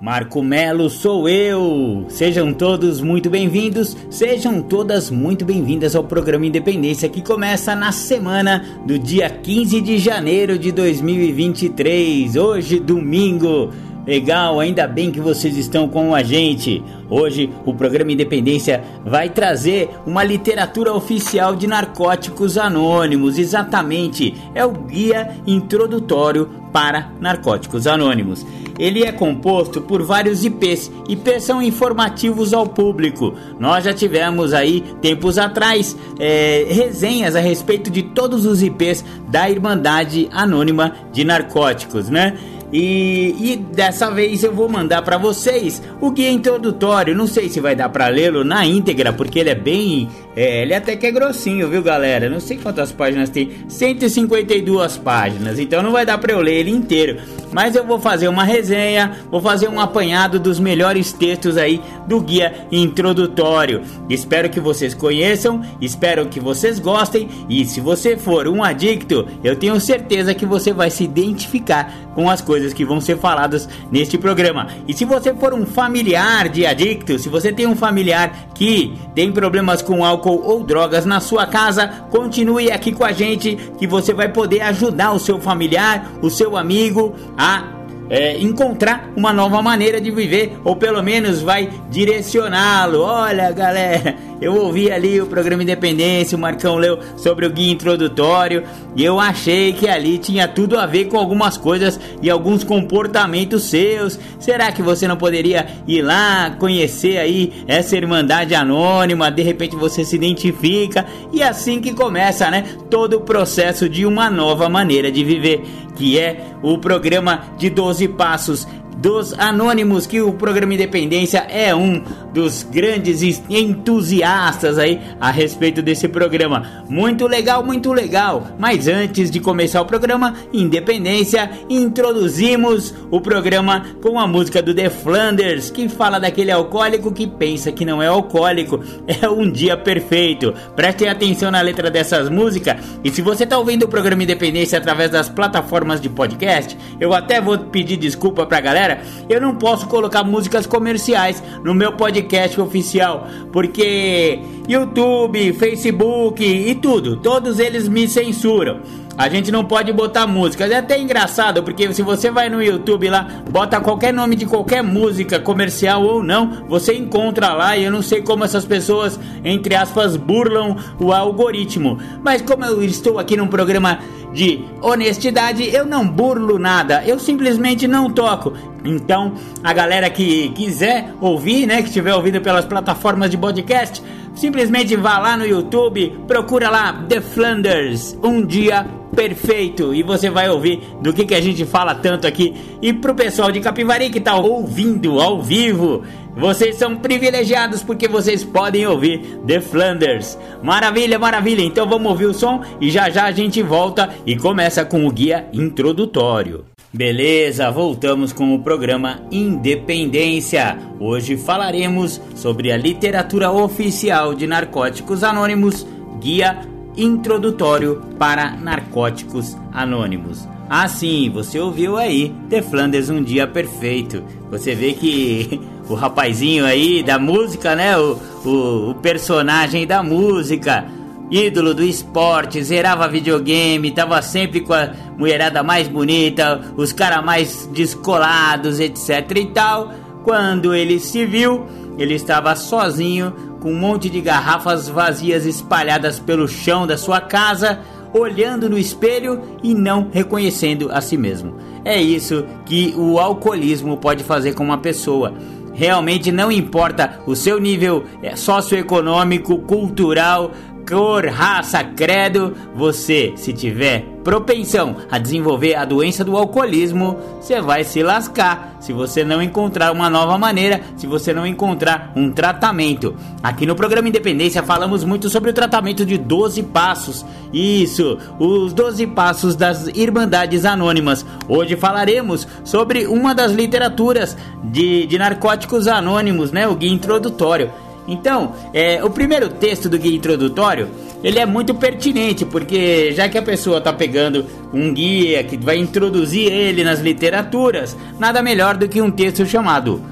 Marco 0.00 0.42
Melo 0.42 0.90
sou 0.90 1.28
eu! 1.28 2.04
Sejam 2.08 2.52
todos 2.52 3.00
muito 3.00 3.30
bem-vindos, 3.30 3.96
sejam 4.10 4.60
todas 4.60 5.08
muito 5.08 5.44
bem-vindas 5.44 5.94
ao 5.94 6.02
programa 6.02 6.44
Independência 6.44 7.08
que 7.08 7.22
começa 7.22 7.76
na 7.76 7.92
semana 7.92 8.64
do 8.84 8.98
dia 8.98 9.30
15 9.30 9.80
de 9.80 9.98
janeiro 9.98 10.58
de 10.58 10.72
2023, 10.72 12.34
hoje 12.34 12.80
domingo. 12.80 13.70
Legal, 14.06 14.60
ainda 14.60 14.86
bem 14.86 15.10
que 15.10 15.20
vocês 15.20 15.56
estão 15.56 15.88
com 15.88 16.14
a 16.14 16.22
gente. 16.22 16.82
Hoje 17.08 17.50
o 17.64 17.72
programa 17.72 18.12
Independência 18.12 18.84
vai 19.04 19.30
trazer 19.30 19.88
uma 20.06 20.22
literatura 20.22 20.92
oficial 20.92 21.56
de 21.56 21.66
narcóticos 21.66 22.58
anônimos, 22.58 23.38
exatamente, 23.38 24.34
é 24.54 24.64
o 24.64 24.72
guia 24.72 25.36
introdutório 25.46 26.50
para 26.70 27.12
narcóticos 27.18 27.86
anônimos. 27.86 28.44
Ele 28.78 29.04
é 29.04 29.12
composto 29.12 29.80
por 29.80 30.02
vários 30.02 30.44
IPs. 30.44 30.90
IPs 31.08 31.44
são 31.44 31.62
informativos 31.62 32.52
ao 32.52 32.66
público. 32.66 33.32
Nós 33.58 33.84
já 33.84 33.94
tivemos 33.94 34.52
aí, 34.52 34.82
tempos 35.00 35.38
atrás, 35.38 35.96
é, 36.18 36.66
resenhas 36.68 37.36
a 37.36 37.40
respeito 37.40 37.90
de 37.90 38.02
todos 38.02 38.44
os 38.44 38.62
IPs 38.62 39.04
da 39.28 39.48
Irmandade 39.48 40.28
Anônima 40.32 40.92
de 41.12 41.22
Narcóticos, 41.22 42.10
né? 42.10 42.36
E, 42.76 43.36
e, 43.38 43.56
dessa 43.56 44.10
vez 44.10 44.42
eu 44.42 44.52
vou 44.52 44.68
mandar 44.68 45.00
para 45.02 45.16
vocês 45.16 45.80
o 46.00 46.10
guia 46.10 46.28
introdutório. 46.28 47.14
Não 47.14 47.28
sei 47.28 47.48
se 47.48 47.60
vai 47.60 47.76
dar 47.76 47.88
para 47.88 48.08
lê-lo 48.08 48.42
na 48.42 48.66
íntegra, 48.66 49.12
porque 49.12 49.38
ele 49.38 49.50
é 49.50 49.54
bem. 49.54 50.08
É, 50.34 50.62
ele 50.62 50.74
até 50.74 50.96
que 50.96 51.06
é 51.06 51.12
grossinho, 51.12 51.68
viu, 51.68 51.80
galera? 51.80 52.28
Não 52.28 52.40
sei 52.40 52.58
quantas 52.58 52.90
páginas 52.90 53.30
tem. 53.30 53.52
152 53.68 54.96
páginas, 54.96 55.60
então 55.60 55.84
não 55.84 55.92
vai 55.92 56.04
dar 56.04 56.18
para 56.18 56.32
eu 56.32 56.40
ler 56.40 56.54
ele 56.54 56.72
inteiro. 56.72 57.20
Mas 57.52 57.76
eu 57.76 57.86
vou 57.86 58.00
fazer 58.00 58.26
uma 58.26 58.42
resenha, 58.42 59.18
vou 59.30 59.40
fazer 59.40 59.68
um 59.68 59.78
apanhado 59.78 60.40
dos 60.40 60.58
melhores 60.58 61.12
textos 61.12 61.56
aí 61.56 61.80
do 62.08 62.20
guia 62.20 62.66
introdutório. 62.72 63.82
Espero 64.10 64.50
que 64.50 64.58
vocês 64.58 64.92
conheçam, 64.92 65.62
espero 65.80 66.26
que 66.26 66.40
vocês 66.40 66.80
gostem. 66.80 67.28
E 67.48 67.64
se 67.64 67.80
você 67.80 68.16
for 68.16 68.48
um 68.48 68.64
adicto, 68.64 69.28
eu 69.44 69.54
tenho 69.54 69.78
certeza 69.78 70.34
que 70.34 70.44
você 70.44 70.72
vai 70.72 70.90
se 70.90 71.04
identificar 71.04 72.10
com 72.16 72.28
as 72.28 72.40
coisas 72.40 72.63
que 72.72 72.84
vão 72.84 73.00
ser 73.00 73.18
faladas 73.18 73.68
neste 73.90 74.16
programa. 74.16 74.68
E 74.86 74.94
se 74.94 75.04
você 75.04 75.34
for 75.34 75.52
um 75.52 75.66
familiar 75.66 76.48
de 76.48 76.64
adicto, 76.64 77.18
se 77.18 77.28
você 77.28 77.52
tem 77.52 77.66
um 77.66 77.76
familiar 77.76 78.48
que 78.54 78.96
tem 79.14 79.32
problemas 79.32 79.82
com 79.82 80.04
álcool 80.04 80.42
ou 80.44 80.64
drogas 80.64 81.04
na 81.04 81.20
sua 81.20 81.46
casa, 81.46 81.88
continue 82.10 82.70
aqui 82.70 82.92
com 82.92 83.04
a 83.04 83.12
gente 83.12 83.56
que 83.78 83.86
você 83.86 84.14
vai 84.14 84.28
poder 84.28 84.60
ajudar 84.62 85.12
o 85.12 85.18
seu 85.18 85.40
familiar, 85.40 86.12
o 86.22 86.30
seu 86.30 86.56
amigo 86.56 87.14
a 87.36 87.74
é, 88.08 88.38
encontrar 88.38 89.10
uma 89.16 89.32
nova 89.32 89.62
maneira 89.62 90.00
de 90.00 90.10
viver, 90.10 90.58
ou 90.64 90.76
pelo 90.76 91.02
menos 91.02 91.40
vai 91.42 91.70
direcioná-lo. 91.90 93.00
Olha, 93.00 93.50
galera, 93.52 94.14
eu 94.44 94.56
ouvi 94.56 94.90
ali 94.90 95.20
o 95.20 95.26
programa 95.26 95.62
Independência, 95.62 96.36
o 96.36 96.40
Marcão 96.40 96.76
leu 96.76 96.98
sobre 97.16 97.46
o 97.46 97.50
guia 97.50 97.72
introdutório, 97.72 98.62
e 98.94 99.02
eu 99.02 99.18
achei 99.18 99.72
que 99.72 99.88
ali 99.88 100.18
tinha 100.18 100.46
tudo 100.46 100.78
a 100.78 100.84
ver 100.84 101.06
com 101.06 101.16
algumas 101.16 101.56
coisas 101.56 101.98
e 102.20 102.28
alguns 102.28 102.62
comportamentos 102.62 103.64
seus. 103.64 104.18
Será 104.38 104.70
que 104.70 104.82
você 104.82 105.08
não 105.08 105.16
poderia 105.16 105.66
ir 105.86 106.02
lá 106.02 106.54
conhecer 106.58 107.16
aí 107.16 107.64
essa 107.66 107.96
irmandade 107.96 108.54
anônima? 108.54 109.30
De 109.30 109.42
repente 109.42 109.76
você 109.76 110.04
se 110.04 110.14
identifica 110.14 111.06
e 111.32 111.42
assim 111.42 111.80
que 111.80 111.94
começa, 111.94 112.50
né? 112.50 112.64
Todo 112.90 113.14
o 113.14 113.20
processo 113.22 113.88
de 113.88 114.04
uma 114.04 114.28
nova 114.28 114.68
maneira 114.68 115.10
de 115.10 115.24
viver, 115.24 115.62
que 115.96 116.18
é 116.18 116.48
o 116.62 116.76
programa 116.76 117.44
de 117.56 117.70
12 117.70 118.08
passos 118.08 118.68
dos 119.04 119.38
Anônimos, 119.38 120.06
que 120.06 120.22
o 120.22 120.32
programa 120.32 120.72
Independência 120.72 121.40
é 121.50 121.74
um 121.74 122.02
dos 122.32 122.62
grandes 122.62 123.22
entusiastas 123.50 124.78
aí 124.78 124.98
a 125.20 125.30
respeito 125.30 125.82
desse 125.82 126.08
programa. 126.08 126.82
Muito 126.88 127.26
legal, 127.26 127.62
muito 127.62 127.92
legal. 127.92 128.46
Mas 128.58 128.88
antes 128.88 129.30
de 129.30 129.40
começar 129.40 129.82
o 129.82 129.84
programa 129.84 130.32
Independência, 130.54 131.50
introduzimos 131.68 132.94
o 133.10 133.20
programa 133.20 133.84
com 134.00 134.18
a 134.18 134.26
música 134.26 134.62
do 134.62 134.72
The 134.72 134.88
Flanders, 134.88 135.70
que 135.70 135.86
fala 135.86 136.18
daquele 136.18 136.50
alcoólico 136.50 137.12
que 137.12 137.26
pensa 137.26 137.70
que 137.70 137.84
não 137.84 138.02
é 138.02 138.06
alcoólico. 138.06 138.82
É 139.22 139.28
um 139.28 139.50
dia 139.50 139.76
perfeito. 139.76 140.54
Prestem 140.74 141.08
atenção 141.08 141.50
na 141.50 141.60
letra 141.60 141.90
dessas 141.90 142.28
músicas. 142.30 142.76
E 143.04 143.10
se 143.10 143.20
você 143.20 143.44
está 143.44 143.58
ouvindo 143.58 143.84
o 143.84 143.88
programa 143.88 144.22
Independência 144.22 144.78
através 144.78 145.10
das 145.10 145.28
plataformas 145.28 146.00
de 146.00 146.08
podcast, 146.08 146.76
eu 146.98 147.12
até 147.12 147.40
vou 147.40 147.58
pedir 147.58 147.96
desculpa 147.96 148.46
pra 148.46 148.60
galera 148.60 148.93
eu 149.28 149.40
não 149.40 149.56
posso 149.56 149.86
colocar 149.86 150.24
músicas 150.24 150.66
comerciais 150.66 151.42
no 151.62 151.74
meu 151.74 151.92
podcast 151.92 152.60
oficial, 152.60 153.26
porque 153.52 154.40
YouTube, 154.68 155.52
Facebook 155.52 156.44
e 156.44 156.74
tudo, 156.74 157.16
todos 157.16 157.58
eles 157.58 157.88
me 157.88 158.08
censuram. 158.08 158.80
A 159.16 159.28
gente 159.28 159.52
não 159.52 159.64
pode 159.64 159.92
botar 159.92 160.26
músicas. 160.26 160.70
É 160.70 160.78
até 160.78 160.98
engraçado, 160.98 161.62
porque 161.62 161.92
se 161.92 162.02
você 162.02 162.30
vai 162.30 162.48
no 162.48 162.62
YouTube 162.62 163.08
lá, 163.08 163.26
bota 163.50 163.80
qualquer 163.80 164.12
nome 164.12 164.34
de 164.34 164.44
qualquer 164.44 164.82
música, 164.82 165.38
comercial 165.38 166.02
ou 166.02 166.22
não, 166.22 166.64
você 166.68 166.94
encontra 166.94 167.52
lá. 167.52 167.76
E 167.76 167.84
eu 167.84 167.92
não 167.92 168.02
sei 168.02 168.22
como 168.22 168.44
essas 168.44 168.64
pessoas, 168.64 169.18
entre 169.44 169.76
aspas, 169.76 170.16
burlam 170.16 170.76
o 170.98 171.12
algoritmo. 171.12 171.98
Mas 172.22 172.42
como 172.42 172.64
eu 172.64 172.82
estou 172.82 173.18
aqui 173.18 173.36
num 173.36 173.46
programa 173.46 174.00
de 174.34 174.64
honestidade, 174.82 175.72
eu 175.72 175.86
não 175.86 176.06
burlo 176.06 176.58
nada, 176.58 177.04
eu 177.06 177.20
simplesmente 177.20 177.86
não 177.86 178.10
toco. 178.10 178.52
Então, 178.84 179.34
a 179.62 179.72
galera 179.72 180.10
que 180.10 180.50
quiser 180.50 181.14
ouvir, 181.20 181.66
né, 181.66 181.80
que 181.80 181.88
estiver 181.88 182.14
ouvindo 182.14 182.40
pelas 182.40 182.64
plataformas 182.64 183.30
de 183.30 183.38
podcast, 183.38 184.02
simplesmente 184.34 184.96
vá 184.96 185.18
lá 185.18 185.36
no 185.36 185.46
YouTube, 185.46 186.12
procura 186.26 186.70
lá 186.70 186.92
The 187.08 187.20
Flanders, 187.20 188.18
um 188.22 188.44
dia 188.44 188.86
perfeito 189.14 189.94
e 189.94 190.02
você 190.02 190.28
vai 190.28 190.48
ouvir 190.48 190.80
do 191.00 191.12
que, 191.12 191.24
que 191.24 191.34
a 191.34 191.40
gente 191.40 191.64
fala 191.64 191.94
tanto 191.94 192.26
aqui. 192.26 192.54
E 192.82 192.92
pro 192.92 193.14
pessoal 193.14 193.50
de 193.50 193.60
Capivari 193.60 194.10
que 194.10 194.20
tá 194.20 194.34
ouvindo 194.34 195.20
ao 195.20 195.40
vivo, 195.40 196.02
vocês 196.36 196.76
são 196.76 196.96
privilegiados 196.96 197.82
porque 197.82 198.08
vocês 198.08 198.42
podem 198.44 198.86
ouvir 198.86 199.20
The 199.46 199.60
Flanders. 199.60 200.36
Maravilha, 200.62 201.18
maravilha. 201.18 201.62
Então 201.62 201.88
vamos 201.88 202.10
ouvir 202.10 202.26
o 202.26 202.34
som 202.34 202.62
e 202.80 202.90
já 202.90 203.08
já 203.08 203.24
a 203.24 203.32
gente 203.32 203.62
volta 203.62 204.10
e 204.26 204.36
começa 204.36 204.84
com 204.84 205.06
o 205.06 205.10
guia 205.10 205.48
introdutório. 205.52 206.73
Beleza, 206.94 207.72
voltamos 207.72 208.32
com 208.32 208.54
o 208.54 208.62
programa 208.62 209.20
Independência. 209.28 210.78
Hoje 211.00 211.36
falaremos 211.36 212.20
sobre 212.36 212.70
a 212.70 212.76
literatura 212.76 213.50
oficial 213.50 214.32
de 214.32 214.46
Narcóticos 214.46 215.24
Anônimos, 215.24 215.84
guia 216.20 216.60
introdutório 216.96 218.00
para 218.16 218.52
Narcóticos 218.52 219.56
Anônimos. 219.72 220.46
Ah, 220.70 220.86
sim, 220.86 221.28
você 221.34 221.58
ouviu 221.58 221.96
aí, 221.96 222.32
The 222.48 222.62
Flanders 222.62 223.10
Um 223.10 223.24
Dia 223.24 223.48
Perfeito. 223.48 224.22
Você 224.48 224.76
vê 224.76 224.92
que 224.92 225.60
o 225.90 225.94
rapazinho 225.94 226.64
aí 226.64 227.02
da 227.02 227.18
música, 227.18 227.74
né? 227.74 227.98
O, 227.98 228.16
o, 228.44 228.90
o 228.90 228.94
personagem 228.94 229.84
da 229.84 230.00
música 230.00 230.84
ídolo 231.30 231.74
do 231.74 231.82
esporte, 231.82 232.62
zerava 232.62 233.08
videogame, 233.08 233.90
tava 233.90 234.20
sempre 234.22 234.60
com 234.60 234.72
a 234.72 234.90
mulherada 235.16 235.62
mais 235.62 235.88
bonita, 235.88 236.60
os 236.76 236.92
caras 236.92 237.24
mais 237.24 237.66
descolados, 237.72 238.80
etc 238.80 239.30
e 239.36 239.46
tal. 239.46 239.92
Quando 240.22 240.74
ele 240.74 240.98
se 240.98 241.26
viu, 241.26 241.66
ele 241.98 242.14
estava 242.14 242.56
sozinho, 242.56 243.32
com 243.60 243.72
um 243.72 243.78
monte 243.78 244.08
de 244.10 244.20
garrafas 244.20 244.88
vazias 244.88 245.46
espalhadas 245.46 246.18
pelo 246.18 246.48
chão 246.48 246.86
da 246.86 246.96
sua 246.96 247.20
casa, 247.20 247.80
olhando 248.12 248.70
no 248.70 248.78
espelho 248.78 249.42
e 249.62 249.74
não 249.74 250.08
reconhecendo 250.12 250.90
a 250.92 251.00
si 251.00 251.16
mesmo. 251.16 251.56
É 251.84 252.00
isso 252.00 252.44
que 252.64 252.94
o 252.96 253.18
alcoolismo 253.18 253.96
pode 253.96 254.24
fazer 254.24 254.54
com 254.54 254.64
uma 254.64 254.78
pessoa. 254.78 255.34
Realmente 255.74 256.30
não 256.30 256.52
importa 256.52 257.20
o 257.26 257.34
seu 257.34 257.58
nível 257.58 258.04
eh, 258.22 258.36
socioeconômico, 258.36 259.58
cultural, 259.58 260.52
cor, 260.88 261.26
raça, 261.26 261.82
credo, 261.82 262.54
você, 262.74 263.32
se 263.36 263.52
tiver 263.52 264.14
propensão 264.24 264.96
a 265.10 265.18
desenvolver 265.18 265.74
a 265.74 265.84
doença 265.84 266.24
do 266.24 266.36
alcoolismo, 266.36 267.18
você 267.38 267.60
vai 267.60 267.84
se 267.84 268.02
lascar 268.02 268.78
se 268.80 268.92
você 268.92 269.22
não 269.22 269.42
encontrar 269.42 269.92
uma 269.92 270.08
nova 270.08 270.38
maneira, 270.38 270.80
se 270.96 271.06
você 271.06 271.32
não 271.32 271.46
encontrar 271.46 272.12
um 272.16 272.32
tratamento. 272.32 273.14
Aqui 273.42 273.66
no 273.66 273.74
programa 273.74 274.08
Independência 274.08 274.62
falamos 274.62 275.04
muito 275.04 275.28
sobre 275.28 275.50
o 275.50 275.54
tratamento 275.54 276.06
de 276.06 276.16
12 276.16 276.62
passos. 276.64 277.24
Isso, 277.52 278.18
os 278.38 278.72
12 278.72 279.06
passos 279.08 279.54
das 279.54 279.86
Irmandades 279.88 280.64
Anônimas. 280.64 281.24
Hoje 281.46 281.76
falaremos 281.76 282.48
sobre 282.64 283.06
uma 283.06 283.34
das 283.34 283.52
literaturas 283.52 284.36
de, 284.64 285.06
de 285.06 285.18
narcóticos 285.18 285.86
anônimos, 285.86 286.50
né? 286.50 286.66
O 286.66 286.74
guia 286.74 286.92
introdutório. 286.92 287.70
Então, 288.06 288.52
é, 288.72 289.02
o 289.02 289.10
primeiro 289.10 289.48
texto 289.48 289.88
do 289.88 289.98
guia 289.98 290.14
introdutório 290.14 290.88
ele 291.22 291.38
é 291.38 291.46
muito 291.46 291.74
pertinente, 291.74 292.44
porque 292.44 293.12
já 293.12 293.28
que 293.28 293.38
a 293.38 293.42
pessoa 293.42 293.78
está 293.78 293.92
pegando 293.92 294.44
um 294.72 294.92
guia 294.92 295.42
que 295.42 295.56
vai 295.56 295.78
introduzir 295.78 296.52
ele 296.52 296.84
nas 296.84 297.00
literaturas, 297.00 297.96
nada 298.18 298.42
melhor 298.42 298.76
do 298.76 298.86
que 298.86 299.00
um 299.00 299.10
texto 299.10 299.46
chamado 299.46 300.02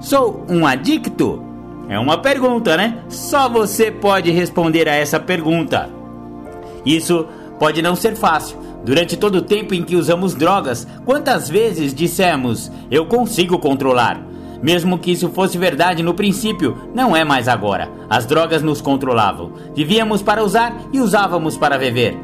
Sou 0.00 0.44
um 0.48 0.64
adicto? 0.64 1.42
É 1.88 1.98
uma 1.98 2.18
pergunta, 2.18 2.76
né? 2.76 2.98
Só 3.08 3.48
você 3.48 3.90
pode 3.90 4.30
responder 4.30 4.88
a 4.88 4.94
essa 4.94 5.18
pergunta. 5.18 5.90
Isso 6.86 7.26
pode 7.58 7.82
não 7.82 7.96
ser 7.96 8.14
fácil. 8.14 8.58
Durante 8.84 9.16
todo 9.16 9.36
o 9.36 9.42
tempo 9.42 9.74
em 9.74 9.82
que 9.82 9.96
usamos 9.96 10.34
drogas, 10.34 10.86
quantas 11.04 11.48
vezes 11.48 11.92
dissemos 11.92 12.70
eu 12.90 13.06
consigo 13.06 13.58
controlar? 13.58 14.22
Mesmo 14.62 14.98
que 14.98 15.12
isso 15.12 15.28
fosse 15.30 15.56
verdade 15.56 16.02
no 16.02 16.14
princípio, 16.14 16.76
não 16.94 17.16
é 17.16 17.24
mais 17.24 17.46
agora. 17.48 17.90
As 18.10 18.26
drogas 18.26 18.62
nos 18.62 18.80
controlavam. 18.80 19.52
Vivíamos 19.74 20.22
para 20.22 20.42
usar 20.42 20.76
e 20.92 21.00
usávamos 21.00 21.56
para 21.56 21.78
viver. 21.78 22.18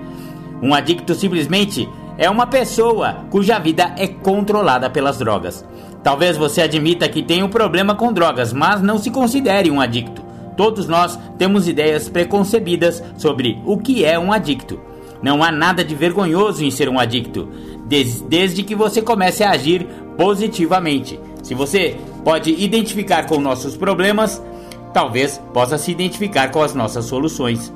Um 0.62 0.74
adicto 0.74 1.14
simplesmente 1.14 1.88
é 2.16 2.28
uma 2.28 2.46
pessoa 2.46 3.24
cuja 3.30 3.58
vida 3.58 3.94
é 3.96 4.06
controlada 4.06 4.88
pelas 4.90 5.18
drogas. 5.18 5.64
Talvez 6.02 6.36
você 6.36 6.62
admita 6.62 7.08
que 7.08 7.22
tem 7.22 7.42
um 7.42 7.48
problema 7.48 7.94
com 7.94 8.12
drogas, 8.12 8.52
mas 8.52 8.82
não 8.82 8.98
se 8.98 9.10
considere 9.10 9.70
um 9.70 9.80
adicto. 9.80 10.22
Todos 10.56 10.86
nós 10.86 11.18
temos 11.38 11.66
ideias 11.66 12.08
preconcebidas 12.08 13.02
sobre 13.16 13.60
o 13.64 13.78
que 13.78 14.04
é 14.04 14.18
um 14.18 14.32
adicto. 14.32 14.80
Não 15.22 15.42
há 15.42 15.50
nada 15.50 15.82
de 15.82 15.94
vergonhoso 15.94 16.62
em 16.62 16.70
ser 16.70 16.88
um 16.88 16.98
adicto, 16.98 17.48
desde 18.28 18.62
que 18.62 18.74
você 18.74 19.00
comece 19.00 19.42
a 19.42 19.50
agir 19.50 19.86
positivamente. 20.16 21.18
Se 21.44 21.54
você 21.54 21.96
pode 22.24 22.50
identificar 22.50 23.26
com 23.26 23.38
nossos 23.38 23.76
problemas, 23.76 24.42
talvez 24.94 25.38
possa 25.52 25.76
se 25.76 25.90
identificar 25.90 26.50
com 26.50 26.62
as 26.62 26.74
nossas 26.74 27.04
soluções. 27.04 27.70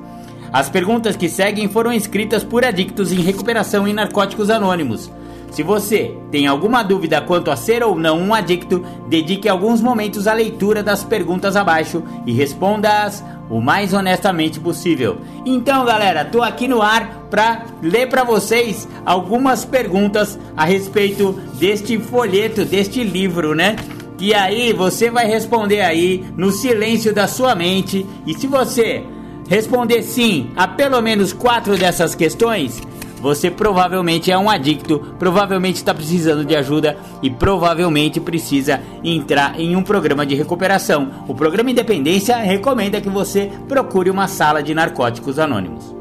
As 0.51 0.71
perguntas 0.71 1.17
que 1.17 1.29
seguem 1.29 1.69
foram 1.69 1.93
escritas 1.93 2.43
por 2.43 2.65
adictos 2.65 3.13
em 3.13 3.21
recuperação 3.21 3.87
em 3.87 3.93
narcóticos 3.93 4.49
anônimos. 4.49 5.13
Se 5.51 5.63
você 5.63 6.17
tem 6.31 6.47
alguma 6.47 6.83
dúvida 6.83 7.21
quanto 7.21 7.51
a 7.51 7.57
ser 7.57 7.83
ou 7.83 7.95
não 7.95 8.19
um 8.19 8.35
adicto, 8.35 8.83
dedique 9.07 9.49
alguns 9.49 9.83
momentos 9.83 10.27
à 10.27 10.33
leitura 10.33 10.83
das 10.83 11.05
perguntas 11.05 11.55
abaixo 11.55 12.03
e 12.25 12.33
responda-as 12.33 13.23
o 13.51 13.61
mais 13.61 13.93
honestamente 13.93 14.61
possível. 14.61 15.19
Então, 15.45 15.85
galera, 15.85 16.25
tô 16.25 16.43
aqui 16.43 16.69
no 16.69 16.83
ar 16.83 17.27
para 17.31 17.65
ler 17.83 18.09
para 18.09 18.25
vocês 18.25 18.89
algumas 19.05 19.65
perguntas 19.65 20.39
a 20.57 20.65
respeito 20.65 21.33
deste 21.55 21.99
folheto, 21.99 22.65
deste 22.65 23.03
livro, 23.03 23.55
né? 23.55 23.77
E 24.21 24.35
aí 24.35 24.73
você 24.73 25.11
vai 25.11 25.27
responder 25.27 25.81
aí 25.81 26.25
no 26.37 26.51
silêncio 26.51 27.15
da 27.15 27.29
sua 27.29 27.55
mente. 27.55 28.05
E 28.27 28.35
se 28.35 28.47
você 28.47 29.05
responder 29.49 30.03
sim 30.03 30.51
a 30.57 30.67
pelo 30.67 31.01
menos 31.01 31.33
quatro 31.33 31.77
dessas 31.77 32.15
questões, 32.15 32.83
você 33.21 33.51
provavelmente 33.51 34.31
é 34.31 34.39
um 34.39 34.49
adicto, 34.49 34.99
provavelmente 35.19 35.77
está 35.77 35.93
precisando 35.93 36.45
de 36.45 36.55
ajuda 36.55 36.97
e 37.23 37.31
provavelmente 37.31 38.21
precisa 38.21 38.81
entrar 39.03 39.59
em 39.59 39.77
um 39.77 39.83
programa 39.83 40.25
de 40.25 40.35
recuperação. 40.35 41.25
O 41.27 41.35
programa 41.35 41.71
Independência 41.71 42.37
recomenda 42.37 43.01
que 43.01 43.09
você 43.09 43.51
procure 43.69 44.11
uma 44.11 44.29
sala 44.29 44.63
de 44.63 44.75
narcóticos 44.75 45.39
anônimos. 45.39 45.95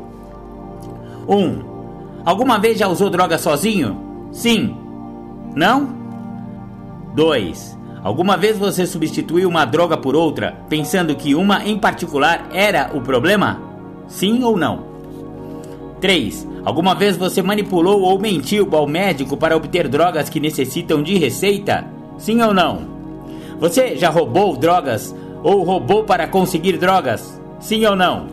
1. 1.27 1.35
Um, 1.35 1.63
alguma 2.25 2.57
vez 2.57 2.77
já 2.77 2.87
usou 2.87 3.09
droga 3.09 3.37
sozinho? 3.37 4.29
Sim. 4.31 4.75
Não? 5.55 5.95
2. 7.15 7.77
Alguma 8.03 8.37
vez 8.37 8.57
você 8.57 8.85
substituiu 8.85 9.49
uma 9.49 9.65
droga 9.65 9.97
por 9.97 10.15
outra, 10.15 10.55
pensando 10.69 11.15
que 11.15 11.35
uma 11.35 11.65
em 11.65 11.77
particular 11.77 12.47
era 12.53 12.91
o 12.93 13.01
problema? 13.01 13.59
Sim 14.07 14.43
ou 14.43 14.55
não? 14.55 14.85
3. 15.99 16.47
Alguma 16.67 16.93
vez 16.93 17.15
você 17.15 17.41
manipulou 17.41 18.01
ou 18.01 18.19
mentiu 18.19 18.67
ao 18.73 18.85
médico 18.85 19.37
para 19.37 19.55
obter 19.55 19.87
drogas 19.87 20.27
que 20.27 20.37
necessitam 20.37 21.01
de 21.01 21.17
receita? 21.17 21.85
Sim 22.17 22.41
ou 22.41 22.53
não? 22.53 22.81
Você 23.57 23.95
já 23.95 24.09
roubou 24.09 24.57
drogas 24.57 25.15
ou 25.41 25.63
roubou 25.63 26.03
para 26.03 26.27
conseguir 26.27 26.77
drogas? 26.77 27.41
Sim 27.61 27.85
ou 27.85 27.95
não? 27.95 28.27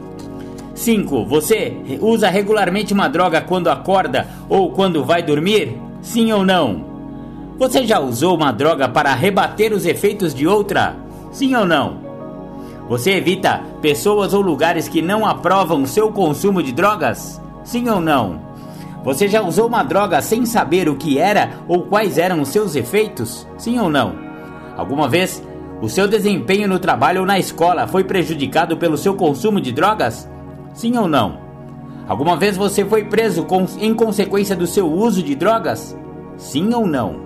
5. 0.74 1.24
Você 1.26 1.76
usa 2.00 2.28
regularmente 2.28 2.92
uma 2.92 3.06
droga 3.06 3.40
quando 3.40 3.68
acorda 3.68 4.26
ou 4.48 4.72
quando 4.72 5.04
vai 5.04 5.22
dormir? 5.22 5.78
Sim 6.02 6.32
ou 6.32 6.44
não? 6.44 6.84
Você 7.56 7.86
já 7.86 8.00
usou 8.00 8.34
uma 8.34 8.50
droga 8.50 8.88
para 8.88 9.14
rebater 9.14 9.72
os 9.72 9.86
efeitos 9.86 10.34
de 10.34 10.44
outra? 10.44 10.96
Sim 11.30 11.54
ou 11.54 11.64
não? 11.64 11.98
Você 12.88 13.12
evita 13.12 13.62
pessoas 13.80 14.34
ou 14.34 14.40
lugares 14.40 14.88
que 14.88 15.00
não 15.00 15.24
aprovam 15.24 15.86
seu 15.86 16.10
consumo 16.10 16.60
de 16.64 16.72
drogas? 16.72 17.40
Sim 17.64 17.88
ou 17.88 18.00
não? 18.00 18.40
Você 19.02 19.26
já 19.26 19.42
usou 19.42 19.66
uma 19.66 19.82
droga 19.82 20.22
sem 20.22 20.46
saber 20.46 20.88
o 20.88 20.96
que 20.96 21.18
era 21.18 21.50
ou 21.66 21.82
quais 21.82 22.16
eram 22.18 22.40
os 22.40 22.48
seus 22.48 22.76
efeitos? 22.76 23.46
Sim 23.58 23.78
ou 23.78 23.90
não? 23.90 24.14
Alguma 24.76 25.08
vez 25.08 25.42
o 25.80 25.88
seu 25.88 26.06
desempenho 26.06 26.68
no 26.68 26.78
trabalho 26.78 27.20
ou 27.20 27.26
na 27.26 27.38
escola 27.38 27.86
foi 27.86 28.04
prejudicado 28.04 28.76
pelo 28.76 28.96
seu 28.96 29.14
consumo 29.14 29.60
de 29.60 29.72
drogas? 29.72 30.28
Sim 30.72 30.96
ou 30.96 31.08
não? 31.08 31.38
Alguma 32.06 32.36
vez 32.36 32.56
você 32.56 32.84
foi 32.84 33.04
preso 33.04 33.46
em 33.80 33.94
consequência 33.94 34.54
do 34.54 34.66
seu 34.66 34.90
uso 34.90 35.22
de 35.22 35.34
drogas? 35.34 35.96
Sim 36.36 36.72
ou 36.74 36.86
não? 36.86 37.16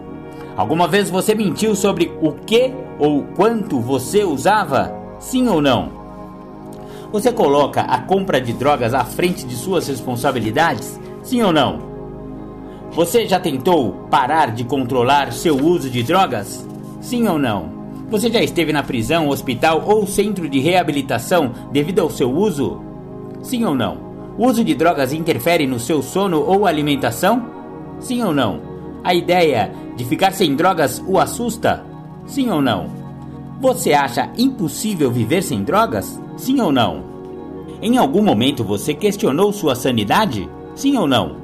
Alguma 0.57 0.87
vez 0.89 1.11
você 1.11 1.35
mentiu 1.35 1.75
sobre 1.75 2.13
o 2.21 2.33
que 2.33 2.73
ou 2.99 3.25
quanto 3.37 3.81
você 3.81 4.25
usava? 4.25 4.93
Sim 5.19 5.49
ou 5.49 5.61
não? 5.61 5.98
Você 7.11 7.33
coloca 7.33 7.81
a 7.81 8.03
compra 8.03 8.39
de 8.39 8.53
drogas 8.53 8.93
à 8.93 9.03
frente 9.03 9.47
de 9.47 9.57
suas 9.57 9.89
responsabilidades? 9.89 11.01
Sim 11.23 11.43
ou 11.43 11.53
não? 11.53 11.79
Você 12.93 13.27
já 13.27 13.41
tentou 13.41 13.93
parar 14.11 14.51
de 14.51 14.63
controlar 14.65 15.33
seu 15.33 15.57
uso 15.57 15.89
de 15.89 16.03
drogas? 16.03 16.67
Sim 17.01 17.27
ou 17.27 17.39
não? 17.39 17.71
Você 18.11 18.31
já 18.31 18.43
esteve 18.43 18.75
na 18.75 18.83
prisão, 18.83 19.29
hospital 19.29 19.85
ou 19.87 20.07
centro 20.07 20.49
de 20.49 20.59
reabilitação 20.61 21.53
devido 21.73 22.01
ao 22.01 22.11
seu 22.11 22.31
uso? 22.31 22.83
Sim 23.43 23.65
ou 23.65 23.75
não? 23.75 23.97
O 24.37 24.47
uso 24.47 24.63
de 24.63 24.75
drogas 24.75 25.13
interfere 25.13 25.67
no 25.67 25.81
seu 25.81 26.03
sono 26.03 26.43
ou 26.43 26.67
alimentação? 26.67 27.51
Sim 28.01 28.23
ou 28.23 28.35
não? 28.35 28.61
A 29.03 29.15
ideia 29.15 29.73
de 29.97 30.05
ficar 30.05 30.33
sem 30.33 30.55
drogas 30.55 31.03
o 31.07 31.19
assusta? 31.19 31.85
Sim 32.27 32.51
ou 32.51 32.61
não? 32.61 32.98
Você 33.61 33.93
acha 33.93 34.31
impossível 34.39 35.11
viver 35.11 35.43
sem 35.43 35.65
drogas? 35.65 36.21
Sim 36.37 36.61
ou 36.61 36.71
não? 36.71 37.03
Em 37.83 37.97
algum 37.97 38.23
momento 38.23 38.63
você 38.63 38.95
questionou 38.95 39.53
sua 39.53 39.75
sanidade? 39.75 40.49
Sim 40.77 40.97
ou 40.97 41.09
não? 41.09 41.37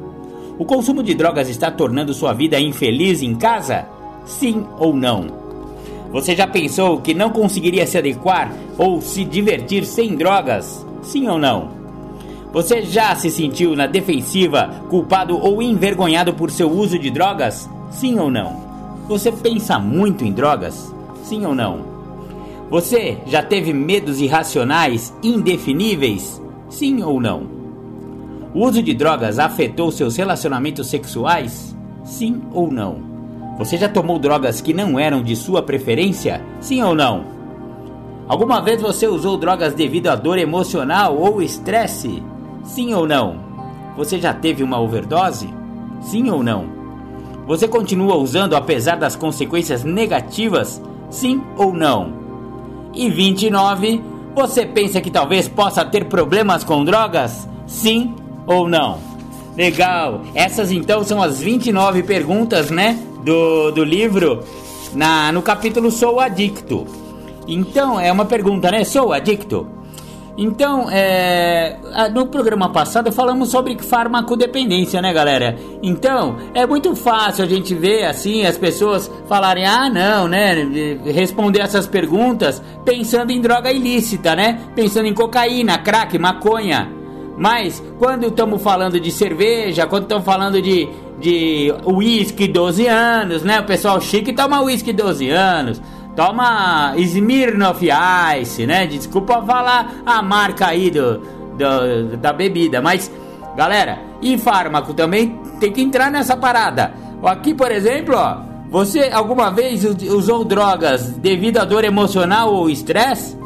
O 0.57 0.65
consumo 0.65 1.03
de 1.03 1.13
drogas 1.13 1.49
está 1.49 1.73
tornando 1.73 2.15
sua 2.15 2.33
vida 2.33 2.61
infeliz 2.61 3.21
em 3.21 3.35
casa? 3.35 3.87
Sim 4.25 4.65
ou 4.79 4.95
não? 4.95 5.27
Você 6.13 6.37
já 6.37 6.47
pensou 6.47 7.01
que 7.01 7.13
não 7.13 7.31
conseguiria 7.31 7.85
se 7.85 7.99
adequar 7.99 8.53
ou 8.79 9.01
se 9.01 9.25
divertir 9.25 9.85
sem 9.85 10.15
drogas? 10.15 10.87
Sim 11.03 11.27
ou 11.27 11.37
não? 11.37 11.71
Você 12.53 12.83
já 12.83 13.17
se 13.17 13.29
sentiu 13.29 13.75
na 13.75 13.89
defensiva, 13.89 14.73
culpado 14.89 15.37
ou 15.37 15.61
envergonhado 15.61 16.33
por 16.33 16.53
seu 16.53 16.71
uso 16.71 16.97
de 16.97 17.11
drogas? 17.11 17.69
Sim 17.91 18.21
ou 18.21 18.31
não? 18.31 18.63
Você 19.09 19.33
pensa 19.33 19.81
muito 19.81 20.25
em 20.25 20.33
drogas? 20.33 20.95
Sim 21.25 21.45
ou 21.45 21.57
não? 21.57 21.94
Você 22.75 23.19
já 23.25 23.41
teve 23.41 23.73
medos 23.73 24.21
irracionais, 24.21 25.15
indefiníveis? 25.23 26.43
Sim 26.69 27.05
ou 27.05 27.21
não? 27.21 27.47
O 28.53 28.67
uso 28.67 28.83
de 28.83 28.93
drogas 28.93 29.39
afetou 29.39 29.93
seus 29.93 30.17
relacionamentos 30.17 30.89
sexuais? 30.89 31.73
Sim 32.03 32.43
ou 32.53 32.73
não? 32.73 32.97
Você 33.59 33.77
já 33.77 33.89
tomou 33.89 34.19
drogas 34.19 34.61
que 34.61 34.75
não 34.75 34.99
eram 34.99 35.23
de 35.23 35.37
sua 35.37 35.63
preferência? 35.63 36.45
Sim 36.61 36.83
ou 36.83 36.97
não? 36.97 37.25
Alguma 38.27 38.61
vez 38.61 38.83
você 38.83 39.07
usou 39.07 39.37
drogas 39.37 39.73
devido 39.73 40.09
a 40.09 40.17
dor 40.17 40.37
emocional 40.37 41.17
ou 41.17 41.41
estresse? 41.41 42.21
Sim 42.65 42.93
ou 42.93 43.07
não? 43.07 43.39
você 43.97 44.19
já 44.19 44.35
teve 44.35 44.65
uma 44.65 44.81
overdose? 44.81 45.49
Sim 46.01 46.29
ou 46.29 46.43
não? 46.43 46.65
Você 47.47 47.69
continua 47.69 48.17
usando 48.17 48.57
apesar 48.57 48.97
das 48.97 49.15
consequências 49.15 49.85
negativas? 49.85 50.83
Sim 51.09 51.41
ou 51.57 51.73
não? 51.73 52.24
E 52.95 53.11
29, 53.11 54.03
você 54.35 54.65
pensa 54.65 55.01
que 55.01 55.11
talvez 55.11 55.49
possa 55.49 55.85
ter 55.85 56.05
problemas 56.05 56.65
com 56.65 56.85
drogas? 56.85 57.49
Sim 57.67 58.15
ou 58.47 58.69
não? 58.69 58.99
Legal. 59.57 60.23
Essas 60.35 60.71
então 60.71 61.03
são 61.05 61.23
as 61.23 61.41
29 61.41 62.03
perguntas, 62.03 62.71
né, 62.71 62.99
do, 63.25 63.71
do 63.71 63.85
livro 63.85 64.45
na 64.95 65.33
no 65.33 65.43
capítulo 65.43 65.91
Sou 65.91 66.21
Adicto. 66.21 66.87
Então, 67.47 68.01
é 68.01 68.11
uma 68.11 68.25
pergunta, 68.25 68.71
né? 68.71 68.85
Sou 68.85 69.13
adicto? 69.13 69.67
Então, 70.37 70.89
é, 70.91 71.77
no 72.13 72.27
programa 72.27 72.69
passado 72.71 73.13
falamos 73.13 73.51
sobre 73.51 73.79
farmacodependência, 73.79 75.01
né, 75.01 75.13
galera? 75.13 75.57
Então, 75.81 76.37
é 76.53 76.67
muito 76.67 76.97
fácil 76.97 77.45
a 77.45 77.47
gente 77.47 77.73
ver 77.75 78.05
assim 78.05 78.45
as 78.45 78.59
pessoas 78.59 79.11
falarem: 79.29 79.65
"Ah, 79.65 79.89
não, 79.89 80.27
né, 80.27 80.55
responder 81.05 81.61
essas 81.61 81.87
perguntas 81.87 82.61
pensando 82.85 83.31
em 83.31 83.41
droga 83.41 83.71
ilícita, 83.71 84.35
né? 84.35 84.61
Pensando 84.75 85.07
em 85.07 85.15
cocaína, 85.15 85.79
crack, 85.79 86.19
maconha". 86.19 86.91
Mas 87.37 87.83
quando 87.99 88.27
estamos 88.27 88.61
falando 88.63 88.99
de 88.99 89.11
cerveja, 89.11 89.87
quando 89.87 90.05
estamos 90.05 90.25
falando 90.25 90.61
de 90.61 90.89
de 91.19 91.73
uísque 91.87 92.49
12 92.49 92.87
anos, 92.89 93.43
né? 93.43 93.61
O 93.61 93.65
pessoal 93.65 94.01
chique 94.01 94.33
toma 94.33 94.61
uísque 94.63 94.93
12 94.93 95.31
anos. 95.31 95.81
Toma 96.17 96.95
Smirnoff 96.97 97.87
Ice, 98.41 98.67
né? 98.67 98.87
Desculpa 98.87 99.43
falar 99.43 100.03
a 100.07 100.23
marca 100.23 100.69
aí 100.69 100.91
do, 100.91 101.19
do, 101.19 102.17
da 102.17 102.33
bebida, 102.33 102.81
mas 102.81 103.11
galera, 103.57 103.99
e 104.23 104.39
fármaco 104.39 104.95
também 104.95 105.39
tem 105.59 105.73
que 105.73 105.83
entrar 105.83 106.11
nessa 106.11 106.37
parada. 106.37 106.95
Aqui, 107.25 107.55
por 107.55 107.71
exemplo, 107.73 108.17
ó, 108.17 108.39
você 108.69 109.11
alguma 109.13 109.51
vez 109.51 109.85
usou 109.85 110.45
drogas 110.45 111.11
devido 111.11 111.59
a 111.59 111.65
dor 111.65 111.85
emocional 111.85 112.53
ou 112.53 112.69
estresse? 112.69 113.37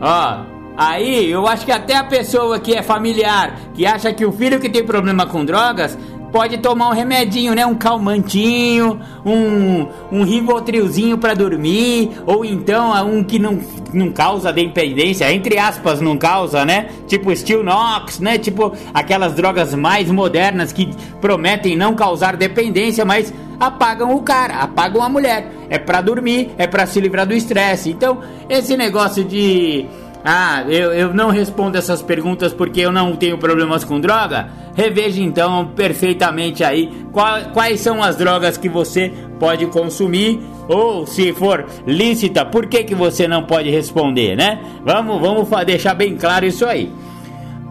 Ó, 0.00 0.38
aí 0.76 1.30
eu 1.30 1.46
acho 1.46 1.64
que 1.64 1.72
até 1.72 1.96
a 1.96 2.04
pessoa 2.04 2.58
que 2.58 2.74
é 2.74 2.82
familiar, 2.82 3.54
que 3.74 3.86
acha 3.86 4.12
que 4.12 4.24
o 4.24 4.32
filho 4.32 4.58
que 4.58 4.68
tem 4.68 4.84
problema 4.84 5.26
com 5.26 5.44
drogas 5.44 5.96
pode 6.32 6.58
tomar 6.58 6.88
um 6.88 6.92
remedinho, 6.92 7.54
né? 7.54 7.66
Um 7.66 7.74
calmantinho, 7.74 9.00
um, 9.24 9.86
um 10.10 10.22
ribotrilzinho 10.22 11.18
para 11.18 11.34
dormir, 11.34 12.10
ou 12.26 12.44
então 12.44 12.92
um 13.06 13.22
que 13.22 13.38
não, 13.38 13.58
não 13.92 14.10
causa 14.10 14.52
dependência, 14.52 15.32
entre 15.32 15.58
aspas, 15.58 16.00
não 16.00 16.16
causa, 16.16 16.64
né? 16.64 16.88
Tipo 17.06 17.34
Steel 17.34 17.62
Nox, 17.62 18.20
né? 18.20 18.38
Tipo 18.38 18.72
aquelas 18.92 19.34
drogas 19.34 19.74
mais 19.74 20.10
modernas 20.10 20.72
que 20.72 20.90
prometem 21.20 21.76
não 21.76 21.94
causar 21.94 22.36
dependência, 22.36 23.04
mas 23.04 23.32
apagam 23.58 24.14
o 24.14 24.22
cara, 24.22 24.54
apagam 24.54 25.02
a 25.02 25.08
mulher. 25.08 25.52
É 25.68 25.78
para 25.78 26.00
dormir, 26.00 26.50
é 26.58 26.66
para 26.66 26.86
se 26.86 27.00
livrar 27.00 27.26
do 27.26 27.34
estresse. 27.34 27.90
Então, 27.90 28.20
esse 28.48 28.76
negócio 28.76 29.22
de 29.22 29.86
ah, 30.24 30.64
eu, 30.68 30.92
eu 30.92 31.14
não 31.14 31.30
respondo 31.30 31.78
essas 31.78 32.02
perguntas 32.02 32.52
porque 32.52 32.80
eu 32.80 32.92
não 32.92 33.16
tenho 33.16 33.38
problemas 33.38 33.84
com 33.84 33.98
droga? 33.98 34.48
Reveja 34.74 35.22
então 35.22 35.68
perfeitamente 35.74 36.62
aí 36.62 36.90
qual, 37.10 37.40
quais 37.52 37.80
são 37.80 38.02
as 38.02 38.16
drogas 38.16 38.58
que 38.58 38.68
você 38.68 39.12
pode 39.38 39.66
consumir 39.66 40.40
ou 40.68 41.06
se 41.06 41.32
for 41.32 41.66
lícita, 41.86 42.44
por 42.44 42.66
que, 42.66 42.84
que 42.84 42.94
você 42.94 43.26
não 43.26 43.44
pode 43.44 43.70
responder, 43.70 44.36
né? 44.36 44.60
Vamos, 44.84 45.20
vamos 45.20 45.48
deixar 45.64 45.94
bem 45.94 46.16
claro 46.16 46.46
isso 46.46 46.66
aí. 46.66 46.92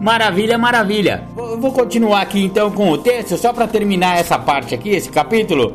Maravilha, 0.00 0.58
maravilha. 0.58 1.24
Vou 1.34 1.72
continuar 1.72 2.22
aqui 2.22 2.42
então 2.42 2.70
com 2.70 2.90
o 2.90 2.98
texto 2.98 3.36
só 3.36 3.52
para 3.52 3.66
terminar 3.66 4.18
essa 4.18 4.38
parte 4.38 4.74
aqui, 4.74 4.90
esse 4.90 5.10
capítulo. 5.10 5.74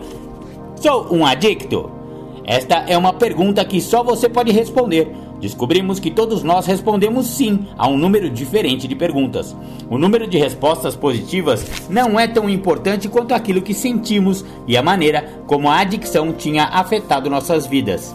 Sou 0.76 1.08
um 1.12 1.26
adicto? 1.26 1.92
Esta 2.44 2.84
é 2.88 2.98
uma 2.98 3.14
pergunta 3.14 3.64
que 3.66 3.82
só 3.82 4.04
você 4.04 4.30
pode 4.30 4.52
responder 4.52 5.12
descobrimos 5.40 6.00
que 6.00 6.12
todos 6.12 6.44
nós 6.44 6.66
respondemos 6.66 7.28
sim 7.28 7.68
a 7.78 7.88
um 7.88 7.98
número 7.98 8.30
diferente 8.30 8.88
de 8.88 8.96
perguntas. 8.96 9.56
O 9.90 9.98
número 9.98 10.28
de 10.28 10.38
respostas 10.38 10.96
positivas 10.96 11.90
não 11.90 12.20
é 12.20 12.28
tão 12.28 12.50
importante 12.50 13.08
quanto 13.08 13.34
aquilo 13.34 13.62
que 13.62 13.74
sentimos 13.74 14.44
e 14.68 14.76
a 14.76 14.82
maneira 14.82 15.44
como 15.48 15.70
a 15.70 15.80
adicção 15.80 16.34
tinha 16.34 16.66
afetado 16.66 17.30
nossas 17.30 17.68
vidas. 17.68 18.14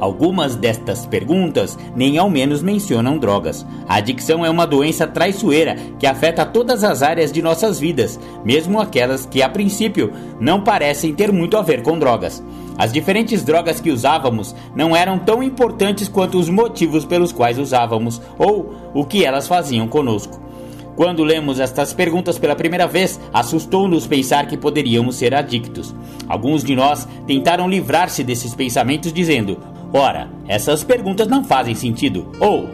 Algumas 0.00 0.54
destas 0.54 1.06
perguntas 1.06 1.78
nem 1.94 2.18
ao 2.18 2.28
menos 2.28 2.62
mencionam 2.62 3.18
drogas. 3.18 3.66
A 3.88 3.96
adicção 3.96 4.44
é 4.44 4.50
uma 4.50 4.66
doença 4.66 5.06
traiçoeira 5.06 5.76
que 5.98 6.06
afeta 6.06 6.44
todas 6.44 6.84
as 6.84 7.02
áreas 7.02 7.32
de 7.32 7.40
nossas 7.40 7.80
vidas, 7.80 8.20
mesmo 8.44 8.78
aquelas 8.78 9.24
que 9.24 9.42
a 9.42 9.48
princípio 9.48 10.12
não 10.38 10.60
parecem 10.60 11.14
ter 11.14 11.32
muito 11.32 11.56
a 11.56 11.62
ver 11.62 11.82
com 11.82 11.98
drogas. 11.98 12.42
As 12.76 12.92
diferentes 12.92 13.42
drogas 13.42 13.80
que 13.80 13.90
usávamos 13.90 14.54
não 14.74 14.94
eram 14.94 15.18
tão 15.18 15.42
importantes 15.42 16.08
quanto 16.08 16.38
os 16.38 16.50
motivos 16.50 17.06
pelos 17.06 17.32
quais 17.32 17.58
usávamos 17.58 18.20
ou 18.38 18.74
o 18.92 19.04
que 19.04 19.24
elas 19.24 19.48
faziam 19.48 19.88
conosco. 19.88 20.46
Quando 20.94 21.24
lemos 21.24 21.60
estas 21.60 21.92
perguntas 21.92 22.38
pela 22.38 22.56
primeira 22.56 22.86
vez, 22.86 23.20
assustou-nos 23.32 24.06
pensar 24.06 24.46
que 24.46 24.56
poderíamos 24.56 25.16
ser 25.16 25.34
adictos. 25.34 25.94
Alguns 26.26 26.64
de 26.64 26.74
nós 26.74 27.06
tentaram 27.26 27.68
livrar-se 27.68 28.24
desses 28.24 28.54
pensamentos 28.54 29.12
dizendo: 29.12 29.58
Ora, 29.92 30.28
essas 30.48 30.84
perguntas 30.84 31.26
não 31.26 31.44
fazem 31.44 31.74
sentido. 31.74 32.30
Ou, 32.40 32.68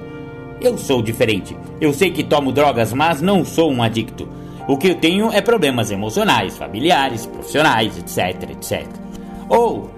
eu 0.60 0.76
sou 0.78 1.02
diferente. 1.02 1.56
Eu 1.80 1.92
sei 1.92 2.10
que 2.10 2.22
tomo 2.22 2.52
drogas, 2.52 2.92
mas 2.92 3.20
não 3.20 3.44
sou 3.44 3.70
um 3.70 3.82
adicto. 3.82 4.28
O 4.68 4.76
que 4.76 4.88
eu 4.88 4.94
tenho 4.94 5.32
é 5.32 5.40
problemas 5.40 5.90
emocionais, 5.90 6.56
familiares, 6.56 7.26
profissionais, 7.26 7.98
etc, 7.98 8.50
etc. 8.50 8.86
Ou, 9.48 9.90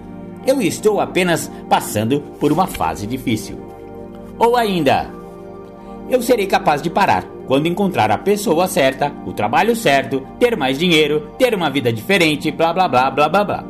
eu 0.46 0.60
estou 0.60 1.00
apenas 1.00 1.50
passando 1.68 2.20
por 2.40 2.50
uma 2.50 2.66
fase 2.66 3.06
difícil. 3.06 3.58
Ou 4.38 4.56
ainda, 4.56 5.10
eu 6.08 6.20
serei 6.22 6.46
capaz 6.46 6.82
de 6.82 6.90
parar 6.90 7.24
quando 7.46 7.66
encontrar 7.66 8.10
a 8.10 8.18
pessoa 8.18 8.66
certa, 8.66 9.12
o 9.26 9.32
trabalho 9.32 9.76
certo, 9.76 10.26
ter 10.38 10.56
mais 10.56 10.78
dinheiro, 10.78 11.30
ter 11.38 11.54
uma 11.54 11.70
vida 11.70 11.92
diferente, 11.92 12.50
blá 12.50 12.72
blá 12.72 12.88
blá 12.88 13.10
blá 13.10 13.28
blá 13.28 13.44
blá. 13.44 13.64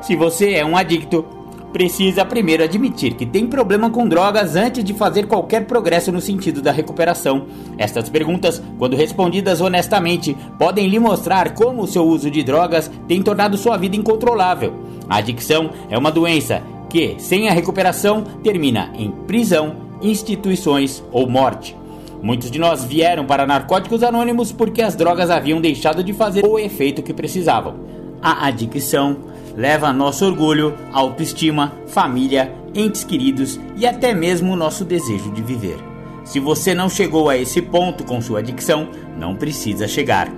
Se 0.00 0.16
você 0.16 0.54
é 0.54 0.64
um 0.64 0.76
adicto, 0.76 1.24
precisa 1.72 2.24
primeiro 2.24 2.62
admitir 2.62 3.14
que 3.14 3.24
tem 3.24 3.46
problema 3.46 3.90
com 3.90 4.06
drogas 4.06 4.54
antes 4.54 4.84
de 4.84 4.92
fazer 4.92 5.26
qualquer 5.26 5.66
progresso 5.66 6.12
no 6.12 6.20
sentido 6.20 6.60
da 6.60 6.70
recuperação. 6.70 7.46
Estas 7.78 8.08
perguntas, 8.08 8.62
quando 8.78 8.96
respondidas 8.96 9.60
honestamente, 9.60 10.36
podem 10.58 10.86
lhe 10.86 10.98
mostrar 10.98 11.54
como 11.54 11.82
o 11.82 11.86
seu 11.86 12.04
uso 12.04 12.30
de 12.30 12.42
drogas 12.42 12.90
tem 13.08 13.22
tornado 13.22 13.56
sua 13.56 13.76
vida 13.76 13.96
incontrolável. 13.96 14.74
A 15.08 15.16
adicção 15.16 15.70
é 15.88 15.96
uma 15.96 16.10
doença 16.10 16.62
que, 16.88 17.16
sem 17.18 17.48
a 17.48 17.52
recuperação, 17.52 18.22
termina 18.42 18.92
em 18.94 19.10
prisão, 19.10 19.76
instituições 20.02 21.02
ou 21.10 21.28
morte. 21.28 21.76
Muitos 22.22 22.50
de 22.50 22.58
nós 22.58 22.84
vieram 22.84 23.24
para 23.24 23.46
Narcóticos 23.46 24.02
Anônimos 24.02 24.52
porque 24.52 24.82
as 24.82 24.94
drogas 24.94 25.28
haviam 25.30 25.60
deixado 25.60 26.04
de 26.04 26.12
fazer 26.12 26.44
o 26.44 26.58
efeito 26.58 27.02
que 27.02 27.12
precisavam. 27.12 27.74
A 28.22 28.46
adicção 28.46 29.16
leva 29.56 29.92
nosso 29.92 30.24
orgulho, 30.24 30.74
autoestima, 30.92 31.72
família, 31.86 32.52
entes 32.74 33.04
queridos 33.04 33.60
e 33.76 33.86
até 33.86 34.14
mesmo 34.14 34.56
nosso 34.56 34.84
desejo 34.84 35.30
de 35.30 35.42
viver. 35.42 35.76
Se 36.24 36.38
você 36.38 36.74
não 36.74 36.88
chegou 36.88 37.28
a 37.28 37.36
esse 37.36 37.60
ponto 37.60 38.04
com 38.04 38.20
sua 38.20 38.38
adicção, 38.38 38.88
não 39.18 39.34
precisa 39.34 39.88
chegar. 39.88 40.32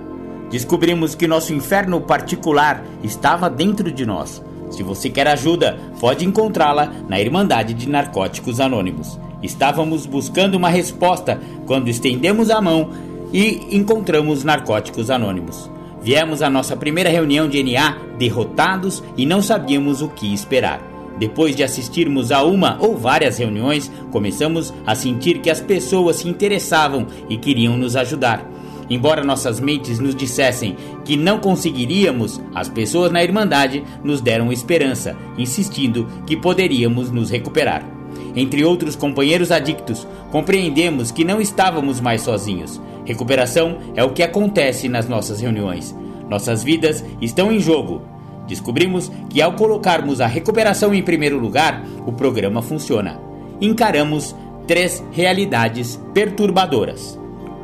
Descobrimos 0.49 1.15
que 1.15 1.27
nosso 1.27 1.53
inferno 1.53 2.01
particular 2.01 2.83
estava 3.03 3.49
dentro 3.49 3.91
de 3.91 4.05
nós. 4.05 4.43
Se 4.69 4.83
você 4.83 5.09
quer 5.09 5.27
ajuda, 5.27 5.77
pode 5.99 6.25
encontrá-la 6.25 6.91
na 7.07 7.19
Irmandade 7.19 7.73
de 7.73 7.87
Narcóticos 7.87 8.59
Anônimos. 8.59 9.19
Estávamos 9.41 10.05
buscando 10.05 10.55
uma 10.55 10.69
resposta 10.69 11.39
quando 11.67 11.87
estendemos 11.87 12.49
a 12.49 12.59
mão 12.59 12.89
e 13.31 13.75
encontramos 13.75 14.43
Narcóticos 14.43 15.09
Anônimos. 15.09 15.74
Viemos 16.05 16.43
à 16.43 16.51
nossa 16.51 16.75
primeira 16.75 17.09
reunião 17.09 17.49
de 17.49 17.63
NA 17.63 17.97
derrotados 18.19 19.03
e 19.17 19.25
não 19.25 19.41
sabíamos 19.41 20.03
o 20.03 20.07
que 20.07 20.31
esperar. 20.31 20.79
Depois 21.17 21.55
de 21.55 21.63
assistirmos 21.63 22.31
a 22.31 22.43
uma 22.43 22.77
ou 22.79 22.95
várias 22.95 23.39
reuniões, 23.39 23.91
começamos 24.11 24.71
a 24.85 24.93
sentir 24.93 25.39
que 25.39 25.49
as 25.49 25.59
pessoas 25.59 26.17
se 26.17 26.29
interessavam 26.29 27.07
e 27.27 27.37
queriam 27.37 27.75
nos 27.75 27.95
ajudar. 27.95 28.47
Embora 28.87 29.23
nossas 29.23 29.59
mentes 29.59 29.97
nos 29.97 30.13
dissessem 30.13 30.77
que 31.03 31.17
não 31.17 31.39
conseguiríamos, 31.39 32.39
as 32.53 32.69
pessoas 32.69 33.11
na 33.11 33.23
Irmandade 33.23 33.83
nos 34.03 34.21
deram 34.21 34.53
esperança, 34.53 35.17
insistindo 35.39 36.07
que 36.27 36.37
poderíamos 36.37 37.09
nos 37.09 37.31
recuperar. 37.31 37.94
Entre 38.35 38.65
outros 38.65 38.95
companheiros 38.95 39.51
adictos, 39.51 40.05
compreendemos 40.31 41.11
que 41.11 41.23
não 41.23 41.39
estávamos 41.39 42.01
mais 42.01 42.21
sozinhos. 42.21 42.81
Recuperação 43.05 43.77
é 43.95 44.03
o 44.03 44.11
que 44.11 44.23
acontece 44.23 44.89
nas 44.89 45.07
nossas 45.07 45.39
reuniões. 45.39 45.95
Nossas 46.29 46.63
vidas 46.63 47.03
estão 47.21 47.51
em 47.51 47.59
jogo. 47.59 48.01
Descobrimos 48.47 49.11
que 49.29 49.41
ao 49.41 49.53
colocarmos 49.53 50.19
a 50.19 50.27
recuperação 50.27 50.93
em 50.93 51.01
primeiro 51.01 51.39
lugar, 51.39 51.83
o 52.05 52.11
programa 52.11 52.61
funciona. 52.61 53.19
Encaramos 53.61 54.35
três 54.67 55.03
realidades 55.11 55.99
perturbadoras. 56.13 57.19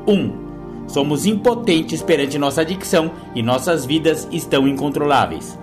1. 0.08 0.14
Um, 0.14 0.34
somos 0.88 1.26
impotentes 1.26 2.02
perante 2.02 2.38
nossa 2.38 2.62
adicção 2.62 3.12
e 3.36 3.44
nossas 3.44 3.86
vidas 3.86 4.28
estão 4.32 4.68
incontroláveis. 4.68 5.58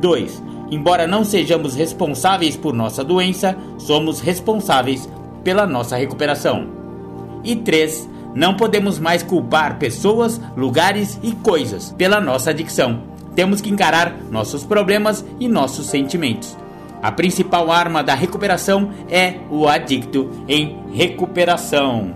2. 0.00 0.42
Embora 0.70 1.06
não 1.06 1.24
sejamos 1.24 1.74
responsáveis 1.74 2.56
por 2.56 2.72
nossa 2.72 3.02
doença, 3.02 3.56
somos 3.76 4.20
responsáveis 4.20 5.08
pela 5.42 5.66
nossa 5.66 5.96
recuperação. 5.96 6.68
E 7.42 7.56
3. 7.56 8.08
Não 8.34 8.54
podemos 8.54 8.98
mais 8.98 9.22
culpar 9.22 9.78
pessoas, 9.78 10.40
lugares 10.56 11.18
e 11.22 11.32
coisas 11.32 11.92
pela 11.98 12.20
nossa 12.20 12.50
adicção. 12.50 13.02
Temos 13.34 13.60
que 13.60 13.70
encarar 13.70 14.16
nossos 14.30 14.64
problemas 14.64 15.24
e 15.40 15.48
nossos 15.48 15.86
sentimentos. 15.86 16.56
A 17.02 17.10
principal 17.10 17.70
arma 17.72 18.02
da 18.04 18.14
recuperação 18.14 18.90
é 19.08 19.36
o 19.50 19.66
adicto 19.66 20.30
em 20.46 20.76
recuperação. 20.92 22.14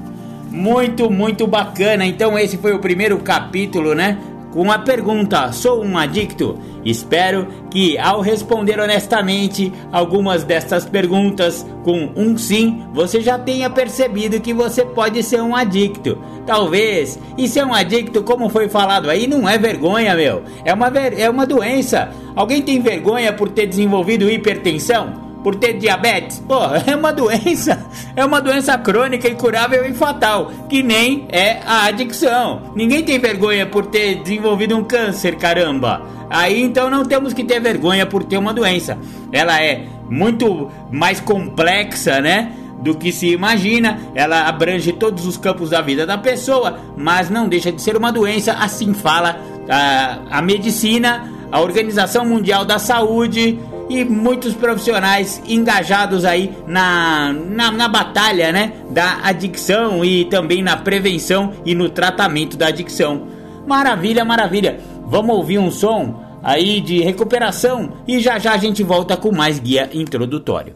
Muito, 0.51 1.11
muito 1.11 1.47
bacana. 1.47 2.05
Então, 2.07 2.39
esse 2.39 2.59
foi 2.59 2.75
o 2.75 2.79
primeiro 2.79 3.19
capítulo, 3.19 3.95
né? 3.95 4.19
Com 4.55 4.71
a 4.71 4.79
pergunta: 4.79 5.51
Sou 5.51 5.83
um 5.83 5.99
adicto? 5.99 6.57
Espero 6.85 7.49
que, 7.73 7.99
ao 7.99 8.21
responder 8.21 8.79
honestamente 8.79 9.73
algumas 9.91 10.45
destas 10.45 10.85
perguntas 10.85 11.67
com 11.83 12.13
um 12.15 12.39
sim, 12.39 12.85
você 12.95 13.21
já 13.21 13.37
tenha 13.37 13.69
percebido 13.69 14.41
que 14.41 14.55
você 14.55 14.85
pode 14.85 15.25
ser 15.25 15.43
um 15.43 15.57
adicto. 15.57 16.17
Talvez. 16.47 17.19
E 17.37 17.49
ser 17.49 17.67
um 17.67 17.75
adicto, 17.75 18.23
como 18.23 18.49
foi 18.49 18.69
falado 18.69 19.11
aí, 19.11 19.27
não 19.27 19.49
é 19.49 19.59
vergonha, 19.59 20.15
meu. 20.15 20.45
É 20.65 20.73
uma, 20.73 20.87
é 20.87 21.29
uma 21.29 21.45
doença. 21.45 22.11
Alguém 22.37 22.63
tem 22.63 22.81
vergonha 22.81 23.33
por 23.33 23.49
ter 23.49 23.67
desenvolvido 23.67 24.31
hipertensão? 24.31 25.24
Por 25.45 25.55
ter 25.55 25.75
diabetes? 25.75 26.43
Pô, 26.49 26.61
é 26.91 26.97
uma 26.97 27.13
doença, 27.13 27.87
é 28.17 28.25
uma 28.25 28.41
doença 28.41 28.77
crônica, 28.79 29.29
incurável 29.29 29.87
e 29.87 29.93
fatal, 29.93 30.51
que 30.69 30.83
nem 30.83 31.27
é 31.31 31.61
a 31.65 31.85
adicção. 31.85 32.73
Ninguém 32.75 33.05
tem 33.05 33.19
vergonha 33.19 33.67
por 33.67 33.87
ter 33.87 34.23
desenvolvido 34.23 34.75
um 34.75 34.83
câncer, 34.83 35.37
caramba. 35.37 36.03
Aí 36.31 36.63
então 36.63 36.89
não 36.89 37.05
temos 37.05 37.35
que 37.35 37.45
ter 37.45 37.61
vergonha 37.61 38.07
por 38.07 38.25
ter 38.25 38.39
uma 38.39 38.55
doença. 38.55 38.99
Ela 39.31 39.63
é 39.63 39.85
muito 40.09 40.71
mais 40.91 41.21
complexa, 41.21 42.21
né? 42.21 42.53
Do 42.81 42.95
que 42.95 43.13
se 43.13 43.29
imagina, 43.29 43.99
ela 44.15 44.47
abrange 44.47 44.93
todos 44.93 45.27
os 45.27 45.37
campos 45.37 45.71
da 45.71 45.81
vida 45.81 46.07
da 46.07 46.19
pessoa, 46.19 46.79
mas 46.97 47.31
não 47.31 47.49
deixa 47.49 47.71
de 47.71 47.81
ser 47.81 47.97
uma 47.97 48.11
doença, 48.11 48.53
assim 48.53 48.93
fala 48.93 49.39
a, 49.69 50.39
a 50.39 50.43
medicina, 50.43 51.31
a 51.51 51.61
Organização 51.61 52.27
Mundial 52.27 52.65
da 52.65 52.79
Saúde 52.79 53.59
e 53.89 54.05
muitos 54.05 54.55
profissionais 54.55 55.43
engajados 55.47 56.25
aí 56.25 56.53
na, 56.67 57.33
na, 57.33 57.71
na, 57.71 57.89
batalha 57.89 58.53
né, 58.53 58.73
da 58.91 59.21
adicção 59.23 60.05
e 60.05 60.25
também 60.25 60.63
na 60.63 60.77
prevenção 60.77 61.53
e 61.65 61.75
no 61.75 61.89
tratamento 61.89 62.57
da 62.57 62.69
adicção. 62.69 63.27
Maravilha, 63.67 64.25
maravilha. 64.25 64.81
Vamos 65.07 65.37
ouvir 65.37 65.59
um 65.59 65.71
som 65.71 66.23
aí 66.43 66.81
de 66.81 67.01
recuperação 67.01 67.93
e 68.07 68.21
já 68.21 68.39
já 68.39 68.53
a 68.53 68.59
gente 68.59 68.83
volta 68.83 69.17
com 69.17 69.33
mais 69.33 69.59
guia 69.59 69.89
introdutório. 69.93 70.75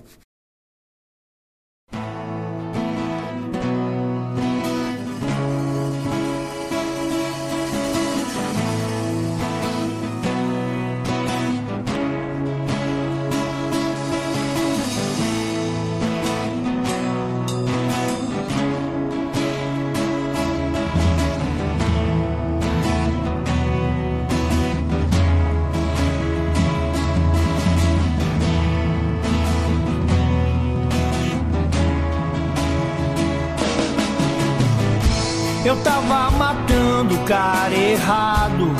Cara 37.28 37.74
errado. 37.74 38.74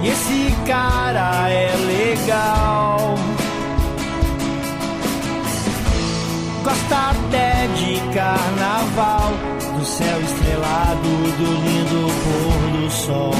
E 0.00 0.08
esse 0.08 0.54
cara 0.64 1.50
é 1.50 1.74
legal. 1.86 3.16
Gosta 6.62 6.96
até 7.10 7.66
de 7.74 8.00
carnaval, 8.14 9.32
do 9.76 9.84
céu 9.84 10.20
estrelado, 10.20 11.08
do 11.38 11.54
lindo 11.64 12.06
pôr 12.22 12.80
do 12.80 12.90
sol. 12.90 13.34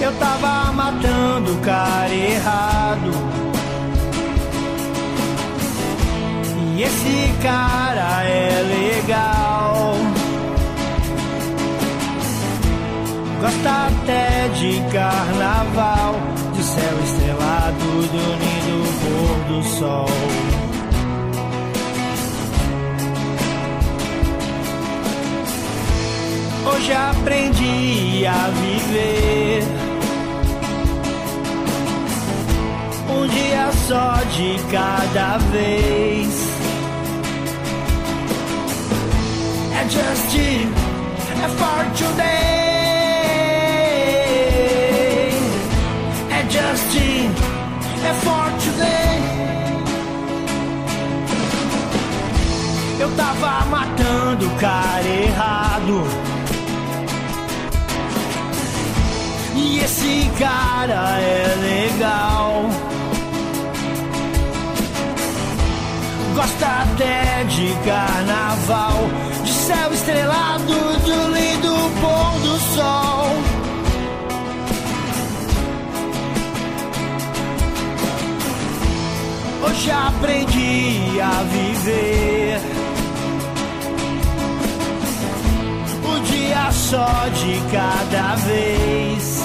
Eu 0.00 0.12
tava 0.18 0.72
matando 0.72 1.52
o 1.52 1.58
cara 1.58 2.12
errado. 2.12 3.43
E 6.76 6.82
esse 6.82 7.32
cara 7.40 8.24
é 8.24 8.62
legal. 8.62 9.94
Gosta 13.40 13.86
até 13.86 14.48
de 14.48 14.80
carnaval, 14.92 16.14
de 16.52 16.62
céu 16.64 16.98
estrelado, 17.04 17.78
do 17.78 18.24
lindo 18.40 18.78
pôr 19.00 19.54
do 19.54 19.62
sol. 19.78 20.08
Hoje 26.74 26.92
aprendi 26.92 28.26
a 28.26 28.48
viver. 28.48 29.62
Um 33.10 33.28
dia 33.28 33.70
só 33.86 34.14
de 34.36 34.58
cada 34.72 35.38
vez. 35.52 36.43
É 39.84 39.88
just 39.88 40.36
é 41.42 41.48
for 41.58 41.84
today. 41.94 42.24
É 46.30 46.42
just 46.48 46.96
é 48.02 48.14
for 48.24 48.50
today. 48.64 49.20
Eu 52.98 53.10
tava 53.16 53.66
matando 53.66 54.46
o 54.46 54.50
cara 54.56 55.06
errado. 55.06 56.04
E 59.54 59.80
esse 59.80 60.30
cara 60.38 61.20
é 61.20 61.56
legal. 61.60 62.70
Gosta 66.34 66.66
até 66.66 67.44
de 67.44 67.74
carnaval 67.84 69.33
céu 69.64 69.94
estrelado 69.94 70.74
do 71.06 71.28
lindo 71.32 71.74
pôr 72.02 72.40
do 72.40 72.58
sol. 72.74 73.24
Hoje 79.66 79.90
aprendi 79.90 81.18
a 81.18 81.42
viver. 81.44 82.60
O 86.12 86.20
dia 86.20 86.70
só 86.70 87.28
de 87.28 87.62
cada 87.72 88.34
vez. 88.34 89.44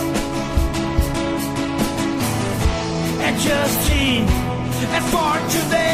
É 3.22 3.32
just 3.40 3.90
é 4.94 5.02
for 5.02 5.40
today. 5.50 5.89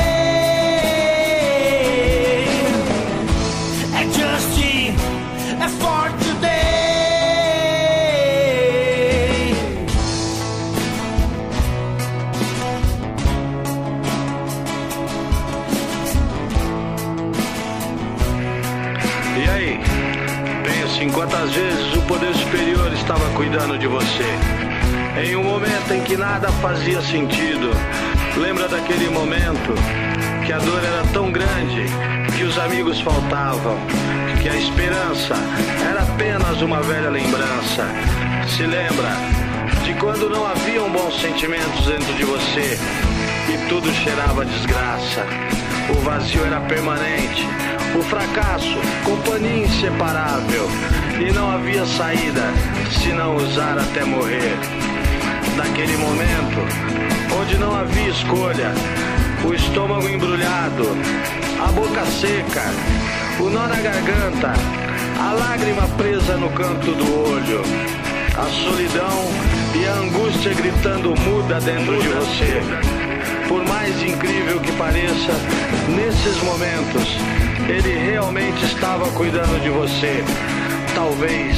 Poder 22.08 22.34
superior 22.36 22.94
estava 22.94 23.28
cuidando 23.32 23.78
de 23.78 23.88
você? 23.88 24.24
Em 25.24 25.36
um 25.36 25.44
momento 25.44 25.92
em 25.92 26.02
que 26.02 26.16
nada 26.16 26.50
fazia 26.54 27.02
sentido. 27.02 27.72
Lembra 28.38 28.68
daquele 28.68 29.10
momento 29.10 29.74
que 30.46 30.52
a 30.52 30.58
dor 30.60 30.84
era 30.84 31.04
tão 31.14 31.32
grande 31.32 31.86
que 32.36 32.44
os 32.44 32.58
amigos 32.60 33.00
faltavam, 33.02 33.78
que 34.42 34.50
a 34.50 34.56
esperança 34.56 35.36
era 35.90 36.02
apenas 36.02 36.62
uma 36.62 36.82
velha 36.82 37.10
lembrança. 37.10 37.88
Se 38.56 38.64
lembra 38.64 39.10
de 39.84 39.94
quando 39.96 40.30
não 40.30 40.46
haviam 40.46 40.90
bons 40.90 41.20
sentimentos 41.20 41.86
dentro 41.86 42.14
de 42.14 42.24
você 42.24 42.78
e 43.50 43.70
tudo 43.70 43.92
cheirava 43.94 44.46
desgraça. 44.46 45.26
O 45.90 46.02
vazio 46.02 46.44
era 46.46 46.60
permanente, 46.62 47.48
o 47.98 48.04
fracasso, 48.04 48.78
companhia 49.04 49.66
inseparável, 49.66 50.68
e 51.20 51.32
não 51.32 51.50
havia 51.50 51.86
saída 51.86 52.44
se 52.92 53.10
não 53.14 53.36
usar 53.38 53.78
até 53.78 54.04
morrer. 54.04 54.58
Naquele 55.56 55.96
momento, 55.98 56.60
onde 57.40 57.58
não 57.58 57.76
havia 57.76 58.10
escolha, 58.10 58.74
o 59.44 59.54
estômago 59.54 60.08
embrulhado, 60.10 60.84
a 61.64 61.72
boca 61.72 62.06
seca, 62.06 62.64
o 63.40 63.50
nó 63.50 63.68
na 63.68 63.76
garganta, 63.76 64.54
a 65.20 65.34
lágrima 65.34 65.88
presa 65.98 66.36
no 66.38 66.50
canto 66.50 66.92
do 66.92 67.30
olho, 67.32 67.62
a 68.38 68.50
solidão 68.50 69.32
e 69.74 69.86
a 69.86 69.94
angústia 69.94 70.54
gritando 70.54 71.16
muda 71.22 71.60
dentro 71.62 71.98
de 72.02 72.08
você. 72.10 72.62
Por 73.48 73.64
mais 73.66 74.02
incrível 74.04 74.60
que 74.60 74.72
pareça, 74.74 75.34
nesses 75.88 76.42
momentos, 76.44 77.18
ele 77.70 78.12
realmente 78.12 78.66
estava 78.66 79.10
cuidando 79.12 79.62
de 79.62 79.70
você, 79.70 80.24
talvez 80.96 81.58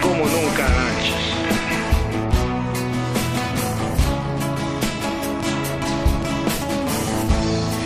como 0.00 0.24
nunca 0.24 0.64
antes. 0.64 1.26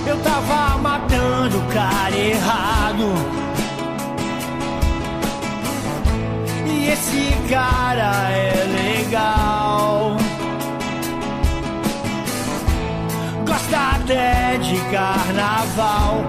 Eu 0.06 0.16
tava 0.18 0.78
matando 0.78 1.58
o 1.58 1.72
cara 1.72 2.16
errado. 2.16 3.14
E 6.66 6.88
esse 6.88 7.34
cara 7.48 8.30
é 8.30 8.52
legal. 8.82 10.16
Gosta 13.46 13.78
até 13.96 14.58
de 14.58 14.78
carnaval, 14.90 16.24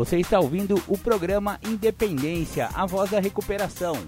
Você 0.00 0.16
está 0.16 0.40
ouvindo 0.40 0.82
o 0.88 0.96
programa 0.96 1.60
Independência, 1.62 2.70
a 2.72 2.86
voz 2.86 3.10
da 3.10 3.20
recuperação. 3.20 3.98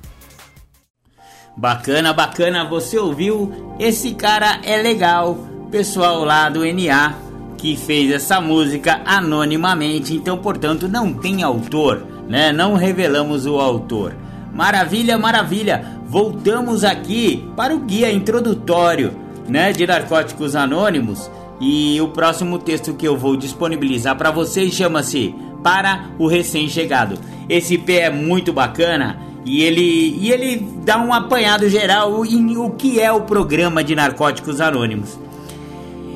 Bacana, 1.55 2.15
bacana, 2.15 2.65
você 2.65 2.99
ouviu? 2.99 3.77
Esse 3.79 4.15
cara 4.15 4.59
é 4.65 4.81
legal, 4.81 5.37
pessoal 5.71 6.25
lá 6.25 6.49
do 6.49 6.61
NA 6.65 7.15
que 7.59 7.77
fez 7.77 8.11
essa 8.11 8.41
música 8.41 9.03
anonimamente, 9.05 10.15
então 10.15 10.39
portanto 10.39 10.89
não 10.89 11.13
tem 11.13 11.43
autor, 11.43 12.07
né? 12.27 12.53
Não 12.53 12.75
revelamos 12.75 13.45
o 13.45 13.61
autor. 13.61 14.17
Maravilha, 14.51 15.19
maravilha. 15.19 16.01
Voltamos 16.07 16.85
aqui 16.85 17.47
para 17.55 17.75
o 17.77 17.81
guia 17.81 18.11
introdutório, 18.11 19.15
né, 19.47 19.75
de 19.75 19.87
Narcóticos 19.87 20.57
Anônimos. 20.57 21.31
E 21.61 22.01
o 22.01 22.09
próximo 22.09 22.59
texto 22.59 22.95
que 22.95 23.07
eu 23.07 23.17
vou 23.17 23.37
disponibilizar 23.37 24.17
para 24.17 24.33
vocês 24.33 24.73
chama-se 24.73 25.33
Para 25.63 26.11
o 26.19 26.27
Recém-Chegado. 26.27 27.19
Esse 27.49 27.79
pé 27.79 28.03
é 28.03 28.11
muito 28.11 28.53
bacana 28.53 29.19
e 29.45 29.63
ele, 29.63 30.17
e 30.21 30.31
ele 30.31 30.69
dá 30.85 30.99
um 30.99 31.13
apanhado 31.13 31.69
geral 31.69 32.25
em 32.25 32.57
o 32.57 32.71
que 32.71 33.01
é 33.01 33.11
o 33.11 33.23
programa 33.23 33.83
de 33.83 33.95
Narcóticos 33.95 34.61
Anônimos. 34.61 35.19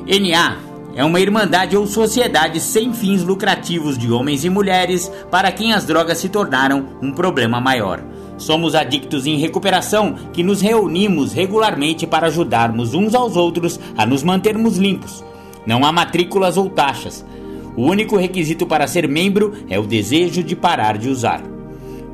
NA 0.07 0.57
é 0.95 1.03
uma 1.03 1.19
irmandade 1.19 1.75
ou 1.75 1.85
sociedade 1.85 2.59
sem 2.59 2.93
fins 2.93 3.21
lucrativos 3.23 3.97
de 3.97 4.11
homens 4.11 4.45
e 4.45 4.49
mulheres 4.49 5.11
para 5.29 5.51
quem 5.51 5.73
as 5.73 5.85
drogas 5.85 6.17
se 6.17 6.29
tornaram 6.29 6.87
um 7.01 7.11
problema 7.11 7.59
maior. 7.59 8.01
Somos 8.37 8.73
adictos 8.75 9.27
em 9.27 9.37
recuperação 9.37 10.15
que 10.31 10.43
nos 10.43 10.61
reunimos 10.61 11.33
regularmente 11.33 12.07
para 12.07 12.27
ajudarmos 12.27 12.93
uns 12.93 13.13
aos 13.13 13.35
outros 13.35 13.79
a 13.97 14.05
nos 14.05 14.23
mantermos 14.23 14.77
limpos. 14.77 15.23
Não 15.65 15.83
há 15.83 15.91
matrículas 15.91 16.55
ou 16.55 16.69
taxas. 16.69 17.25
O 17.77 17.83
único 17.83 18.17
requisito 18.17 18.65
para 18.65 18.87
ser 18.87 19.07
membro 19.07 19.53
é 19.69 19.77
o 19.77 19.85
desejo 19.85 20.43
de 20.43 20.55
parar 20.55 20.97
de 20.97 21.09
usar. 21.09 21.43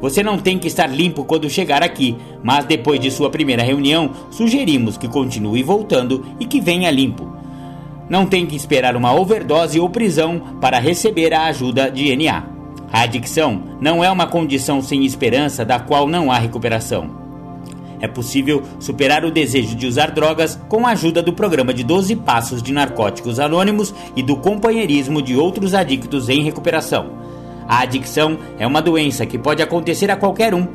Você 0.02 0.22
não 0.22 0.38
tem 0.38 0.60
que 0.60 0.68
estar 0.68 0.88
limpo 0.88 1.24
quando 1.24 1.50
chegar 1.50 1.82
aqui, 1.82 2.18
mas 2.44 2.66
depois 2.66 3.00
de 3.00 3.10
sua 3.10 3.30
primeira 3.30 3.64
reunião, 3.64 4.12
sugerimos 4.30 4.98
que 4.98 5.08
continue 5.08 5.64
voltando 5.64 6.26
e 6.38 6.46
que 6.46 6.60
venha 6.60 6.92
limpo. 6.92 7.32
Não 8.10 8.26
tem 8.26 8.46
que 8.46 8.58
esperar 8.58 8.98
uma 8.98 9.14
overdose 9.14 9.80
ou 9.80 9.90
prisão 9.90 10.58
para 10.60 10.80
receber 10.80 11.34
a 11.34 11.46
ajuda 11.46 11.90
de 11.90 12.14
NA. 12.14 12.44
A 12.92 13.04
adicção 13.04 13.64
não 13.80 14.04
é 14.04 14.12
uma 14.12 14.28
condição 14.28 14.82
sem 14.82 15.06
esperança 15.06 15.64
da 15.64 15.80
qual 15.80 16.10
não 16.10 16.30
há 16.30 16.38
recuperação. 16.38 17.23
É 18.04 18.08
possível 18.10 18.62
superar 18.82 19.24
o 19.24 19.32
desejo 19.32 19.78
de 19.78 19.88
usar 19.88 20.12
drogas 20.12 20.60
com 20.68 20.86
a 20.86 20.90
ajuda 20.90 21.22
do 21.24 21.32
programa 21.32 21.74
de 21.74 21.86
12 21.86 22.18
Passos 22.18 22.62
de 22.62 22.74
Narcóticos 22.74 23.40
Anônimos 23.40 23.96
e 24.14 24.22
do 24.22 24.36
companheirismo 24.36 25.22
de 25.22 25.38
outros 25.38 25.74
adictos 25.74 26.28
em 26.28 26.44
recuperação. 26.44 27.12
A 27.66 27.80
adicção 27.80 28.38
é 28.60 28.68
uma 28.68 28.82
doença 28.82 29.26
que 29.26 29.38
pode 29.38 29.64
acontecer 29.64 30.12
a 30.12 30.18
qualquer 30.18 30.54
um. 30.54 30.68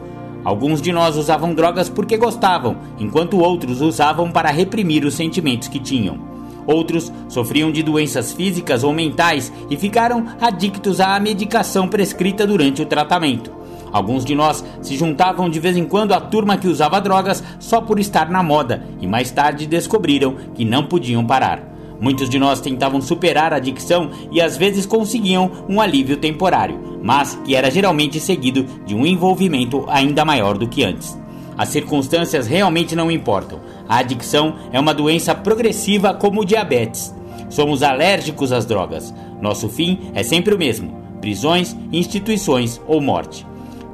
Alguns 0.42 0.80
de 0.80 0.90
nós 0.90 1.18
usavam 1.18 1.52
drogas 1.52 1.90
porque 1.90 2.16
gostavam, 2.16 2.78
enquanto 2.98 3.36
outros 3.36 3.82
usavam 3.82 4.30
para 4.30 4.50
reprimir 4.50 5.04
os 5.04 5.12
sentimentos 5.12 5.68
que 5.68 5.78
tinham. 5.78 6.18
Outros 6.66 7.12
sofriam 7.28 7.70
de 7.70 7.82
doenças 7.82 8.32
físicas 8.32 8.82
ou 8.82 8.94
mentais 8.94 9.52
e 9.68 9.76
ficaram 9.76 10.24
adictos 10.40 10.98
à 10.98 11.20
medicação 11.20 11.88
prescrita 11.88 12.46
durante 12.46 12.80
o 12.80 12.86
tratamento. 12.86 13.58
Alguns 13.92 14.24
de 14.24 14.34
nós 14.34 14.64
se 14.82 14.96
juntavam 14.96 15.48
de 15.48 15.58
vez 15.58 15.76
em 15.76 15.84
quando 15.84 16.12
à 16.12 16.20
turma 16.20 16.56
que 16.56 16.68
usava 16.68 17.00
drogas 17.00 17.42
só 17.58 17.80
por 17.80 17.98
estar 17.98 18.30
na 18.30 18.42
moda 18.42 18.84
e 19.00 19.06
mais 19.06 19.30
tarde 19.30 19.66
descobriram 19.66 20.36
que 20.54 20.64
não 20.64 20.84
podiam 20.84 21.24
parar. 21.24 21.62
Muitos 22.00 22.28
de 22.28 22.38
nós 22.38 22.60
tentavam 22.60 23.00
superar 23.00 23.52
a 23.52 23.56
adicção 23.56 24.10
e 24.30 24.40
às 24.40 24.56
vezes 24.56 24.86
conseguiam 24.86 25.50
um 25.68 25.80
alívio 25.80 26.16
temporário, 26.16 26.98
mas 27.02 27.34
que 27.44 27.54
era 27.56 27.70
geralmente 27.70 28.20
seguido 28.20 28.64
de 28.86 28.94
um 28.94 29.04
envolvimento 29.04 29.84
ainda 29.88 30.24
maior 30.24 30.56
do 30.56 30.68
que 30.68 30.84
antes. 30.84 31.18
As 31.56 31.70
circunstâncias 31.70 32.46
realmente 32.46 32.94
não 32.94 33.10
importam. 33.10 33.58
A 33.88 33.98
adicção 33.98 34.54
é 34.72 34.78
uma 34.78 34.94
doença 34.94 35.34
progressiva 35.34 36.14
como 36.14 36.42
o 36.42 36.44
diabetes. 36.44 37.12
Somos 37.50 37.82
alérgicos 37.82 38.52
às 38.52 38.64
drogas. 38.64 39.12
Nosso 39.40 39.68
fim 39.68 40.10
é 40.14 40.22
sempre 40.22 40.54
o 40.54 40.58
mesmo: 40.58 40.94
prisões, 41.20 41.76
instituições 41.90 42.80
ou 42.86 43.00
morte. 43.00 43.47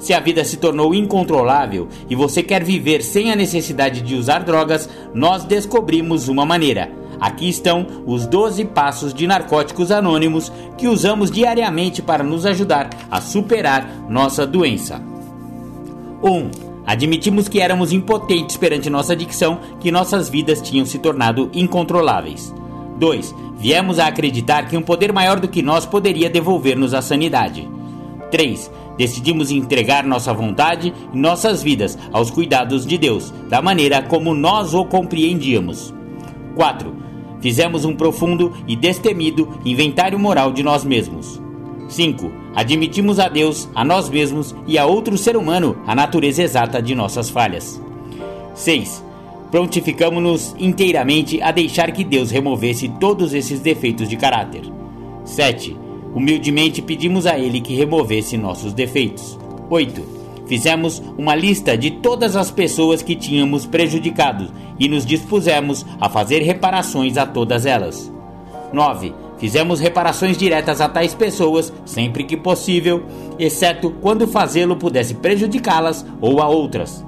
Se 0.04 0.12
a 0.12 0.20
vida 0.20 0.44
se 0.44 0.58
tornou 0.58 0.94
incontrolável 0.94 1.88
e 2.10 2.14
você 2.14 2.42
quer 2.42 2.62
viver 2.62 3.02
sem 3.02 3.32
a 3.32 3.36
necessidade 3.36 4.02
de 4.02 4.14
usar 4.14 4.40
drogas, 4.40 4.86
nós 5.14 5.44
descobrimos 5.44 6.28
uma 6.28 6.44
maneira. 6.44 6.92
Aqui 7.18 7.48
estão 7.48 7.86
os 8.04 8.26
12 8.26 8.66
passos 8.66 9.14
de 9.14 9.26
narcóticos 9.26 9.90
anônimos 9.90 10.52
que 10.76 10.86
usamos 10.88 11.30
diariamente 11.30 12.02
para 12.02 12.22
nos 12.22 12.44
ajudar 12.44 12.90
a 13.10 13.18
superar 13.18 14.04
nossa 14.06 14.46
doença. 14.46 15.00
1. 16.22 16.30
Um, 16.30 16.50
admitimos 16.84 17.48
que 17.48 17.58
éramos 17.62 17.90
impotentes 17.90 18.58
perante 18.58 18.90
nossa 18.90 19.14
adicção, 19.14 19.58
que 19.80 19.90
nossas 19.90 20.28
vidas 20.28 20.60
tinham 20.60 20.84
se 20.84 20.98
tornado 20.98 21.50
incontroláveis. 21.54 22.54
2. 22.98 23.34
Viemos 23.56 23.98
a 23.98 24.08
acreditar 24.08 24.68
que 24.68 24.76
um 24.76 24.82
poder 24.82 25.14
maior 25.14 25.40
do 25.40 25.48
que 25.48 25.62
nós 25.62 25.86
poderia 25.86 26.28
devolver-nos 26.28 26.92
a 26.92 27.00
sanidade. 27.00 27.66
3. 28.30 28.70
Decidimos 28.96 29.50
entregar 29.50 30.04
nossa 30.04 30.32
vontade 30.32 30.94
e 31.12 31.18
nossas 31.18 31.62
vidas 31.62 31.98
aos 32.12 32.30
cuidados 32.30 32.86
de 32.86 32.96
Deus, 32.96 33.32
da 33.48 33.60
maneira 33.60 34.02
como 34.02 34.34
nós 34.34 34.72
o 34.72 34.84
compreendíamos. 34.84 35.92
4. 36.54 36.94
Fizemos 37.40 37.84
um 37.84 37.94
profundo 37.94 38.52
e 38.66 38.76
destemido 38.76 39.58
inventário 39.64 40.18
moral 40.18 40.52
de 40.52 40.62
nós 40.62 40.84
mesmos. 40.84 41.42
5. 41.88 42.32
Admitimos 42.54 43.18
a 43.18 43.28
Deus, 43.28 43.68
a 43.74 43.84
nós 43.84 44.08
mesmos 44.08 44.54
e 44.66 44.78
a 44.78 44.86
outro 44.86 45.18
ser 45.18 45.36
humano 45.36 45.76
a 45.86 45.94
natureza 45.94 46.42
exata 46.42 46.80
de 46.80 46.94
nossas 46.94 47.28
falhas. 47.28 47.82
6. 48.54 49.04
Prontificamos-nos 49.50 50.54
inteiramente 50.58 51.42
a 51.42 51.50
deixar 51.50 51.92
que 51.92 52.04
Deus 52.04 52.30
removesse 52.30 52.88
todos 53.00 53.34
esses 53.34 53.60
defeitos 53.60 54.08
de 54.08 54.16
caráter. 54.16 54.62
7 55.24 55.83
Humildemente 56.14 56.80
pedimos 56.80 57.26
a 57.26 57.38
Ele 57.38 57.60
que 57.60 57.74
removesse 57.74 58.36
nossos 58.36 58.72
defeitos. 58.72 59.38
8. 59.68 60.14
Fizemos 60.46 61.02
uma 61.18 61.34
lista 61.34 61.76
de 61.76 61.90
todas 61.90 62.36
as 62.36 62.50
pessoas 62.50 63.02
que 63.02 63.16
tínhamos 63.16 63.66
prejudicado 63.66 64.50
e 64.78 64.88
nos 64.88 65.04
dispusemos 65.04 65.84
a 66.00 66.08
fazer 66.08 66.40
reparações 66.42 67.16
a 67.16 67.26
todas 67.26 67.66
elas. 67.66 68.12
9. 68.72 69.14
Fizemos 69.38 69.80
reparações 69.80 70.36
diretas 70.36 70.80
a 70.80 70.88
tais 70.88 71.14
pessoas 71.14 71.72
sempre 71.84 72.24
que 72.24 72.36
possível, 72.36 73.04
exceto 73.38 73.90
quando 74.00 74.28
fazê-lo 74.28 74.76
pudesse 74.76 75.14
prejudicá-las 75.14 76.06
ou 76.20 76.40
a 76.40 76.48
outras. 76.48 77.04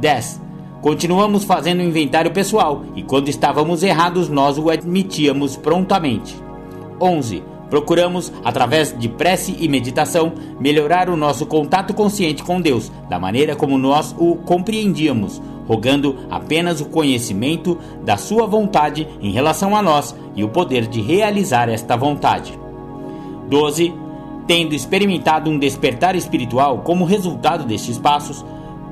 10. 0.00 0.40
Continuamos 0.80 1.44
fazendo 1.44 1.82
inventário 1.82 2.30
pessoal 2.30 2.84
e 2.96 3.02
quando 3.02 3.28
estávamos 3.28 3.82
errados 3.82 4.28
nós 4.28 4.56
o 4.56 4.70
admitíamos 4.70 5.56
prontamente. 5.56 6.34
11. 6.98 7.49
Procuramos, 7.70 8.32
através 8.44 8.94
de 8.98 9.08
prece 9.08 9.56
e 9.60 9.68
meditação, 9.68 10.32
melhorar 10.58 11.08
o 11.08 11.16
nosso 11.16 11.46
contato 11.46 11.94
consciente 11.94 12.42
com 12.42 12.60
Deus, 12.60 12.90
da 13.08 13.18
maneira 13.18 13.54
como 13.54 13.78
nós 13.78 14.14
o 14.18 14.34
compreendíamos, 14.34 15.40
rogando 15.68 16.16
apenas 16.28 16.80
o 16.80 16.86
conhecimento 16.86 17.78
da 18.04 18.16
Sua 18.16 18.44
vontade 18.44 19.06
em 19.22 19.30
relação 19.30 19.76
a 19.76 19.80
nós 19.80 20.16
e 20.34 20.42
o 20.42 20.48
poder 20.48 20.88
de 20.88 21.00
realizar 21.00 21.68
esta 21.68 21.96
vontade. 21.96 22.58
12. 23.48 23.94
Tendo 24.48 24.74
experimentado 24.74 25.48
um 25.48 25.56
despertar 25.56 26.16
espiritual 26.16 26.78
como 26.78 27.04
resultado 27.04 27.64
destes 27.64 27.98
passos, 27.98 28.44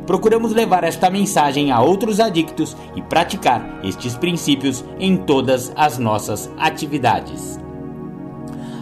procuramos 0.06 0.52
levar 0.52 0.84
esta 0.84 1.10
mensagem 1.10 1.72
a 1.72 1.80
outros 1.80 2.20
adictos 2.20 2.76
e 2.94 3.02
praticar 3.02 3.80
estes 3.82 4.14
princípios 4.14 4.84
em 5.00 5.16
todas 5.16 5.72
as 5.74 5.98
nossas 5.98 6.48
atividades. 6.56 7.67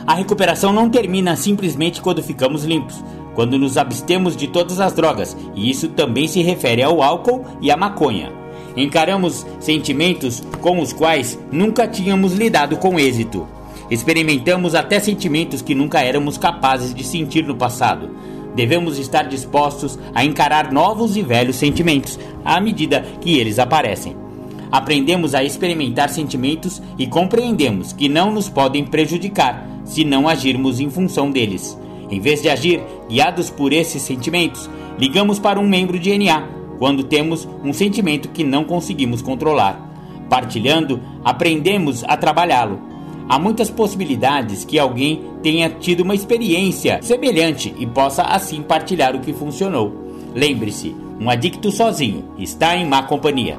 A 0.06 0.14
recuperação 0.14 0.72
não 0.72 0.88
termina 0.88 1.34
simplesmente 1.34 2.00
quando 2.00 2.22
ficamos 2.22 2.64
limpos, 2.64 3.02
quando 3.34 3.58
nos 3.58 3.76
abstemos 3.76 4.36
de 4.36 4.46
todas 4.46 4.78
as 4.78 4.92
drogas, 4.92 5.36
e 5.54 5.68
isso 5.68 5.88
também 5.88 6.28
se 6.28 6.40
refere 6.42 6.80
ao 6.80 7.02
álcool 7.02 7.44
e 7.60 7.72
à 7.72 7.76
maconha. 7.76 8.32
Encaramos 8.76 9.44
sentimentos 9.58 10.42
com 10.60 10.80
os 10.80 10.92
quais 10.92 11.36
nunca 11.50 11.88
tínhamos 11.88 12.34
lidado 12.34 12.76
com 12.76 13.00
êxito. 13.00 13.48
Experimentamos 13.90 14.76
até 14.76 15.00
sentimentos 15.00 15.60
que 15.60 15.74
nunca 15.74 16.00
éramos 16.00 16.38
capazes 16.38 16.94
de 16.94 17.02
sentir 17.02 17.44
no 17.44 17.56
passado. 17.56 18.10
Devemos 18.54 18.98
estar 18.98 19.24
dispostos 19.24 19.98
a 20.14 20.24
encarar 20.24 20.72
novos 20.72 21.16
e 21.16 21.22
velhos 21.22 21.56
sentimentos 21.56 22.18
à 22.44 22.60
medida 22.60 23.04
que 23.20 23.38
eles 23.38 23.58
aparecem. 23.58 24.25
Aprendemos 24.70 25.34
a 25.34 25.44
experimentar 25.44 26.08
sentimentos 26.08 26.82
e 26.98 27.06
compreendemos 27.06 27.92
que 27.92 28.08
não 28.08 28.30
nos 28.30 28.48
podem 28.48 28.84
prejudicar 28.84 29.66
se 29.84 30.04
não 30.04 30.28
agirmos 30.28 30.80
em 30.80 30.90
função 30.90 31.30
deles. 31.30 31.78
Em 32.10 32.20
vez 32.20 32.42
de 32.42 32.48
agir 32.48 32.82
guiados 33.08 33.50
por 33.50 33.72
esses 33.72 34.02
sentimentos, 34.02 34.68
ligamos 34.98 35.38
para 35.38 35.60
um 35.60 35.68
membro 35.68 35.98
de 35.98 36.16
NA 36.18 36.48
quando 36.78 37.04
temos 37.04 37.48
um 37.64 37.72
sentimento 37.72 38.28
que 38.28 38.44
não 38.44 38.64
conseguimos 38.64 39.22
controlar. 39.22 39.82
Partilhando, 40.28 41.00
aprendemos 41.24 42.04
a 42.04 42.16
trabalhá-lo. 42.16 42.80
Há 43.28 43.38
muitas 43.38 43.70
possibilidades 43.70 44.64
que 44.64 44.78
alguém 44.78 45.22
tenha 45.42 45.68
tido 45.68 46.00
uma 46.00 46.14
experiência 46.14 47.00
semelhante 47.02 47.74
e 47.78 47.86
possa 47.86 48.22
assim 48.22 48.62
partilhar 48.62 49.16
o 49.16 49.20
que 49.20 49.32
funcionou. 49.32 49.92
Lembre-se, 50.34 50.94
um 51.20 51.30
adicto 51.30 51.72
sozinho 51.72 52.24
está 52.38 52.76
em 52.76 52.86
má 52.86 53.02
companhia. 53.02 53.58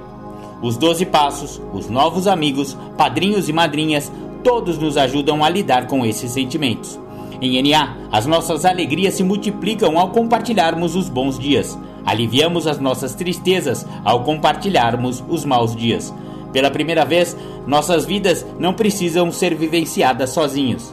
Os 0.61 0.75
12 0.77 1.05
passos, 1.05 1.61
os 1.73 1.89
novos 1.89 2.27
amigos, 2.27 2.75
padrinhos 2.97 3.47
e 3.47 3.53
madrinhas, 3.53 4.11
todos 4.43 4.77
nos 4.77 4.97
ajudam 4.97 5.43
a 5.43 5.49
lidar 5.49 5.87
com 5.87 6.05
esses 6.05 6.31
sentimentos. 6.31 6.99
Em 7.39 7.61
NA, 7.61 7.95
as 8.11 8.25
nossas 8.25 8.65
alegrias 8.65 9.13
se 9.13 9.23
multiplicam 9.23 9.99
ao 9.99 10.09
compartilharmos 10.09 10.95
os 10.95 11.09
bons 11.09 11.37
dias. 11.37 11.77
Aliviamos 12.03 12.65
as 12.65 12.79
nossas 12.79 13.13
tristezas 13.13 13.85
ao 14.03 14.23
compartilharmos 14.23 15.23
os 15.29 15.45
maus 15.45 15.75
dias. 15.75 16.13
Pela 16.51 16.71
primeira 16.71 17.05
vez, 17.05 17.37
nossas 17.67 18.05
vidas 18.05 18.45
não 18.57 18.73
precisam 18.73 19.31
ser 19.31 19.53
vivenciadas 19.53 20.31
sozinhos. 20.31 20.91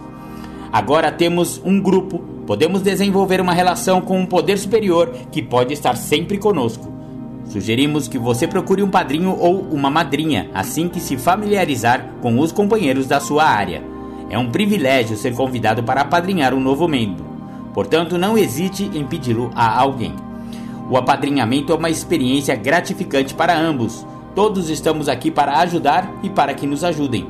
Agora 0.70 1.10
temos 1.10 1.62
um 1.64 1.80
grupo, 1.80 2.18
podemos 2.46 2.82
desenvolver 2.82 3.40
uma 3.40 3.54
relação 3.54 4.00
com 4.00 4.18
um 4.18 4.26
poder 4.26 4.58
superior 4.58 5.10
que 5.30 5.40
pode 5.40 5.72
estar 5.72 5.96
sempre 5.96 6.36
conosco. 6.36 6.93
Sugerimos 7.46 8.08
que 8.08 8.18
você 8.18 8.46
procure 8.46 8.82
um 8.82 8.90
padrinho 8.90 9.36
ou 9.38 9.60
uma 9.70 9.90
madrinha 9.90 10.50
assim 10.54 10.88
que 10.88 11.00
se 11.00 11.16
familiarizar 11.16 12.08
com 12.20 12.38
os 12.38 12.50
companheiros 12.50 13.06
da 13.06 13.20
sua 13.20 13.44
área. 13.44 13.82
É 14.30 14.38
um 14.38 14.50
privilégio 14.50 15.16
ser 15.16 15.34
convidado 15.34 15.82
para 15.82 16.00
apadrinhar 16.00 16.54
um 16.54 16.60
novo 16.60 16.88
membro. 16.88 17.24
Portanto, 17.72 18.16
não 18.16 18.38
hesite 18.38 18.90
em 18.94 19.04
pedi-lo 19.04 19.50
a 19.54 19.78
alguém. 19.78 20.14
O 20.90 20.96
apadrinhamento 20.96 21.72
é 21.72 21.76
uma 21.76 21.90
experiência 21.90 22.54
gratificante 22.54 23.34
para 23.34 23.58
ambos. 23.58 24.06
Todos 24.34 24.68
estamos 24.68 25.08
aqui 25.08 25.30
para 25.30 25.58
ajudar 25.60 26.12
e 26.22 26.28
para 26.28 26.54
que 26.54 26.66
nos 26.66 26.82
ajudem. 26.82 27.26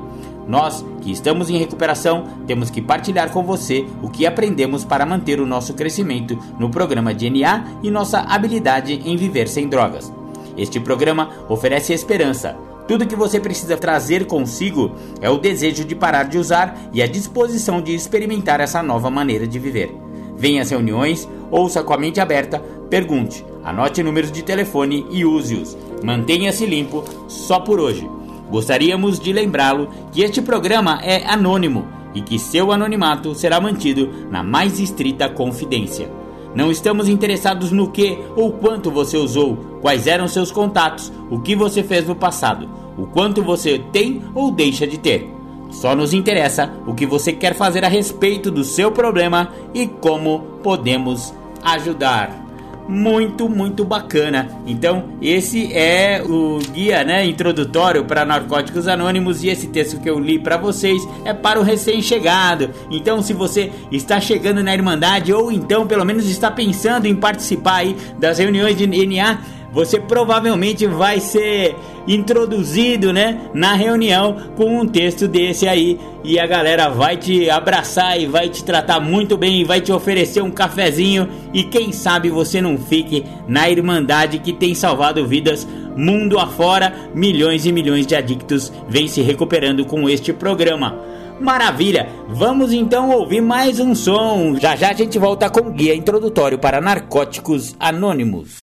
Nós, 0.46 0.84
que 1.00 1.10
estamos 1.10 1.48
em 1.48 1.56
recuperação, 1.56 2.24
temos 2.46 2.70
que 2.70 2.82
partilhar 2.82 3.30
com 3.30 3.42
você 3.42 3.86
o 4.02 4.10
que 4.10 4.26
aprendemos 4.26 4.84
para 4.84 5.06
manter 5.06 5.40
o 5.40 5.46
nosso 5.46 5.74
crescimento 5.74 6.38
no 6.58 6.68
programa 6.68 7.14
DNA 7.14 7.64
e 7.82 7.90
nossa 7.90 8.20
habilidade 8.20 9.00
em 9.04 9.16
viver 9.16 9.48
sem 9.48 9.68
drogas. 9.68 10.12
Este 10.56 10.78
programa 10.78 11.30
oferece 11.48 11.92
esperança. 11.92 12.56
Tudo 12.86 13.06
que 13.06 13.16
você 13.16 13.40
precisa 13.40 13.76
trazer 13.76 14.26
consigo 14.26 14.92
é 15.20 15.30
o 15.30 15.38
desejo 15.38 15.84
de 15.84 15.94
parar 15.94 16.24
de 16.24 16.38
usar 16.38 16.78
e 16.92 17.02
a 17.02 17.06
disposição 17.06 17.80
de 17.80 17.94
experimentar 17.94 18.60
essa 18.60 18.82
nova 18.82 19.10
maneira 19.10 19.46
de 19.46 19.58
viver. 19.58 19.94
Venha 20.36 20.62
às 20.62 20.70
reuniões, 20.70 21.28
ouça 21.50 21.82
com 21.82 21.94
a 21.94 21.98
mente 21.98 22.20
aberta, 22.20 22.58
pergunte, 22.90 23.44
anote 23.64 24.02
números 24.02 24.30
de 24.30 24.42
telefone 24.42 25.06
e 25.10 25.24
use-os. 25.24 25.76
Mantenha-se 26.02 26.66
limpo 26.66 27.02
só 27.26 27.58
por 27.60 27.80
hoje. 27.80 28.06
Gostaríamos 28.54 29.18
de 29.18 29.32
lembrá-lo 29.32 29.88
que 30.12 30.22
este 30.22 30.40
programa 30.40 31.00
é 31.02 31.26
anônimo 31.26 31.88
e 32.14 32.20
que 32.20 32.38
seu 32.38 32.70
anonimato 32.70 33.34
será 33.34 33.60
mantido 33.60 34.08
na 34.30 34.44
mais 34.44 34.78
estrita 34.78 35.28
confidência. 35.28 36.08
Não 36.54 36.70
estamos 36.70 37.08
interessados 37.08 37.72
no 37.72 37.90
que 37.90 38.16
ou 38.36 38.52
quanto 38.52 38.92
você 38.92 39.16
usou, 39.16 39.56
quais 39.80 40.06
eram 40.06 40.28
seus 40.28 40.52
contatos, 40.52 41.12
o 41.28 41.40
que 41.40 41.56
você 41.56 41.82
fez 41.82 42.06
no 42.06 42.14
passado, 42.14 42.70
o 42.96 43.08
quanto 43.08 43.42
você 43.42 43.82
tem 43.90 44.22
ou 44.36 44.52
deixa 44.52 44.86
de 44.86 44.98
ter. 44.98 45.28
Só 45.72 45.96
nos 45.96 46.14
interessa 46.14 46.72
o 46.86 46.94
que 46.94 47.06
você 47.06 47.32
quer 47.32 47.56
fazer 47.56 47.84
a 47.84 47.88
respeito 47.88 48.52
do 48.52 48.62
seu 48.62 48.92
problema 48.92 49.50
e 49.74 49.88
como 49.88 50.60
podemos 50.62 51.34
ajudar 51.64 52.43
muito, 52.88 53.48
muito 53.48 53.84
bacana. 53.84 54.48
Então, 54.66 55.04
esse 55.20 55.72
é 55.72 56.22
o 56.22 56.58
guia, 56.72 57.04
né, 57.04 57.24
introdutório 57.24 58.04
para 58.04 58.24
Narcóticos 58.24 58.88
Anônimos 58.88 59.42
e 59.42 59.48
esse 59.48 59.68
texto 59.68 60.00
que 60.00 60.08
eu 60.08 60.18
li 60.18 60.38
para 60.38 60.56
vocês 60.56 61.02
é 61.24 61.32
para 61.32 61.58
o 61.58 61.62
recém-chegado. 61.62 62.70
Então, 62.90 63.22
se 63.22 63.32
você 63.32 63.72
está 63.90 64.20
chegando 64.20 64.62
na 64.62 64.74
Irmandade 64.74 65.32
ou 65.32 65.50
então 65.50 65.86
pelo 65.86 66.04
menos 66.04 66.28
está 66.28 66.50
pensando 66.50 67.06
em 67.06 67.14
participar 67.14 67.76
aí 67.76 67.96
das 68.18 68.38
reuniões 68.38 68.76
de 68.76 68.86
NA, 68.86 69.38
você 69.74 69.98
provavelmente 69.98 70.86
vai 70.86 71.18
ser 71.18 71.74
introduzido, 72.06 73.12
né, 73.12 73.50
na 73.52 73.74
reunião 73.74 74.36
com 74.56 74.80
um 74.80 74.86
texto 74.86 75.26
desse 75.26 75.66
aí 75.66 75.98
e 76.22 76.38
a 76.38 76.46
galera 76.46 76.88
vai 76.88 77.16
te 77.16 77.50
abraçar 77.50 78.18
e 78.20 78.26
vai 78.26 78.48
te 78.48 78.62
tratar 78.62 79.00
muito 79.00 79.36
bem 79.36 79.60
e 79.60 79.64
vai 79.64 79.80
te 79.80 79.90
oferecer 79.90 80.42
um 80.42 80.50
cafezinho 80.50 81.28
e 81.52 81.64
quem 81.64 81.90
sabe 81.92 82.30
você 82.30 82.60
não 82.60 82.78
fique 82.78 83.24
na 83.48 83.68
irmandade 83.68 84.38
que 84.38 84.52
tem 84.52 84.74
salvado 84.74 85.26
vidas 85.26 85.66
mundo 85.96 86.38
afora, 86.38 87.10
milhões 87.14 87.66
e 87.66 87.72
milhões 87.72 88.06
de 88.06 88.14
adictos 88.14 88.72
vêm 88.88 89.08
se 89.08 89.22
recuperando 89.22 89.84
com 89.84 90.08
este 90.08 90.32
programa. 90.32 90.98
Maravilha! 91.40 92.08
Vamos 92.28 92.72
então 92.72 93.10
ouvir 93.10 93.40
mais 93.40 93.80
um 93.80 93.94
som. 93.94 94.56
Já 94.56 94.76
já 94.76 94.90
a 94.90 94.94
gente 94.94 95.18
volta 95.18 95.50
com 95.50 95.72
guia 95.72 95.94
introdutório 95.94 96.58
para 96.58 96.80
narcóticos 96.80 97.74
anônimos. 97.78 98.63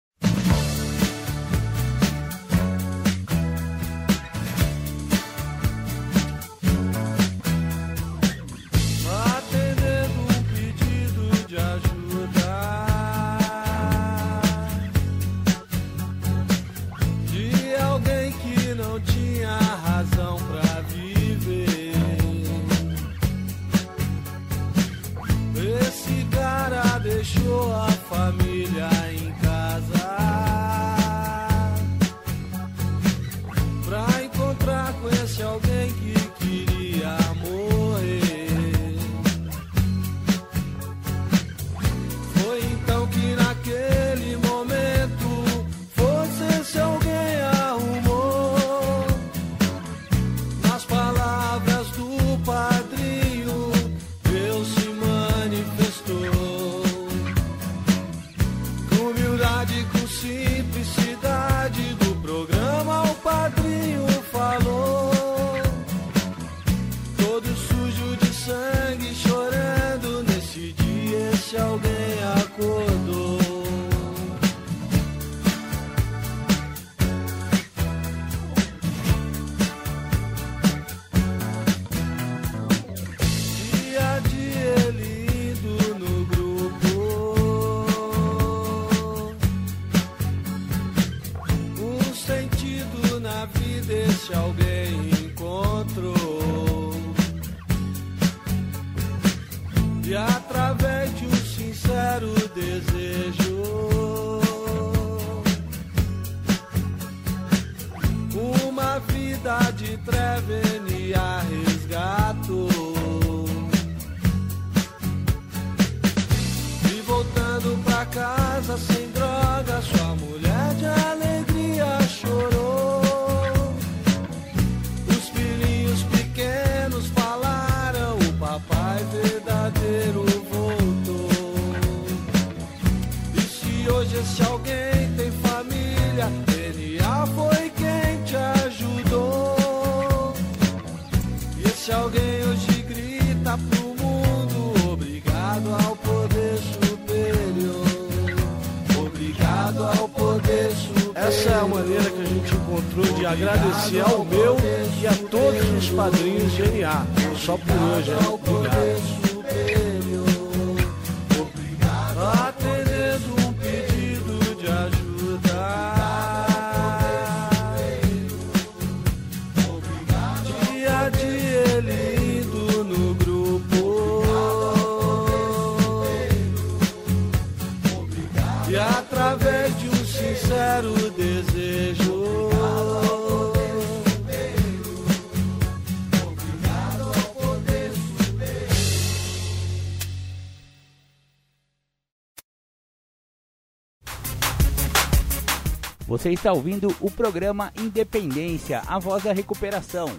Está 196.41 196.51
ouvindo 196.51 196.93
o 196.99 197.11
programa 197.11 197.71
Independência, 197.79 198.81
a 198.87 198.97
voz 198.97 199.23
da 199.23 199.31
recuperação. 199.31 200.09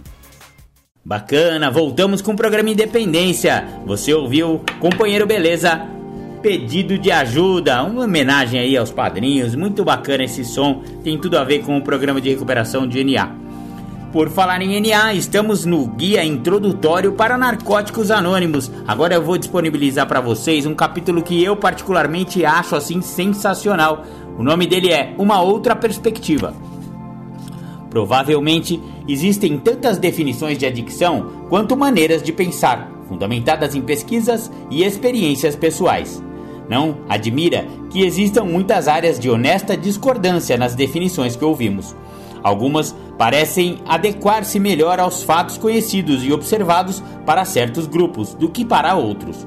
Bacana, 1.04 1.68
voltamos 1.68 2.22
com 2.22 2.30
o 2.30 2.36
programa 2.36 2.70
Independência. 2.70 3.66
Você 3.84 4.14
ouviu, 4.14 4.60
companheiro 4.78 5.26
Beleza? 5.26 5.84
Pedido 6.40 6.96
de 6.96 7.10
ajuda, 7.10 7.82
uma 7.82 8.04
homenagem 8.04 8.60
aí 8.60 8.76
aos 8.76 8.92
padrinhos. 8.92 9.56
Muito 9.56 9.84
bacana 9.84 10.22
esse 10.22 10.44
som, 10.44 10.84
tem 11.02 11.18
tudo 11.18 11.36
a 11.36 11.42
ver 11.42 11.64
com 11.64 11.76
o 11.76 11.82
programa 11.82 12.20
de 12.20 12.30
recuperação 12.30 12.86
de 12.86 13.02
NA. 13.02 13.42
Por 14.12 14.28
falar 14.28 14.60
em 14.60 14.78
NA, 14.78 15.14
estamos 15.14 15.64
no 15.64 15.86
guia 15.86 16.22
introdutório 16.22 17.12
para 17.14 17.38
narcóticos 17.38 18.10
anônimos. 18.10 18.70
Agora 18.86 19.14
eu 19.14 19.22
vou 19.22 19.38
disponibilizar 19.38 20.06
para 20.06 20.20
vocês 20.20 20.66
um 20.66 20.74
capítulo 20.74 21.22
que 21.22 21.42
eu 21.42 21.56
particularmente 21.56 22.44
acho 22.44 22.76
assim 22.76 23.00
sensacional. 23.00 24.04
O 24.38 24.42
nome 24.42 24.66
dele 24.66 24.90
é 24.90 25.14
Uma 25.18 25.42
Outra 25.42 25.76
Perspectiva. 25.76 26.54
Provavelmente 27.90 28.80
existem 29.06 29.58
tantas 29.58 29.98
definições 29.98 30.56
de 30.56 30.64
adicção 30.64 31.44
quanto 31.50 31.76
maneiras 31.76 32.22
de 32.22 32.32
pensar, 32.32 32.90
fundamentadas 33.08 33.74
em 33.74 33.82
pesquisas 33.82 34.50
e 34.70 34.82
experiências 34.82 35.54
pessoais. 35.54 36.22
Não 36.68 36.98
admira 37.08 37.66
que 37.90 38.02
existam 38.02 38.44
muitas 38.44 38.88
áreas 38.88 39.20
de 39.20 39.28
honesta 39.28 39.76
discordância 39.76 40.56
nas 40.56 40.74
definições 40.74 41.36
que 41.36 41.44
ouvimos. 41.44 41.94
Algumas 42.42 42.94
parecem 43.18 43.78
adequar-se 43.86 44.58
melhor 44.58 44.98
aos 44.98 45.22
fatos 45.22 45.58
conhecidos 45.58 46.24
e 46.24 46.32
observados 46.32 47.02
para 47.26 47.44
certos 47.44 47.86
grupos 47.86 48.32
do 48.34 48.48
que 48.48 48.64
para 48.64 48.96
outros. 48.96 49.46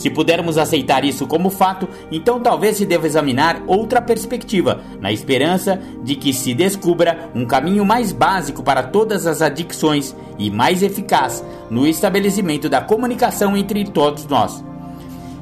Se 0.00 0.08
pudermos 0.08 0.56
aceitar 0.56 1.04
isso 1.04 1.26
como 1.26 1.50
fato, 1.50 1.86
então 2.10 2.40
talvez 2.40 2.78
se 2.78 2.86
deva 2.86 3.06
examinar 3.06 3.62
outra 3.66 4.00
perspectiva, 4.00 4.80
na 4.98 5.12
esperança 5.12 5.78
de 6.02 6.16
que 6.16 6.32
se 6.32 6.54
descubra 6.54 7.30
um 7.34 7.44
caminho 7.44 7.84
mais 7.84 8.10
básico 8.10 8.62
para 8.62 8.82
todas 8.82 9.26
as 9.26 9.42
adicções 9.42 10.16
e 10.38 10.50
mais 10.50 10.82
eficaz 10.82 11.44
no 11.68 11.86
estabelecimento 11.86 12.66
da 12.66 12.80
comunicação 12.80 13.54
entre 13.54 13.84
todos 13.84 14.26
nós. 14.26 14.64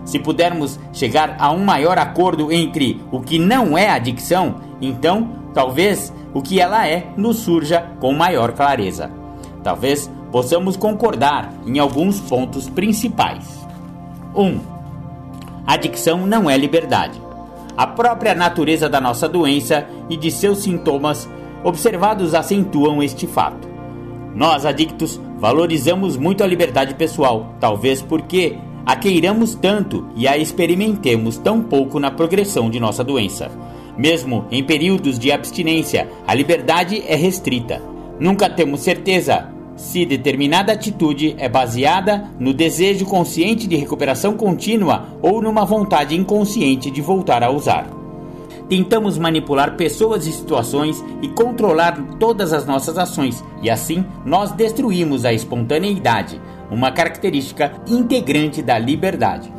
Se 0.05 0.19
pudermos 0.19 0.77
chegar 0.93 1.37
a 1.39 1.53
um 1.53 1.65
maior 1.65 1.97
acordo 1.97 2.51
entre 2.51 3.01
o 3.13 3.21
que 3.21 3.39
não 3.39 3.79
é 3.79 3.89
adicção, 3.89 4.57
então 4.81 5.51
talvez 5.55 6.13
o 6.35 6.43
que 6.43 6.61
ela 6.61 6.85
é 6.85 7.07
nos 7.17 7.37
surja 7.37 7.93
com 8.01 8.13
maior 8.13 8.51
clareza. 8.51 9.09
Talvez 9.63 10.11
possamos 10.33 10.77
concordar 10.77 11.55
em 11.65 11.79
alguns 11.79 12.19
pontos 12.19 12.69
principais. 12.69 13.68
1. 14.39 14.41
Um, 14.41 14.61
adicção 15.67 16.25
não 16.25 16.49
é 16.49 16.57
liberdade. 16.57 17.21
A 17.77 17.89
própria 17.89 18.37
natureza 18.37 18.89
da 18.89 19.01
nossa 19.01 19.29
doença 19.29 19.85
e 20.09 20.17
de 20.17 20.31
seus 20.31 20.59
sintomas 20.59 21.29
observados 21.65 22.35
acentuam 22.35 23.03
este 23.03 23.27
fato. 23.27 23.69
Nós, 24.35 24.65
adictos, 24.65 25.21
valorizamos 25.39 26.17
muito 26.17 26.45
a 26.45 26.47
liberdade 26.47 26.95
pessoal, 26.95 27.55
talvez 27.59 28.01
porque 28.01 28.57
a 28.87 28.95
queiramos 28.95 29.57
tanto 29.57 30.07
e 30.15 30.29
a 30.29 30.39
experimentemos 30.39 31.37
tão 31.37 31.61
pouco 31.61 31.99
na 31.99 32.11
progressão 32.11 32.71
de 32.71 32.79
nossa 32.79 33.03
doença. 33.03 33.51
Mesmo 33.97 34.47
em 34.53 34.63
períodos 34.63 35.19
de 35.19 35.33
abstinência, 35.33 36.09
a 36.25 36.33
liberdade 36.33 37.03
é 37.09 37.17
restrita. 37.17 37.83
Nunca 38.21 38.49
temos 38.49 38.81
certeza 38.81 39.49
se 39.79 40.05
determinada 40.05 40.73
atitude 40.73 41.37
é 41.39 41.49
baseada 41.49 42.29
no 42.39 42.53
desejo 42.53 43.07
consciente 43.07 43.69
de 43.69 43.77
recuperação 43.77 44.37
contínua 44.37 45.07
ou 45.23 45.41
numa 45.41 45.65
vontade 45.65 46.17
inconsciente 46.17 46.91
de 46.91 47.01
voltar 47.01 47.45
a 47.45 47.51
usar. 47.51 47.89
Tentamos 48.69 49.17
manipular 49.17 49.77
pessoas 49.77 50.27
e 50.27 50.33
situações 50.33 51.03
e 51.23 51.29
controlar 51.29 51.97
todas 52.19 52.53
as 52.53 52.67
nossas 52.67 52.99
ações, 52.99 53.43
e 53.63 53.71
assim 53.71 54.05
nós 54.27 54.51
destruímos 54.51 55.25
a 55.25 55.33
espontaneidade, 55.33 56.41
uma 56.71 56.91
característica 56.91 57.73
integrante 57.87 58.61
da 58.61 58.79
liberdade. 58.79 59.51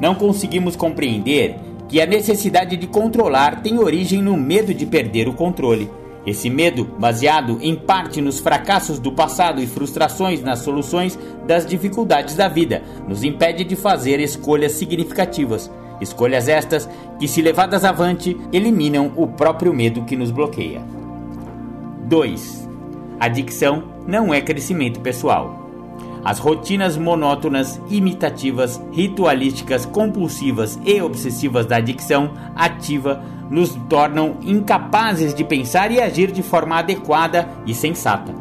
Não 0.00 0.14
conseguimos 0.14 0.74
compreender 0.74 1.54
que 1.86 2.00
a 2.00 2.06
necessidade 2.06 2.76
de 2.76 2.86
controlar 2.86 3.62
tem 3.62 3.78
origem 3.78 4.22
no 4.22 4.36
medo 4.36 4.72
de 4.72 4.86
perder 4.86 5.28
o 5.28 5.34
controle. 5.34 5.90
Esse 6.26 6.50
medo, 6.50 6.84
baseado 6.84 7.58
em 7.60 7.74
parte 7.74 8.20
nos 8.20 8.38
fracassos 8.38 8.98
do 8.98 9.12
passado 9.12 9.62
e 9.62 9.66
frustrações 9.66 10.42
nas 10.42 10.58
soluções 10.60 11.18
das 11.46 11.64
dificuldades 11.64 12.34
da 12.34 12.48
vida, 12.48 12.82
nos 13.06 13.24
impede 13.24 13.64
de 13.64 13.76
fazer 13.76 14.20
escolhas 14.20 14.72
significativas. 14.72 15.70
Escolhas 16.00 16.48
estas 16.48 16.88
que, 17.18 17.26
se 17.26 17.42
levadas 17.42 17.84
avante, 17.84 18.36
eliminam 18.52 19.12
o 19.16 19.26
próprio 19.26 19.72
medo 19.72 20.04
que 20.04 20.16
nos 20.16 20.30
bloqueia. 20.30 20.82
2. 22.04 22.68
Adicção 23.18 23.84
não 24.06 24.32
é 24.32 24.40
crescimento 24.40 25.00
pessoal. 25.00 25.66
As 26.24 26.38
rotinas 26.38 26.96
monótonas, 26.96 27.80
imitativas, 27.88 28.80
ritualísticas, 28.92 29.86
compulsivas 29.86 30.78
e 30.84 31.00
obsessivas 31.00 31.64
da 31.66 31.76
adicção 31.76 32.32
ativa 32.54 33.22
nos 33.50 33.74
tornam 33.88 34.36
incapazes 34.42 35.34
de 35.34 35.44
pensar 35.44 35.90
e 35.90 36.00
agir 36.00 36.30
de 36.30 36.42
forma 36.42 36.76
adequada 36.76 37.48
e 37.66 37.74
sensata. 37.74 38.34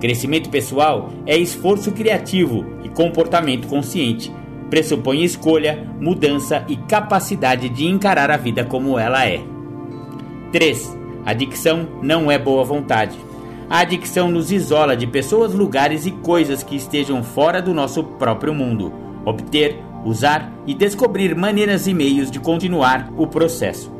Crescimento 0.00 0.50
pessoal 0.50 1.10
é 1.26 1.36
esforço 1.36 1.92
criativo 1.92 2.64
e 2.84 2.88
comportamento 2.88 3.66
consciente. 3.66 4.32
Pressupõe 4.68 5.22
escolha, 5.22 5.86
mudança 6.00 6.64
e 6.68 6.76
capacidade 6.76 7.68
de 7.68 7.86
encarar 7.86 8.30
a 8.30 8.36
vida 8.36 8.64
como 8.64 8.98
ela 8.98 9.26
é. 9.26 9.40
3. 10.52 10.98
Adicção 11.24 11.88
não 12.02 12.30
é 12.30 12.38
boa 12.38 12.64
vontade. 12.64 13.16
A 13.68 13.78
adicção 13.78 14.30
nos 14.30 14.52
isola 14.52 14.96
de 14.96 15.06
pessoas, 15.06 15.54
lugares 15.54 16.04
e 16.06 16.10
coisas 16.10 16.62
que 16.62 16.76
estejam 16.76 17.22
fora 17.22 17.62
do 17.62 17.72
nosso 17.72 18.04
próprio 18.04 18.52
mundo. 18.52 18.92
Obter, 19.24 19.78
usar 20.04 20.52
e 20.66 20.74
descobrir 20.74 21.34
maneiras 21.34 21.86
e 21.86 21.94
meios 21.94 22.30
de 22.30 22.38
continuar 22.38 23.10
o 23.16 23.26
processo. 23.26 23.93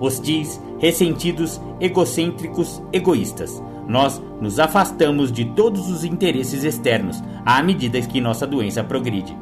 Hostis 0.00 0.60
ressentidos, 0.78 1.60
egocêntricos, 1.80 2.82
egoístas. 2.92 3.62
Nós 3.88 4.20
nos 4.40 4.58
afastamos 4.58 5.30
de 5.32 5.44
todos 5.44 5.88
os 5.90 6.04
interesses 6.04 6.64
externos 6.64 7.22
à 7.44 7.62
medida 7.62 8.00
que 8.00 8.20
nossa 8.20 8.46
doença 8.46 8.82
progride. 8.82 9.36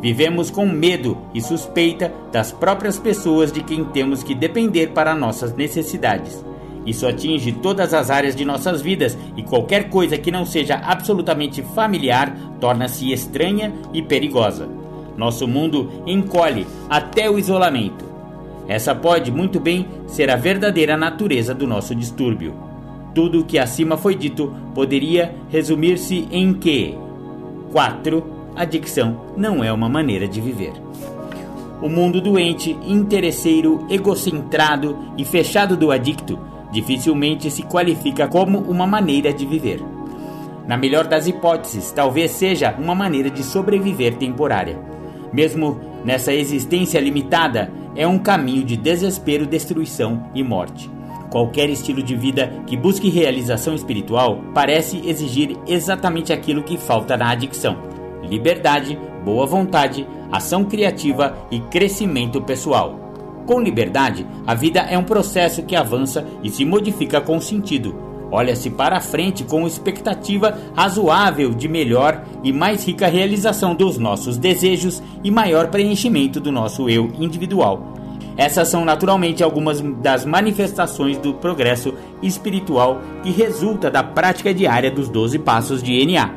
Vivemos 0.00 0.50
com 0.50 0.66
medo 0.66 1.16
e 1.32 1.40
suspeita 1.40 2.12
das 2.32 2.50
próprias 2.50 2.98
pessoas 2.98 3.52
de 3.52 3.62
quem 3.62 3.84
temos 3.84 4.22
que 4.22 4.34
depender 4.34 4.88
para 4.88 5.14
nossas 5.14 5.54
necessidades. 5.54 6.44
Isso 6.84 7.06
atinge 7.06 7.52
todas 7.52 7.94
as 7.94 8.10
áreas 8.10 8.34
de 8.34 8.44
nossas 8.44 8.82
vidas 8.82 9.16
e 9.36 9.42
qualquer 9.42 9.88
coisa 9.88 10.18
que 10.18 10.32
não 10.32 10.44
seja 10.44 10.74
absolutamente 10.74 11.62
familiar 11.62 12.36
torna-se 12.60 13.12
estranha 13.12 13.72
e 13.92 14.02
perigosa. 14.02 14.68
Nosso 15.16 15.46
mundo 15.46 16.02
encolhe 16.04 16.66
até 16.90 17.30
o 17.30 17.38
isolamento. 17.38 18.11
Essa 18.68 18.94
pode 18.94 19.30
muito 19.30 19.58
bem 19.58 19.86
ser 20.06 20.30
a 20.30 20.36
verdadeira 20.36 20.96
natureza 20.96 21.54
do 21.54 21.66
nosso 21.66 21.94
distúrbio. 21.94 22.54
Tudo 23.14 23.40
o 23.40 23.44
que 23.44 23.58
acima 23.58 23.96
foi 23.96 24.14
dito 24.14 24.54
poderia 24.74 25.34
resumir-se 25.50 26.26
em 26.30 26.54
que 26.54 26.96
4 27.72 28.24
adicção 28.54 29.20
não 29.36 29.62
é 29.62 29.72
uma 29.72 29.88
maneira 29.88 30.26
de 30.28 30.40
viver. 30.40 30.72
O 31.82 31.88
mundo 31.88 32.20
doente, 32.20 32.78
interesseiro, 32.86 33.84
egocentrado 33.90 34.96
e 35.18 35.24
fechado 35.24 35.76
do 35.76 35.90
adicto 35.90 36.38
dificilmente 36.70 37.50
se 37.50 37.62
qualifica 37.64 38.26
como 38.28 38.58
uma 38.58 38.86
maneira 38.86 39.32
de 39.32 39.44
viver. 39.44 39.82
Na 40.66 40.76
melhor 40.76 41.06
das 41.06 41.26
hipóteses, 41.26 41.90
talvez 41.90 42.30
seja 42.30 42.74
uma 42.78 42.94
maneira 42.94 43.28
de 43.28 43.42
sobreviver 43.42 44.14
temporária. 44.14 44.78
Mesmo 45.32 45.80
nessa 46.04 46.32
existência 46.32 47.00
limitada, 47.00 47.70
é 47.94 48.06
um 48.06 48.18
caminho 48.18 48.64
de 48.64 48.76
desespero, 48.76 49.46
destruição 49.46 50.30
e 50.34 50.42
morte. 50.42 50.90
Qualquer 51.30 51.70
estilo 51.70 52.02
de 52.02 52.14
vida 52.14 52.52
que 52.66 52.76
busque 52.76 53.08
realização 53.08 53.74
espiritual 53.74 54.42
parece 54.54 55.00
exigir 55.08 55.56
exatamente 55.66 56.32
aquilo 56.32 56.62
que 56.62 56.76
falta 56.76 57.16
na 57.16 57.30
adicção 57.30 57.92
liberdade, 58.32 58.98
boa 59.24 59.46
vontade, 59.46 60.06
ação 60.30 60.64
criativa 60.64 61.36
e 61.50 61.60
crescimento 61.60 62.40
pessoal. 62.40 62.98
Com 63.46 63.60
liberdade, 63.60 64.26
a 64.46 64.54
vida 64.54 64.80
é 64.80 64.96
um 64.96 65.04
processo 65.04 65.62
que 65.64 65.76
avança 65.76 66.26
e 66.42 66.48
se 66.48 66.64
modifica 66.64 67.20
com 67.20 67.40
sentido. 67.40 68.11
Olha-se 68.32 68.70
para 68.70 68.98
frente 68.98 69.44
com 69.44 69.66
expectativa 69.66 70.56
razoável 70.74 71.50
de 71.52 71.68
melhor 71.68 72.24
e 72.42 72.50
mais 72.50 72.82
rica 72.82 73.06
realização 73.06 73.74
dos 73.74 73.98
nossos 73.98 74.38
desejos 74.38 75.02
e 75.22 75.30
maior 75.30 75.68
preenchimento 75.68 76.40
do 76.40 76.50
nosso 76.50 76.88
eu 76.88 77.12
individual. 77.20 77.92
Essas 78.34 78.68
são 78.68 78.86
naturalmente 78.86 79.44
algumas 79.44 79.82
das 79.82 80.24
manifestações 80.24 81.18
do 81.18 81.34
progresso 81.34 81.92
espiritual 82.22 83.02
que 83.22 83.30
resulta 83.30 83.90
da 83.90 84.02
prática 84.02 84.54
diária 84.54 84.90
dos 84.90 85.10
12 85.10 85.38
passos 85.40 85.82
de 85.82 86.02
NA. 86.06 86.30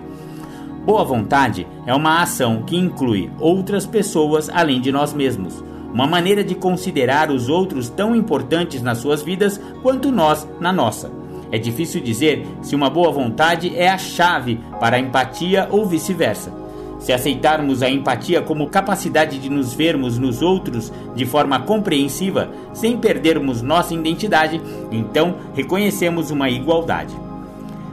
Boa 0.86 1.06
vontade 1.06 1.66
é 1.86 1.96
uma 1.96 2.22
ação 2.22 2.64
que 2.64 2.76
inclui 2.76 3.32
outras 3.40 3.86
pessoas 3.86 4.50
além 4.50 4.82
de 4.82 4.92
nós 4.92 5.14
mesmos, 5.14 5.64
uma 5.94 6.06
maneira 6.06 6.44
de 6.44 6.56
considerar 6.56 7.32
os 7.32 7.48
outros 7.48 7.88
tão 7.88 8.14
importantes 8.14 8.82
nas 8.82 8.98
suas 8.98 9.24
vidas 9.24 9.62
quanto 9.82 10.12
nós 10.12 10.46
na 10.60 10.74
nossa. 10.74 11.25
É 11.52 11.58
difícil 11.58 12.02
dizer 12.02 12.46
se 12.62 12.76
uma 12.76 12.90
boa 12.90 13.12
vontade 13.12 13.76
é 13.76 13.90
a 13.90 13.98
chave 13.98 14.60
para 14.80 14.98
a 14.98 15.00
empatia 15.00 15.68
ou 15.72 15.86
vice-versa. 15.86 16.52
Se 17.00 17.14
aceitarmos 17.14 17.84
a 17.84 17.90
empatia 17.90 18.42
como 18.42 18.70
capacidade 18.70 19.38
de 19.38 19.50
nos 19.50 19.74
vermos 19.74 20.18
nos 20.18 20.42
outros 20.42 20.92
de 21.16 21.26
forma 21.26 21.60
compreensiva, 21.60 22.50
sem 22.74 22.98
perdermos 22.98 23.62
nossa 23.62 23.94
identidade, 23.94 24.60
então 24.92 25.36
reconhecemos 25.54 26.32
uma 26.32 26.50
igualdade. 26.50 27.16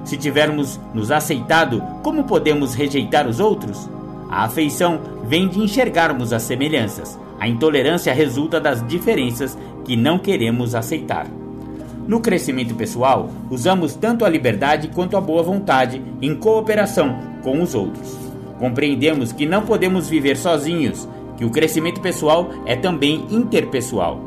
Se 0.04 0.16
tivermos 0.16 0.80
nos 0.94 1.10
aceitado, 1.10 1.82
como 2.02 2.24
podemos 2.24 2.74
rejeitar 2.74 3.28
os 3.28 3.38
outros? 3.38 3.88
A 4.30 4.44
afeição 4.44 4.98
vem 5.24 5.46
de 5.46 5.60
enxergarmos 5.60 6.32
as 6.32 6.42
semelhanças. 6.42 7.18
A 7.38 7.46
intolerância 7.46 8.14
resulta 8.14 8.58
das 8.58 8.86
diferenças 8.86 9.58
que 9.84 9.94
não 9.94 10.18
queremos 10.18 10.74
aceitar. 10.74 11.26
No 12.06 12.20
crescimento 12.20 12.74
pessoal, 12.74 13.30
usamos 13.48 13.94
tanto 13.94 14.24
a 14.24 14.28
liberdade 14.28 14.88
quanto 14.88 15.16
a 15.16 15.20
boa 15.20 15.42
vontade 15.42 16.02
em 16.20 16.34
cooperação 16.34 17.16
com 17.42 17.62
os 17.62 17.74
outros. 17.76 18.16
Compreendemos 18.58 19.32
que 19.32 19.46
não 19.46 19.62
podemos 19.62 20.08
viver 20.08 20.36
sozinhos, 20.36 21.08
que 21.36 21.44
o 21.44 21.50
crescimento 21.50 22.00
pessoal 22.00 22.50
é 22.66 22.74
também 22.74 23.24
interpessoal. 23.30 24.20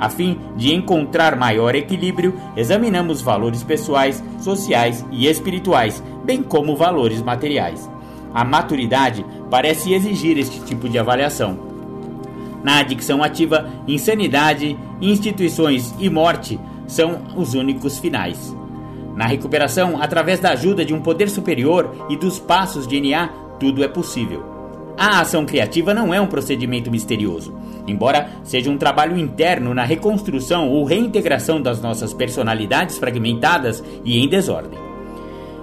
A 0.00 0.08
fim 0.08 0.36
de 0.56 0.74
encontrar 0.74 1.36
maior 1.36 1.76
equilíbrio, 1.76 2.34
examinamos 2.56 3.22
valores 3.22 3.62
pessoais, 3.62 4.22
sociais 4.40 5.06
e 5.12 5.28
espirituais, 5.28 6.02
bem 6.24 6.42
como 6.42 6.74
valores 6.74 7.22
materiais. 7.22 7.88
A 8.34 8.44
maturidade 8.44 9.24
parece 9.48 9.92
exigir 9.92 10.38
este 10.38 10.60
tipo 10.64 10.88
de 10.88 10.98
avaliação. 10.98 11.56
Na 12.64 12.78
adicção 12.78 13.22
ativa, 13.22 13.68
insanidade, 13.86 14.76
instituições 15.00 15.94
e 16.00 16.10
morte 16.10 16.58
são 16.86 17.22
os 17.36 17.54
únicos 17.54 17.98
finais. 17.98 18.54
Na 19.14 19.26
recuperação, 19.26 20.00
através 20.00 20.40
da 20.40 20.50
ajuda 20.50 20.84
de 20.84 20.94
um 20.94 21.00
poder 21.00 21.28
superior 21.28 22.06
e 22.08 22.16
dos 22.16 22.38
passos 22.38 22.86
de 22.86 23.00
NA, 23.00 23.28
tudo 23.60 23.84
é 23.84 23.88
possível. 23.88 24.52
A 24.96 25.20
ação 25.20 25.44
criativa 25.44 25.94
não 25.94 26.12
é 26.12 26.20
um 26.20 26.26
procedimento 26.26 26.90
misterioso, 26.90 27.54
embora 27.86 28.30
seja 28.44 28.70
um 28.70 28.78
trabalho 28.78 29.18
interno 29.18 29.74
na 29.74 29.84
reconstrução 29.84 30.68
ou 30.68 30.84
reintegração 30.84 31.60
das 31.60 31.80
nossas 31.80 32.12
personalidades 32.12 32.98
fragmentadas 32.98 33.82
e 34.04 34.18
em 34.18 34.28
desordem. 34.28 34.91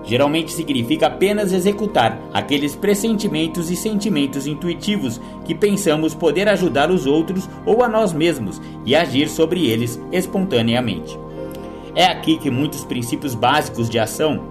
Geralmente 0.10 0.52
significa 0.52 1.06
apenas 1.06 1.54
executar 1.54 2.20
aqueles 2.34 2.76
pressentimentos 2.76 3.70
e 3.70 3.76
sentimentos 3.76 4.48
intuitivos 4.48 5.22
que 5.46 5.54
pensamos 5.54 6.16
poder 6.16 6.50
ajudar 6.50 6.90
os 6.90 7.06
outros 7.06 7.48
ou 7.64 7.84
a 7.84 7.88
nós 7.88 8.12
mesmos 8.12 8.60
e 8.84 8.96
agir 8.96 9.30
sobre 9.30 9.68
eles 9.68 10.02
espontaneamente. 10.12 11.16
É 11.94 12.06
aqui 12.06 12.38
que 12.38 12.50
muitos 12.50 12.84
princípios 12.84 13.36
básicos 13.36 13.88
de 13.88 14.00
ação 14.00 14.42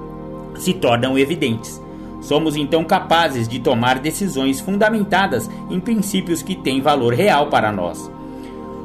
se 0.55 0.73
tornam 0.73 1.19
evidentes 1.19 1.83
Somos 2.21 2.57
então 2.57 2.85
capazes 2.85 3.49
de 3.49 3.59
tomar 3.59 3.99
decisões 3.99 4.61
fundamentadas 4.61 5.49
em 5.71 5.79
princípios 5.79 6.43
que 6.43 6.55
têm 6.55 6.81
valor 6.81 7.15
real 7.15 7.49
para 7.49 7.71
nós. 7.71 8.11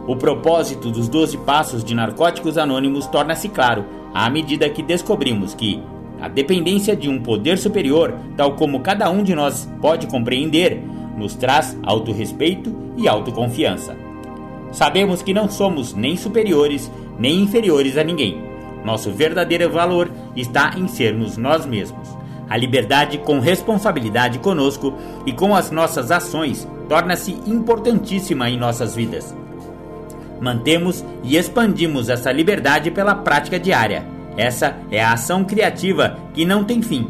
O 0.08 0.16
propósito 0.16 0.92
dos 0.92 1.08
12 1.08 1.38
passos 1.38 1.84
de 1.84 1.96
Narcóticos 1.96 2.58
Anônimos 2.58 3.08
torna-se 3.08 3.50
claro 3.50 3.86
à 4.14 4.30
medida 4.30 4.70
que 4.70 4.84
descobrimos 4.84 5.54
que 5.54 5.82
a 6.24 6.30
dependência 6.30 6.96
de 6.96 7.10
um 7.10 7.20
poder 7.22 7.58
superior, 7.58 8.18
tal 8.38 8.54
como 8.54 8.80
cada 8.80 9.12
um 9.12 9.24
de 9.24 9.36
nós 9.36 9.70
pode 9.82 10.08
compreender, 10.08 10.82
nos 11.18 11.36
traz 11.36 11.78
autorrespeito 11.84 12.74
e 12.96 13.10
autoconfiança. 13.10 13.94
Sabemos 14.72 15.22
que 15.22 15.34
não 15.34 15.50
somos 15.50 15.94
nem 15.94 16.16
superiores 16.16 16.90
nem 17.20 17.42
inferiores 17.42 17.98
a 17.98 18.06
ninguém. 18.06 18.42
Nosso 18.86 19.12
verdadeiro 19.12 19.70
valor 19.70 20.10
está 20.34 20.74
em 20.78 20.88
sermos 20.88 21.36
nós 21.36 21.66
mesmos. 21.66 22.08
A 22.50 22.56
liberdade 22.56 23.18
com 23.18 23.42
responsabilidade 23.42 24.40
conosco 24.40 24.94
e 25.26 25.34
com 25.34 25.54
as 25.54 25.72
nossas 25.72 26.10
ações 26.10 26.66
torna-se 26.88 27.34
importantíssima 27.46 28.50
em 28.50 28.58
nossas 28.58 28.96
vidas. 28.96 29.36
Mantemos 30.40 31.04
e 31.22 31.36
expandimos 31.36 32.08
essa 32.08 32.32
liberdade 32.32 32.92
pela 32.92 33.14
prática 33.14 33.60
diária. 33.60 34.13
Essa 34.38 34.78
é 34.90 35.04
a 35.04 35.14
ação 35.14 35.44
criativa 35.44 36.18
que 36.34 36.46
não 36.46 36.64
tem 36.64 36.82
fim. 36.82 37.08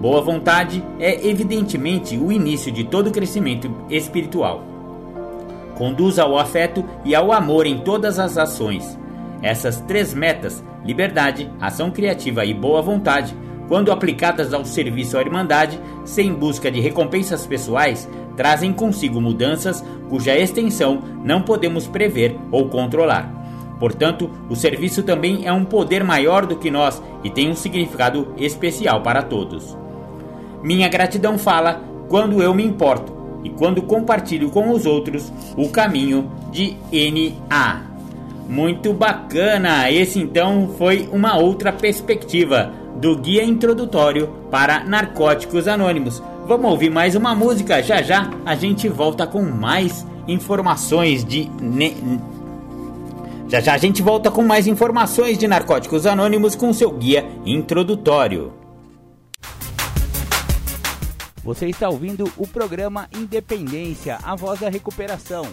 Boa 0.00 0.22
vontade 0.22 0.82
é 0.98 1.26
evidentemente 1.26 2.16
o 2.16 2.30
início 2.30 2.70
de 2.70 2.84
todo 2.84 3.10
crescimento 3.10 3.70
espiritual. 3.90 4.62
Conduz 5.76 6.18
ao 6.18 6.38
afeto 6.38 6.84
e 7.04 7.14
ao 7.14 7.32
amor 7.32 7.66
em 7.66 7.78
todas 7.78 8.18
as 8.18 8.38
ações. 8.38 8.98
Essas 9.42 9.80
três 9.82 10.14
metas, 10.14 10.64
liberdade, 10.84 11.50
ação 11.60 11.90
criativa 11.90 12.44
e 12.44 12.54
boa 12.54 12.80
vontade, 12.80 13.36
quando 13.68 13.92
aplicadas 13.92 14.54
ao 14.54 14.64
serviço 14.64 15.18
à 15.18 15.20
Irmandade, 15.20 15.78
sem 16.04 16.32
busca 16.32 16.70
de 16.70 16.80
recompensas 16.80 17.46
pessoais, 17.46 18.08
trazem 18.36 18.72
consigo 18.72 19.20
mudanças 19.20 19.84
cuja 20.08 20.36
extensão 20.36 21.02
não 21.22 21.42
podemos 21.42 21.86
prever 21.86 22.36
ou 22.50 22.68
controlar. 22.68 23.37
Portanto, 23.78 24.30
o 24.48 24.56
serviço 24.56 25.02
também 25.02 25.46
é 25.46 25.52
um 25.52 25.64
poder 25.64 26.02
maior 26.02 26.46
do 26.46 26.56
que 26.56 26.70
nós 26.70 27.02
e 27.22 27.30
tem 27.30 27.50
um 27.50 27.54
significado 27.54 28.34
especial 28.36 29.02
para 29.02 29.22
todos. 29.22 29.76
Minha 30.62 30.88
gratidão 30.88 31.38
fala 31.38 31.80
quando 32.08 32.42
eu 32.42 32.52
me 32.52 32.64
importo 32.64 33.16
e 33.44 33.50
quando 33.50 33.82
compartilho 33.82 34.50
com 34.50 34.70
os 34.70 34.86
outros 34.86 35.32
o 35.56 35.68
caminho 35.68 36.30
de 36.50 36.76
NA. 36.92 37.82
Muito 38.48 38.92
bacana! 38.92 39.90
Esse 39.90 40.18
então 40.18 40.70
foi 40.78 41.08
uma 41.12 41.36
outra 41.36 41.70
perspectiva 41.72 42.72
do 42.96 43.16
Guia 43.16 43.44
Introdutório 43.44 44.28
para 44.50 44.82
Narcóticos 44.84 45.68
Anônimos. 45.68 46.22
Vamos 46.46 46.70
ouvir 46.70 46.90
mais 46.90 47.14
uma 47.14 47.34
música, 47.34 47.82
já 47.82 48.02
já 48.02 48.30
a 48.44 48.54
gente 48.54 48.88
volta 48.88 49.26
com 49.26 49.42
mais 49.42 50.04
informações 50.26 51.24
de 51.24 51.48
Já 53.48 53.60
já 53.60 53.72
a 53.72 53.78
gente 53.78 54.02
volta 54.02 54.30
com 54.30 54.42
mais 54.42 54.66
informações 54.66 55.38
de 55.38 55.48
Narcóticos 55.48 56.04
Anônimos 56.04 56.54
com 56.54 56.70
seu 56.70 56.90
guia 56.90 57.26
introdutório. 57.46 58.52
Você 61.42 61.66
está 61.66 61.88
ouvindo 61.88 62.30
o 62.36 62.46
programa 62.46 63.08
Independência, 63.16 64.18
a 64.22 64.36
voz 64.36 64.60
da 64.60 64.68
recuperação. 64.68 65.46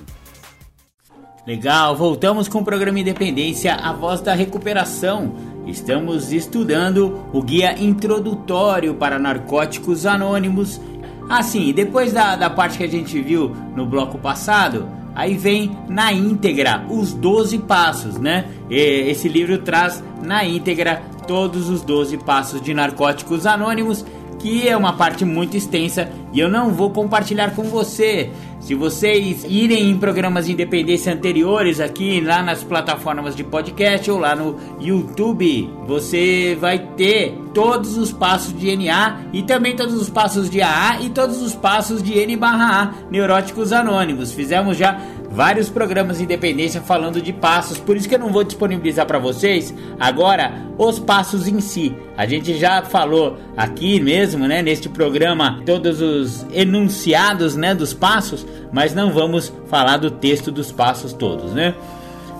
Legal, 1.47 1.95
voltamos 1.95 2.49
com 2.49 2.59
o 2.59 2.65
programa 2.65 2.99
Independência, 2.99 3.73
a 3.73 3.93
voz 3.93 4.19
da 4.19 4.33
recuperação. 4.33 5.33
Estamos 5.65 6.33
estudando 6.33 7.25
o 7.31 7.41
guia 7.41 7.81
introdutório 7.81 8.95
para 8.95 9.17
narcóticos 9.17 10.05
anônimos. 10.05 10.81
Assim, 11.29 11.71
depois 11.71 12.11
da, 12.11 12.35
da 12.35 12.49
parte 12.49 12.77
que 12.77 12.83
a 12.83 12.89
gente 12.89 13.21
viu 13.21 13.55
no 13.73 13.85
bloco 13.85 14.17
passado, 14.17 14.85
aí 15.15 15.37
vem 15.37 15.75
na 15.87 16.11
íntegra 16.11 16.85
os 16.89 17.13
12 17.13 17.59
passos, 17.59 18.17
né? 18.19 18.45
Esse 18.69 19.29
livro 19.29 19.57
traz 19.59 20.03
na 20.21 20.43
íntegra 20.43 21.01
todos 21.27 21.69
os 21.69 21.81
12 21.81 22.17
passos 22.19 22.61
de 22.61 22.73
narcóticos 22.73 23.45
anônimos 23.45 24.05
que 24.45 24.67
é 24.67 24.77
uma 24.77 24.93
parte 24.93 25.25
muito 25.25 25.57
extensa 25.57 26.07
e 26.31 26.39
eu 26.39 26.47
não 26.47 26.71
vou 26.71 26.91
compartilhar 26.91 27.55
com 27.55 27.63
você. 27.63 28.29
Se 28.59 28.75
vocês 28.75 29.43
irem 29.47 29.89
em 29.89 29.97
programas 29.97 30.45
de 30.45 30.51
independência 30.51 31.11
anteriores 31.11 31.79
aqui 31.79 32.21
lá 32.21 32.43
nas 32.43 32.63
plataformas 32.63 33.35
de 33.35 33.43
podcast 33.43 34.09
ou 34.11 34.19
lá 34.19 34.35
no 34.35 34.55
YouTube, 34.79 35.67
você 35.87 36.55
vai 36.61 36.77
ter 36.77 37.35
todos 37.55 37.97
os 37.97 38.11
passos 38.11 38.55
de 38.55 38.75
NA 38.75 39.21
e 39.33 39.41
também 39.41 39.75
todos 39.75 39.95
os 39.95 40.09
passos 40.09 40.47
de 40.47 40.61
AA 40.61 41.01
e 41.01 41.09
todos 41.09 41.41
os 41.41 41.55
passos 41.55 42.03
de 42.03 42.13
N/A, 42.13 42.93
Neuróticos 43.09 43.71
Anônimos. 43.71 44.31
Fizemos 44.31 44.77
já 44.77 44.99
vários 45.35 45.69
programas 45.69 46.17
de 46.17 46.23
independência 46.23 46.79
falando 46.79 47.21
de 47.21 47.33
passos, 47.33 47.77
por 47.77 47.97
isso 47.97 48.07
que 48.07 48.15
eu 48.15 48.19
não 48.19 48.31
vou 48.31 48.43
disponibilizar 48.43 49.05
para 49.05 49.19
vocês 49.19 49.73
agora 49.99 50.53
os 50.77 50.97
passos 50.97 51.45
em 51.45 51.59
si. 51.59 51.93
A 52.15 52.25
gente 52.25 52.57
já 52.57 52.81
falou 52.81 53.37
aqui 53.57 53.99
mesmo, 53.99 54.47
né, 54.47 54.61
neste 54.61 54.87
programa, 54.87 55.61
todos 55.65 56.01
os 56.01 56.45
enunciados, 56.53 57.57
né, 57.57 57.75
dos 57.75 57.93
passos, 57.93 58.47
mas 58.71 58.95
não 58.95 59.11
vamos 59.11 59.51
falar 59.67 59.97
do 59.97 60.09
texto 60.09 60.53
dos 60.53 60.71
passos 60.71 61.11
todos, 61.11 61.51
né? 61.51 61.75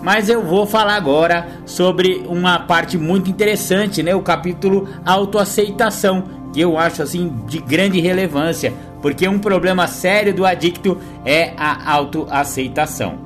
Mas 0.02 0.30
eu 0.30 0.42
vou 0.42 0.66
falar 0.66 0.96
agora 0.96 1.48
sobre 1.66 2.24
uma 2.30 2.60
parte 2.60 2.98
muito 2.98 3.30
interessante, 3.30 4.02
né, 4.02 4.16
o 4.16 4.22
capítulo 4.22 4.88
autoaceitação, 5.06 6.24
que 6.56 6.62
eu 6.62 6.78
acho 6.78 7.04
assim 7.04 7.36
de 7.48 7.60
grande 7.60 8.00
relevância, 8.00 8.74
porque 9.02 9.28
um 9.28 9.38
problema 9.38 9.88
sério 9.88 10.34
do 10.34 10.46
adicto 10.46 10.98
é 11.26 11.52
a 11.58 11.92
autoaceitação. 11.92 13.20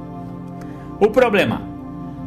O 1.00 1.10
problema: 1.10 1.62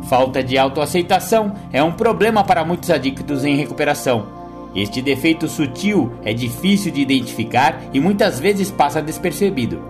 falta 0.09 0.45
de 0.45 0.57
autoaceitação 0.57 1.55
é 1.73 1.83
um 1.83 1.91
problema 1.91 2.45
para 2.45 2.65
muitos 2.65 2.89
adictos 2.89 3.45
em 3.45 3.57
recuperação. 3.57 4.29
Este 4.77 5.03
defeito 5.03 5.49
sutil 5.49 6.13
é 6.23 6.33
difícil 6.33 6.93
de 6.93 7.01
identificar 7.01 7.83
e 7.93 7.99
muitas 7.99 8.39
vezes 8.39 8.71
passa 8.71 9.03
despercebido. 9.03 9.83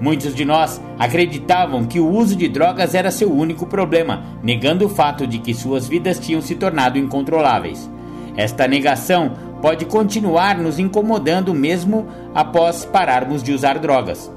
Muitos 0.00 0.36
de 0.36 0.44
nós 0.44 0.80
acreditavam 0.96 1.84
que 1.84 1.98
o 1.98 2.08
uso 2.08 2.36
de 2.36 2.48
drogas 2.48 2.94
era 2.94 3.10
seu 3.10 3.32
único 3.32 3.66
problema, 3.66 4.22
negando 4.40 4.86
o 4.86 4.88
fato 4.88 5.26
de 5.26 5.38
que 5.38 5.52
suas 5.52 5.88
vidas 5.88 6.20
tinham 6.20 6.40
se 6.40 6.54
tornado 6.54 6.96
incontroláveis. 6.96 7.90
Esta 8.36 8.66
negação 8.66 9.32
pode 9.64 9.86
continuar 9.86 10.58
nos 10.58 10.78
incomodando 10.78 11.54
mesmo 11.54 12.06
após 12.34 12.84
pararmos 12.84 13.42
de 13.42 13.50
usar 13.50 13.78
drogas. 13.78 14.30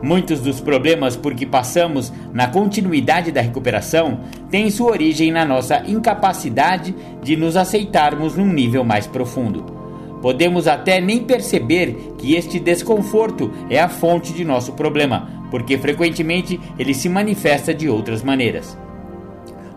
Muitos 0.00 0.38
dos 0.38 0.60
problemas 0.60 1.16
por 1.16 1.34
que 1.34 1.44
passamos 1.44 2.12
na 2.32 2.46
continuidade 2.46 3.32
da 3.32 3.40
recuperação 3.40 4.20
têm 4.52 4.70
sua 4.70 4.92
origem 4.92 5.32
na 5.32 5.44
nossa 5.44 5.82
incapacidade 5.84 6.94
de 7.20 7.34
nos 7.34 7.56
aceitarmos 7.56 8.36
num 8.36 8.46
nível 8.46 8.84
mais 8.84 9.04
profundo. 9.04 9.64
Podemos 10.22 10.68
até 10.68 11.00
nem 11.00 11.24
perceber 11.24 12.14
que 12.16 12.36
este 12.36 12.60
desconforto 12.60 13.50
é 13.68 13.80
a 13.80 13.88
fonte 13.88 14.32
de 14.32 14.44
nosso 14.44 14.74
problema, 14.74 15.28
porque 15.50 15.76
frequentemente 15.76 16.60
ele 16.78 16.94
se 16.94 17.08
manifesta 17.08 17.74
de 17.74 17.88
outras 17.88 18.22
maneiras. 18.22 18.78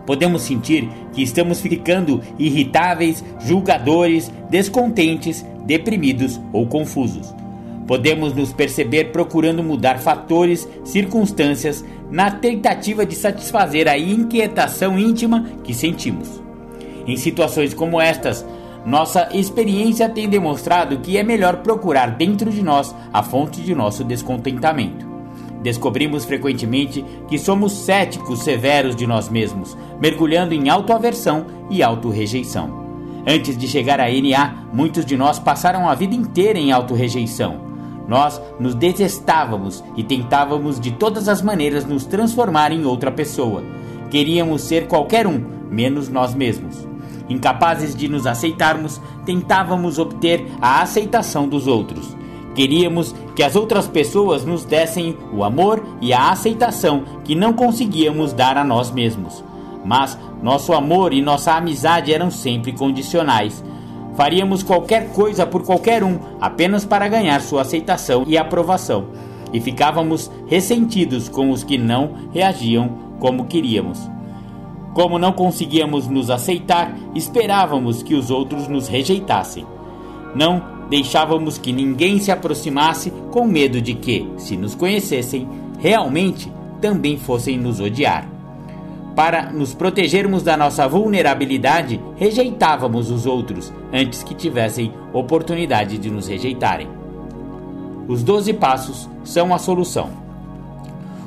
Podemos 0.06 0.42
sentir 0.42 0.88
que 1.12 1.22
estamos 1.22 1.60
ficando 1.60 2.20
irritáveis, 2.38 3.24
julgadores, 3.40 4.32
descontentes, 4.50 5.44
deprimidos 5.64 6.40
ou 6.52 6.66
confusos. 6.66 7.32
Podemos 7.86 8.32
nos 8.32 8.52
perceber 8.52 9.12
procurando 9.12 9.62
mudar 9.62 9.98
fatores, 9.98 10.68
circunstâncias, 10.84 11.84
na 12.10 12.30
tentativa 12.30 13.06
de 13.06 13.14
satisfazer 13.14 13.88
a 13.88 13.98
inquietação 13.98 14.98
íntima 14.98 15.46
que 15.64 15.74
sentimos. 15.74 16.42
Em 17.06 17.16
situações 17.16 17.74
como 17.74 18.00
estas, 18.00 18.46
nossa 18.84 19.28
experiência 19.32 20.08
tem 20.08 20.28
demonstrado 20.28 20.98
que 20.98 21.16
é 21.16 21.22
melhor 21.22 21.58
procurar 21.58 22.16
dentro 22.16 22.50
de 22.50 22.62
nós 22.62 22.94
a 23.12 23.22
fonte 23.22 23.60
de 23.60 23.74
nosso 23.74 24.04
descontentamento. 24.04 25.11
Descobrimos 25.62 26.24
frequentemente 26.24 27.04
que 27.28 27.38
somos 27.38 27.72
céticos 27.72 28.40
severos 28.40 28.96
de 28.96 29.06
nós 29.06 29.28
mesmos, 29.28 29.76
mergulhando 30.00 30.54
em 30.54 30.68
autoaversão 30.68 31.46
e 31.70 31.82
autorrejeição. 31.82 32.82
Antes 33.26 33.56
de 33.56 33.68
chegar 33.68 34.00
a 34.00 34.08
NA, 34.08 34.66
muitos 34.72 35.06
de 35.06 35.16
nós 35.16 35.38
passaram 35.38 35.88
a 35.88 35.94
vida 35.94 36.14
inteira 36.14 36.58
em 36.58 36.72
autorrejeição. 36.72 37.72
Nós 38.08 38.42
nos 38.58 38.74
detestávamos 38.74 39.82
e 39.96 40.02
tentávamos 40.02 40.80
de 40.80 40.90
todas 40.90 41.28
as 41.28 41.40
maneiras 41.40 41.84
nos 41.84 42.04
transformar 42.04 42.72
em 42.72 42.84
outra 42.84 43.12
pessoa. 43.12 43.62
Queríamos 44.10 44.62
ser 44.62 44.88
qualquer 44.88 45.26
um, 45.26 45.40
menos 45.70 46.08
nós 46.08 46.34
mesmos. 46.34 46.86
Incapazes 47.28 47.94
de 47.94 48.08
nos 48.08 48.26
aceitarmos, 48.26 49.00
tentávamos 49.24 50.00
obter 50.00 50.44
a 50.60 50.82
aceitação 50.82 51.48
dos 51.48 51.68
outros. 51.68 52.16
Queríamos 52.54 53.14
que 53.34 53.42
as 53.42 53.56
outras 53.56 53.86
pessoas 53.88 54.44
nos 54.44 54.64
dessem 54.64 55.16
o 55.32 55.42
amor 55.42 55.82
e 56.00 56.12
a 56.12 56.30
aceitação 56.30 57.04
que 57.24 57.34
não 57.34 57.52
conseguíamos 57.52 58.32
dar 58.32 58.56
a 58.56 58.64
nós 58.64 58.90
mesmos. 58.90 59.42
Mas 59.84 60.18
nosso 60.42 60.72
amor 60.72 61.12
e 61.12 61.22
nossa 61.22 61.52
amizade 61.52 62.12
eram 62.12 62.30
sempre 62.30 62.72
condicionais. 62.72 63.64
Faríamos 64.14 64.62
qualquer 64.62 65.10
coisa 65.12 65.46
por 65.46 65.64
qualquer 65.64 66.04
um 66.04 66.18
apenas 66.40 66.84
para 66.84 67.08
ganhar 67.08 67.40
sua 67.40 67.62
aceitação 67.62 68.24
e 68.26 68.36
aprovação. 68.36 69.06
E 69.52 69.60
ficávamos 69.60 70.30
ressentidos 70.46 71.28
com 71.28 71.50
os 71.50 71.64
que 71.64 71.78
não 71.78 72.12
reagiam 72.32 72.88
como 73.18 73.46
queríamos. 73.46 73.98
Como 74.94 75.18
não 75.18 75.32
conseguíamos 75.32 76.06
nos 76.06 76.28
aceitar, 76.28 76.94
esperávamos 77.14 78.02
que 78.02 78.14
os 78.14 78.30
outros 78.30 78.68
nos 78.68 78.88
rejeitassem. 78.88 79.66
Não 80.34 80.62
deixávamos 80.92 81.56
que 81.56 81.72
ninguém 81.72 82.18
se 82.18 82.30
aproximasse 82.30 83.10
com 83.30 83.46
medo 83.46 83.80
de 83.80 83.94
que, 83.94 84.30
se 84.36 84.58
nos 84.58 84.74
conhecessem, 84.74 85.48
realmente 85.78 86.52
também 86.82 87.16
fossem 87.16 87.56
nos 87.56 87.80
odiar. 87.80 88.28
Para 89.16 89.50
nos 89.50 89.72
protegermos 89.72 90.42
da 90.42 90.54
nossa 90.54 90.86
vulnerabilidade, 90.86 91.98
rejeitávamos 92.16 93.10
os 93.10 93.24
outros 93.24 93.72
antes 93.90 94.22
que 94.22 94.34
tivessem 94.34 94.92
oportunidade 95.14 95.96
de 95.96 96.10
nos 96.10 96.28
rejeitarem. 96.28 96.88
Os 98.06 98.22
12 98.22 98.52
passos 98.52 99.08
são 99.24 99.54
a 99.54 99.58
solução. 99.58 100.10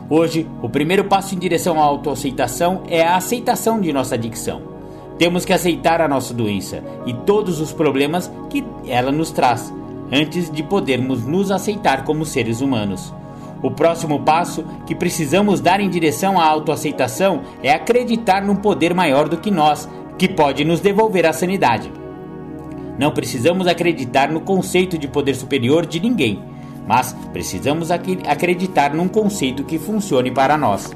Hoje, 0.07 0.47
o 0.61 0.70
primeiro 0.70 1.05
passo 1.05 1.34
em 1.34 1.39
direção 1.39 1.82
à 1.82 1.84
autoaceitação 1.84 2.84
é 2.88 3.03
a 3.03 3.16
aceitação 3.16 3.82
de 3.82 3.91
nossa 3.91 4.13
adicção. 4.13 4.74
Temos 5.18 5.45
que 5.45 5.53
aceitar 5.53 6.01
a 6.01 6.07
nossa 6.07 6.34
doença 6.34 6.84
e 7.05 7.13
todos 7.13 7.61
os 7.61 7.72
problemas 7.72 8.32
que 8.49 8.66
ela 8.86 9.11
nos 9.11 9.32
traz, 9.32 9.74
antes 10.11 10.51
de 10.51 10.61
podermos 10.61 11.26
nos 11.26 11.51
aceitar 11.51 12.03
como 12.03 12.26
seres 12.26 12.59
humanos. 12.59 13.13
O 13.63 13.72
próximo 13.72 14.20
passo 14.20 14.66
que 14.86 14.93
precisamos 14.93 15.61
dar 15.61 15.80
em 15.80 15.89
direção 15.89 16.39
à 16.39 16.45
autoaceitação 16.45 17.43
é 17.63 17.72
acreditar 17.72 18.43
num 18.43 18.55
poder 18.55 18.93
maior 18.93 19.30
do 19.30 19.38
que 19.38 19.49
nós, 19.49 19.89
que 20.18 20.28
pode 20.28 20.66
nos 20.66 20.82
devolver 20.82 21.26
a 21.26 21.34
sanidade. 21.34 21.91
Não 22.99 23.11
precisamos 23.11 23.68
acreditar 23.68 24.30
no 24.30 24.41
conceito 24.41 24.97
de 24.97 25.07
poder 25.07 25.36
superior 25.36 25.86
de 25.86 25.99
ninguém, 25.99 26.43
mas 26.88 27.13
precisamos 27.34 27.89
acreditar 27.89 28.93
num 28.93 29.07
conceito 29.07 29.63
que 29.63 29.80
funcione 29.80 30.30
para 30.30 30.57
nós. 30.57 30.95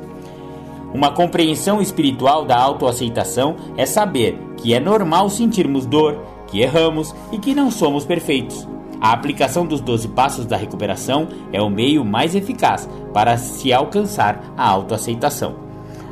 Uma 0.94 1.12
compreensão 1.12 1.82
espiritual 1.82 2.46
da 2.46 2.58
autoaceitação 2.58 3.56
é 3.78 3.86
saber 3.86 4.40
que 4.58 4.74
é 4.74 4.80
normal 4.80 5.30
sentirmos 5.30 5.86
dor, 5.86 6.18
que 6.48 6.62
erramos 6.62 7.14
e 7.32 7.38
que 7.38 7.54
não 7.54 7.70
somos 7.70 8.06
perfeitos. 8.06 8.68
A 9.00 9.14
aplicação 9.14 9.66
dos 9.66 9.80
12 9.80 10.10
passos 10.10 10.46
da 10.46 10.58
recuperação 10.58 11.28
é 11.54 11.62
o 11.62 11.70
meio 11.70 12.04
mais 12.04 12.36
eficaz 12.36 12.90
para 13.14 13.38
se 13.38 13.72
alcançar 13.72 14.54
a 14.58 14.68
autoaceitação. 14.68 15.56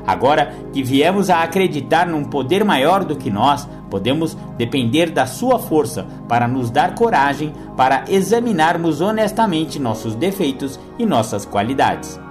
Agora 0.05 0.53
que 0.71 0.82
viemos 0.82 1.30
a 1.30 1.41
acreditar 1.41 2.07
num 2.07 2.23
poder 2.23 2.63
maior 2.63 3.03
do 3.03 3.17
que 3.17 3.30
nós, 3.30 3.67
podemos 3.89 4.38
depender 4.57 5.09
da 5.09 5.25
sua 5.25 5.59
força 5.59 6.05
para 6.30 6.47
nos 6.47 6.69
dar 6.69 6.95
coragem 6.95 7.51
para 7.75 8.05
examinarmos 8.07 9.01
honestamente 9.01 9.80
nossos 9.80 10.15
defeitos 10.15 10.80
e 10.97 11.05
nossas 11.05 11.45
qualidades. 11.45 12.26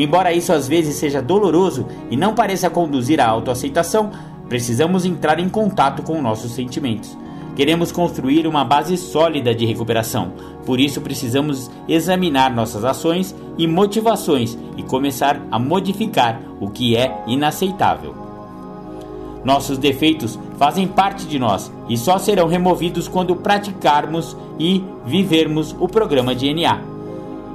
Embora 0.00 0.32
isso 0.32 0.50
às 0.50 0.66
vezes 0.66 0.96
seja 0.96 1.20
doloroso 1.20 1.86
e 2.10 2.16
não 2.16 2.34
pareça 2.34 2.70
conduzir 2.70 3.20
à 3.20 3.28
autoaceitação, 3.28 4.10
precisamos 4.48 5.04
entrar 5.04 5.38
em 5.38 5.46
contato 5.46 6.02
com 6.02 6.22
nossos 6.22 6.52
sentimentos. 6.52 7.18
Queremos 7.54 7.92
construir 7.92 8.46
uma 8.46 8.64
base 8.64 8.96
sólida 8.96 9.54
de 9.54 9.66
recuperação, 9.66 10.32
por 10.64 10.80
isso 10.80 11.02
precisamos 11.02 11.70
examinar 11.86 12.50
nossas 12.50 12.82
ações 12.82 13.36
e 13.58 13.66
motivações 13.66 14.56
e 14.74 14.82
começar 14.82 15.38
a 15.50 15.58
modificar 15.58 16.40
o 16.58 16.70
que 16.70 16.96
é 16.96 17.22
inaceitável. 17.26 18.14
Nossos 19.44 19.76
defeitos 19.76 20.38
fazem 20.56 20.88
parte 20.88 21.26
de 21.26 21.38
nós 21.38 21.70
e 21.90 21.98
só 21.98 22.16
serão 22.16 22.48
removidos 22.48 23.06
quando 23.06 23.36
praticarmos 23.36 24.34
e 24.58 24.82
vivermos 25.04 25.76
o 25.78 25.86
programa 25.86 26.34
DNA. 26.34 26.99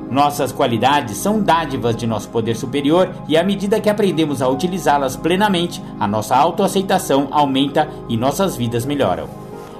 Nossas 0.09 0.51
qualidades 0.51 1.17
são 1.17 1.41
dádivas 1.41 1.95
de 1.95 2.05
nosso 2.05 2.29
poder 2.29 2.55
superior 2.55 3.09
e 3.27 3.35
à 3.35 3.43
medida 3.43 3.79
que 3.79 3.89
aprendemos 3.89 4.41
a 4.41 4.47
utilizá-las 4.47 5.15
plenamente, 5.15 5.81
a 5.99 6.07
nossa 6.07 6.35
autoaceitação 6.35 7.27
aumenta 7.31 7.89
e 8.07 8.15
nossas 8.15 8.55
vidas 8.55 8.85
melhoram. 8.85 9.27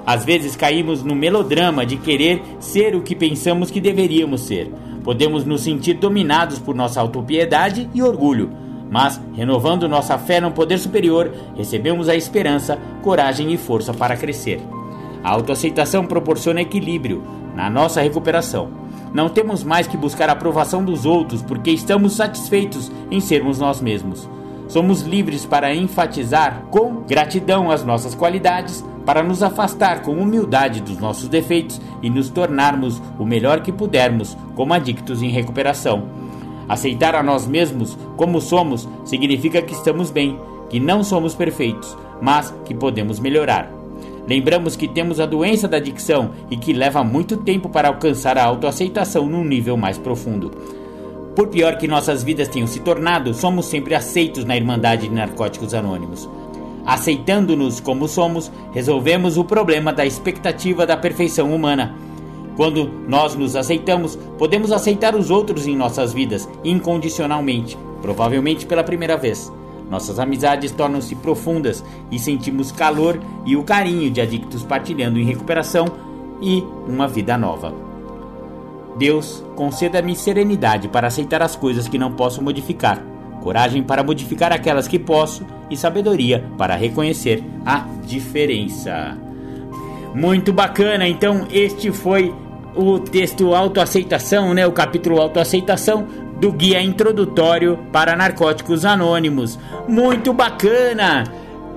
Às 0.06 0.26
vezes 0.26 0.56
caímos 0.56 1.04
no 1.04 1.16
melodrama 1.16 1.86
de 1.86 1.98
querer 1.98 2.42
ser 2.60 2.96
o 2.96 3.02
que 3.02 3.16
pensamos 3.16 3.72
que 3.72 3.80
deveríamos 3.80 4.42
ser. 4.42 4.72
Podemos 5.04 5.46
nos 5.46 5.62
sentir 5.62 5.96
dominados 5.96 6.58
por 6.60 6.76
nossa 6.76 7.00
autopiedade 7.00 7.90
e 7.94 8.02
orgulho, 8.02 8.52
mas, 8.90 9.20
renovando 9.34 9.90
nossa 9.90 10.18
fé 10.18 10.40
no 10.40 10.52
poder 10.52 10.78
superior, 10.78 11.32
recebemos 11.56 12.10
a 12.10 12.16
esperança, 12.16 12.78
coragem 13.04 13.52
e 13.52 13.58
força 13.58 13.94
para 13.94 14.18
crescer. 14.18 14.62
A 15.24 15.32
autoaceitação 15.32 16.06
proporciona 16.06 16.62
equilíbrio 16.62 17.24
na 17.56 17.70
nossa 17.70 18.02
recuperação 18.02 18.85
não 19.16 19.30
temos 19.30 19.64
mais 19.64 19.88
que 19.88 19.96
buscar 19.96 20.28
a 20.28 20.34
aprovação 20.34 20.84
dos 20.84 21.06
outros 21.06 21.42
porque 21.42 21.72
estamos 21.72 22.18
satisfeitos 22.18 22.92
em 23.10 23.22
sermos 23.22 23.60
nós 23.60 23.80
mesmos. 23.80 24.30
Somos 24.68 25.04
livres 25.04 25.46
para 25.46 25.74
enfatizar 25.74 26.66
com 26.70 26.96
gratidão 27.08 27.72
as 27.72 27.82
nossas 27.82 28.14
qualidades, 28.14 28.84
para 29.06 29.24
nos 29.24 29.42
afastar 29.42 30.02
com 30.02 30.18
humildade 30.18 30.82
dos 30.82 30.98
nossos 30.98 31.30
defeitos 31.30 31.80
e 32.02 32.10
nos 32.10 32.30
tornarmos 32.30 33.02
o 33.18 33.24
melhor 33.24 33.62
que 33.62 33.72
pudermos 33.72 34.38
como 34.54 34.74
adictos 34.74 35.22
em 35.22 35.30
recuperação. 35.30 36.10
Aceitar 36.68 37.16
a 37.16 37.24
nós 37.24 37.48
mesmos 37.48 37.98
como 38.18 38.42
somos 38.42 38.86
significa 39.06 39.62
que 39.62 39.74
estamos 39.74 40.12
bem, 40.12 40.38
que 40.70 40.78
não 40.78 41.06
somos 41.06 41.34
perfeitos, 41.34 41.98
mas 42.22 42.54
que 42.66 42.76
podemos 42.76 43.18
melhorar. 43.18 43.85
Lembramos 44.28 44.76
que 44.76 44.88
temos 44.88 45.20
a 45.20 45.26
doença 45.26 45.68
da 45.68 45.78
adicção 45.78 46.32
e 46.50 46.58
que 46.58 46.74
leva 46.74 47.04
muito 47.04 47.38
tempo 47.38 47.70
para 47.70 47.90
alcançar 47.90 48.38
a 48.38 48.44
autoaceitação 48.44 49.28
num 49.28 49.44
nível 49.44 49.78
mais 49.78 49.98
profundo. 49.98 50.52
Por 51.36 51.48
pior 51.48 51.78
que 51.78 51.88
nossas 51.88 52.24
vidas 52.24 52.48
tenham 52.48 52.68
se 52.68 52.80
tornado, 52.80 53.34
somos 53.34 53.66
sempre 53.66 53.94
aceitos 53.94 54.46
na 54.46 54.56
Irmandade 54.56 55.08
de 55.08 55.14
Narcóticos 55.14 55.74
Anônimos. 55.74 56.28
Aceitando-nos 56.86 57.80
como 57.80 58.08
somos, 58.08 58.52
resolvemos 58.72 59.38
o 59.38 59.44
problema 59.44 59.92
da 59.92 60.06
expectativa 60.06 60.86
da 60.86 60.96
perfeição 60.96 61.54
humana. 61.54 61.96
Quando 62.56 62.90
nós 63.08 63.36
nos 63.36 63.56
aceitamos, 63.56 64.16
podemos 64.38 64.72
aceitar 64.72 65.14
os 65.14 65.30
outros 65.30 65.68
em 65.68 65.76
nossas 65.76 66.14
vidas 66.14 66.48
incondicionalmente, 66.64 67.78
provavelmente 68.02 68.66
pela 68.66 68.84
primeira 68.84 69.18
vez. 69.18 69.52
Nossas 69.90 70.20
amizades 70.20 70.72
tornam-se 70.72 71.16
profundas 71.16 71.84
e 72.12 72.18
sentimos 72.18 72.72
calor 72.72 73.20
e 73.46 73.56
o 73.56 73.64
carinho 73.64 74.10
de 74.10 74.20
adictos 74.20 74.64
partilhando 74.64 75.20
em 75.20 75.26
recuperação 75.26 75.86
e 76.42 76.64
uma 76.88 77.08
vida 77.08 77.38
nova. 77.38 77.74
Deus, 78.98 79.44
conceda-me 79.56 80.16
serenidade 80.16 80.88
para 80.88 81.08
aceitar 81.08 81.42
as 81.42 81.56
coisas 81.56 81.88
que 81.88 81.98
não 81.98 82.14
posso 82.14 82.42
modificar, 82.42 83.04
coragem 83.42 83.84
para 83.84 84.04
modificar 84.04 84.52
aquelas 84.52 84.88
que 84.88 84.98
posso 84.98 85.46
e 85.70 85.76
sabedoria 85.76 86.50
para 86.58 86.76
reconhecer 86.76 87.44
a 87.66 87.86
diferença. 88.06 89.18
Muito 90.14 90.54
bacana, 90.54 91.08
então 91.08 91.46
este 91.52 91.92
foi 91.92 92.34
o 92.74 93.00
texto 93.00 93.54
autoaceitação, 93.54 94.54
né, 94.54 94.66
o 94.66 94.72
capítulo 94.72 95.22
autoaceitação 95.22 96.08
do 96.40 96.52
guia 96.52 96.82
introdutório 96.82 97.80
para 97.92 98.16
narcóticos 98.16 98.86
anônimos. 98.86 99.58
Muito 99.88 100.34
bacana! 100.34 101.24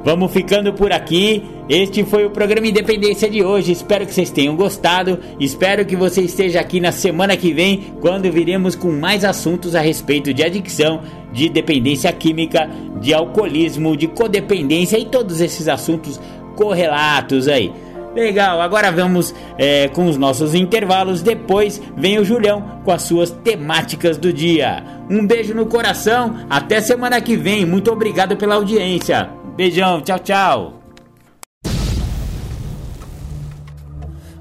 Vamos 0.05 0.33
ficando 0.33 0.73
por 0.73 0.93
aqui. 0.93 1.43
Este 1.69 2.05
foi 2.05 2.25
o 2.25 2.31
programa 2.31 2.67
Independência 2.67 3.29
de 3.29 3.43
hoje. 3.43 3.73
Espero 3.73 4.07
que 4.07 4.15
vocês 4.15 4.31
tenham 4.31 4.57
gostado. 4.57 5.19
Espero 5.39 5.85
que 5.85 5.97
você 5.97 6.23
esteja 6.23 6.61
aqui 6.61 6.81
na 6.81 6.93
semana 6.93 7.37
que 7.37 7.53
vem, 7.53 7.95
quando 8.01 8.31
viremos 8.31 8.75
com 8.75 8.91
mais 8.91 9.25
assuntos 9.25 9.75
a 9.75 9.81
respeito 9.81 10.33
de 10.33 10.43
adicção, 10.43 11.03
de 11.33 11.49
dependência 11.49 12.13
química, 12.13 12.71
de 13.01 13.13
alcoolismo, 13.13 13.97
de 13.97 14.07
codependência 14.07 14.99
e 14.99 15.05
todos 15.05 15.41
esses 15.41 15.69
assuntos 15.69 16.19
correlatos 16.57 17.49
aí. 17.49 17.73
Legal, 18.19 18.61
agora 18.61 18.91
vamos 18.91 19.33
é, 19.57 19.87
com 19.87 20.09
os 20.09 20.17
nossos 20.17 20.53
intervalos. 20.53 21.23
Depois 21.23 21.81
vem 21.97 22.19
o 22.19 22.25
Julião 22.25 22.81
com 22.85 22.91
as 22.91 23.03
suas 23.03 23.31
temáticas 23.31 24.19
do 24.19 24.33
dia. 24.33 24.83
Um 25.09 25.25
beijo 25.25 25.55
no 25.55 25.67
coração, 25.67 26.35
até 26.51 26.81
semana 26.81 27.21
que 27.21 27.37
vem. 27.37 27.65
Muito 27.65 27.93
obrigado 27.93 28.37
pela 28.37 28.57
audiência. 28.57 29.31
Beijão, 29.57 30.01
tchau, 30.01 30.19
tchau. 30.19 30.83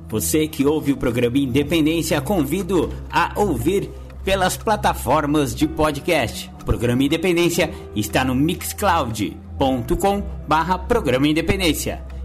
Você 0.09 0.47
que 0.47 0.65
ouve 0.65 0.93
o 0.93 0.97
programa 0.97 1.37
Independência, 1.37 2.19
convido 2.19 2.91
a 3.11 3.33
ouvir 3.35 3.91
pelas 4.25 4.57
plataformas 4.57 5.53
de 5.53 5.67
podcast. 5.67 6.49
O 6.59 6.65
programa 6.65 7.03
Independência 7.03 7.71
está 7.95 8.25
no 8.25 8.33
mixcloud.com 8.33 10.23
barra 10.47 10.79
Programa 10.79 11.27
Independência. 11.27 12.16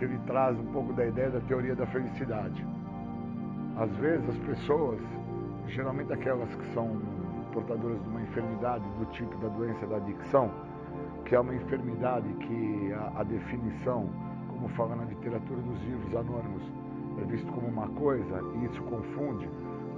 que 0.00 0.06
ele 0.06 0.18
traz 0.26 0.58
um 0.58 0.64
pouco 0.72 0.94
da 0.94 1.06
ideia 1.06 1.28
da 1.28 1.40
teoria 1.40 1.76
da 1.76 1.86
felicidade. 1.86 2.66
Às 3.76 3.94
vezes 3.96 4.26
as 4.30 4.38
pessoas, 4.38 4.98
geralmente 5.68 6.10
aquelas 6.10 6.48
que 6.54 6.64
são 6.72 6.98
portadoras 7.52 8.02
de 8.02 8.08
uma 8.08 8.22
enfermidade 8.22 8.84
do 8.98 9.04
tipo 9.12 9.36
da 9.36 9.48
doença 9.48 9.86
da 9.86 9.96
adicção, 9.96 10.50
que 11.26 11.34
é 11.34 11.40
uma 11.40 11.54
enfermidade 11.54 12.26
que 12.32 12.92
a, 12.94 13.20
a 13.20 13.24
definição, 13.24 14.08
como 14.48 14.68
fala 14.70 14.96
na 14.96 15.04
literatura 15.04 15.60
dos 15.60 15.78
livros 15.82 16.16
anônimos, 16.16 16.62
é 17.20 17.24
visto 17.26 17.52
como 17.52 17.66
uma 17.68 17.88
coisa 17.88 18.42
e 18.54 18.64
isso 18.64 18.82
confunde. 18.84 19.50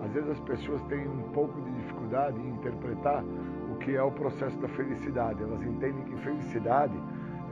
Às 0.04 0.10
vezes 0.10 0.30
as 0.30 0.40
pessoas 0.40 0.82
têm 0.86 1.06
um 1.06 1.30
pouco 1.32 1.60
de 1.60 1.70
dificuldade 1.74 2.40
em 2.40 2.48
interpretar 2.48 3.22
o 3.70 3.76
que 3.76 3.94
é 3.94 4.02
o 4.02 4.10
processo 4.10 4.58
da 4.58 4.66
felicidade. 4.66 5.40
Elas 5.40 5.62
entendem 5.62 6.02
que 6.06 6.16
felicidade 6.16 7.00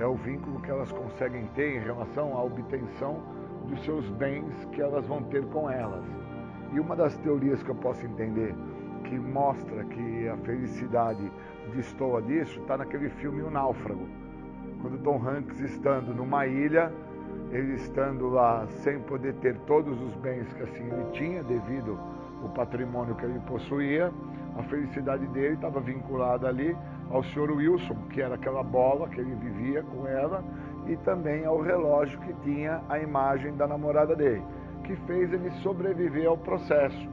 é 0.03 0.07
o 0.07 0.15
vínculo 0.15 0.61
que 0.61 0.71
elas 0.71 0.91
conseguem 0.91 1.47
ter 1.55 1.77
em 1.77 1.81
relação 1.81 2.37
à 2.37 2.43
obtenção 2.43 3.23
dos 3.69 3.85
seus 3.85 4.09
bens 4.11 4.65
que 4.73 4.81
elas 4.81 5.07
vão 5.07 5.23
ter 5.25 5.45
com 5.47 5.71
elas. 5.71 6.05
E 6.73 6.81
uma 6.81 6.97
das 6.97 7.17
teorias 7.19 7.63
que 7.63 7.71
eu 7.71 7.75
posso 7.75 8.05
entender 8.07 8.55
que 9.05 9.19
mostra 9.19 9.85
que 9.85 10.29
a 10.29 10.37
felicidade 10.39 11.31
destoa 11.75 12.23
disso 12.23 12.61
está 12.61 12.77
naquele 12.77 13.11
filme 13.11 13.43
O 13.43 13.51
Náufrago. 13.51 14.09
Quando 14.81 15.03
Tom 15.03 15.21
Hanks 15.23 15.61
estando 15.61 16.15
numa 16.15 16.47
ilha, 16.47 16.93
ele 17.51 17.75
estando 17.75 18.29
lá 18.29 18.67
sem 18.83 19.01
poder 19.01 19.35
ter 19.35 19.57
todos 19.67 20.01
os 20.01 20.15
bens 20.17 20.51
que 20.53 20.63
assim 20.63 20.85
ele 20.85 21.11
tinha 21.13 21.43
devido 21.43 21.99
ao 22.43 22.49
patrimônio 22.51 23.15
que 23.17 23.25
ele 23.25 23.39
possuía, 23.41 24.11
a 24.57 24.63
felicidade 24.63 25.27
dele 25.29 25.55
estava 25.55 25.81
vinculada 25.81 26.49
ali 26.49 26.77
ao 27.11 27.23
Sr. 27.25 27.51
Wilson, 27.51 27.97
que 28.11 28.23
era 28.23 28.37
aquela 28.37 28.63
bola 28.63 29.09
que 29.09 29.21
ele 29.21 29.35
vivia 29.35 29.83
com 29.83 30.07
ela, 30.07 30.45
e 30.87 30.97
também 30.99 31.45
ao 31.45 31.61
relógio 31.61 32.19
que 32.21 32.33
tinha 32.45 32.81
a 32.89 32.99
imagem 32.99 33.55
da 33.57 33.67
namorada 33.67 34.15
dele, 34.15 34.43
que 34.85 34.97
fez 35.07 35.33
ele 35.33 35.51
sobreviver 35.63 36.27
ao 36.27 36.39
processo, 36.39 37.09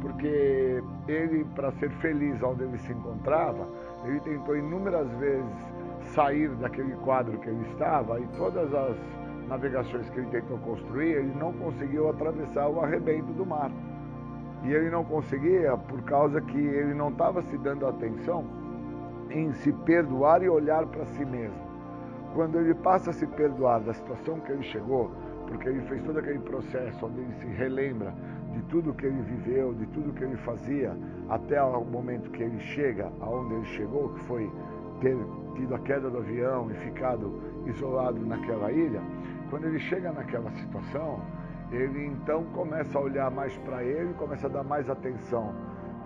porque 0.00 0.82
ele, 1.06 1.44
para 1.54 1.70
ser 1.72 1.90
feliz 2.00 2.42
onde 2.42 2.64
ele 2.64 2.78
se 2.78 2.92
encontrava, 2.92 3.68
ele 4.04 4.20
tentou 4.20 4.56
inúmeras 4.56 5.08
vezes 5.18 5.72
sair 6.14 6.48
daquele 6.56 6.94
quadro 6.96 7.38
que 7.38 7.48
ele 7.48 7.64
estava 7.68 8.18
e 8.18 8.26
todas 8.36 8.74
as 8.74 8.96
navegações 9.48 10.08
que 10.10 10.18
ele 10.18 10.28
tentou 10.28 10.58
construir, 10.58 11.12
ele 11.12 11.34
não 11.38 11.52
conseguiu 11.52 12.08
atravessar 12.08 12.68
o 12.68 12.80
arrebento 12.80 13.32
do 13.32 13.46
mar. 13.46 13.70
E 14.64 14.72
ele 14.72 14.90
não 14.90 15.04
conseguia 15.04 15.76
por 15.76 16.02
causa 16.02 16.40
que 16.40 16.58
ele 16.58 16.94
não 16.94 17.10
estava 17.10 17.42
se 17.42 17.58
dando 17.58 17.86
atenção 17.86 18.61
em 19.34 19.52
se 19.52 19.72
perdoar 19.72 20.42
e 20.42 20.48
olhar 20.48 20.86
para 20.86 21.04
si 21.06 21.24
mesmo. 21.24 21.72
Quando 22.34 22.58
ele 22.58 22.74
passa 22.74 23.10
a 23.10 23.12
se 23.12 23.26
perdoar 23.26 23.80
da 23.80 23.92
situação 23.92 24.40
que 24.40 24.52
ele 24.52 24.62
chegou, 24.62 25.10
porque 25.46 25.68
ele 25.68 25.80
fez 25.82 26.02
todo 26.02 26.18
aquele 26.18 26.38
processo 26.38 27.06
onde 27.06 27.20
ele 27.20 27.34
se 27.34 27.46
relembra 27.46 28.14
de 28.52 28.62
tudo 28.64 28.94
que 28.94 29.06
ele 29.06 29.22
viveu, 29.22 29.74
de 29.74 29.86
tudo 29.86 30.12
que 30.12 30.24
ele 30.24 30.36
fazia, 30.36 30.96
até 31.28 31.62
o 31.62 31.84
momento 31.84 32.30
que 32.30 32.42
ele 32.42 32.58
chega 32.60 33.10
aonde 33.20 33.54
ele 33.54 33.64
chegou, 33.66 34.10
que 34.14 34.20
foi 34.24 34.50
ter 35.00 35.16
tido 35.56 35.74
a 35.74 35.78
queda 35.80 36.08
do 36.08 36.18
avião 36.18 36.70
e 36.70 36.74
ficado 36.74 37.40
isolado 37.66 38.18
naquela 38.24 38.70
ilha, 38.70 39.02
quando 39.50 39.66
ele 39.66 39.78
chega 39.78 40.12
naquela 40.12 40.50
situação, 40.52 41.20
ele 41.70 42.06
então 42.06 42.44
começa 42.54 42.98
a 42.98 43.00
olhar 43.00 43.30
mais 43.30 43.56
para 43.58 43.82
ele, 43.82 44.14
começa 44.14 44.46
a 44.46 44.50
dar 44.50 44.62
mais 44.62 44.88
atenção 44.88 45.54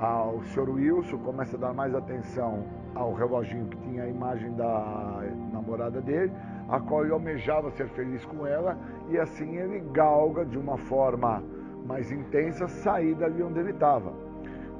ao 0.00 0.42
Sr. 0.44 0.70
Wilson, 0.70 1.18
começa 1.18 1.56
a 1.56 1.60
dar 1.60 1.72
mais 1.72 1.94
atenção 1.94 2.64
ao 2.96 3.12
reloginho 3.12 3.66
que 3.66 3.76
tinha 3.78 4.04
a 4.04 4.08
imagem 4.08 4.52
da 4.54 5.22
namorada 5.52 6.00
dele, 6.00 6.32
a 6.68 6.80
qual 6.80 7.04
ele 7.04 7.12
almejava 7.12 7.70
ser 7.72 7.88
feliz 7.88 8.24
com 8.24 8.46
ela, 8.46 8.76
e 9.08 9.18
assim 9.18 9.56
ele 9.56 9.80
galga 9.92 10.44
de 10.44 10.58
uma 10.58 10.78
forma 10.78 11.42
mais 11.86 12.10
intensa 12.10 12.66
sair 12.66 13.14
dali 13.14 13.42
onde 13.42 13.60
ele 13.60 13.70
estava. 13.70 14.12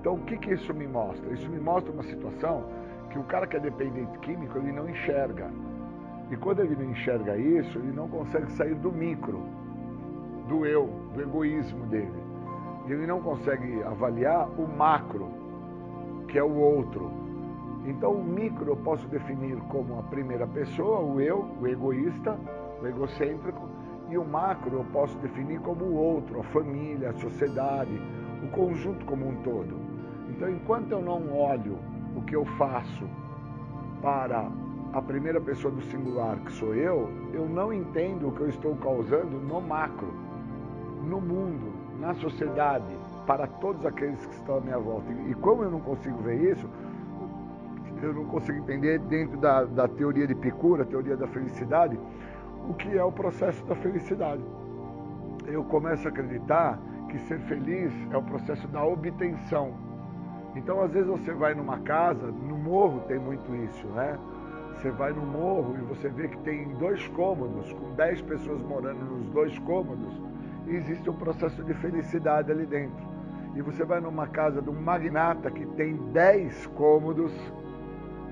Então 0.01 0.15
o 0.15 0.21
que, 0.21 0.37
que 0.39 0.55
isso 0.55 0.73
me 0.73 0.87
mostra? 0.87 1.33
Isso 1.33 1.49
me 1.49 1.61
mostra 1.61 1.93
uma 1.93 2.03
situação 2.03 2.65
que 3.11 3.19
o 3.19 3.25
cara 3.25 3.47
que 3.47 3.57
é 3.57 3.61
dependente 3.61 4.19
químico 4.21 4.59
ele 4.59 4.73
não 4.73 4.89
enxerga. 4.89 5.51
E 6.31 6.37
quando 6.37 6.61
ele 6.61 6.75
não 6.75 6.91
enxerga 6.91 7.37
isso, 7.37 7.79
ele 7.79 7.93
não 7.93 8.09
consegue 8.09 8.51
sair 8.53 8.75
do 8.75 8.91
micro, 8.91 9.43
do 10.49 10.67
eu, 10.67 10.89
do 11.15 11.23
egoísmo 11.23 11.87
dele. 11.87 12.27
Ele 12.89 13.07
não 13.07 13.21
consegue 13.21 13.83
avaliar 13.83 14.49
o 14.59 14.67
macro, 14.67 15.29
que 16.29 16.39
é 16.39 16.43
o 16.43 16.55
outro. 16.55 17.11
Então 17.87 18.13
o 18.13 18.25
micro 18.25 18.73
eu 18.73 18.77
posso 18.77 19.07
definir 19.09 19.57
como 19.69 19.99
a 19.99 20.03
primeira 20.03 20.47
pessoa, 20.47 21.01
o 21.01 21.21
eu, 21.21 21.47
o 21.61 21.67
egoísta, 21.69 22.37
o 22.83 22.87
egocêntrico, 22.87 23.69
e 24.09 24.19
o 24.19 24.25
macro 24.25 24.79
eu 24.79 24.85
posso 24.93 25.17
definir 25.19 25.61
como 25.61 25.85
o 25.85 25.95
outro, 25.95 26.41
a 26.41 26.45
família, 26.45 27.11
a 27.11 27.15
sociedade, 27.15 28.01
o 28.43 28.49
conjunto 28.49 29.05
como 29.07 29.29
um 29.29 29.37
todo. 29.43 29.77
Então 30.29 30.49
enquanto 30.51 30.91
eu 30.91 31.01
não 31.01 31.33
olho 31.33 31.79
o 32.17 32.23
que 32.23 32.35
eu 32.35 32.45
faço 32.59 33.09
para 34.03 34.51
a 34.93 35.03
primeira 35.03 35.41
pessoa 35.41 35.73
do 35.73 35.83
singular, 35.83 36.39
que 36.41 36.53
sou 36.53 36.75
eu, 36.75 37.09
eu 37.33 37.49
não 37.49 37.73
entendo 37.73 38.29
o 38.29 38.33
que 38.33 38.41
eu 38.41 38.49
estou 38.49 38.75
causando 38.77 39.39
no 39.39 39.61
macro, 39.61 40.13
no 41.05 41.21
mundo, 41.21 41.73
na 42.01 42.15
sociedade, 42.15 42.97
para 43.27 43.47
todos 43.47 43.85
aqueles 43.85 44.25
que 44.27 44.35
estão 44.35 44.59
à 44.59 44.61
minha 44.61 44.79
volta. 44.79 45.13
E 45.29 45.35
como 45.35 45.63
eu 45.63 45.71
não 45.71 45.81
consigo 45.81 46.17
ver 46.19 46.53
isso, 46.53 46.69
eu 48.03 48.13
não 48.13 48.25
consigo 48.27 48.59
entender 48.59 48.99
dentro 49.01 49.39
da, 49.39 49.65
da 49.65 49.89
teoria 49.89 50.27
de 50.27 50.35
Picura, 50.35 50.83
a 50.83 50.87
teoria 50.87 51.17
da 51.17 51.27
felicidade, 51.27 51.99
o 52.69 52.75
que 52.75 52.97
é 52.97 53.03
o 53.03 53.13
processo 53.13 53.65
da 53.67 53.75
felicidade. 53.77 54.43
Eu 55.47 55.65
começo 55.65 56.07
a 56.07 56.11
acreditar 56.11 56.79
que 57.09 57.19
ser 57.21 57.39
feliz 57.41 57.93
é 58.11 58.17
o 58.17 58.23
processo 58.23 58.67
da 58.69 58.85
obtenção. 58.85 59.75
Então, 60.55 60.81
às 60.81 60.91
vezes, 60.91 61.09
você 61.09 61.33
vai 61.33 61.55
numa 61.55 61.79
casa, 61.81 62.27
no 62.27 62.57
morro 62.57 63.01
tem 63.07 63.19
muito 63.19 63.55
isso, 63.55 63.87
né? 63.89 64.19
Você 64.75 64.91
vai 64.91 65.13
no 65.13 65.25
morro 65.25 65.77
e 65.79 65.83
você 65.83 66.09
vê 66.09 66.29
que 66.29 66.39
tem 66.39 66.69
dois 66.75 67.07
cômodos, 67.09 67.73
com 67.73 67.95
dez 67.95 68.21
pessoas 68.21 68.61
morando 68.63 69.05
nos 69.05 69.29
dois 69.31 69.59
cômodos, 69.61 70.21
e 70.67 70.75
existe 70.75 71.09
um 71.09 71.15
processo 71.15 71.63
de 71.63 71.73
felicidade 71.75 72.51
ali 72.51 72.67
dentro. 72.67 73.07
E 73.55 73.63
você 73.63 73.85
vai 73.85 74.01
numa 74.01 74.27
casa 74.27 74.61
de 74.61 74.69
um 74.69 74.79
magnata 74.79 75.51
que 75.51 75.65
tem 75.65 75.97
dez 76.13 76.67
cômodos, 76.69 77.33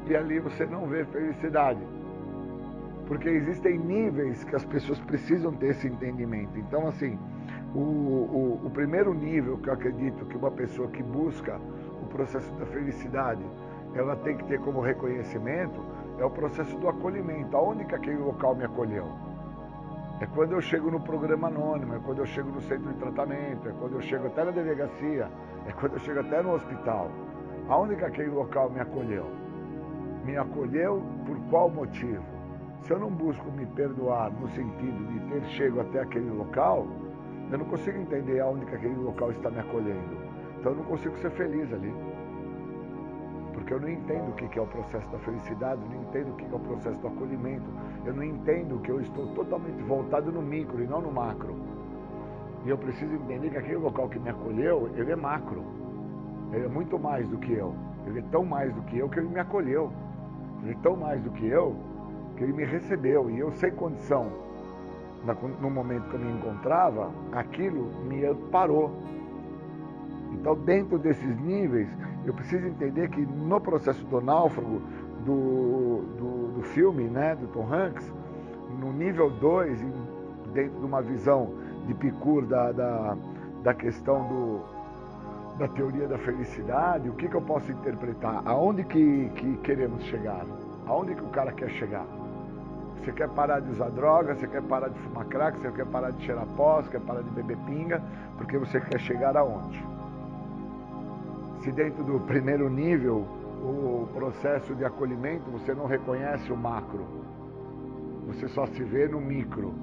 e 0.07 0.16
ali 0.16 0.38
você 0.38 0.66
não 0.66 0.86
vê 0.86 1.05
felicidade. 1.05 1.80
Porque 3.07 3.28
existem 3.28 3.78
níveis 3.78 4.44
que 4.44 4.57
as 4.57 4.64
pessoas 4.64 4.98
precisam 5.00 5.52
ter 5.52 5.68
esse 5.68 5.86
entendimento. 5.86 6.59
Então, 6.59 6.86
assim, 6.86 7.18
o, 7.74 7.78
o, 7.78 8.61
o 8.64 8.70
primeiro 8.70 9.12
nível 9.12 9.59
que 9.59 9.68
eu 9.68 9.74
acredito 9.74 10.24
que 10.26 10.36
uma 10.36 10.50
pessoa 10.50 10.88
que 10.88 11.02
busca 11.02 11.61
o 12.02 12.07
processo 12.07 12.52
da 12.55 12.66
felicidade, 12.66 13.44
ela 13.94 14.16
tem 14.16 14.36
que 14.36 14.44
ter 14.44 14.61
como 14.61 14.80
reconhecimento 14.80 15.84
é 16.18 16.24
o 16.24 16.30
processo 16.30 16.76
do 16.78 16.88
acolhimento. 16.88 17.57
Aonde 17.57 17.84
que 17.84 17.94
aquele 17.94 18.18
local 18.18 18.55
me 18.55 18.64
acolheu? 18.64 19.07
É 20.20 20.26
quando 20.26 20.52
eu 20.52 20.61
chego 20.61 20.90
no 20.90 21.00
programa 21.00 21.48
anônimo, 21.48 21.96
é 21.96 21.98
quando 21.98 22.20
eu 22.20 22.26
chego 22.26 22.48
no 22.50 22.61
centro 22.62 22.92
de 22.92 22.98
tratamento, 22.98 23.68
é 23.68 23.72
quando 23.72 23.94
eu 23.94 24.00
chego 24.00 24.28
até 24.28 24.44
na 24.44 24.52
delegacia, 24.52 25.28
é 25.66 25.72
quando 25.72 25.94
eu 25.94 25.98
chego 25.98 26.20
até 26.20 26.40
no 26.40 26.55
hospital. 26.55 27.11
Aonde 27.68 27.96
que 27.96 28.05
aquele 28.05 28.30
local 28.30 28.70
me 28.70 28.80
acolheu? 28.80 29.43
Me 30.25 30.37
acolheu 30.37 31.03
por 31.27 31.39
qual 31.51 31.70
motivo? 31.70 32.25
Se 32.83 32.93
eu 32.93 32.99
não 32.99 33.11
busco 33.11 33.51
me 33.53 33.66
perdoar 33.66 34.31
no 34.33 34.49
sentido 34.49 35.07
de 35.09 35.20
ter 35.31 35.45
chego 35.51 35.81
até 35.81 36.01
aquele 36.01 36.31
local, 36.31 36.87
eu 37.51 37.59
não 37.59 37.66
consigo 37.66 37.99
entender 37.99 38.41
aonde 38.41 38.66
que 38.66 38.75
aquele 38.75 38.97
local 38.97 39.31
está 39.31 39.51
me 39.51 39.61
acolhendo. 39.61 40.16
Então 40.59 40.72
eu 40.72 40.79
não 40.79 40.85
consigo 40.85 41.16
ser 41.18 41.31
feliz 41.31 41.72
ali 41.72 41.93
porque 43.64 43.72
eu 43.72 43.81
não 43.81 43.89
entendo 43.89 44.29
o 44.29 44.33
que 44.35 44.59
é 44.59 44.61
o 44.61 44.66
processo 44.66 45.09
da 45.11 45.18
felicidade, 45.20 45.81
eu 45.81 45.89
não 45.89 46.03
entendo 46.03 46.33
o 46.33 46.37
que 46.37 46.45
é 46.45 46.55
o 46.55 46.61
processo 46.61 46.99
do 46.99 47.07
acolhimento, 47.07 47.64
eu 48.05 48.12
não 48.12 48.22
entendo 48.22 48.79
que 48.81 48.91
eu 48.91 49.01
estou 49.01 49.29
totalmente 49.29 49.83
voltado 49.85 50.31
no 50.31 50.43
micro 50.43 50.83
e 50.83 50.87
não 50.87 51.01
no 51.01 51.11
macro. 51.11 51.57
E 52.66 52.68
eu 52.68 52.77
preciso 52.77 53.14
entender 53.14 53.51
que 53.51 53.57
aquele 53.57 53.77
local 53.77 54.09
que 54.09 54.18
me 54.18 54.29
acolheu, 54.29 54.91
ele 54.97 55.12
é 55.12 55.16
macro. 55.16 55.62
Ele 56.53 56.66
é 56.66 56.68
muito 56.68 56.99
mais 56.99 57.27
do 57.29 57.39
que 57.39 57.53
eu. 57.53 57.75
Ele 58.07 58.18
é 58.18 58.25
tão 58.31 58.45
mais 58.45 58.75
do 58.75 58.83
que 58.83 58.99
eu 58.99 59.09
que 59.09 59.18
ele 59.18 59.29
me 59.29 59.41
acolheu. 59.41 59.93
Ele 60.64 60.72
é 60.72 60.76
tão 60.82 60.96
mais 60.96 61.22
do 61.22 61.30
que 61.30 61.46
eu 61.46 61.76
que 62.36 62.42
ele 62.42 62.52
me 62.52 62.64
recebeu. 62.64 63.30
E 63.30 63.38
eu, 63.38 63.52
sem 63.52 63.70
condição, 63.70 64.32
no 65.60 65.70
momento 65.70 66.08
que 66.08 66.14
eu 66.14 66.20
me 66.20 66.32
encontrava, 66.32 67.10
aquilo 67.32 67.90
me 68.04 68.22
parou. 68.50 68.90
Então, 70.32 70.56
dentro 70.56 70.98
desses 70.98 71.38
níveis, 71.40 71.88
eu 72.24 72.34
preciso 72.34 72.66
entender 72.66 73.08
que 73.10 73.20
no 73.20 73.60
processo 73.60 74.04
do 74.06 74.20
náufrago 74.20 74.80
do, 75.24 76.02
do, 76.18 76.52
do 76.56 76.62
filme, 76.62 77.04
né, 77.04 77.36
do 77.36 77.46
Tom 77.48 77.72
Hanks, 77.72 78.12
no 78.80 78.92
nível 78.92 79.30
2, 79.30 79.80
dentro 80.52 80.80
de 80.80 80.86
uma 80.86 81.00
visão 81.00 81.54
de 81.86 81.94
Picur 81.94 82.44
da, 82.46 82.72
da, 82.72 83.16
da 83.62 83.74
questão 83.74 84.26
do, 84.26 84.74
da 85.59 85.68
teoria 85.68 86.09
da 86.09 86.18
felicidade, 86.18 87.09
o 87.09 87.14
que, 87.14 87.28
que 87.28 87.34
eu 87.34 87.42
posso 87.42 87.70
interpretar? 87.70 88.42
Aonde 88.44 88.84
que, 88.84 89.28
que 89.36 89.57
queremos 89.59 90.02
chegar? 90.05 90.44
Aonde 90.86 91.14
que 91.14 91.22
o 91.22 91.28
cara 91.28 91.52
quer 91.52 91.70
chegar? 91.70 92.07
Você 92.98 93.12
quer 93.12 93.28
parar 93.28 93.61
de 93.61 93.70
usar 93.70 93.90
droga, 93.90 94.34
você 94.34 94.46
quer 94.46 94.62
parar 94.62 94.88
de 94.88 94.98
fumar 95.00 95.26
crack, 95.26 95.59
você 95.59 95.70
quer 95.70 95.86
parar 95.86 96.11
de 96.11 96.24
cheirar 96.24 96.46
pó, 96.57 96.80
você 96.82 96.90
quer 96.90 97.00
parar 97.00 97.22
de 97.22 97.30
beber 97.30 97.57
pinga, 97.66 98.02
porque 98.36 98.59
você 98.59 98.80
quer 98.80 98.98
chegar 98.98 99.36
aonde? 99.36 99.84
Se 101.61 101.70
dentro 101.70 102.02
do 102.02 102.18
primeiro 102.20 102.68
nível, 102.68 103.26
o 103.62 104.09
processo 104.12 104.74
de 104.74 104.84
acolhimento, 104.84 105.50
você 105.50 105.74
não 105.74 105.86
reconhece 105.86 106.52
o 106.52 106.57
macro, 106.57 107.05
você 108.26 108.48
só 108.48 108.66
se 108.66 108.82
vê 108.82 109.07
no 109.07 109.20
micro, 109.20 109.74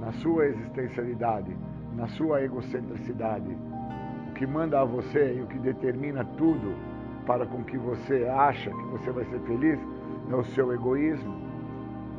na 0.00 0.12
sua 0.12 0.46
existencialidade, 0.46 1.56
na 1.94 2.06
sua 2.08 2.42
egocentricidade. 2.42 3.56
Que 4.42 4.46
manda 4.48 4.80
a 4.80 4.84
você 4.84 5.36
e 5.38 5.40
o 5.40 5.46
que 5.46 5.56
determina 5.56 6.24
tudo 6.36 6.74
para 7.24 7.46
com 7.46 7.62
que 7.62 7.78
você 7.78 8.26
acha 8.26 8.70
que 8.70 8.84
você 8.86 9.12
vai 9.12 9.24
ser 9.26 9.38
feliz 9.42 9.78
é 10.28 10.34
o 10.34 10.42
seu 10.46 10.72
egoísmo 10.72 11.32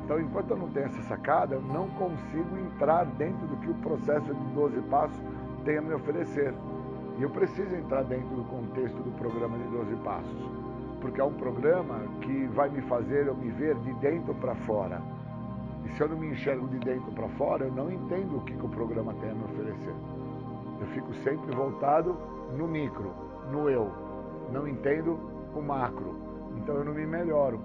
então, 0.05 0.21
enquanto 0.21 0.51
eu 0.51 0.57
não 0.57 0.69
tenho 0.69 0.86
essa 0.86 1.01
sacada, 1.03 1.55
eu 1.55 1.61
não 1.61 1.89
consigo 1.89 2.57
entrar 2.57 3.03
dentro 3.17 3.45
do 3.45 3.57
que 3.57 3.69
o 3.69 3.74
processo 3.74 4.34
de 4.34 4.45
12 4.53 4.82
passos 4.84 5.21
tem 5.65 5.78
a 5.78 5.82
me 5.82 5.93
oferecer. 5.93 6.53
E 7.17 7.24
eu 7.24 7.30
preciso 7.30 7.76
entrar 7.76 8.03
dentro 8.05 8.30
do 8.30 8.43
contexto 8.45 8.95
do 9.01 9.11
programa 9.17 9.57
de 9.57 9.63
12 9.65 9.95
passos, 9.97 10.49
porque 11.01 11.19
é 11.19 11.24
um 11.26 11.34
programa 11.34 11.99
que 12.21 12.47
vai 12.53 12.69
me 12.69 12.82
fazer 12.84 13.28
eu 13.28 13.36
me 13.36 13.49
ver 13.51 13.76
de 13.80 13.93
dentro 13.95 14.34
para 14.36 14.55
fora. 14.55 15.01
E 15.86 15.89
se 15.89 16.01
eu 16.01 16.07
não 16.07 16.17
me 16.17 16.28
enxergo 16.28 16.69
de 16.69 16.80
dentro 16.80 17.11
para 17.11 17.28
fora, 17.30 17.65
eu 17.65 17.71
não 17.74 17.91
entendo 17.91 18.38
o 18.38 18.41
que, 18.41 18.53
que 18.53 18.65
o 18.65 18.69
programa 18.69 19.13
tem 19.15 19.30
a 19.30 19.34
me 19.34 19.43
oferecer. 19.43 20.22
Fico 20.93 21.13
sempre 21.23 21.55
voltado 21.55 22.15
no 22.55 22.67
micro, 22.67 23.11
no 23.51 23.67
eu. 23.69 23.91
Não 24.51 24.67
entendo 24.67 25.19
o 25.55 25.61
macro. 25.61 26.15
Então 26.57 26.75
eu 26.75 26.85
não 26.85 26.93
me 26.93 27.05
melhoro. 27.05 27.59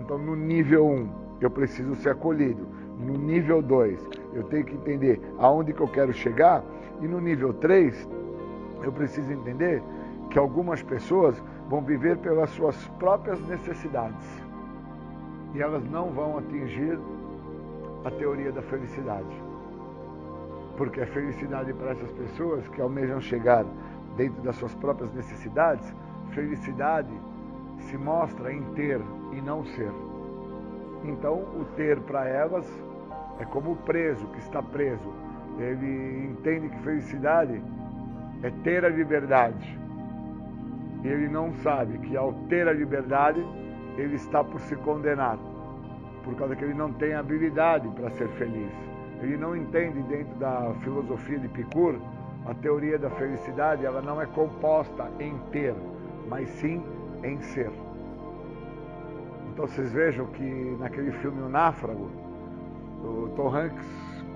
Então 0.00 0.18
no 0.18 0.34
nível 0.34 0.86
1, 0.86 0.90
um, 0.90 1.08
eu 1.40 1.50
preciso 1.50 1.94
ser 1.96 2.10
acolhido. 2.10 2.66
No 2.98 3.16
nível 3.16 3.62
2, 3.62 4.08
eu 4.34 4.42
tenho 4.44 4.64
que 4.64 4.74
entender 4.74 5.20
aonde 5.38 5.72
que 5.72 5.80
eu 5.80 5.88
quero 5.88 6.12
chegar. 6.12 6.64
E 7.00 7.06
no 7.06 7.20
nível 7.20 7.54
3, 7.54 8.08
eu 8.82 8.92
preciso 8.92 9.32
entender 9.32 9.82
que 10.28 10.38
algumas 10.38 10.82
pessoas 10.82 11.42
vão 11.68 11.82
viver 11.82 12.18
pelas 12.18 12.50
suas 12.50 12.76
próprias 12.98 13.40
necessidades. 13.46 14.26
E 15.54 15.62
elas 15.62 15.84
não 15.88 16.10
vão 16.10 16.38
atingir 16.38 16.98
a 18.04 18.10
teoria 18.10 18.50
da 18.50 18.62
felicidade. 18.62 19.49
Porque 20.76 21.00
a 21.00 21.06
felicidade 21.06 21.72
para 21.74 21.90
essas 21.90 22.10
pessoas 22.12 22.66
que 22.68 22.80
almejam 22.80 23.20
chegar 23.20 23.64
dentro 24.16 24.42
das 24.42 24.56
suas 24.56 24.74
próprias 24.74 25.12
necessidades, 25.12 25.94
felicidade 26.30 27.12
se 27.80 27.96
mostra 27.96 28.52
em 28.52 28.62
ter 28.74 29.00
e 29.32 29.40
não 29.40 29.64
ser. 29.64 29.90
Então, 31.04 31.34
o 31.34 31.64
ter 31.76 31.98
para 32.00 32.28
elas 32.28 32.66
é 33.38 33.44
como 33.44 33.72
o 33.72 33.76
preso 33.76 34.26
que 34.28 34.38
está 34.38 34.62
preso. 34.62 35.12
Ele 35.58 36.26
entende 36.26 36.68
que 36.68 36.78
felicidade 36.80 37.62
é 38.42 38.50
ter 38.62 38.84
a 38.84 38.88
liberdade. 38.88 39.78
E 41.02 41.08
ele 41.08 41.28
não 41.28 41.52
sabe 41.54 41.98
que 41.98 42.16
ao 42.16 42.32
ter 42.48 42.68
a 42.68 42.72
liberdade, 42.72 43.40
ele 43.96 44.16
está 44.16 44.44
por 44.44 44.60
se 44.60 44.76
condenar, 44.76 45.38
por 46.22 46.34
causa 46.36 46.54
que 46.54 46.64
ele 46.64 46.74
não 46.74 46.92
tem 46.92 47.14
habilidade 47.14 47.88
para 47.88 48.10
ser 48.10 48.28
feliz. 48.30 48.89
Ele 49.22 49.36
não 49.36 49.54
entende 49.54 50.02
dentro 50.04 50.34
da 50.36 50.72
filosofia 50.82 51.38
de 51.38 51.46
Epicur 51.46 51.96
a 52.46 52.54
teoria 52.54 52.98
da 52.98 53.10
felicidade, 53.10 53.84
ela 53.84 54.00
não 54.00 54.20
é 54.20 54.26
composta 54.26 55.10
em 55.20 55.36
ter, 55.52 55.74
mas 56.28 56.48
sim 56.48 56.82
em 57.22 57.40
ser. 57.40 57.70
Então 59.52 59.66
vocês 59.66 59.92
vejam 59.92 60.26
que 60.26 60.76
naquele 60.80 61.12
filme 61.12 61.42
O 61.42 61.48
Náufrago, 61.48 62.10
o 63.04 63.28
Tom 63.36 63.54
Hanks, 63.54 63.86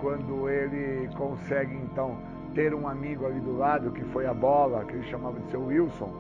quando 0.01 0.49
ele 0.51 1.09
consegue 1.17 1.75
então 1.77 2.19
ter 2.55 2.75
um 2.75 2.87
amigo 2.87 3.27
ali 3.27 3.41
do 3.41 3.57
lado, 3.57 3.91
que 3.91 4.05
foi 4.05 4.27
a 4.27 4.35
bola, 4.35 4.85
que 4.85 4.93
ele 4.93 5.05
chamava 5.05 5.41
de 5.41 5.51
seu 5.51 5.65
Wilson, 5.65 6.13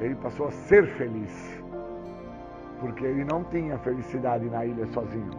ele 0.00 0.14
passou 0.14 0.46
a 0.46 0.50
ser 0.50 0.86
feliz. 0.96 1.60
Porque 2.80 3.04
ele 3.04 3.24
não 3.24 3.44
tinha 3.44 3.76
felicidade 3.78 4.48
na 4.48 4.64
ilha 4.64 4.86
sozinho. 4.86 5.30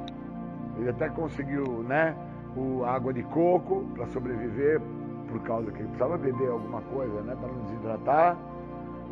Ele 0.77 0.89
até 0.89 1.09
conseguiu, 1.09 1.83
né, 1.83 2.15
o 2.55 2.83
água 2.85 3.13
de 3.13 3.23
coco 3.23 3.85
para 3.93 4.05
sobreviver, 4.07 4.81
por 5.27 5.39
causa 5.41 5.71
que 5.71 5.79
ele 5.79 5.87
precisava 5.87 6.17
beber 6.17 6.49
alguma 6.49 6.81
coisa, 6.81 7.21
né, 7.21 7.35
para 7.39 7.47
não 7.47 7.63
desidratar 7.65 8.37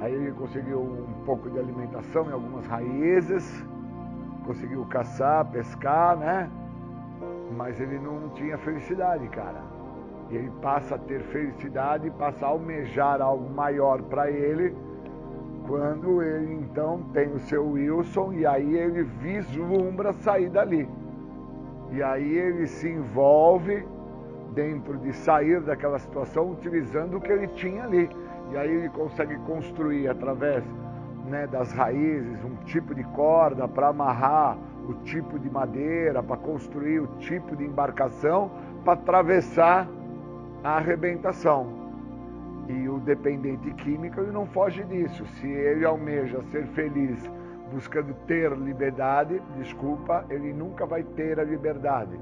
Aí 0.02 0.16
ele 0.16 0.32
conseguiu 0.32 0.80
um 0.80 1.24
pouco 1.26 1.48
de 1.48 1.60
alimentação 1.60 2.28
em 2.28 2.34
algumas 2.34 2.66
raízes, 2.66 3.64
conseguiu 4.48 4.84
caçar, 4.86 5.46
pescar, 5.52 6.18
né? 6.18 6.50
Mas 7.56 7.80
ele 7.80 8.00
não 8.00 8.30
tinha 8.30 8.58
felicidade, 8.58 9.28
cara. 9.30 9.62
E 10.32 10.36
ele 10.36 10.52
passa 10.60 10.96
a 10.96 10.98
ter 10.98 11.22
felicidade, 11.26 12.10
passa 12.18 12.48
a 12.48 12.50
almejar 12.50 13.22
algo 13.22 13.48
maior 13.54 14.02
para 14.02 14.32
ele, 14.32 14.76
quando 15.68 16.24
ele 16.24 16.52
então 16.56 17.04
tem 17.14 17.32
o 17.32 17.39
seu 17.39 17.64
Wilson 17.70 18.34
e 18.34 18.44
aí 18.44 18.76
ele 18.76 19.04
vislumbra 19.04 20.14
sair 20.14 20.50
dali. 20.50 20.89
E 21.92 22.02
aí 22.02 22.38
ele 22.38 22.68
se 22.68 22.89
envolve 22.89 23.86
dentro 24.54 24.98
de 24.98 25.14
sair 25.14 25.62
daquela 25.62 26.00
situação 26.00 26.52
utilizando 26.52 27.18
o 27.18 27.22
que 27.22 27.32
ele 27.32 27.48
tinha 27.50 27.84
ali. 27.84 28.10
E 28.52 28.58
aí 28.58 28.70
ele 28.70 28.89
consegue 28.89 29.36
construir 29.39 30.08
através 30.08 30.64
né, 31.28 31.48
das 31.48 31.72
raízes 31.72 32.44
um 32.44 32.56
tipo 32.66 32.94
de 32.96 33.04
corda 33.04 33.68
para 33.68 33.89
amarrar 33.89 34.58
o 34.88 34.94
tipo 35.04 35.38
de 35.38 35.50
madeira, 35.50 36.24
para 36.24 36.38
construir 36.38 37.00
o 37.00 37.08
tipo 37.18 37.56
de 37.56 37.64
embarcação 37.64 38.52
para 38.84 38.94
atravessar 38.94 39.88
a 40.64 40.78
arrebentação. 40.78 41.82
E 42.68 42.88
o 42.88 43.00
dependente 43.00 43.72
químico 43.74 44.20
ele 44.22 44.32
não 44.32 44.46
foge 44.46 44.84
disso. 44.84 45.26
Se 45.26 45.48
ele 45.48 45.86
almeja 45.86 46.42
ser 46.52 46.66
feliz 46.68 47.30
buscando 47.72 48.13
ter 48.28 48.51
liberdade, 48.51 49.41
desculpa, 49.57 50.26
ele 50.30 50.53
nunca 50.53 50.86
vai 50.86 51.03
ter 51.03 51.39
a 51.39 51.43
liberdade. 51.43 52.19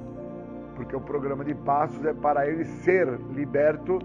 Porque 0.75 0.95
o 0.95 1.01
programa 1.01 1.43
de 1.43 1.53
passos 1.53 2.03
é 2.05 2.13
para 2.13 2.47
ele 2.47 2.63
ser 2.63 3.07
liberto 3.31 3.99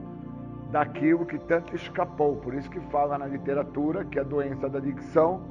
daquilo 0.70 1.24
que 1.24 1.38
tanto 1.38 1.76
escapou. 1.76 2.36
Por 2.36 2.54
isso 2.54 2.68
que 2.68 2.80
fala 2.90 3.16
na 3.18 3.26
literatura 3.26 4.04
que 4.04 4.18
a 4.18 4.24
doença 4.24 4.68
da 4.68 4.78
adicção 4.78 5.42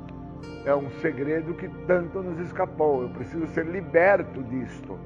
é 0.65 0.75
um 0.75 0.89
segredo 0.99 1.53
que 1.53 1.69
tanto 1.85 2.21
nos 2.21 2.39
escapou. 2.39 3.03
Eu 3.03 3.09
preciso 3.09 3.47
ser 3.47 3.65
liberto 3.65 4.43
disto. 4.43 4.99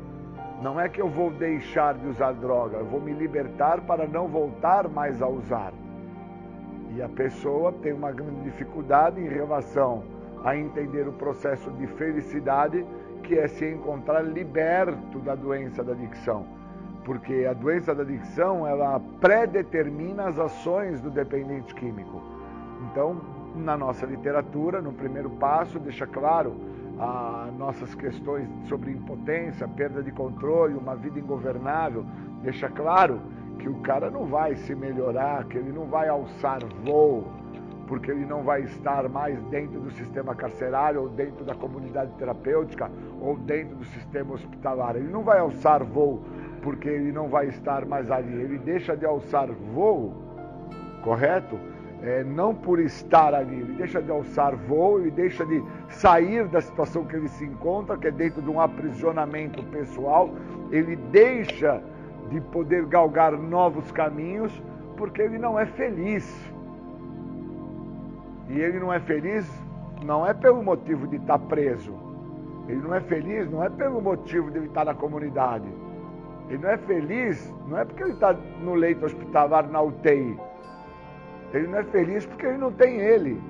Não 0.61 0.79
é 0.79 0.89
que 0.89 0.99
eu 0.99 1.07
vou 1.07 1.29
deixar 1.29 1.93
de 1.93 2.07
usar 2.07 2.31
droga, 2.33 2.77
eu 2.77 2.85
vou 2.85 2.99
me 2.99 3.13
libertar 3.13 3.81
para 3.81 4.07
não 4.07 4.27
voltar 4.27 4.88
mais 4.89 5.21
a 5.21 5.27
usar. 5.27 5.71
E 6.95 7.01
a 7.01 7.07
pessoa 7.07 7.71
tem 7.73 7.93
uma 7.93 8.11
grande 8.11 8.41
dificuldade 8.41 9.21
em 9.21 9.27
relação 9.27 10.16
a 10.43 10.55
entender 10.55 11.07
o 11.07 11.13
processo 11.13 11.69
de 11.71 11.88
felicidade, 11.88 12.85
que 13.23 13.38
é 13.38 13.47
se 13.47 13.69
encontrar 13.69 14.21
liberto 14.21 15.19
da 15.19 15.35
doença 15.35 15.83
da 15.83 15.93
adicção 15.93 16.57
porque 17.07 17.47
a 17.49 17.53
doença 17.53 17.95
da 17.95 18.03
adicção 18.03 18.67
ela 18.67 18.99
predetermina 19.21 20.27
as 20.27 20.38
ações 20.38 20.99
do 20.99 21.09
dependente 21.09 21.73
químico. 21.73 22.21
Então, 22.91 23.21
na 23.55 23.77
nossa 23.77 24.05
literatura, 24.05 24.81
no 24.81 24.91
primeiro 24.91 25.29
passo, 25.29 25.79
deixa 25.79 26.05
claro 26.05 26.53
as 26.99 27.53
nossas 27.57 27.95
questões 27.95 28.49
sobre 28.67 28.91
impotência, 28.91 29.65
perda 29.69 30.03
de 30.03 30.11
controle, 30.11 30.73
uma 30.73 30.97
vida 30.97 31.17
ingovernável, 31.17 32.05
deixa 32.41 32.67
claro 32.67 33.21
que 33.57 33.69
o 33.69 33.75
cara 33.75 34.11
não 34.11 34.25
vai 34.25 34.55
se 34.57 34.75
melhorar, 34.75 35.45
que 35.45 35.57
ele 35.57 35.71
não 35.71 35.85
vai 35.85 36.09
alçar 36.09 36.59
voo, 36.83 37.25
porque 37.88 38.11
ele 38.11 38.25
não 38.25 38.43
vai 38.43 38.61
estar 38.61 39.07
mais 39.09 39.41
dentro 39.45 39.79
do 39.79 39.89
sistema 39.91 40.35
carcerário, 40.35 41.01
ou 41.01 41.09
dentro 41.09 41.45
da 41.45 41.55
comunidade 41.55 42.11
terapêutica, 42.17 42.91
ou 43.21 43.38
dentro 43.38 43.75
do 43.77 43.85
sistema 43.85 44.33
hospitalar. 44.33 44.95
Ele 44.95 45.09
não 45.09 45.23
vai 45.23 45.39
alçar 45.39 45.83
voo 45.83 46.21
porque 46.61 46.89
ele 46.89 47.11
não 47.11 47.29
vai 47.29 47.47
estar 47.47 47.85
mais 47.85 48.11
ali. 48.11 48.33
Ele 48.41 48.57
deixa 48.57 48.95
de 48.95 49.05
alçar 49.05 49.47
voo, 49.73 50.13
correto? 51.03 51.57
É, 52.03 52.23
não 52.23 52.53
por 52.53 52.79
estar 52.79 53.33
ali, 53.33 53.55
ele 53.55 53.73
deixa 53.73 54.01
de 54.01 54.11
alçar 54.11 54.55
voo, 54.55 54.99
ele 54.99 55.09
deixa 55.09 55.43
de 55.45 55.63
sair 55.89 56.47
da 56.47 56.61
situação 56.61 57.05
que 57.05 57.15
ele 57.15 57.27
se 57.27 57.43
encontra, 57.43 57.97
que 57.97 58.07
é 58.07 58.11
dentro 58.11 58.39
de 58.41 58.49
um 58.49 58.61
aprisionamento 58.61 59.63
pessoal, 59.63 60.29
ele 60.71 60.95
deixa 60.95 61.81
de 62.29 62.39
poder 62.39 62.85
galgar 62.85 63.31
novos 63.31 63.91
caminhos, 63.91 64.61
porque 64.95 65.21
ele 65.21 65.39
não 65.39 65.57
é 65.57 65.65
feliz. 65.65 66.53
E 68.50 68.60
ele 68.60 68.80
não 68.80 68.91
é 68.91 69.00
feliz 69.00 69.50
não 70.06 70.26
é 70.26 70.34
pelo 70.34 70.64
motivo 70.64 71.08
de 71.08 71.18
estar 71.18 71.39
preso. 71.39 71.93
Ele 72.68 72.82
não 72.82 72.93
é 72.93 73.02
feliz 73.02 73.50
não 73.50 73.64
é 73.64 73.70
pelo 73.70 74.02
motivo 74.02 74.52
de 74.52 74.58
ele 74.58 74.68
estar 74.68 74.86
na 74.86 74.93
comunidade. 74.93 75.68
Ele 76.50 76.60
não 76.60 76.70
é 76.70 76.78
feliz, 76.78 77.54
não 77.68 77.78
é 77.78 77.86
porque 77.86 78.04
ele 78.04 78.14
está 78.14 78.34
no 78.62 78.74
leito 78.74 79.06
hospitalar 79.06 79.70
na 79.70 79.82
UTI. 79.82 80.39
Ele 81.54 81.68
não 81.68 81.80
é 81.80 81.84
feliz 81.84 82.26
porque 82.26 82.45
ele 82.45 82.58
não 82.58 82.72
tem 82.72 83.00
ele. 83.00 83.41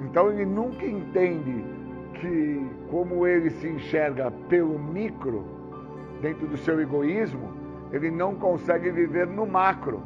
Então 0.00 0.30
ele 0.30 0.46
nunca 0.46 0.84
entende 0.84 1.64
que, 2.14 2.66
como 2.90 3.26
ele 3.26 3.50
se 3.50 3.68
enxerga 3.68 4.30
pelo 4.48 4.78
micro, 4.78 5.44
dentro 6.20 6.46
do 6.46 6.56
seu 6.56 6.80
egoísmo, 6.80 7.50
ele 7.92 8.10
não 8.10 8.34
consegue 8.36 8.90
viver 8.90 9.26
no 9.26 9.44
macro. 9.44 10.02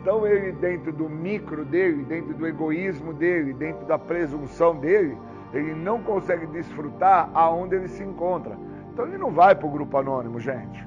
Então, 0.00 0.26
ele, 0.26 0.52
dentro 0.52 0.92
do 0.92 1.08
micro 1.08 1.64
dele, 1.64 2.02
dentro 2.04 2.34
do 2.34 2.46
egoísmo 2.46 3.12
dele, 3.12 3.52
dentro 3.52 3.86
da 3.86 3.98
presunção 3.98 4.76
dele, 4.76 5.16
ele 5.52 5.72
não 5.72 6.02
consegue 6.02 6.46
desfrutar 6.46 7.30
aonde 7.32 7.76
ele 7.76 7.88
se 7.88 8.02
encontra. 8.02 8.58
Então, 8.92 9.06
ele 9.06 9.16
não 9.16 9.30
vai 9.30 9.54
para 9.54 9.66
o 9.66 9.70
grupo 9.70 9.96
anônimo, 9.96 10.40
gente. 10.40 10.84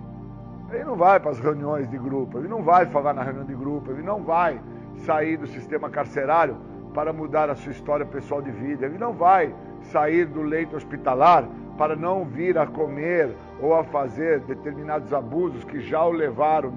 Ele 0.72 0.84
não 0.84 0.97
vai 0.97 1.20
para 1.20 1.32
as 1.32 1.39
reuniões 1.39 1.89
de 1.89 1.97
grupo, 1.97 2.38
ele 2.38 2.49
não 2.49 2.62
vai 2.62 2.86
falar 2.86 3.14
na 3.14 3.24
reunião 3.24 3.45
de 3.45 3.55
grupo, 3.55 3.89
ele 3.91 4.03
não 4.03 4.24
vai 4.24 4.60
sair 4.97 5.38
do 5.38 5.47
sistema 5.47 5.89
carcerário 5.89 6.58
para 6.93 7.14
mudar 7.14 7.49
a 7.49 7.55
sua 7.55 7.72
história 7.72 8.05
pessoal 8.05 8.41
de 8.41 8.51
vida, 8.51 8.86
ele 8.86 8.97
não 8.97 9.14
vai 9.14 9.53
sair 9.84 10.26
do 10.26 10.41
leito 10.41 10.76
hospitalar 10.76 11.47
para 11.78 11.95
não 11.95 12.26
vir 12.26 12.58
a 12.58 12.68
comer 12.68 13.34
ou 13.62 13.74
a 13.74 13.84
fazer 13.86 14.41
determinados 14.41 15.14
abusos 15.14 15.64
que 15.64 15.80
já 15.80 16.03
o 16.03 16.12
levaram, 16.12 16.74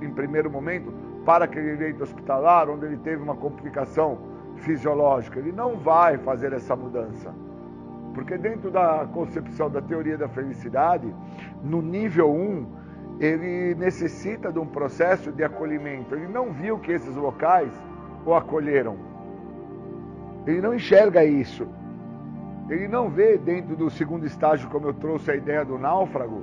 em 0.00 0.10
primeiro 0.10 0.50
momento, 0.50 0.92
para 1.24 1.44
aquele 1.44 1.76
leito 1.76 2.02
hospitalar, 2.02 2.68
onde 2.68 2.86
ele 2.86 2.96
teve 2.98 3.22
uma 3.22 3.36
complicação 3.36 4.18
fisiológica. 4.56 5.38
Ele 5.38 5.52
não 5.52 5.76
vai 5.76 6.18
fazer 6.18 6.52
essa 6.52 6.74
mudança. 6.74 7.32
Porque 8.14 8.36
dentro 8.36 8.70
da 8.70 9.06
concepção 9.12 9.70
da 9.70 9.80
teoria 9.80 10.18
da 10.18 10.28
felicidade, 10.28 11.12
no 11.62 11.80
nível 11.80 12.30
1, 12.30 12.66
ele 13.20 13.74
necessita 13.74 14.52
de 14.52 14.58
um 14.58 14.66
processo 14.66 15.32
de 15.32 15.42
acolhimento. 15.44 16.14
Ele 16.14 16.28
não 16.28 16.52
viu 16.52 16.78
que 16.78 16.92
esses 16.92 17.14
locais 17.16 17.72
o 18.26 18.34
acolheram. 18.34 18.96
Ele 20.46 20.60
não 20.60 20.74
enxerga 20.74 21.24
isso. 21.24 21.66
Ele 22.68 22.88
não 22.88 23.08
vê 23.08 23.36
dentro 23.38 23.76
do 23.76 23.90
segundo 23.90 24.26
estágio, 24.26 24.68
como 24.68 24.88
eu 24.88 24.94
trouxe 24.94 25.30
a 25.30 25.36
ideia 25.36 25.64
do 25.64 25.78
náufrago, 25.78 26.42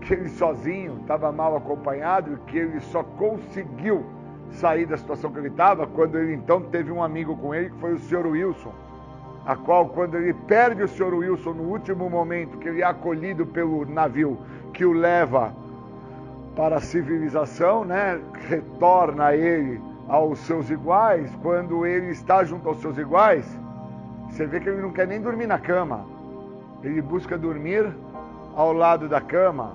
que 0.00 0.14
ele 0.14 0.28
sozinho 0.28 0.98
estava 1.00 1.32
mal 1.32 1.56
acompanhado 1.56 2.34
e 2.34 2.50
que 2.50 2.58
ele 2.58 2.80
só 2.80 3.02
conseguiu 3.02 4.04
sair 4.50 4.86
da 4.86 4.96
situação 4.96 5.32
que 5.32 5.38
ele 5.38 5.48
estava 5.48 5.86
quando 5.86 6.18
ele 6.18 6.34
então 6.34 6.60
teve 6.60 6.92
um 6.92 7.02
amigo 7.02 7.36
com 7.36 7.54
ele, 7.54 7.70
que 7.70 7.78
foi 7.78 7.94
o 7.94 7.98
Sr. 7.98 8.26
Wilson, 8.26 8.72
a 9.46 9.56
qual, 9.56 9.88
quando 9.88 10.16
ele 10.16 10.32
perde 10.32 10.82
o 10.82 10.88
Sr. 10.88 11.14
Wilson 11.14 11.52
no 11.52 11.64
último 11.64 12.08
momento, 12.08 12.58
que 12.58 12.68
ele 12.68 12.82
é 12.82 12.84
acolhido 12.84 13.46
pelo 13.46 13.84
navio 13.84 14.38
que 14.72 14.84
o 14.84 14.92
leva 14.92 15.52
para 16.56 16.76
a 16.76 16.80
civilização, 16.80 17.84
né? 17.84 18.20
retorna 18.48 19.34
ele 19.34 19.80
aos 20.08 20.38
seus 20.40 20.70
iguais, 20.70 21.30
quando 21.42 21.86
ele 21.86 22.10
está 22.10 22.44
junto 22.44 22.68
aos 22.68 22.80
seus 22.80 22.96
iguais, 22.98 23.44
você 24.30 24.46
vê 24.46 24.60
que 24.60 24.68
ele 24.68 24.82
não 24.82 24.92
quer 24.92 25.06
nem 25.06 25.20
dormir 25.20 25.46
na 25.46 25.58
cama. 25.58 26.04
Ele 26.82 27.00
busca 27.00 27.38
dormir 27.38 27.90
ao 28.54 28.72
lado 28.72 29.08
da 29.08 29.20
cama. 29.20 29.72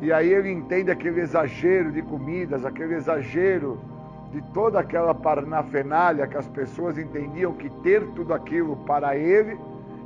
E 0.00 0.12
aí 0.12 0.32
ele 0.32 0.50
entende 0.50 0.90
aquele 0.90 1.20
exagero 1.20 1.92
de 1.92 2.02
comidas, 2.02 2.64
aquele 2.64 2.94
exagero 2.94 3.78
de 4.32 4.40
toda 4.52 4.80
aquela 4.80 5.14
parnafenalha 5.14 6.26
que 6.26 6.36
as 6.36 6.48
pessoas 6.48 6.96
entendiam 6.96 7.52
que 7.52 7.68
ter 7.82 8.06
tudo 8.12 8.32
aquilo 8.32 8.76
para 8.86 9.16
ele 9.16 9.58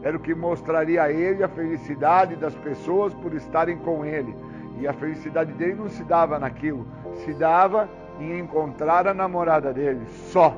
era 0.03 0.17
o 0.17 0.21
que 0.21 0.35
mostraria 0.35 1.03
a 1.03 1.13
ele 1.13 1.43
a 1.43 1.49
felicidade 1.49 2.37
das 2.37 2.55
pessoas 2.57 3.15
por 3.15 3.33
estarem 3.35 3.77
com 3.79 4.05
ele. 4.05 4.35
E 4.79 4.87
a 4.87 4.93
felicidade 4.93 5.53
dele 5.53 5.75
não 5.75 5.89
se 5.89 6.03
dava 6.05 6.39
naquilo, 6.39 6.87
se 7.25 7.33
dava 7.33 7.89
em 8.21 8.39
encontrar 8.39 9.07
a 9.07 9.15
namorada 9.15 9.73
dele, 9.73 10.05
só. 10.07 10.57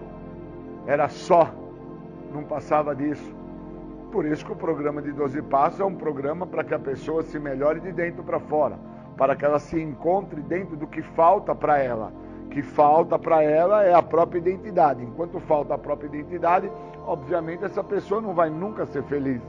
Era 0.86 1.08
só 1.08 1.52
não 2.36 2.44
passava 2.44 2.94
disso. 2.94 3.34
Por 4.12 4.24
isso 4.24 4.44
que 4.44 4.52
o 4.52 4.56
programa 4.56 5.02
de 5.02 5.12
12 5.12 5.42
Passos 5.42 5.80
é 5.80 5.84
um 5.84 5.94
programa 5.94 6.46
para 6.46 6.62
que 6.62 6.74
a 6.74 6.78
pessoa 6.78 7.22
se 7.22 7.38
melhore 7.38 7.80
de 7.80 7.92
dentro 7.92 8.22
para 8.22 8.38
fora, 8.38 8.78
para 9.16 9.34
que 9.34 9.44
ela 9.44 9.58
se 9.58 9.80
encontre 9.80 10.40
dentro 10.42 10.76
do 10.76 10.86
que 10.86 11.02
falta 11.02 11.54
para 11.54 11.78
ela. 11.78 12.12
Que 12.50 12.62
falta 12.62 13.18
para 13.18 13.42
ela 13.42 13.82
é 13.84 13.94
a 13.94 14.02
própria 14.02 14.38
identidade. 14.38 15.02
Enquanto 15.02 15.40
falta 15.40 15.74
a 15.74 15.78
própria 15.78 16.06
identidade, 16.08 16.70
obviamente 17.06 17.64
essa 17.64 17.82
pessoa 17.82 18.20
não 18.20 18.34
vai 18.34 18.50
nunca 18.50 18.86
ser 18.86 19.02
feliz. 19.04 19.42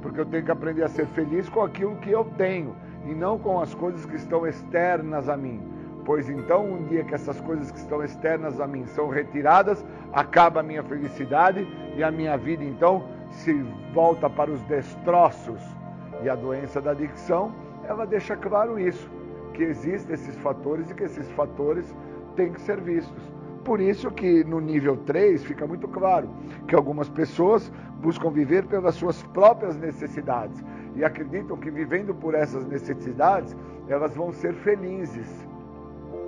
Porque 0.00 0.20
eu 0.20 0.26
tenho 0.26 0.44
que 0.44 0.50
aprender 0.50 0.82
a 0.82 0.88
ser 0.88 1.06
feliz 1.06 1.48
com 1.48 1.62
aquilo 1.62 1.96
que 1.96 2.10
eu 2.10 2.24
tenho 2.36 2.74
e 3.06 3.14
não 3.14 3.38
com 3.38 3.60
as 3.60 3.74
coisas 3.74 4.04
que 4.04 4.16
estão 4.16 4.46
externas 4.46 5.28
a 5.28 5.36
mim. 5.36 5.60
Pois 6.04 6.28
então, 6.28 6.64
um 6.64 6.84
dia 6.84 7.04
que 7.04 7.14
essas 7.14 7.40
coisas 7.40 7.70
que 7.70 7.78
estão 7.78 8.02
externas 8.02 8.60
a 8.60 8.66
mim 8.66 8.84
são 8.86 9.08
retiradas, 9.08 9.84
acaba 10.12 10.60
a 10.60 10.62
minha 10.62 10.82
felicidade 10.82 11.66
e 11.96 12.02
a 12.02 12.10
minha 12.10 12.36
vida 12.36 12.64
então 12.64 13.04
se 13.30 13.52
volta 13.94 14.28
para 14.28 14.50
os 14.50 14.60
destroços. 14.62 15.60
E 16.22 16.28
a 16.28 16.34
doença 16.34 16.80
da 16.80 16.90
adicção, 16.90 17.52
ela 17.92 18.06
deixa 18.06 18.36
claro 18.36 18.78
isso, 18.78 19.10
que 19.54 19.62
existem 19.62 20.14
esses 20.14 20.34
fatores 20.36 20.90
e 20.90 20.94
que 20.94 21.04
esses 21.04 21.30
fatores 21.32 21.94
têm 22.36 22.52
que 22.52 22.60
ser 22.60 22.80
vistos. 22.80 23.22
Por 23.64 23.80
isso 23.80 24.10
que 24.10 24.42
no 24.44 24.60
nível 24.60 24.96
3 24.96 25.44
fica 25.44 25.66
muito 25.66 25.86
claro 25.86 26.28
que 26.66 26.74
algumas 26.74 27.08
pessoas 27.08 27.70
buscam 28.00 28.30
viver 28.30 28.66
pelas 28.66 28.96
suas 28.96 29.22
próprias 29.28 29.76
necessidades 29.76 30.64
e 30.96 31.04
acreditam 31.04 31.56
que 31.56 31.70
vivendo 31.70 32.12
por 32.12 32.34
essas 32.34 32.66
necessidades, 32.66 33.56
elas 33.88 34.16
vão 34.16 34.32
ser 34.32 34.54
felizes 34.54 35.46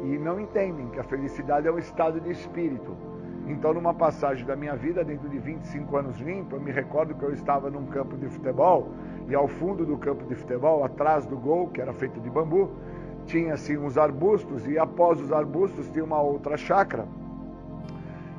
e 0.05 0.19
não 0.19 0.39
entendem 0.39 0.89
que 0.91 1.01
a 1.01 1.03
felicidade 1.03 1.67
é 1.67 1.73
um 1.73 1.79
estado 1.79 2.21
de 2.21 2.31
espírito. 2.31 2.95
Então, 3.47 3.75
numa 3.75 3.93
passagem 3.93 4.47
da 4.47 4.55
minha 4.55 4.77
vida, 4.77 5.05
dentro 5.05 5.29
de 5.29 5.39
25 5.39 5.97
anos 5.97 6.19
limpo, 6.19 6.57
eu 6.57 6.61
me 6.61 6.71
recordo 6.71 7.15
que 7.15 7.23
eu 7.23 7.33
estava 7.33 7.69
num 7.71 7.87
campo 7.87 8.17
de 8.17 8.29
futebol 8.29 8.91
e 9.29 9.35
ao 9.35 9.49
fundo 9.49 9.85
do 9.85 9.97
campo 9.97 10.25
de 10.27 10.35
futebol, 10.35 10.85
atrás 10.85 11.25
do 11.27 11.37
gol, 11.37 11.69
que 11.69 11.81
era 11.81 11.93
feito 11.93 12.21
de 12.21 12.29
bambu, 12.29 12.71
tinha 13.27 13.55
assim 13.55 13.77
uns 13.77 13.97
arbustos 13.97 14.67
e 14.67 14.79
após 14.79 15.21
os 15.21 15.33
arbustos 15.33 15.89
tinha 15.89 16.05
uma 16.05 16.21
outra 16.21 16.57
chácara. 16.57 17.07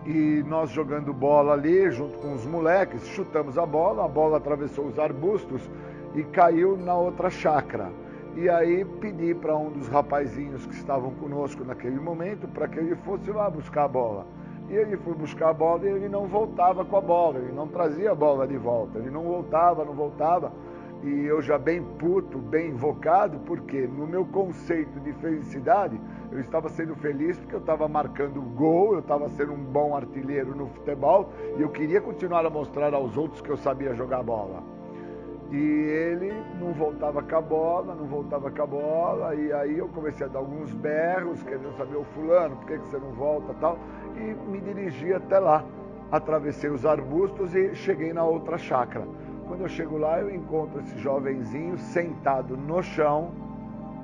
E 0.06 0.44
nós 0.48 0.70
jogando 0.70 1.12
bola 1.12 1.54
ali, 1.54 1.90
junto 1.90 2.18
com 2.20 2.34
os 2.34 2.46
moleques, 2.46 3.08
chutamos 3.08 3.58
a 3.58 3.66
bola, 3.66 4.06
a 4.06 4.08
bola 4.08 4.38
atravessou 4.38 4.86
os 4.86 5.00
arbustos 5.00 5.68
e 6.14 6.24
caiu 6.24 6.78
na 6.78 6.96
outra 6.96 7.30
chácara. 7.30 7.90
E 8.36 8.50
aí 8.50 8.86
pedi 8.86 9.34
para 9.34 9.56
um 9.58 9.72
dos 9.72 9.88
rapazinhos 9.88 10.66
que 10.66 10.76
estavam 10.76 11.12
conosco 11.12 11.64
naquele 11.64 12.00
momento 12.00 12.48
para 12.48 12.68
que 12.68 12.78
ele 12.78 12.96
fosse 12.98 13.32
lá 13.32 13.50
buscar 13.50 13.86
a 13.86 13.88
bola. 13.88 14.28
E 14.70 14.74
ele 14.74 14.98
foi 14.98 15.14
buscar 15.14 15.50
a 15.50 15.54
bola 15.54 15.86
e 15.86 15.88
ele 15.88 16.10
não 16.10 16.28
voltava 16.28 16.84
com 16.84 16.98
a 16.98 17.02
bola, 17.02 17.40
ele 17.40 17.54
não 17.54 17.68
trazia 17.68 18.12
a 18.12 18.16
bola 18.16 18.48
de 18.48 18.58
volta, 18.58 19.00
ele 19.00 19.10
não 19.10 19.24
voltava, 19.24 19.86
não 19.86 19.94
voltava. 19.94 20.52
E 21.06 21.26
eu 21.28 21.40
já 21.40 21.56
bem 21.60 21.84
puto, 21.84 22.40
bem 22.40 22.72
invocado, 22.72 23.38
porque 23.46 23.82
no 23.86 24.08
meu 24.08 24.26
conceito 24.26 25.00
de 25.02 25.14
felicidade, 25.14 26.02
eu 26.32 26.40
estava 26.40 26.68
sendo 26.68 26.96
feliz 26.96 27.38
porque 27.38 27.54
eu 27.54 27.60
estava 27.60 27.88
marcando 27.88 28.42
gol, 28.42 28.94
eu 28.94 29.00
estava 29.02 29.30
sendo 29.30 29.54
um 29.54 29.64
bom 29.64 29.96
artilheiro 29.96 30.56
no 30.56 30.68
futebol 30.68 31.30
e 31.60 31.62
eu 31.62 31.70
queria 31.70 32.02
continuar 32.02 32.44
a 32.44 32.50
mostrar 32.50 32.92
aos 32.96 33.16
outros 33.16 33.40
que 33.40 33.52
eu 33.52 33.58
sabia 33.58 33.94
jogar 33.94 34.24
bola. 34.24 34.64
E 35.52 35.56
ele 35.56 36.34
não 36.60 36.74
voltava 36.74 37.22
com 37.22 37.36
a 37.36 37.42
bola, 37.42 37.94
não 37.94 38.08
voltava 38.08 38.50
com 38.50 38.64
a 38.64 38.66
bola, 38.66 39.36
e 39.36 39.54
aí 39.54 39.78
eu 39.78 39.88
comecei 39.90 40.26
a 40.26 40.30
dar 40.30 40.40
alguns 40.40 40.74
berros, 40.74 41.44
querendo 41.44 41.72
saber 41.78 41.98
o 41.98 42.04
fulano, 42.04 42.56
por 42.56 42.66
que, 42.66 42.80
que 42.80 42.88
você 42.88 42.98
não 42.98 43.12
volta 43.12 43.54
tal, 43.62 43.78
e 44.16 44.34
me 44.50 44.60
dirigi 44.60 45.14
até 45.14 45.38
lá. 45.38 45.64
Atravessei 46.12 46.72
os 46.72 46.84
arbustos 46.84 47.54
e 47.54 47.76
cheguei 47.76 48.12
na 48.12 48.24
outra 48.24 48.58
chácara. 48.58 49.08
Quando 49.48 49.62
eu 49.62 49.70
chego 49.70 49.98
lá, 49.98 50.20
eu 50.20 50.34
encontro 50.34 50.80
esse 50.80 50.98
jovenzinho 50.98 51.78
sentado 51.78 52.58
no 52.58 52.82
chão, 52.82 53.32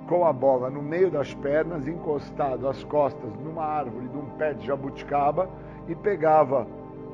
com 0.08 0.26
a 0.26 0.32
bola 0.32 0.70
no 0.70 0.82
meio 0.82 1.10
das 1.10 1.34
pernas, 1.34 1.88
encostado 1.88 2.68
às 2.68 2.84
costas 2.84 3.32
numa 3.44 3.64
árvore 3.64 4.08
de 4.08 4.18
um 4.18 4.26
pé 4.38 4.54
de 4.54 4.68
jabuticaba, 4.68 5.50
e 5.88 5.96
pegava 5.96 6.68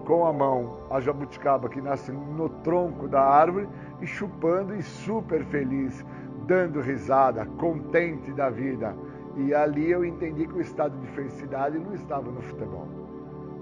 com 0.06 0.26
a 0.26 0.34
mão 0.34 0.78
a 0.90 1.00
jabuticaba 1.00 1.70
que 1.70 1.82
nasce 1.82 2.12
no 2.12 2.50
tronco 2.50 3.08
da 3.08 3.22
árvore 3.22 3.68
e 4.02 4.08
chupando 4.08 4.76
e 4.76 4.82
super 4.82 5.44
feliz, 5.46 6.06
dando 6.46 6.82
risada, 6.82 7.46
contente 7.58 8.32
da 8.32 8.50
vida. 8.50 8.96
E 9.38 9.54
ali 9.54 9.90
eu 9.90 10.04
entendi 10.04 10.48
que 10.48 10.58
o 10.58 10.62
estado 10.62 10.98
de 11.00 11.08
felicidade 11.08 11.78
não 11.78 11.94
estava 11.94 12.30
no 12.30 12.42
futebol. 12.42 12.88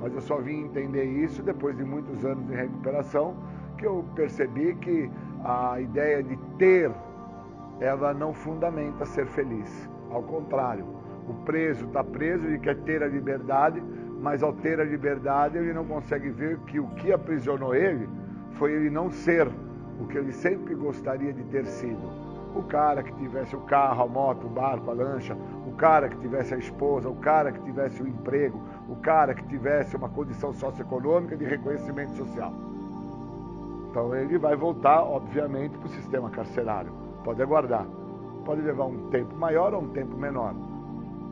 Mas 0.02 0.14
eu 0.14 0.22
só 0.22 0.38
vim 0.38 0.66
entender 0.66 1.06
isso 1.06 1.44
depois 1.44 1.76
de 1.78 1.84
muitos 1.84 2.24
anos 2.24 2.46
de 2.48 2.56
recuperação, 2.56 3.36
que 3.86 3.88
eu 3.88 4.04
percebi 4.16 4.74
que 4.76 5.12
a 5.44 5.80
ideia 5.80 6.24
de 6.24 6.36
ter, 6.58 6.92
ela 7.80 8.16
não 8.16 8.34
fundamenta 8.34 9.06
ser 9.06 9.28
feliz. 9.28 9.88
Ao 10.10 10.24
contrário, 10.24 10.84
o 11.30 11.34
preso 11.46 11.86
está 11.86 12.04
preso 12.04 12.50
e 12.50 12.58
quer 12.58 12.78
ter 12.78 13.04
a 13.04 13.08
liberdade, 13.08 13.84
mas 14.20 14.42
ao 14.42 14.54
ter 14.54 14.80
a 14.80 14.84
liberdade 14.84 15.60
ele 15.60 15.72
não 15.72 15.86
consegue 15.86 16.32
ver 16.32 16.58
que 16.62 16.80
o 16.80 16.88
que 16.96 17.12
aprisionou 17.14 17.76
ele 17.76 18.10
foi 18.54 18.74
ele 18.74 18.90
não 18.90 19.12
ser 19.12 19.48
o 20.00 20.08
que 20.08 20.18
ele 20.18 20.32
sempre 20.32 20.74
gostaria 20.74 21.32
de 21.32 21.44
ter 21.44 21.68
sido. 21.68 22.26
O 22.56 22.64
cara 22.64 23.04
que 23.04 23.14
tivesse 23.18 23.56
o 23.56 23.62
carro, 23.62 24.04
a 24.04 24.08
moto, 24.08 24.48
o 24.48 24.50
barco, 24.50 24.90
a 24.90 24.94
lancha, 24.96 25.38
o 25.68 25.74
cara 25.74 26.10
que 26.10 26.18
tivesse 26.18 26.56
a 26.56 26.58
esposa, 26.58 27.08
o 27.08 27.18
cara 27.18 27.52
que 27.52 27.60
tivesse 27.60 28.02
o 28.02 28.08
emprego, 28.08 28.60
o 28.90 28.96
cara 28.96 29.36
que 29.36 29.46
tivesse 29.48 29.96
uma 29.96 30.10
condição 30.10 30.52
socioeconômica 30.54 31.38
de 31.38 31.46
reconhecimento 31.46 32.14
social. 32.14 32.75
Então 33.96 34.14
ele 34.14 34.38
vai 34.38 34.58
voltar, 34.58 35.04
obviamente, 35.04 35.78
para 35.78 35.86
o 35.86 35.90
sistema 35.90 36.30
carcerário. 36.30 36.92
Pode 37.24 37.42
aguardar. 37.42 37.88
Pode 38.44 38.60
levar 38.60 38.88
um 38.88 39.08
tempo 39.10 39.34
maior 39.38 39.74
ou 39.74 39.84
um 39.84 39.88
tempo 39.88 40.18
menor. 40.18 40.54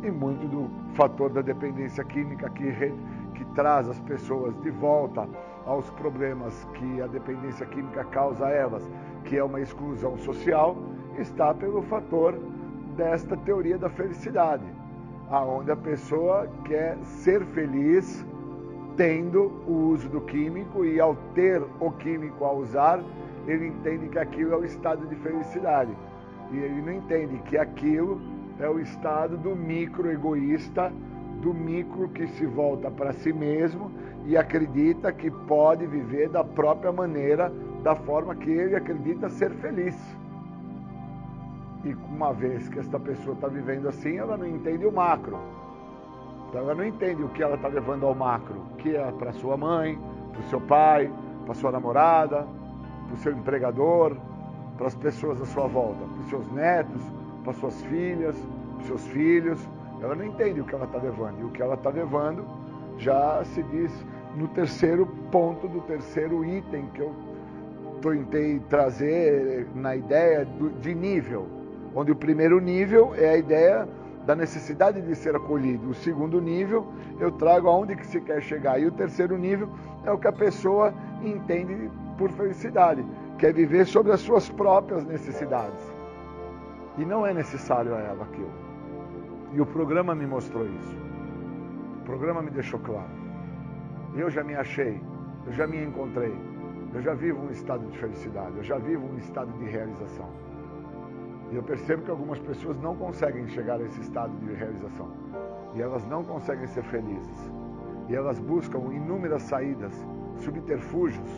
E 0.02 0.10
muito 0.10 0.48
do 0.48 0.70
fator 0.94 1.30
da 1.30 1.42
dependência 1.42 2.06
química 2.06 2.50
que, 2.50 2.64
re, 2.64 2.94
que 3.36 3.44
traz 3.54 3.90
as 3.90 4.00
pessoas 4.00 4.58
de 4.62 4.70
volta 4.70 5.28
aos 5.66 5.90
problemas 5.90 6.66
que 6.76 7.02
a 7.02 7.08
dependência 7.08 7.66
química 7.66 8.06
causa 8.06 8.46
a 8.46 8.52
elas, 8.52 8.90
que 9.26 9.36
é 9.36 9.44
uma 9.44 9.60
exclusão 9.60 10.18
social, 10.20 10.78
está 11.20 11.54
pelo 11.54 11.82
fator 11.82 12.40
desta 12.96 13.36
teoria 13.36 13.78
da 13.78 13.90
felicidade, 13.90 14.64
aonde 15.30 15.70
a 15.70 15.76
pessoa 15.76 16.48
quer 16.64 16.98
ser 17.04 17.44
feliz 17.48 18.26
tendo 18.96 19.52
o 19.68 19.90
uso 19.92 20.08
do 20.10 20.22
químico 20.22 20.86
e 20.86 21.00
ao 21.00 21.16
ter 21.34 21.62
o 21.80 21.92
químico 21.92 22.46
a 22.46 22.52
usar, 22.52 23.04
ele 23.48 23.68
entende 23.68 24.08
que 24.10 24.20
aquilo 24.20 24.54
é 24.54 24.58
o 24.58 24.66
estado 24.66 25.06
de 25.08 25.16
felicidade. 25.16 25.92
E 26.52 26.58
ele 26.58 26.82
não 26.82 26.94
entende 26.94 27.38
que 27.46 27.58
aquilo 27.58 28.22
é 28.60 28.70
o 28.70 28.80
estado 28.80 29.38
do 29.38 29.56
micro 29.56 30.12
egoísta, 30.12 30.92
do 31.42 31.54
micro 31.54 32.08
que 32.10 32.28
se 32.28 32.46
volta 32.46 32.90
para 32.90 33.12
si 33.14 33.34
mesmo 33.34 33.92
e 34.26 34.38
acredita 34.38 35.12
que 35.12 35.30
pode 35.30 35.86
viver 35.86 36.30
da 36.30 36.44
própria 36.44 36.92
maneira, 36.92 37.52
da 37.84 37.96
forma 37.96 38.36
que 38.36 38.50
ele 38.50 38.76
acredita 38.76 39.28
ser 39.30 39.52
feliz. 39.56 39.96
E 41.84 41.94
uma 41.94 42.32
vez 42.32 42.70
que 42.70 42.80
esta 42.80 42.98
pessoa 42.98 43.36
está 43.36 43.48
vivendo 43.48 43.90
assim, 43.90 44.18
ela 44.18 44.38
não 44.38 44.48
entende 44.48 44.86
o 44.86 44.92
macro. 44.92 45.38
Então 46.54 46.66
ela 46.66 46.76
não 46.76 46.86
entende 46.86 47.24
o 47.24 47.30
que 47.30 47.42
ela 47.42 47.56
está 47.56 47.68
levando 47.68 48.06
ao 48.06 48.14
macro, 48.14 48.62
que 48.78 48.96
é 48.96 49.12
para 49.14 49.34
sua 49.34 49.58
mãe, 49.58 49.98
para 50.32 50.40
o 50.40 50.44
seu 50.50 50.62
pai, 50.62 51.12
para 51.46 51.56
sua 51.56 51.72
namorada, 51.72 52.46
para 53.08 53.16
o 53.16 53.18
seu 53.18 53.32
empregador, 53.32 54.16
para 54.78 54.86
as 54.86 54.94
pessoas 54.94 55.42
à 55.42 55.46
sua 55.48 55.66
volta, 55.66 56.06
para 56.06 56.22
os 56.22 56.30
seus 56.30 56.52
netos, 56.52 57.02
para 57.44 57.54
suas 57.54 57.82
filhas, 57.86 58.36
para 58.38 58.82
os 58.82 58.86
seus 58.86 59.08
filhos. 59.08 59.68
Ela 60.00 60.14
não 60.14 60.26
entende 60.26 60.62
o 60.62 60.64
que 60.64 60.76
ela 60.76 60.86
está 60.86 61.00
levando. 61.00 61.40
E 61.40 61.44
o 61.44 61.50
que 61.50 61.60
ela 61.60 61.74
está 61.74 61.90
levando 61.90 62.46
já 63.00 63.44
se 63.46 63.64
diz 63.64 63.92
no 64.36 64.48
terceiro 64.50 65.08
ponto 65.32 65.68
do 65.68 65.82
terceiro 65.82 66.46
item 66.46 66.86
que 66.94 67.00
eu 67.02 67.16
tentei 68.00 68.60
trazer 68.70 69.66
na 69.74 69.96
ideia 69.96 70.46
de 70.82 70.94
nível 70.94 71.48
onde 71.96 72.12
o 72.12 72.16
primeiro 72.16 72.60
nível 72.60 73.14
é 73.16 73.30
a 73.30 73.38
ideia 73.38 73.88
da 74.26 74.36
necessidade 74.36 75.02
de 75.02 75.16
ser 75.16 75.36
acolhido. 75.36 75.90
O 75.90 75.94
segundo 75.94 76.40
nível 76.40 76.88
eu 77.20 77.32
trago 77.32 77.68
aonde 77.68 77.96
que 77.96 78.06
se 78.06 78.22
quer 78.22 78.42
chegar. 78.42 78.80
E 78.80 78.86
o 78.86 78.92
terceiro 78.92 79.38
nível 79.38 79.70
é 80.06 80.12
o 80.12 80.18
que 80.18 80.28
a 80.28 80.32
pessoa 80.32 80.94
entende 81.22 81.90
por 82.18 82.30
felicidade, 82.32 83.06
que 83.38 83.48
é 83.48 83.52
viver 83.52 83.86
sobre 83.86 84.12
as 84.12 84.22
suas 84.22 84.50
próprias 84.50 85.06
necessidades. 85.06 85.80
E 86.98 87.06
não 87.06 87.26
é 87.26 87.34
necessário 87.34 87.94
a 87.96 88.00
ela 88.00 88.24
aquilo. 88.24 88.52
E 89.54 89.62
o 89.62 89.66
programa 89.66 90.16
me 90.16 90.26
mostrou 90.26 90.66
isso. 90.66 90.98
O 92.02 92.06
programa 92.06 92.42
me 92.42 92.52
deixou 92.52 92.80
claro. 92.80 93.10
Eu 94.16 94.30
já 94.30 94.44
me 94.44 94.56
achei, 94.56 95.02
eu 95.48 95.54
já 95.54 95.66
me 95.66 95.84
encontrei, 95.84 96.34
eu 96.94 97.02
já 97.02 97.14
vivo 97.14 97.42
um 97.42 97.52
estado 97.52 97.86
de 97.88 97.98
felicidade, 97.98 98.58
eu 98.58 98.64
já 98.64 98.78
vivo 98.78 99.08
um 99.08 99.18
estado 99.18 99.52
de 99.58 99.66
realização. 99.66 100.30
E 101.54 101.56
eu 101.56 101.62
percebo 101.62 102.02
que 102.02 102.10
algumas 102.10 102.40
pessoas 102.40 102.80
não 102.80 102.96
conseguem 102.96 103.48
chegar 103.48 103.80
a 103.80 103.84
esse 103.84 104.02
estado 104.02 104.36
de 104.40 104.54
realização. 104.54 105.08
E 105.76 105.82
elas 105.84 106.04
não 106.08 106.24
conseguem 106.24 106.66
ser 106.66 106.82
felizes. 106.82 107.52
E 108.10 108.16
elas 108.16 108.40
buscam 108.40 108.80
inúmeras 108.92 109.44
saídas, 109.44 109.94
subterfúgios, 110.38 111.30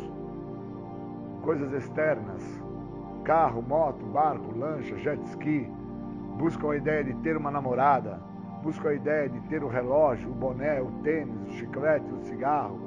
coisas 1.42 1.74
externas, 1.74 2.42
carro, 3.26 3.62
moto, 3.62 4.06
barco, 4.06 4.58
lancha, 4.58 4.98
jet 5.00 5.22
ski. 5.32 5.70
Buscam 6.38 6.72
a 6.72 6.78
ideia 6.78 7.04
de 7.04 7.14
ter 7.16 7.36
uma 7.36 7.52
namorada, 7.52 8.22
buscam 8.64 8.92
a 8.92 8.94
ideia 8.94 9.28
de 9.28 9.42
ter 9.50 9.66
o 9.66 9.68
relógio, 9.68 10.30
o 10.30 10.34
boné, 10.34 10.82
o 10.82 10.92
tênis, 11.04 11.46
o 11.50 11.52
chiclete, 11.56 12.10
o 12.14 12.22
cigarro. 12.22 12.80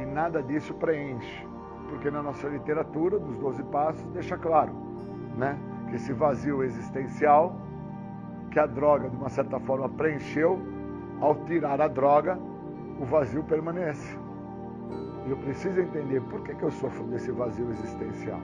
E 0.00 0.04
nada 0.04 0.42
disso 0.42 0.74
preenche, 0.74 1.46
porque 1.88 2.10
na 2.10 2.20
nossa 2.20 2.48
literatura 2.48 3.16
dos 3.16 3.38
12 3.38 3.62
passos 3.64 4.04
deixa 4.10 4.36
claro, 4.36 4.72
né? 5.36 5.56
Que 5.90 5.96
esse 5.96 6.12
vazio 6.12 6.62
existencial 6.62 7.54
que 8.50 8.58
a 8.58 8.66
droga 8.66 9.08
de 9.08 9.16
uma 9.16 9.28
certa 9.28 9.60
forma 9.60 9.88
preencheu, 9.88 10.60
ao 11.20 11.34
tirar 11.44 11.80
a 11.80 11.88
droga, 11.88 12.38
o 13.00 13.04
vazio 13.04 13.44
permanece. 13.44 14.16
Eu 15.28 15.36
preciso 15.36 15.80
entender 15.80 16.20
por 16.22 16.42
que, 16.42 16.54
que 16.54 16.62
eu 16.62 16.70
sofro 16.70 17.04
desse 17.04 17.30
vazio 17.30 17.70
existencial. 17.70 18.40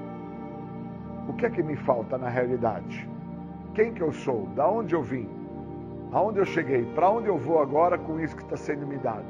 O 1.29 1.33
que 1.33 1.47
é 1.47 1.51
que 1.51 1.63
me 1.63 1.75
falta 1.75 2.17
na 2.17 2.29
realidade? 2.29 3.09
Quem 3.75 3.93
que 3.93 4.03
eu 4.03 4.13
sou? 4.13 4.47
Da 4.55 4.69
onde 4.69 4.95
eu 4.95 5.03
vim? 5.03 5.29
Aonde 6.13 6.39
eu 6.39 6.45
cheguei? 6.45 6.85
Para 6.95 7.11
onde 7.11 7.27
eu 7.27 7.37
vou 7.37 7.61
agora 7.61 7.99
com 7.99 8.21
isso 8.21 8.37
que 8.37 8.43
está 8.43 8.57
sendo 8.57 8.87
me 8.87 8.97
dado? 8.99 9.27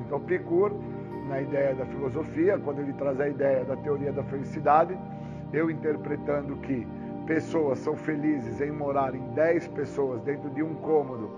Então, 0.00 0.18
Picur, 0.20 0.72
na 1.28 1.40
ideia 1.40 1.74
da 1.74 1.86
filosofia, 1.86 2.58
quando 2.58 2.80
ele 2.80 2.92
traz 2.94 3.20
a 3.20 3.28
ideia 3.28 3.64
da 3.64 3.76
teoria 3.76 4.12
da 4.12 4.24
felicidade, 4.24 4.98
eu 5.56 5.70
interpretando 5.70 6.56
que 6.56 6.86
pessoas 7.26 7.78
são 7.78 7.96
felizes 7.96 8.60
em 8.60 8.70
morar 8.70 9.14
em 9.14 9.32
10 9.32 9.68
pessoas 9.68 10.20
dentro 10.22 10.50
de 10.50 10.62
um 10.62 10.74
cômodo 10.74 11.30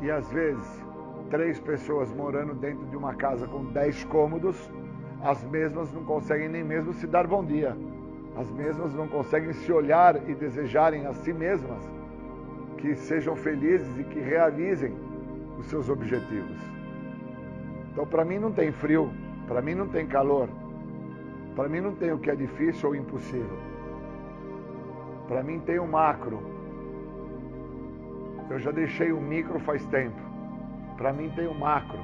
e 0.00 0.10
às 0.10 0.30
vezes 0.30 0.84
três 1.30 1.58
pessoas 1.58 2.12
morando 2.12 2.54
dentro 2.54 2.86
de 2.86 2.96
uma 2.96 3.14
casa 3.14 3.46
com 3.46 3.64
10 3.64 4.04
cômodos, 4.04 4.70
as 5.22 5.42
mesmas 5.44 5.92
não 5.92 6.04
conseguem 6.04 6.48
nem 6.48 6.62
mesmo 6.62 6.92
se 6.92 7.06
dar 7.06 7.26
bom 7.26 7.44
dia. 7.44 7.76
As 8.36 8.50
mesmas 8.52 8.94
não 8.94 9.08
conseguem 9.08 9.52
se 9.52 9.72
olhar 9.72 10.16
e 10.28 10.34
desejarem 10.34 11.06
a 11.06 11.12
si 11.12 11.32
mesmas 11.32 11.82
que 12.76 12.94
sejam 12.94 13.34
felizes 13.34 13.98
e 13.98 14.04
que 14.04 14.20
realizem 14.20 14.94
os 15.58 15.66
seus 15.66 15.88
objetivos. 15.88 16.56
Então, 17.90 18.06
para 18.06 18.24
mim 18.24 18.38
não 18.38 18.52
tem 18.52 18.70
frio, 18.70 19.10
para 19.48 19.60
mim 19.60 19.74
não 19.74 19.88
tem 19.88 20.06
calor, 20.06 20.48
para 21.58 21.68
mim 21.68 21.80
não 21.80 21.92
tem 21.92 22.12
o 22.12 22.18
que 22.20 22.30
é 22.30 22.36
difícil 22.36 22.90
ou 22.90 22.94
impossível. 22.94 23.58
Para 25.26 25.42
mim 25.42 25.58
tem 25.58 25.80
o 25.80 25.88
macro. 25.88 26.40
Eu 28.48 28.60
já 28.60 28.70
deixei 28.70 29.10
o 29.10 29.20
micro 29.20 29.58
faz 29.58 29.84
tempo. 29.86 30.20
Para 30.96 31.12
mim 31.12 31.28
tem 31.34 31.48
o 31.48 31.54
macro. 31.54 31.98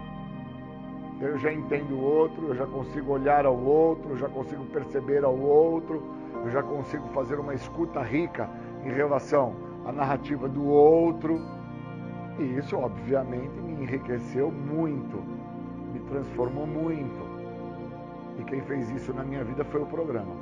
Então 1.14 1.28
eu 1.28 1.38
já 1.38 1.52
entendo 1.52 1.94
o 1.94 2.02
outro, 2.02 2.48
eu 2.48 2.56
já 2.56 2.66
consigo 2.66 3.12
olhar 3.12 3.46
ao 3.46 3.56
outro, 3.56 4.10
eu 4.10 4.16
já 4.16 4.28
consigo 4.28 4.64
perceber 4.64 5.22
ao 5.22 5.38
outro, 5.38 6.02
eu 6.44 6.50
já 6.50 6.60
consigo 6.60 7.06
fazer 7.10 7.38
uma 7.38 7.54
escuta 7.54 8.02
rica 8.02 8.50
em 8.84 8.90
relação 8.90 9.54
à 9.86 9.92
narrativa 9.92 10.48
do 10.48 10.66
outro. 10.66 11.40
E 12.40 12.58
isso, 12.58 12.76
obviamente, 12.76 13.56
me 13.60 13.84
enriqueceu 13.84 14.50
muito, 14.50 15.22
me 15.92 16.00
transformou 16.08 16.66
muito. 16.66 17.23
E 18.38 18.44
quem 18.44 18.60
fez 18.62 18.90
isso 18.90 19.12
na 19.12 19.22
minha 19.22 19.44
vida 19.44 19.64
foi 19.64 19.82
o 19.82 19.86
programa. 19.86 20.34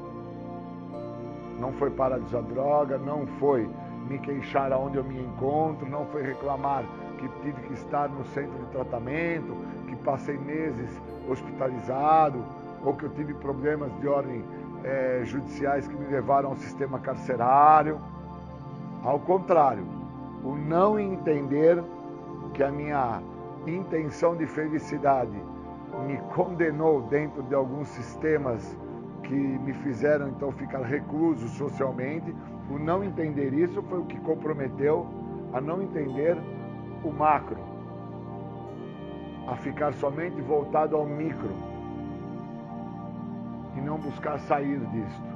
Não 1.58 1.72
foi 1.72 1.90
parar 1.90 2.18
de 2.18 2.24
usar 2.24 2.42
droga, 2.42 2.98
não 2.98 3.26
foi 3.38 3.68
me 4.08 4.18
queixar 4.18 4.72
aonde 4.72 4.96
eu 4.96 5.04
me 5.04 5.20
encontro, 5.20 5.88
não 5.88 6.06
foi 6.06 6.22
reclamar 6.22 6.84
que 7.18 7.28
tive 7.40 7.60
que 7.62 7.74
estar 7.74 8.08
no 8.08 8.24
centro 8.26 8.58
de 8.58 8.66
tratamento, 8.72 9.56
que 9.86 9.94
passei 9.96 10.36
meses 10.36 10.90
hospitalizado, 11.28 12.44
ou 12.84 12.94
que 12.94 13.04
eu 13.04 13.10
tive 13.10 13.32
problemas 13.34 13.92
de 14.00 14.08
ordem 14.08 14.44
é, 14.82 15.22
judiciais 15.24 15.86
que 15.86 15.94
me 15.94 16.06
levaram 16.06 16.50
ao 16.50 16.56
sistema 16.56 16.98
carcerário. 16.98 18.00
Ao 19.04 19.20
contrário, 19.20 19.84
o 20.42 20.56
não 20.56 20.98
entender 20.98 21.82
que 22.54 22.62
a 22.62 22.70
minha 22.70 23.22
intenção 23.66 24.36
de 24.36 24.46
felicidade 24.46 25.40
me 26.02 26.18
condenou 26.34 27.02
dentro 27.02 27.42
de 27.42 27.54
alguns 27.54 27.88
sistemas 27.88 28.78
que 29.22 29.34
me 29.34 29.72
fizeram 29.72 30.28
então 30.28 30.52
ficar 30.52 30.82
recluso 30.82 31.48
socialmente. 31.48 32.34
O 32.70 32.78
não 32.78 33.02
entender 33.02 33.52
isso 33.52 33.82
foi 33.82 34.00
o 34.00 34.04
que 34.04 34.18
comprometeu 34.20 35.06
a 35.52 35.60
não 35.60 35.82
entender 35.82 36.36
o 37.04 37.10
macro, 37.10 37.58
a 39.46 39.56
ficar 39.56 39.92
somente 39.94 40.40
voltado 40.40 40.96
ao 40.96 41.04
micro 41.04 41.50
e 43.76 43.80
não 43.80 43.98
buscar 43.98 44.38
sair 44.38 44.78
disto. 44.78 45.32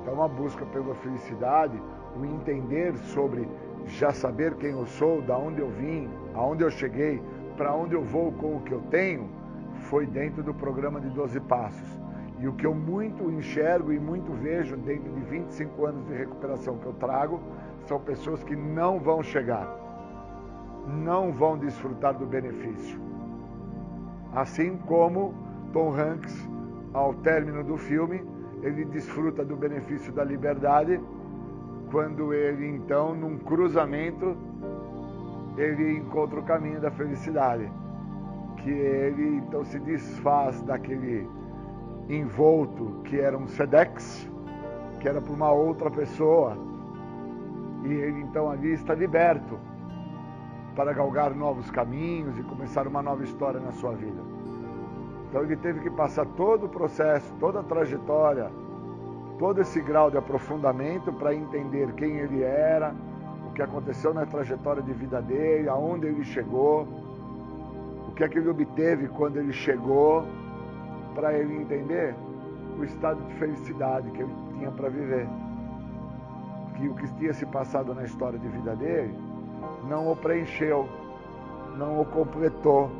Então 0.00 0.22
a 0.22 0.28
busca 0.28 0.64
pela 0.66 0.94
felicidade, 0.96 1.80
o 2.16 2.24
entender 2.24 2.96
sobre 2.96 3.48
já 3.86 4.12
saber 4.12 4.54
quem 4.56 4.70
eu 4.70 4.86
sou, 4.86 5.22
da 5.22 5.36
onde 5.36 5.60
eu 5.60 5.68
vim, 5.70 6.08
aonde 6.34 6.62
eu 6.62 6.70
cheguei, 6.70 7.22
para 7.56 7.74
onde 7.74 7.94
eu 7.94 8.02
vou 8.02 8.32
com 8.32 8.56
o 8.56 8.60
que 8.60 8.72
eu 8.72 8.80
tenho, 8.90 9.28
foi 9.92 10.06
dentro 10.06 10.42
do 10.42 10.54
programa 10.54 10.98
de 10.98 11.10
12 11.10 11.38
Passos. 11.40 12.00
E 12.40 12.48
o 12.48 12.54
que 12.54 12.64
eu 12.64 12.74
muito 12.74 13.30
enxergo 13.30 13.92
e 13.92 14.00
muito 14.00 14.32
vejo 14.32 14.74
dentro 14.78 15.12
de 15.12 15.20
25 15.20 15.84
anos 15.84 16.06
de 16.06 16.14
recuperação 16.14 16.78
que 16.78 16.86
eu 16.86 16.94
trago 16.94 17.38
são 17.84 18.00
pessoas 18.00 18.42
que 18.42 18.56
não 18.56 18.98
vão 18.98 19.22
chegar, 19.22 19.68
não 21.04 21.30
vão 21.30 21.58
desfrutar 21.58 22.14
do 22.14 22.24
benefício. 22.24 22.98
Assim 24.34 24.78
como 24.78 25.34
Tom 25.74 25.94
Hanks 25.94 26.48
ao 26.94 27.12
término 27.12 27.62
do 27.62 27.76
filme, 27.76 28.24
ele 28.62 28.86
desfruta 28.86 29.44
do 29.44 29.56
benefício 29.56 30.10
da 30.10 30.24
liberdade 30.24 30.98
quando 31.90 32.32
ele 32.32 32.66
então 32.66 33.14
num 33.14 33.36
cruzamento 33.36 34.38
ele 35.58 35.98
encontra 35.98 36.40
o 36.40 36.42
caminho 36.44 36.80
da 36.80 36.90
felicidade, 36.90 37.70
que 38.62 38.70
ele 38.70 39.38
então 39.38 39.64
se 39.64 39.78
desfaz 39.80 40.62
daquele 40.62 41.28
envolto 42.08 43.00
que 43.04 43.18
era 43.18 43.36
um 43.36 43.46
Sedex, 43.48 44.28
que 45.00 45.08
era 45.08 45.20
para 45.20 45.32
uma 45.32 45.50
outra 45.50 45.90
pessoa, 45.90 46.56
e 47.84 47.92
ele 47.92 48.20
então 48.20 48.50
ali 48.50 48.72
está 48.72 48.94
liberto 48.94 49.58
para 50.76 50.92
galgar 50.92 51.34
novos 51.34 51.70
caminhos 51.70 52.38
e 52.38 52.42
começar 52.44 52.86
uma 52.86 53.02
nova 53.02 53.22
história 53.24 53.60
na 53.60 53.72
sua 53.72 53.92
vida. 53.92 54.22
Então 55.28 55.42
ele 55.42 55.56
teve 55.56 55.80
que 55.80 55.90
passar 55.90 56.26
todo 56.36 56.66
o 56.66 56.68
processo, 56.68 57.34
toda 57.40 57.60
a 57.60 57.62
trajetória, 57.62 58.50
todo 59.38 59.60
esse 59.60 59.80
grau 59.80 60.10
de 60.10 60.16
aprofundamento 60.16 61.12
para 61.12 61.34
entender 61.34 61.92
quem 61.94 62.18
ele 62.18 62.42
era, 62.42 62.94
o 63.48 63.52
que 63.52 63.62
aconteceu 63.62 64.14
na 64.14 64.24
trajetória 64.24 64.82
de 64.82 64.92
vida 64.92 65.20
dele, 65.20 65.68
aonde 65.68 66.06
ele 66.06 66.22
chegou, 66.22 66.86
o 68.12 68.14
que 68.14 68.24
é 68.24 68.28
que 68.28 68.38
ele 68.38 68.50
obteve 68.50 69.08
quando 69.08 69.38
ele 69.38 69.54
chegou, 69.54 70.22
para 71.14 71.32
ele 71.32 71.56
entender 71.56 72.14
o 72.78 72.84
estado 72.84 73.18
de 73.24 73.34
felicidade 73.36 74.10
que 74.10 74.20
ele 74.20 74.34
tinha 74.52 74.70
para 74.70 74.90
viver. 74.90 75.26
Que 76.76 76.88
o 76.88 76.94
que 76.94 77.08
tinha 77.14 77.32
se 77.32 77.46
passado 77.46 77.94
na 77.94 78.04
história 78.04 78.38
de 78.38 78.46
vida 78.48 78.76
dele 78.76 79.14
não 79.88 80.12
o 80.12 80.16
preencheu, 80.16 80.86
não 81.78 82.02
o 82.02 82.04
completou. 82.04 82.90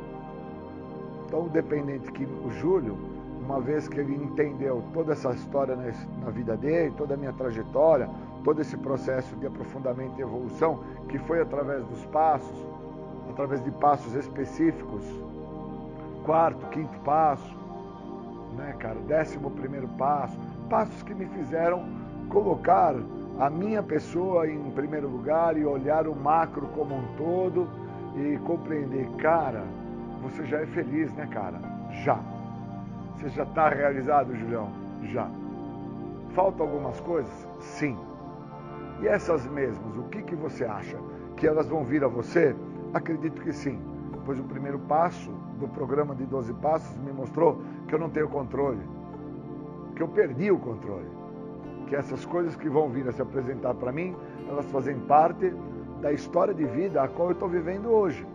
Tão 1.29 1.47
dependente 1.47 2.11
que 2.11 2.25
o 2.25 2.49
Júlio, 2.49 2.97
uma 3.39 3.61
vez 3.61 3.87
que 3.87 3.99
ele 3.99 4.15
entendeu 4.15 4.83
toda 4.95 5.13
essa 5.13 5.31
história 5.31 5.77
na 6.23 6.31
vida 6.31 6.57
dele, 6.57 6.91
toda 6.97 7.13
a 7.13 7.17
minha 7.17 7.33
trajetória, 7.33 8.09
todo 8.43 8.61
esse 8.61 8.75
processo 8.77 9.35
de 9.35 9.45
aprofundamento 9.45 10.17
e 10.17 10.23
evolução, 10.23 10.79
que 11.07 11.19
foi 11.19 11.39
através 11.39 11.85
dos 11.85 12.03
passos, 12.07 12.72
através 13.33 13.63
de 13.63 13.71
passos 13.71 14.13
específicos, 14.13 15.03
quarto, 16.23 16.67
quinto 16.67 16.97
passo, 16.99 17.57
né, 18.55 18.75
cara, 18.77 18.99
décimo 19.07 19.49
primeiro 19.49 19.87
passo, 19.97 20.37
passos 20.69 21.01
que 21.01 21.15
me 21.15 21.25
fizeram 21.25 21.83
colocar 22.29 22.95
a 23.39 23.49
minha 23.49 23.81
pessoa 23.81 24.47
em 24.47 24.69
primeiro 24.71 25.09
lugar 25.09 25.57
e 25.57 25.65
olhar 25.65 26.07
o 26.07 26.15
macro 26.15 26.67
como 26.67 26.95
um 26.95 27.03
todo 27.17 27.67
e 28.15 28.37
compreender, 28.45 29.07
cara, 29.17 29.63
você 30.21 30.45
já 30.45 30.61
é 30.61 30.65
feliz, 30.67 31.11
né, 31.13 31.27
cara? 31.31 31.59
Já. 32.03 32.19
Você 33.17 33.29
já 33.29 33.43
está 33.43 33.67
realizado, 33.67 34.35
Julião? 34.35 34.69
Já. 35.05 35.27
Faltam 36.35 36.67
algumas 36.67 36.99
coisas? 36.99 37.47
Sim. 37.59 37.97
E 39.01 39.07
essas 39.07 39.45
mesmas, 39.47 39.97
o 39.97 40.03
que, 40.03 40.21
que 40.21 40.35
você 40.35 40.63
acha? 40.63 40.97
Que 41.35 41.47
elas 41.47 41.67
vão 41.67 41.83
vir 41.83 42.03
a 42.03 42.07
você? 42.07 42.55
Acredito 42.93 43.41
que 43.41 43.51
sim, 43.51 43.79
pois 44.25 44.39
o 44.39 44.43
primeiro 44.43 44.79
passo 44.79 45.31
do 45.59 45.67
programa 45.67 46.15
de 46.15 46.25
12 46.25 46.53
passos 46.55 46.97
me 46.99 47.11
mostrou 47.11 47.61
que 47.87 47.95
eu 47.95 47.99
não 47.99 48.09
tenho 48.09 48.29
controle, 48.29 48.81
que 49.95 50.03
eu 50.03 50.07
perdi 50.07 50.51
o 50.51 50.59
controle 50.59 51.23
que 51.93 51.95
essas 51.95 52.25
coisas 52.25 52.55
que 52.55 52.67
vão 52.67 52.89
vir 52.89 53.07
a 53.07 53.11
se 53.11 53.21
apresentar 53.21 53.75
para 53.75 53.91
mim, 53.91 54.15
elas 54.49 54.65
fazem 54.71 54.97
parte 55.01 55.53
da 56.01 56.11
história 56.11 56.51
de 56.51 56.65
vida 56.65 57.03
a 57.03 57.07
qual 57.07 57.29
eu 57.29 57.33
estou 57.33 57.47
vivendo 57.47 57.87
hoje. 57.87 58.25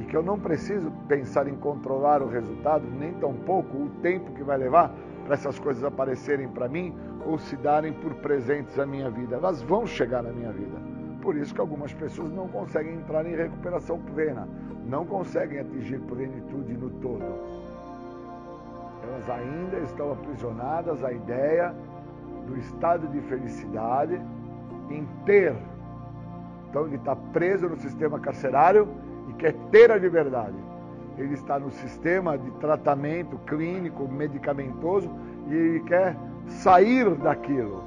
E 0.00 0.04
que 0.04 0.16
eu 0.16 0.22
não 0.22 0.36
preciso 0.36 0.90
pensar 1.06 1.46
em 1.46 1.54
controlar 1.54 2.20
o 2.22 2.28
resultado, 2.28 2.84
nem 2.98 3.12
tampouco 3.14 3.76
o 3.76 3.90
tempo 4.02 4.32
que 4.32 4.42
vai 4.42 4.58
levar 4.58 4.92
para 5.24 5.34
essas 5.34 5.60
coisas 5.60 5.84
aparecerem 5.84 6.48
para 6.48 6.66
mim 6.66 6.92
ou 7.24 7.38
se 7.38 7.54
darem 7.54 7.92
por 7.92 8.14
presentes 8.16 8.76
à 8.80 8.84
minha 8.84 9.10
vida. 9.10 9.36
Elas 9.36 9.62
vão 9.62 9.86
chegar 9.86 10.20
na 10.20 10.32
minha 10.32 10.50
vida. 10.50 10.89
Por 11.22 11.36
isso 11.36 11.54
que 11.54 11.60
algumas 11.60 11.92
pessoas 11.92 12.32
não 12.32 12.48
conseguem 12.48 12.94
entrar 12.94 13.26
em 13.26 13.36
recuperação 13.36 13.98
plena, 13.98 14.48
não 14.86 15.04
conseguem 15.04 15.60
atingir 15.60 16.00
plenitude 16.00 16.72
no 16.72 16.90
todo. 16.90 17.24
Elas 19.02 19.28
ainda 19.28 19.78
estão 19.78 20.12
aprisionadas 20.12 21.04
à 21.04 21.12
ideia 21.12 21.74
do 22.46 22.56
estado 22.56 23.06
de 23.08 23.20
felicidade 23.22 24.20
em 24.88 25.06
ter. 25.24 25.54
Então 26.68 26.86
ele 26.86 26.96
está 26.96 27.14
preso 27.14 27.68
no 27.68 27.76
sistema 27.76 28.18
carcerário 28.18 28.88
e 29.28 29.32
quer 29.34 29.54
ter 29.70 29.90
a 29.90 29.96
liberdade. 29.96 30.56
Ele 31.18 31.34
está 31.34 31.58
no 31.58 31.70
sistema 31.70 32.38
de 32.38 32.50
tratamento 32.52 33.36
clínico, 33.46 34.08
medicamentoso 34.08 35.10
e 35.48 35.54
ele 35.54 35.80
quer 35.80 36.16
sair 36.46 37.14
daquilo. 37.16 37.82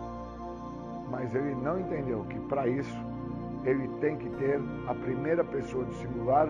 Mas 1.10 1.34
ele 1.34 1.56
não 1.56 1.80
entendeu 1.80 2.26
que 2.30 2.40
para 2.42 2.68
isso 2.68 3.13
ele 3.66 3.88
tem 4.00 4.18
que 4.18 4.30
ter 4.32 4.60
a 4.88 4.94
primeira 4.94 5.44
pessoa 5.44 5.86
do 5.86 5.94
singular, 5.96 6.50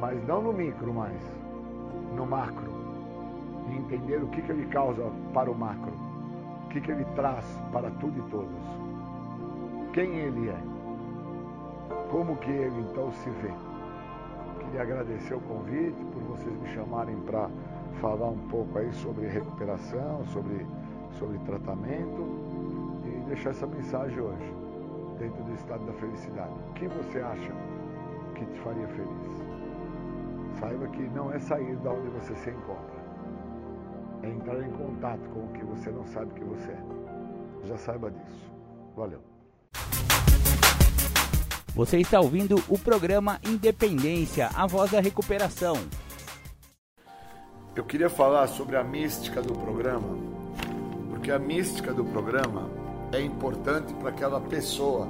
mas 0.00 0.22
não 0.26 0.42
no 0.42 0.52
micro 0.52 0.92
mais, 0.92 1.20
no 2.14 2.26
macro. 2.26 2.70
E 3.70 3.76
entender 3.76 4.22
o 4.22 4.28
que, 4.28 4.42
que 4.42 4.52
ele 4.52 4.66
causa 4.66 5.10
para 5.32 5.50
o 5.50 5.54
macro 5.54 6.10
o 6.70 6.72
que, 6.72 6.80
que 6.80 6.92
ele 6.92 7.04
traz 7.16 7.44
para 7.72 7.90
tudo 7.90 8.16
e 8.16 8.30
todos, 8.30 8.48
quem 9.92 10.08
ele 10.18 10.48
é, 10.48 10.58
como 12.12 12.36
que 12.36 12.50
ele 12.50 12.80
então 12.88 13.10
se 13.12 13.28
vê. 13.28 13.50
Queria 14.60 14.82
agradecer 14.82 15.34
o 15.34 15.40
convite 15.40 16.04
por 16.12 16.22
vocês 16.22 16.56
me 16.60 16.68
chamarem 16.68 17.16
para 17.26 17.50
falar 18.00 18.28
um 18.28 18.38
pouco 18.50 18.78
aí 18.78 18.92
sobre 18.92 19.26
recuperação, 19.26 20.24
sobre, 20.26 20.64
sobre 21.18 21.38
tratamento 21.38 22.24
e 23.04 23.20
deixar 23.26 23.50
essa 23.50 23.66
mensagem 23.66 24.20
hoje, 24.20 24.54
dentro 25.20 25.44
do 25.44 25.54
estado 25.54 25.86
da 25.86 25.92
felicidade. 25.92 26.52
O 26.70 26.72
que 26.72 26.88
você 26.88 27.20
acha 27.20 27.52
que 28.34 28.44
te 28.46 28.60
faria 28.60 28.88
feliz? 28.88 30.58
Saiba 30.58 30.88
que 30.88 31.02
não 31.10 31.32
é 31.32 31.38
sair 31.38 31.76
da 31.76 31.92
onde 31.92 32.08
você 32.08 32.34
se 32.34 32.50
encontra 32.50 33.00
é 34.22 34.28
entrar 34.28 34.62
em 34.62 34.70
contato 34.72 35.28
com 35.30 35.40
o 35.40 35.52
que 35.52 35.64
você 35.64 35.90
não 35.90 36.06
sabe 36.06 36.34
que 36.34 36.44
você 36.44 36.70
é. 36.70 36.82
Já 37.64 37.76
saiba 37.78 38.10
disso. 38.10 38.52
Valeu. 38.96 39.20
Você 41.74 41.98
está 41.98 42.20
ouvindo 42.20 42.62
o 42.68 42.78
programa 42.78 43.40
Independência, 43.46 44.50
a 44.54 44.66
voz 44.66 44.90
da 44.90 45.00
recuperação. 45.00 45.74
Eu 47.74 47.84
queria 47.84 48.10
falar 48.10 48.46
sobre 48.48 48.76
a 48.76 48.84
mística 48.84 49.40
do 49.40 49.54
programa, 49.54 50.18
porque 51.08 51.30
a 51.30 51.38
mística 51.38 51.94
do 51.94 52.04
programa 52.04 52.68
é 53.12 53.20
importante 53.20 53.92
para 53.94 54.10
aquela 54.10 54.40
pessoa 54.40 55.08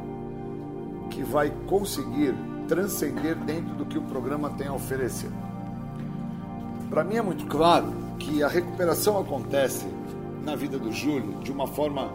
que 1.10 1.22
vai 1.22 1.52
conseguir 1.66 2.34
transcender 2.68 3.36
dentro 3.36 3.74
do 3.74 3.84
que 3.84 3.98
o 3.98 4.02
programa 4.02 4.50
tem 4.50 4.68
a 4.68 4.72
oferecer. 4.72 5.30
Para 6.88 7.04
mim 7.04 7.16
é 7.16 7.22
muito 7.22 7.46
claro 7.46 7.92
que 8.18 8.42
a 8.42 8.48
recuperação 8.48 9.18
acontece 9.18 9.86
na 10.44 10.56
vida 10.56 10.78
do 10.78 10.92
Júlio 10.92 11.34
de 11.40 11.52
uma 11.52 11.66
forma 11.66 12.10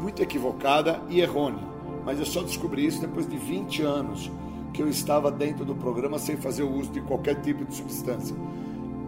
muito 0.00 0.22
equivocada 0.22 1.00
e 1.08 1.20
errônea. 1.20 1.62
Mas 2.04 2.18
eu 2.18 2.26
só 2.26 2.42
descobri 2.42 2.86
isso 2.86 3.00
depois 3.00 3.28
de 3.28 3.36
20 3.36 3.82
anos 3.82 4.30
que 4.72 4.82
eu 4.82 4.88
estava 4.88 5.30
dentro 5.30 5.64
do 5.64 5.74
programa 5.74 6.18
sem 6.18 6.36
fazer 6.36 6.62
o 6.62 6.72
uso 6.72 6.90
de 6.90 7.00
qualquer 7.00 7.40
tipo 7.40 7.64
de 7.64 7.74
substância. 7.74 8.34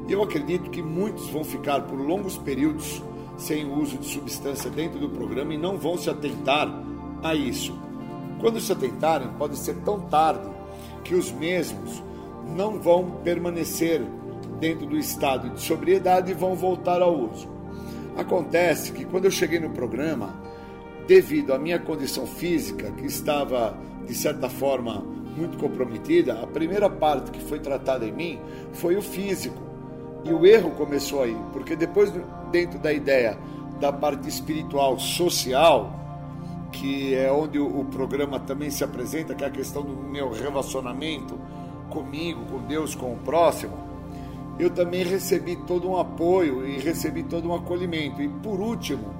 Eu 0.08 0.22
acredito 0.22 0.70
que 0.70 0.82
muitos 0.82 1.28
vão 1.30 1.44
ficar 1.44 1.82
por 1.82 1.98
longos 1.98 2.36
períodos 2.36 3.02
sem 3.40 3.64
o 3.64 3.80
uso 3.80 3.98
de 3.98 4.06
substância 4.06 4.70
dentro 4.70 4.98
do 4.98 5.08
programa 5.08 5.54
e 5.54 5.58
não 5.58 5.76
vão 5.76 5.96
se 5.96 6.10
atentar 6.10 6.68
a 7.22 7.34
isso. 7.34 7.76
Quando 8.40 8.60
se 8.60 8.72
atentarem, 8.72 9.28
pode 9.38 9.56
ser 9.56 9.76
tão 9.76 10.00
tarde 10.00 10.48
que 11.04 11.14
os 11.14 11.30
mesmos 11.32 12.02
não 12.56 12.78
vão 12.78 13.20
permanecer 13.22 14.02
dentro 14.58 14.86
do 14.86 14.96
estado 14.96 15.50
de 15.50 15.60
sobriedade 15.60 16.30
e 16.30 16.34
vão 16.34 16.54
voltar 16.54 17.02
ao 17.02 17.14
uso. 17.14 17.48
Acontece 18.16 18.92
que 18.92 19.04
quando 19.04 19.24
eu 19.24 19.30
cheguei 19.30 19.58
no 19.58 19.70
programa, 19.70 20.34
devido 21.06 21.52
à 21.52 21.58
minha 21.58 21.78
condição 21.78 22.26
física, 22.26 22.90
que 22.92 23.06
estava 23.06 23.76
de 24.06 24.14
certa 24.14 24.48
forma 24.48 25.02
muito 25.36 25.56
comprometida, 25.58 26.42
a 26.42 26.46
primeira 26.46 26.90
parte 26.90 27.30
que 27.30 27.40
foi 27.40 27.58
tratada 27.58 28.06
em 28.06 28.12
mim 28.12 28.38
foi 28.72 28.96
o 28.96 29.02
físico. 29.02 29.69
E 30.24 30.32
o 30.32 30.44
erro 30.46 30.70
começou 30.72 31.22
aí, 31.22 31.36
porque 31.52 31.74
depois, 31.74 32.12
dentro 32.50 32.78
da 32.78 32.92
ideia 32.92 33.38
da 33.80 33.92
parte 33.92 34.28
espiritual, 34.28 34.98
social, 34.98 36.00
que 36.70 37.14
é 37.14 37.32
onde 37.32 37.58
o, 37.58 37.84
programa 37.84 38.38
também 38.38 38.70
se 38.70 38.84
apresenta, 38.84 39.34
que 39.34 39.42
é 39.42 39.46
a 39.46 39.50
questão 39.50 39.82
do 39.82 39.96
meu 39.96 40.30
relacionamento 40.30 41.38
comigo, 41.88 42.44
com 42.50 42.58
Deus, 42.66 42.94
com 42.94 43.12
o 43.12 43.16
próximo, 43.16 43.76
eu 44.58 44.70
também 44.70 45.02
recebi 45.04 45.56
todo 45.56 45.88
um 45.88 45.96
apoio 45.96 46.66
e 46.66 46.78
recebi 46.78 47.22
todo 47.22 47.48
um 47.48 47.54
acolhimento. 47.54 48.20
E 48.22 48.28
por 48.28 48.60
último, 48.60 49.12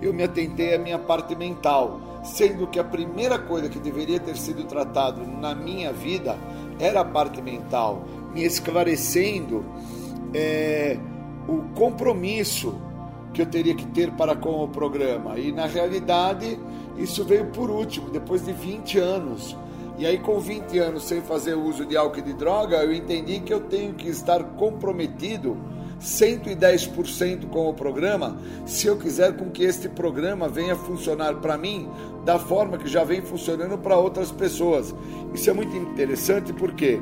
eu 0.00 0.14
me 0.14 0.22
atentei 0.22 0.74
à 0.74 0.78
minha 0.78 0.98
parte 0.98 1.34
mental, 1.34 2.00
sendo 2.22 2.66
que 2.68 2.78
a 2.78 2.84
primeira 2.84 3.38
coisa 3.38 3.68
que 3.68 3.78
deveria 3.78 4.20
ter 4.20 4.36
sido 4.36 4.64
tratado 4.64 5.26
na 5.26 5.54
minha 5.54 5.92
vida 5.92 6.38
era 6.78 7.00
a 7.00 7.04
parte 7.04 7.42
mental, 7.42 8.04
me 8.32 8.44
esclarecendo 8.44 9.64
é, 10.34 10.98
o 11.48 11.58
compromisso 11.74 12.74
que 13.32 13.42
eu 13.42 13.46
teria 13.46 13.74
que 13.74 13.86
ter 13.86 14.10
para 14.12 14.34
com 14.36 14.64
o 14.64 14.68
programa. 14.68 15.38
E 15.38 15.52
na 15.52 15.66
realidade, 15.66 16.58
isso 16.96 17.24
veio 17.24 17.46
por 17.46 17.70
último, 17.70 18.10
depois 18.10 18.44
de 18.44 18.52
20 18.52 18.98
anos. 18.98 19.56
E 19.96 20.04
aí, 20.06 20.18
com 20.18 20.40
20 20.40 20.78
anos 20.78 21.04
sem 21.04 21.20
fazer 21.22 21.54
uso 21.54 21.86
de 21.86 21.96
álcool 21.96 22.18
e 22.18 22.22
de 22.22 22.32
droga, 22.32 22.76
eu 22.78 22.92
entendi 22.92 23.40
que 23.40 23.52
eu 23.52 23.60
tenho 23.60 23.94
que 23.94 24.08
estar 24.08 24.42
comprometido 24.56 25.56
110% 26.00 27.48
com 27.48 27.68
o 27.68 27.74
programa, 27.74 28.36
se 28.66 28.86
eu 28.86 28.96
quiser 28.96 29.36
com 29.36 29.50
que 29.50 29.62
este 29.62 29.88
programa 29.88 30.48
venha 30.48 30.76
funcionar 30.76 31.36
para 31.36 31.56
mim 31.56 31.88
da 32.24 32.38
forma 32.38 32.76
que 32.76 32.88
já 32.88 33.04
vem 33.04 33.22
funcionando 33.22 33.78
para 33.78 33.96
outras 33.96 34.30
pessoas. 34.30 34.94
Isso 35.32 35.48
é 35.48 35.52
muito 35.52 35.74
interessante 35.76 36.52
porque 36.52 37.00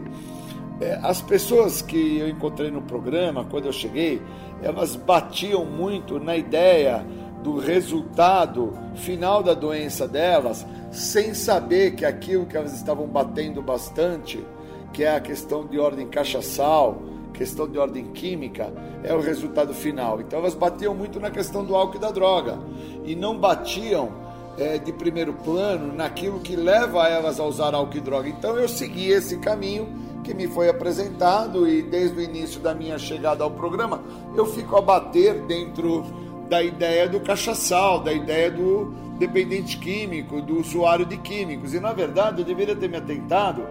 é, 0.82 0.98
as 1.02 1.22
pessoas 1.22 1.80
que 1.80 2.18
eu 2.18 2.28
encontrei 2.28 2.70
no 2.70 2.82
programa, 2.82 3.44
quando 3.44 3.66
eu 3.66 3.72
cheguei, 3.72 4.20
elas 4.62 4.96
batiam 4.96 5.64
muito 5.64 6.18
na 6.18 6.36
ideia 6.36 7.06
do 7.42 7.58
resultado 7.58 8.72
final 8.96 9.42
da 9.42 9.54
doença 9.54 10.08
delas, 10.08 10.66
sem 10.90 11.34
saber 11.34 11.94
que 11.94 12.04
aquilo 12.04 12.46
que 12.46 12.56
elas 12.56 12.74
estavam 12.74 13.06
batendo 13.06 13.62
bastante, 13.62 14.44
que 14.92 15.04
é 15.04 15.14
a 15.14 15.20
questão 15.20 15.66
de 15.66 15.78
ordem 15.78 16.06
cachaçal, 16.08 17.00
questão 17.32 17.68
de 17.68 17.78
ordem 17.78 18.06
química, 18.12 18.72
é 19.02 19.14
o 19.14 19.20
resultado 19.20 19.72
final. 19.72 20.20
Então 20.20 20.38
elas 20.38 20.54
batiam 20.54 20.94
muito 20.94 21.18
na 21.18 21.30
questão 21.30 21.64
do 21.64 21.74
álcool 21.74 21.96
e 21.96 22.00
da 22.00 22.10
droga 22.10 22.58
e 23.04 23.14
não 23.14 23.38
batiam 23.38 24.12
é, 24.58 24.78
de 24.78 24.92
primeiro 24.92 25.32
plano 25.32 25.92
naquilo 25.92 26.40
que 26.40 26.54
leva 26.54 27.08
elas 27.08 27.40
a 27.40 27.44
usar 27.44 27.74
álcool 27.74 27.96
e 27.96 28.00
droga. 28.00 28.28
Então 28.28 28.56
eu 28.56 28.68
segui 28.68 29.08
esse 29.08 29.38
caminho 29.38 30.11
que 30.22 30.34
me 30.34 30.46
foi 30.46 30.68
apresentado 30.68 31.68
e 31.68 31.82
desde 31.82 32.18
o 32.18 32.22
início 32.22 32.60
da 32.60 32.74
minha 32.74 32.98
chegada 32.98 33.44
ao 33.44 33.50
programa 33.50 34.02
eu 34.36 34.46
fico 34.46 34.76
a 34.76 34.80
bater 34.80 35.42
dentro 35.42 36.04
da 36.48 36.62
ideia 36.62 37.08
do 37.08 37.20
cachaçal, 37.20 38.00
da 38.00 38.12
ideia 38.12 38.50
do 38.50 38.92
dependente 39.18 39.78
químico, 39.78 40.42
do 40.42 40.60
usuário 40.60 41.06
de 41.06 41.16
químicos. 41.16 41.72
E 41.74 41.80
na 41.80 41.92
verdade 41.92 42.42
eu 42.42 42.44
deveria 42.44 42.76
ter 42.76 42.88
me 42.88 42.96
atentado 42.96 43.64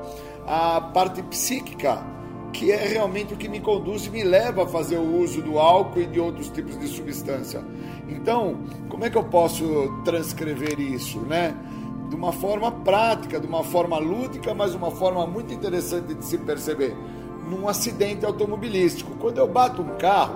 à 0.46 0.82
parte 0.82 1.22
psíquica 1.24 2.04
que 2.52 2.72
é 2.72 2.88
realmente 2.88 3.34
o 3.34 3.38
que 3.38 3.48
me 3.48 3.60
conduz 3.60 4.06
e 4.06 4.10
me 4.10 4.24
leva 4.24 4.64
a 4.64 4.68
fazer 4.68 4.98
o 4.98 5.22
uso 5.22 5.42
do 5.42 5.58
álcool 5.58 6.02
e 6.02 6.06
de 6.06 6.20
outros 6.20 6.50
tipos 6.50 6.78
de 6.78 6.88
substância. 6.88 7.64
Então, 8.10 8.58
como 8.90 9.06
é 9.06 9.10
que 9.10 9.18
eu 9.18 9.24
posso 9.24 10.02
transcrever 10.04 10.80
isso, 10.80 11.20
né? 11.22 11.56
De 12.12 12.18
uma 12.18 12.34
forma 12.34 12.70
prática, 12.70 13.40
de 13.40 13.48
uma 13.48 13.64
forma 13.64 13.98
lúdica, 13.98 14.54
mas 14.54 14.76
uma 14.76 14.92
forma 14.92 15.26
muito 15.26 15.54
interessante 15.54 16.14
de 16.14 16.26
se 16.26 16.38
perceber. 16.38 16.94
Num 17.50 17.70
acidente 17.70 18.26
automobilístico, 18.26 19.16
quando 19.16 19.38
eu 19.38 19.48
bato 19.48 19.82
um 19.82 19.96
carro, 19.96 20.36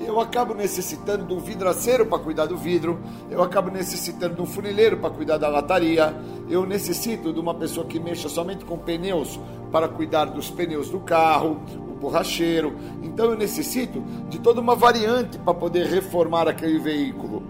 eu 0.00 0.20
acabo 0.20 0.54
necessitando 0.54 1.26
de 1.26 1.34
um 1.34 1.40
vidraceiro 1.40 2.06
para 2.06 2.20
cuidar 2.20 2.46
do 2.46 2.56
vidro, 2.56 3.00
eu 3.28 3.42
acabo 3.42 3.68
necessitando 3.68 4.36
de 4.36 4.42
um 4.42 4.46
funileiro 4.46 4.98
para 4.98 5.10
cuidar 5.10 5.38
da 5.38 5.48
lataria, 5.48 6.14
eu 6.48 6.64
necessito 6.64 7.32
de 7.32 7.40
uma 7.40 7.52
pessoa 7.52 7.84
que 7.84 7.98
mexa 7.98 8.28
somente 8.28 8.64
com 8.64 8.78
pneus 8.78 9.40
para 9.72 9.88
cuidar 9.88 10.26
dos 10.26 10.48
pneus 10.50 10.88
do 10.88 11.00
carro, 11.00 11.60
o 11.90 11.96
borracheiro. 11.96 12.76
Então 13.02 13.26
eu 13.26 13.36
necessito 13.36 14.00
de 14.28 14.38
toda 14.38 14.60
uma 14.60 14.76
variante 14.76 15.36
para 15.36 15.52
poder 15.52 15.88
reformar 15.88 16.46
aquele 16.46 16.78
veículo. 16.78 17.42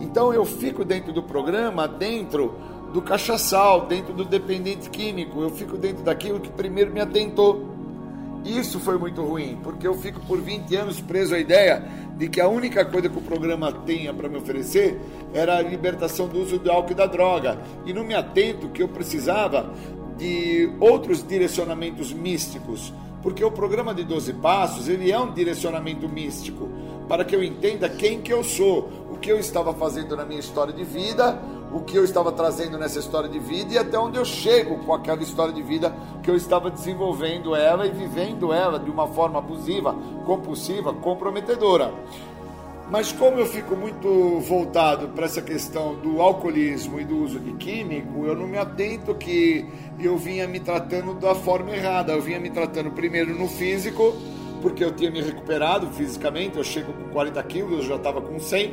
Então 0.00 0.32
eu 0.32 0.44
fico 0.44 0.84
dentro 0.84 1.12
do 1.12 1.24
programa, 1.24 1.88
dentro 1.88 2.54
do 2.96 3.02
cachaçal, 3.02 3.82
dentro 3.82 4.14
do 4.14 4.24
dependente 4.24 4.88
químico, 4.88 5.42
eu 5.42 5.50
fico 5.50 5.76
dentro 5.76 6.02
daquilo 6.02 6.40
que 6.40 6.48
primeiro 6.48 6.90
me 6.90 6.98
atentou. 6.98 7.62
Isso 8.42 8.80
foi 8.80 8.96
muito 8.96 9.22
ruim, 9.22 9.58
porque 9.62 9.86
eu 9.86 9.94
fico 9.98 10.18
por 10.20 10.40
20 10.40 10.74
anos 10.76 10.98
preso 10.98 11.34
à 11.34 11.38
ideia 11.38 11.86
de 12.16 12.26
que 12.26 12.40
a 12.40 12.48
única 12.48 12.86
coisa 12.86 13.10
que 13.10 13.18
o 13.18 13.20
programa 13.20 13.70
tinha 13.84 14.14
para 14.14 14.30
me 14.30 14.38
oferecer 14.38 14.98
era 15.34 15.58
a 15.58 15.62
libertação 15.62 16.26
do 16.26 16.40
uso 16.40 16.58
do 16.58 16.72
álcool 16.72 16.92
e 16.92 16.94
da 16.94 17.04
droga. 17.04 17.58
E 17.84 17.92
não 17.92 18.02
me 18.02 18.14
atento 18.14 18.70
que 18.70 18.82
eu 18.82 18.88
precisava 18.88 19.70
de 20.16 20.70
outros 20.80 21.22
direcionamentos 21.22 22.14
místicos, 22.14 22.94
porque 23.22 23.44
o 23.44 23.50
programa 23.50 23.92
de 23.92 24.04
12 24.04 24.32
passos, 24.34 24.88
ele 24.88 25.12
é 25.12 25.20
um 25.20 25.34
direcionamento 25.34 26.08
místico, 26.08 26.66
para 27.06 27.26
que 27.26 27.36
eu 27.36 27.44
entenda 27.44 27.90
quem 27.90 28.22
que 28.22 28.32
eu 28.32 28.42
sou, 28.42 28.88
o 29.12 29.18
que 29.18 29.30
eu 29.30 29.38
estava 29.38 29.74
fazendo 29.74 30.16
na 30.16 30.24
minha 30.24 30.40
história 30.40 30.72
de 30.72 30.82
vida, 30.82 31.38
o 31.76 31.80
que 31.80 31.96
eu 31.96 32.04
estava 32.04 32.32
trazendo 32.32 32.78
nessa 32.78 32.98
história 32.98 33.28
de 33.28 33.38
vida 33.38 33.74
e 33.74 33.78
até 33.78 33.98
onde 33.98 34.16
eu 34.18 34.24
chego 34.24 34.78
com 34.78 34.94
aquela 34.94 35.22
história 35.22 35.52
de 35.52 35.62
vida 35.62 35.94
que 36.22 36.30
eu 36.30 36.34
estava 36.34 36.70
desenvolvendo 36.70 37.54
ela 37.54 37.86
e 37.86 37.90
vivendo 37.90 38.52
ela 38.52 38.78
de 38.78 38.90
uma 38.90 39.06
forma 39.06 39.38
abusiva, 39.38 39.94
compulsiva, 40.24 40.94
comprometedora. 40.94 41.92
Mas 42.90 43.12
como 43.12 43.38
eu 43.38 43.46
fico 43.46 43.76
muito 43.76 44.40
voltado 44.40 45.08
para 45.08 45.26
essa 45.26 45.42
questão 45.42 45.96
do 45.96 46.22
alcoolismo 46.22 47.00
e 47.00 47.04
do 47.04 47.18
uso 47.18 47.38
de 47.40 47.52
químico, 47.54 48.24
eu 48.24 48.34
não 48.34 48.46
me 48.46 48.56
atento 48.56 49.14
que 49.14 49.66
eu 49.98 50.16
vinha 50.16 50.46
me 50.46 50.60
tratando 50.60 51.12
da 51.14 51.34
forma 51.34 51.74
errada. 51.74 52.12
Eu 52.12 52.22
vinha 52.22 52.38
me 52.38 52.48
tratando 52.48 52.92
primeiro 52.92 53.34
no 53.34 53.48
físico, 53.48 54.14
porque 54.62 54.84
eu 54.84 54.94
tinha 54.94 55.10
me 55.10 55.20
recuperado 55.20 55.88
fisicamente, 55.88 56.56
eu 56.56 56.64
chego 56.64 56.92
com 56.92 57.10
40 57.10 57.42
quilos, 57.42 57.72
eu 57.78 57.82
já 57.82 57.96
estava 57.96 58.22
com 58.22 58.38
100. 58.38 58.72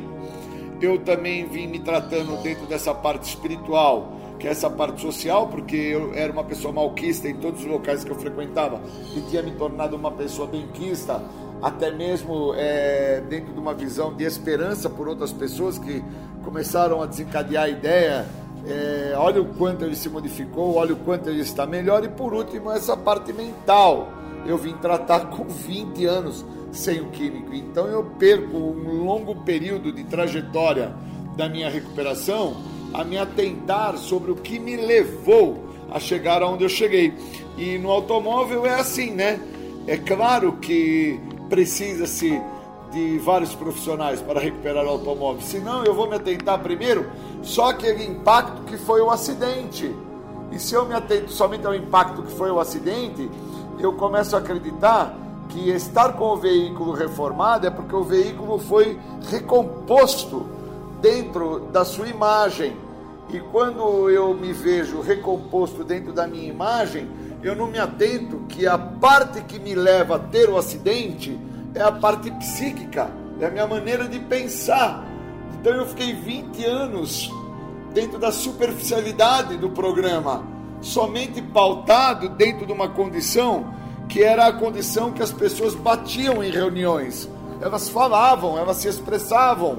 Eu 0.84 0.98
também 0.98 1.46
vim 1.46 1.66
me 1.66 1.78
tratando 1.78 2.42
dentro 2.42 2.66
dessa 2.66 2.92
parte 2.92 3.26
espiritual, 3.26 4.12
que 4.38 4.46
é 4.46 4.50
essa 4.50 4.68
parte 4.68 5.00
social, 5.00 5.48
porque 5.48 5.74
eu 5.74 6.12
era 6.12 6.30
uma 6.30 6.44
pessoa 6.44 6.74
malquista 6.74 7.26
em 7.26 7.36
todos 7.36 7.60
os 7.60 7.66
locais 7.66 8.04
que 8.04 8.10
eu 8.10 8.16
frequentava 8.16 8.78
e 9.16 9.20
tinha 9.22 9.42
me 9.42 9.52
tornado 9.52 9.96
uma 9.96 10.10
pessoa 10.10 10.46
benquista 10.46 11.22
até 11.62 11.90
mesmo 11.90 12.52
é, 12.54 13.22
dentro 13.30 13.54
de 13.54 13.58
uma 13.58 13.72
visão 13.72 14.12
de 14.12 14.24
esperança 14.24 14.90
por 14.90 15.08
outras 15.08 15.32
pessoas 15.32 15.78
que 15.78 16.04
começaram 16.42 17.00
a 17.00 17.06
desencadear 17.06 17.64
a 17.64 17.68
ideia. 17.70 18.26
É, 18.66 19.14
olha 19.16 19.40
o 19.40 19.46
quanto 19.54 19.86
ele 19.86 19.96
se 19.96 20.10
modificou, 20.10 20.74
olha 20.74 20.92
o 20.92 20.96
quanto 20.98 21.30
ele 21.30 21.40
está 21.40 21.64
melhor, 21.64 22.04
e 22.04 22.08
por 22.08 22.34
último, 22.34 22.70
essa 22.70 22.94
parte 22.94 23.32
mental. 23.32 24.08
Eu 24.44 24.58
vim 24.58 24.74
tratar 24.74 25.30
com 25.30 25.44
20 25.44 26.04
anos 26.04 26.44
sem 26.74 27.00
o 27.00 27.06
químico, 27.06 27.54
então 27.54 27.86
eu 27.86 28.04
perco 28.18 28.56
um 28.56 29.04
longo 29.04 29.36
período 29.36 29.92
de 29.92 30.04
trajetória 30.04 30.94
da 31.36 31.48
minha 31.48 31.70
recuperação 31.70 32.56
a 32.92 33.04
me 33.04 33.18
atentar 33.18 33.96
sobre 33.96 34.30
o 34.30 34.36
que 34.36 34.58
me 34.58 34.76
levou 34.76 35.64
a 35.90 35.98
chegar 35.98 36.42
aonde 36.42 36.64
eu 36.64 36.68
cheguei. 36.68 37.14
E 37.56 37.78
no 37.78 37.90
automóvel 37.90 38.66
é 38.66 38.74
assim, 38.74 39.10
né? 39.10 39.40
É 39.86 39.96
claro 39.96 40.54
que 40.54 41.20
precisa-se 41.48 42.40
de 42.92 43.18
vários 43.18 43.54
profissionais 43.54 44.20
para 44.20 44.40
recuperar 44.40 44.84
o 44.84 44.88
automóvel. 44.88 45.42
Senão, 45.42 45.84
eu 45.84 45.92
vou 45.92 46.08
me 46.08 46.14
atentar 46.14 46.60
primeiro 46.60 47.10
só 47.42 47.70
aquele 47.70 48.04
impacto 48.04 48.62
que 48.62 48.76
foi 48.76 49.00
o 49.00 49.10
acidente. 49.10 49.92
E 50.52 50.58
se 50.58 50.74
eu 50.74 50.86
me 50.86 50.94
atento 50.94 51.30
somente 51.32 51.66
ao 51.66 51.74
impacto 51.74 52.22
que 52.22 52.32
foi 52.32 52.50
o 52.50 52.60
acidente, 52.60 53.28
eu 53.78 53.92
começo 53.94 54.36
a 54.36 54.38
acreditar 54.38 55.16
que 55.54 55.70
estar 55.70 56.14
com 56.14 56.32
o 56.32 56.36
veículo 56.36 56.92
reformado 56.92 57.64
é 57.64 57.70
porque 57.70 57.94
o 57.94 58.02
veículo 58.02 58.58
foi 58.58 58.98
recomposto 59.30 60.44
dentro 61.00 61.60
da 61.72 61.84
sua 61.84 62.08
imagem. 62.08 62.76
E 63.32 63.38
quando 63.38 64.10
eu 64.10 64.34
me 64.34 64.52
vejo 64.52 65.00
recomposto 65.00 65.84
dentro 65.84 66.12
da 66.12 66.26
minha 66.26 66.48
imagem, 66.48 67.08
eu 67.40 67.54
não 67.54 67.68
me 67.68 67.78
atento 67.78 68.40
que 68.48 68.66
a 68.66 68.76
parte 68.76 69.42
que 69.42 69.60
me 69.60 69.76
leva 69.76 70.16
a 70.16 70.18
ter 70.18 70.50
o 70.50 70.58
acidente 70.58 71.38
é 71.72 71.82
a 71.82 71.92
parte 71.92 72.32
psíquica, 72.32 73.08
é 73.40 73.46
a 73.46 73.50
minha 73.50 73.66
maneira 73.66 74.08
de 74.08 74.18
pensar. 74.18 75.06
Então 75.54 75.72
eu 75.72 75.86
fiquei 75.86 76.14
20 76.14 76.64
anos 76.64 77.30
dentro 77.92 78.18
da 78.18 78.32
superficialidade 78.32 79.56
do 79.56 79.70
programa, 79.70 80.44
somente 80.80 81.40
pautado 81.40 82.28
dentro 82.28 82.66
de 82.66 82.72
uma 82.72 82.88
condição 82.88 83.83
que 84.08 84.22
era 84.22 84.46
a 84.46 84.52
condição 84.52 85.12
que 85.12 85.22
as 85.22 85.32
pessoas 85.32 85.74
batiam 85.74 86.42
em 86.42 86.50
reuniões. 86.50 87.28
Elas 87.60 87.88
falavam, 87.88 88.58
elas 88.58 88.78
se 88.78 88.88
expressavam 88.88 89.78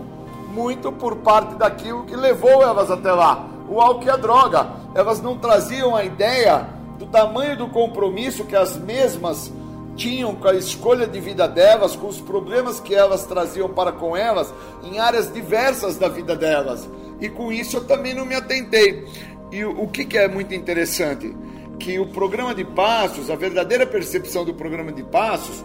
muito 0.53 0.91
por 0.91 1.17
parte 1.17 1.55
daquilo 1.55 2.05
que 2.05 2.15
levou 2.15 2.63
elas 2.63 2.89
até 2.89 3.11
lá. 3.11 3.47
O 3.69 3.81
álcool 3.81 4.05
e 4.05 4.09
a 4.09 4.15
droga. 4.15 4.67
Elas 4.93 5.21
não 5.21 5.37
traziam 5.37 5.95
a 5.95 6.03
ideia 6.03 6.67
do 6.97 7.05
tamanho 7.05 7.57
do 7.57 7.67
compromisso 7.67 8.45
que 8.45 8.55
as 8.55 8.77
mesmas 8.77 9.51
tinham 9.95 10.35
com 10.35 10.47
a 10.47 10.53
escolha 10.53 11.07
de 11.07 11.19
vida 11.19 11.47
delas, 11.47 11.95
com 11.95 12.07
os 12.07 12.19
problemas 12.19 12.79
que 12.79 12.93
elas 12.93 13.25
traziam 13.25 13.69
para 13.69 13.91
com 13.91 14.15
elas 14.15 14.53
em 14.83 14.99
áreas 14.99 15.31
diversas 15.31 15.97
da 15.97 16.07
vida 16.07 16.35
delas. 16.35 16.87
E 17.19 17.29
com 17.29 17.51
isso 17.51 17.77
eu 17.77 17.85
também 17.85 18.13
não 18.13 18.25
me 18.25 18.35
atentei. 18.35 19.05
E 19.51 19.63
o, 19.63 19.87
que, 19.87 20.05
que 20.05 20.17
é 20.17 20.27
muito 20.27 20.53
interessante? 20.53 21.35
Que 21.79 21.99
o 21.99 22.07
programa 22.07 22.53
de 22.53 22.63
passos, 22.63 23.29
a 23.29 23.35
verdadeira 23.35 23.85
percepção 23.85 24.45
do 24.45 24.53
programa 24.53 24.91
de 24.91 25.03
passos, 25.03 25.63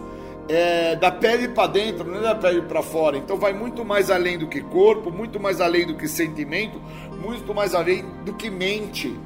é 0.49 0.95
da 0.95 1.11
pele 1.11 1.47
para 1.47 1.67
dentro, 1.67 2.03
não 2.09 2.19
é 2.19 2.21
da 2.21 2.35
pele 2.35 2.61
para 2.63 2.81
fora. 2.81 3.17
Então 3.17 3.37
vai 3.37 3.53
muito 3.53 3.85
mais 3.85 4.11
além 4.11 4.37
do 4.37 4.47
que 4.47 4.61
corpo, 4.61 5.11
muito 5.11 5.39
mais 5.39 5.61
além 5.61 5.85
do 5.85 5.95
que 5.95 6.07
sentimento, 6.07 6.81
muito 7.21 7.53
mais 7.53 7.73
além 7.73 8.03
do 8.25 8.33
que 8.33 8.49
mente 8.49 9.17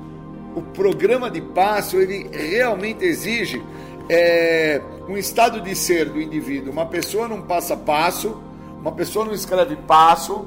o 0.55 0.61
programa 0.61 1.29
de 1.29 1.41
passo 1.41 1.97
ele 1.97 2.29
realmente 2.31 3.03
exige 3.03 3.61
é 4.07 4.81
um 5.07 5.17
estado 5.17 5.59
de 5.59 5.75
ser 5.75 6.09
do 6.09 6.21
indivíduo. 6.21 6.71
Uma 6.71 6.85
pessoa 6.85 7.27
não 7.27 7.41
passa 7.41 7.75
passo, 7.75 8.37
uma 8.79 8.91
pessoa 8.91 9.25
não 9.25 9.33
escreve 9.33 9.75
passo, 9.75 10.45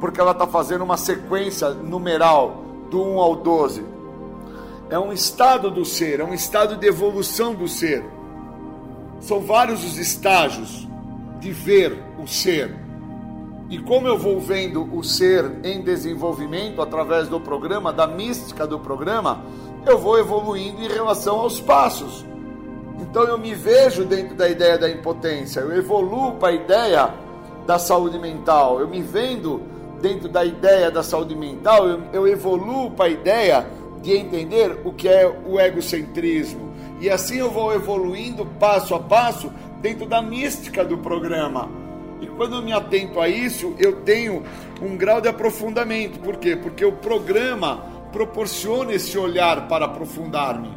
porque 0.00 0.20
ela 0.20 0.32
está 0.32 0.46
fazendo 0.46 0.84
uma 0.84 0.96
sequência 0.96 1.70
numeral 1.70 2.62
do 2.90 3.02
1 3.02 3.20
ao 3.20 3.36
12. 3.36 3.84
É 4.88 4.98
um 4.98 5.12
estado 5.12 5.70
do 5.70 5.84
ser, 5.84 6.20
é 6.20 6.24
um 6.24 6.32
estado 6.32 6.76
de 6.76 6.86
evolução 6.86 7.54
do 7.54 7.66
ser. 7.66 8.04
São 9.20 9.40
vários 9.40 9.82
os 9.84 9.98
estágios 9.98 10.86
de 11.40 11.50
ver 11.50 12.00
o 12.22 12.26
ser. 12.26 12.74
E 13.68 13.78
como 13.78 14.06
eu 14.06 14.16
vou 14.16 14.38
vendo 14.38 14.88
o 14.96 15.02
ser 15.02 15.50
em 15.64 15.82
desenvolvimento 15.82 16.80
através 16.80 17.26
do 17.26 17.40
programa, 17.40 17.92
da 17.92 18.06
mística 18.06 18.64
do 18.64 18.78
programa, 18.78 19.42
eu 19.84 19.98
vou 19.98 20.18
evoluindo 20.18 20.80
em 20.80 20.88
relação 20.88 21.40
aos 21.40 21.60
passos. 21.60 22.24
Então 23.00 23.24
eu 23.24 23.36
me 23.36 23.54
vejo 23.54 24.04
dentro 24.04 24.36
da 24.36 24.48
ideia 24.48 24.78
da 24.78 24.88
impotência, 24.88 25.60
eu 25.60 25.76
evoluo 25.76 26.32
para 26.36 26.48
a 26.48 26.52
ideia 26.52 27.14
da 27.66 27.78
saúde 27.78 28.18
mental, 28.20 28.78
eu 28.78 28.86
me 28.86 29.02
vendo 29.02 29.60
dentro 30.00 30.28
da 30.28 30.44
ideia 30.44 30.90
da 30.90 31.02
saúde 31.02 31.34
mental, 31.34 31.88
eu, 31.88 32.02
eu 32.12 32.28
evoluo 32.28 32.92
para 32.92 33.06
a 33.06 33.10
ideia 33.10 33.66
de 34.02 34.16
entender 34.16 34.80
o 34.84 34.92
que 34.92 35.08
é 35.08 35.26
o 35.26 35.58
egocentrismo. 35.60 36.74
E 37.00 37.10
assim 37.10 37.38
eu 37.38 37.50
vou 37.50 37.74
evoluindo 37.74 38.46
passo 38.58 38.94
a 38.94 39.00
passo 39.00 39.52
dentro 39.80 40.06
da 40.06 40.22
mística 40.22 40.84
do 40.84 40.98
programa. 40.98 41.68
E 42.20 42.26
quando 42.26 42.56
eu 42.56 42.62
me 42.62 42.72
atento 42.72 43.20
a 43.20 43.28
isso, 43.28 43.74
eu 43.78 44.00
tenho 44.00 44.42
um 44.80 44.96
grau 44.96 45.20
de 45.20 45.28
aprofundamento. 45.28 46.18
Por 46.20 46.36
quê? 46.36 46.56
Porque 46.56 46.84
o 46.84 46.92
programa 46.92 47.84
proporciona 48.12 48.94
esse 48.94 49.18
olhar 49.18 49.68
para 49.68 49.84
aprofundar-me. 49.84 50.70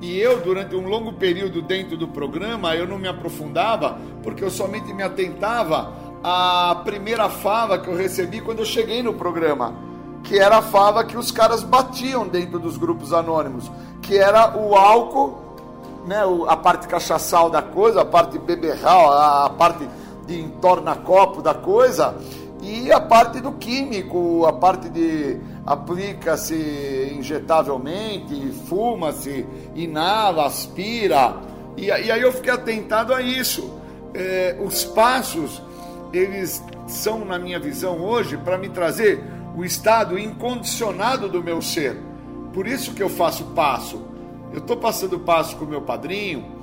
E 0.00 0.18
eu, 0.18 0.40
durante 0.40 0.74
um 0.74 0.88
longo 0.88 1.12
período 1.12 1.62
dentro 1.62 1.96
do 1.96 2.08
programa, 2.08 2.74
eu 2.74 2.86
não 2.86 2.98
me 2.98 3.08
aprofundava, 3.08 3.98
porque 4.22 4.44
eu 4.44 4.50
somente 4.50 4.92
me 4.92 5.02
atentava 5.02 5.94
à 6.22 6.82
primeira 6.84 7.28
fava 7.28 7.78
que 7.78 7.88
eu 7.88 7.96
recebi 7.96 8.40
quando 8.40 8.58
eu 8.58 8.64
cheguei 8.64 9.02
no 9.02 9.14
programa, 9.14 9.74
que 10.26 10.38
era 10.38 10.58
a 10.58 10.62
fava 10.62 11.04
que 11.04 11.16
os 11.16 11.30
caras 11.30 11.62
batiam 11.62 12.26
dentro 12.26 12.58
dos 12.58 12.76
grupos 12.76 13.12
anônimos, 13.12 13.70
que 14.02 14.18
era 14.18 14.56
o 14.58 14.74
álcool, 14.74 15.38
né, 16.04 16.18
a 16.48 16.56
parte 16.56 16.88
cachaçal 16.88 17.48
da 17.48 17.62
coisa, 17.62 18.02
a 18.02 18.04
parte 18.04 18.38
beberral, 18.38 19.12
a 19.12 19.50
parte 19.50 19.88
de 20.26 20.40
entorna-copo 20.40 21.40
da 21.40 21.54
coisa, 21.54 22.16
e 22.60 22.90
a 22.90 23.00
parte 23.00 23.40
do 23.40 23.52
químico, 23.52 24.44
a 24.46 24.52
parte 24.52 24.88
de 24.88 25.38
aplica-se 25.64 27.14
injetavelmente, 27.16 28.50
fuma-se, 28.68 29.46
inala, 29.76 30.46
aspira. 30.46 31.36
E, 31.76 31.86
e, 31.86 32.10
aí 32.10 32.20
eu 32.20 32.32
fiquei 32.32 32.52
atentado 32.52 33.14
a 33.14 33.22
isso. 33.22 33.78
É, 34.12 34.56
os 34.64 34.84
passos, 34.84 35.62
eles 36.12 36.60
são, 36.88 37.24
na 37.24 37.38
minha 37.38 37.60
visão 37.60 38.00
hoje, 38.00 38.36
para 38.36 38.58
me 38.58 38.68
trazer 38.68 39.22
o 39.56 39.64
estado 39.64 40.18
incondicionado 40.18 41.28
do 41.28 41.42
meu 41.42 41.62
ser. 41.62 41.96
Por 42.52 42.66
isso 42.66 42.92
que 42.92 43.02
eu 43.02 43.08
faço 43.08 43.44
passo. 43.46 44.02
Eu 44.52 44.58
estou 44.58 44.76
passando 44.76 45.18
passo 45.18 45.56
com 45.56 45.64
meu 45.64 45.82
padrinho, 45.82 46.56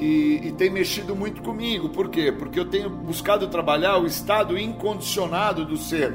e, 0.00 0.40
e, 0.44 0.52
tem 0.52 0.70
mexido 0.70 1.14
muito 1.14 1.42
comigo. 1.42 1.90
Por 1.90 2.08
quê? 2.08 2.32
Porque 2.32 2.58
eu 2.58 2.64
tenho 2.64 2.88
buscado 2.88 3.48
trabalhar 3.48 3.98
o 3.98 4.06
estado 4.06 4.58
incondicionado 4.58 5.64
do 5.64 5.76
ser. 5.76 6.14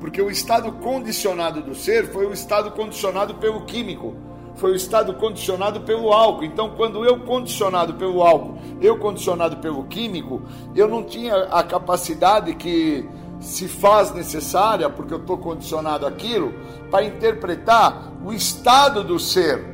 Porque 0.00 0.20
o 0.20 0.28
estado 0.28 0.72
condicionado 0.72 1.62
do 1.62 1.74
ser 1.74 2.08
foi 2.08 2.26
o 2.26 2.32
estado 2.32 2.72
condicionado 2.72 3.34
pelo 3.36 3.60
químico, 3.60 4.16
foi 4.56 4.72
o 4.72 4.74
estado 4.74 5.14
condicionado 5.14 5.82
pelo 5.82 6.12
álcool. 6.12 6.44
Então, 6.44 6.70
quando 6.70 7.04
eu 7.04 7.20
condicionado 7.20 7.94
pelo 7.94 8.20
álcool, 8.20 8.58
eu 8.80 8.98
condicionado 8.98 9.58
pelo 9.58 9.84
químico, 9.84 10.42
eu 10.74 10.88
não 10.88 11.04
tinha 11.04 11.44
a 11.44 11.62
capacidade 11.62 12.52
que 12.56 13.08
se 13.42 13.68
faz 13.68 14.14
necessária, 14.14 14.88
porque 14.88 15.12
eu 15.12 15.18
estou 15.18 15.36
condicionado 15.36 16.06
aquilo, 16.06 16.54
para 16.90 17.04
interpretar 17.04 18.12
o 18.24 18.32
estado 18.32 19.04
do 19.04 19.18
ser 19.18 19.72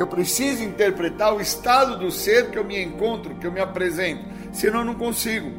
eu 0.00 0.06
preciso 0.06 0.64
interpretar 0.64 1.34
o 1.34 1.42
estado 1.42 1.98
do 1.98 2.10
ser 2.10 2.50
que 2.50 2.58
eu 2.58 2.64
me 2.64 2.82
encontro, 2.82 3.34
que 3.34 3.46
eu 3.46 3.52
me 3.52 3.60
apresento. 3.60 4.24
Senão 4.50 4.78
eu 4.78 4.84
não 4.86 4.94
consigo. 4.94 5.52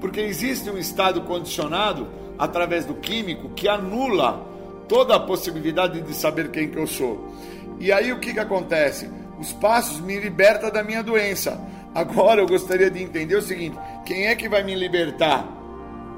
Porque 0.00 0.20
existe 0.20 0.70
um 0.70 0.78
estado 0.78 1.22
condicionado 1.22 2.06
através 2.38 2.84
do 2.84 2.94
químico 2.94 3.50
que 3.50 3.68
anula 3.68 4.46
toda 4.88 5.16
a 5.16 5.20
possibilidade 5.20 6.00
de 6.00 6.14
saber 6.14 6.52
quem 6.52 6.68
que 6.68 6.78
eu 6.78 6.86
sou. 6.86 7.34
E 7.80 7.90
aí 7.90 8.12
o 8.12 8.20
que, 8.20 8.32
que 8.32 8.38
acontece? 8.38 9.10
Os 9.40 9.52
passos 9.52 9.98
me 9.98 10.20
libertam 10.20 10.70
da 10.70 10.84
minha 10.84 11.02
doença. 11.02 11.60
Agora 11.92 12.40
eu 12.40 12.46
gostaria 12.46 12.92
de 12.92 13.02
entender 13.02 13.34
o 13.34 13.42
seguinte: 13.42 13.76
quem 14.06 14.28
é 14.28 14.36
que 14.36 14.48
vai 14.48 14.62
me 14.62 14.76
libertar 14.76 15.44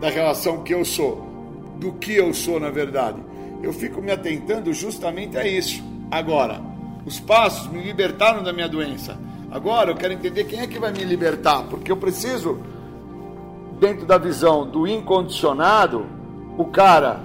da 0.03 0.11
relação 0.11 0.65
que 0.65 0.75
eu 0.75 0.85
sou? 0.85 1.25
Do 1.79 1.93
que 1.93 2.13
eu 2.17 2.35
sou, 2.35 2.59
na 2.59 2.71
verdade? 2.71 3.23
Eu 3.63 3.73
fico 3.73 4.03
me 4.03 4.11
atentando 4.11 4.73
justamente 4.73 5.39
a 5.39 5.47
isso. 5.47 5.81
Agora, 6.11 6.61
os 7.07 7.21
passos 7.21 7.69
me 7.69 7.81
libertaram 7.81 8.43
da 8.43 8.53
minha 8.53 8.69
doença. 8.69 9.17
Agora 9.49 9.93
eu 9.93 9.95
quero 9.95 10.13
entender 10.13 10.43
quem 10.43 10.59
é 10.59 10.67
que 10.67 10.81
vai 10.81 10.91
me 10.91 11.05
libertar, 11.05 11.63
porque 11.71 11.93
eu 11.93 11.97
preciso, 11.97 12.59
dentro 13.79 14.05
da 14.05 14.19
visão 14.19 14.67
do 14.67 14.89
incondicionado, 14.89 16.05
o 16.59 16.65
cara 16.65 17.21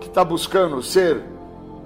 que 0.00 0.06
está 0.06 0.24
buscando 0.24 0.82
ser 0.82 1.20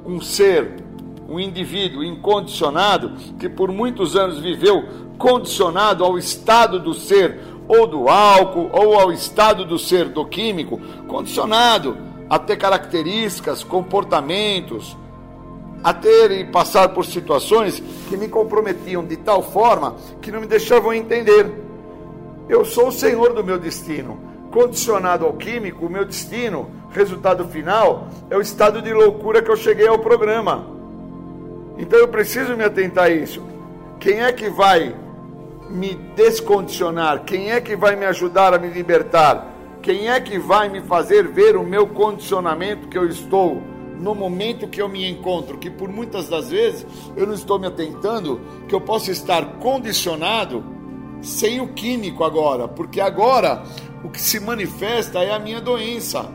um 0.07 0.21
ser, 0.21 0.85
um 1.29 1.41
indivíduo 1.41 2.05
incondicionado, 2.05 3.11
que 3.41 3.49
por 3.49 3.73
muitos 3.73 4.15
anos 4.15 4.39
viveu 4.39 4.85
condicionado 5.19 6.05
ao 6.05 6.17
estado 6.17 6.79
do 6.79 6.95
ser, 6.95 7.41
ou 7.69 7.87
do 7.87 8.09
álcool, 8.09 8.71
ou 8.73 8.99
ao 8.99 9.13
estado 9.13 9.65
do 9.65 9.79
ser 9.79 10.09
do 10.09 10.25
químico, 10.25 10.81
condicionado 11.07 11.97
a 12.29 12.39
ter 12.39 12.57
características, 12.57 13.63
comportamentos, 13.63 14.97
a 15.83 15.95
ter 15.95 16.31
e 16.33 16.45
passar 16.45 16.89
por 16.89 17.05
situações 17.05 17.83
que 18.09 18.17
me 18.17 18.29
comprometiam 18.29 19.05
de 19.05 19.17
tal 19.17 19.43
forma 19.43 19.97
que 20.21 20.33
não 20.33 20.41
me 20.41 20.47
deixavam 20.47 20.93
entender. 20.93 21.51
Eu 22.49 22.65
sou 22.65 22.89
o 22.89 22.93
senhor 22.93 23.33
do 23.33 23.45
meu 23.45 23.59
destino. 23.59 24.19
Condicionado 24.51 25.27
ao 25.27 25.35
químico, 25.35 25.87
o 25.87 25.91
meu 25.91 26.07
destino, 26.07 26.71
resultado 26.91 27.47
final, 27.49 28.09
é 28.31 28.37
o 28.37 28.41
estado 28.41 28.81
de 28.81 28.93
loucura 28.93 29.43
que 29.43 29.51
eu 29.51 29.57
cheguei 29.57 29.87
ao 29.87 29.99
programa. 29.99 30.67
Então 31.77 31.99
eu 31.99 32.09
preciso 32.09 32.57
me 32.57 32.65
atentar 32.65 33.05
a 33.05 33.11
isso. 33.11 33.43
Quem 34.01 34.23
é 34.23 34.33
que 34.33 34.49
vai 34.49 34.95
me 35.69 35.95
descondicionar? 36.17 37.25
Quem 37.25 37.51
é 37.51 37.61
que 37.61 37.77
vai 37.77 37.97
me 37.97 38.07
ajudar 38.07 38.55
a 38.55 38.59
me 38.59 38.69
libertar? 38.69 39.55
Quem 39.83 40.11
é 40.11 40.21
que 40.21 40.39
vai 40.39 40.69
me 40.69 40.81
fazer 40.81 41.29
ver 41.29 41.57
o 41.57 41.65
meu 41.65 41.87
condicionamento 41.87 42.89
que 42.89 42.99
eu 42.99 43.07
estou? 43.07 43.63
no 44.01 44.15
momento 44.15 44.69
que 44.69 44.81
eu 44.81 44.89
me 44.89 45.09
encontro, 45.11 45.59
que 45.59 45.71
por 45.71 45.89
muitas 45.89 46.29
das 46.29 46.51
vezes 46.51 46.87
eu 47.17 47.27
não 47.27 47.35
estou 47.35 47.59
me 47.59 47.67
atentando, 47.67 48.41
que 48.69 48.75
eu 48.75 48.81
posso 48.81 49.11
estar 49.11 49.59
condicionado 49.59 50.65
sem 51.21 51.61
o 51.61 51.69
químico 51.69 52.23
agora, 52.23 52.69
porque 52.69 53.01
agora 53.01 53.65
o 54.05 54.09
que 54.09 54.21
se 54.21 54.39
manifesta 54.39 55.19
é 55.19 55.33
a 55.33 55.39
minha 55.39 55.61
doença. 55.61 56.31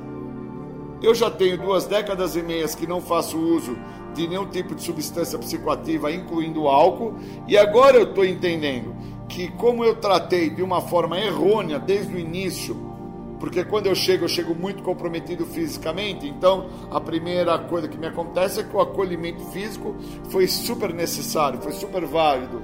Eu 1.01 1.13
já 1.15 1.29
tenho 1.29 1.57
duas 1.57 1.85
décadas 1.85 2.35
e 2.35 2.41
meias 2.41 2.75
que 2.75 2.87
não 2.87 3.01
faço 3.01 3.37
uso 3.37 3.77
de 4.13 4.27
nenhum 4.27 4.45
tipo 4.45 4.75
de 4.75 4.83
substância 4.83 5.39
psicoativa, 5.39 6.11
incluindo 6.11 6.67
álcool, 6.67 7.15
e 7.47 7.57
agora 7.57 7.97
eu 7.97 8.03
estou 8.03 8.23
entendendo 8.23 8.93
que, 9.33 9.49
como 9.49 9.83
eu 9.83 9.95
tratei 9.95 10.49
de 10.49 10.61
uma 10.61 10.81
forma 10.81 11.19
errônea 11.19 11.79
desde 11.79 12.15
o 12.15 12.19
início 12.19 12.93
porque 13.43 13.61
quando 13.65 13.87
eu 13.87 13.93
chego, 13.93 14.23
eu 14.23 14.29
chego 14.29 14.55
muito 14.55 14.81
comprometido 14.81 15.45
fisicamente, 15.45 16.25
então 16.25 16.67
a 16.89 17.01
primeira 17.01 17.59
coisa 17.59 17.89
que 17.89 17.97
me 17.97 18.07
acontece 18.07 18.61
é 18.61 18.63
que 18.63 18.73
o 18.73 18.79
acolhimento 18.79 19.43
físico 19.47 19.97
foi 20.29 20.47
super 20.47 20.93
necessário, 20.93 21.61
foi 21.61 21.73
super 21.73 22.05
válido. 22.05 22.61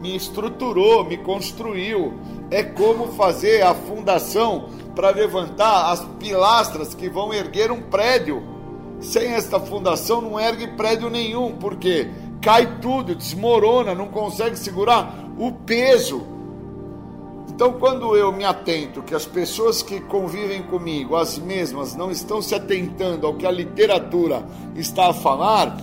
Me 0.00 0.14
estruturou, 0.14 1.02
me 1.02 1.16
construiu. 1.16 2.14
É 2.48 2.62
como 2.62 3.08
fazer 3.08 3.62
a 3.62 3.74
fundação 3.74 4.68
para 4.94 5.10
levantar 5.10 5.90
as 5.90 6.04
pilastras 6.20 6.94
que 6.94 7.08
vão 7.08 7.34
erguer 7.34 7.72
um 7.72 7.82
prédio. 7.82 8.40
Sem 9.00 9.32
esta 9.32 9.58
fundação 9.58 10.20
não 10.20 10.38
ergue 10.38 10.68
prédio 10.76 11.10
nenhum, 11.10 11.56
porque 11.56 12.08
cai 12.40 12.78
tudo, 12.80 13.16
desmorona, 13.16 13.96
não 13.96 14.06
consegue 14.06 14.56
segurar 14.56 15.23
o 15.38 15.52
peso. 15.52 16.26
Então, 17.48 17.74
quando 17.74 18.16
eu 18.16 18.32
me 18.32 18.44
atento 18.44 19.02
que 19.02 19.14
as 19.14 19.26
pessoas 19.26 19.82
que 19.82 20.00
convivem 20.00 20.62
comigo, 20.62 21.14
as 21.14 21.38
mesmas, 21.38 21.94
não 21.94 22.10
estão 22.10 22.42
se 22.42 22.54
atentando 22.54 23.26
ao 23.26 23.34
que 23.34 23.46
a 23.46 23.50
literatura 23.50 24.44
está 24.74 25.10
a 25.10 25.14
falar, 25.14 25.76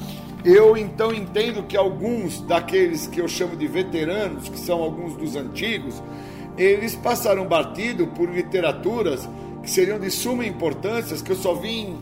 eu 0.44 0.76
então 0.76 1.14
entendo 1.14 1.64
que 1.64 1.78
alguns 1.78 2.42
daqueles 2.42 3.08
que 3.08 3.22
eu 3.22 3.28
chamo 3.28 3.56
de 3.56 3.68
veteranos, 3.68 4.50
que 4.50 4.60
são 4.60 4.82
alguns 4.82 5.16
dos 5.16 5.36
antigos, 5.36 6.02
eles 6.58 6.96
passaram 6.96 7.46
batido 7.46 8.08
por 8.08 8.30
literaturas 8.30 9.30
que 9.62 9.70
seriam 9.70 10.00
de 10.00 10.10
suma 10.10 10.46
importância, 10.46 11.16
que 11.18 11.32
eu 11.32 11.36
só 11.36 11.54
vim 11.54 11.98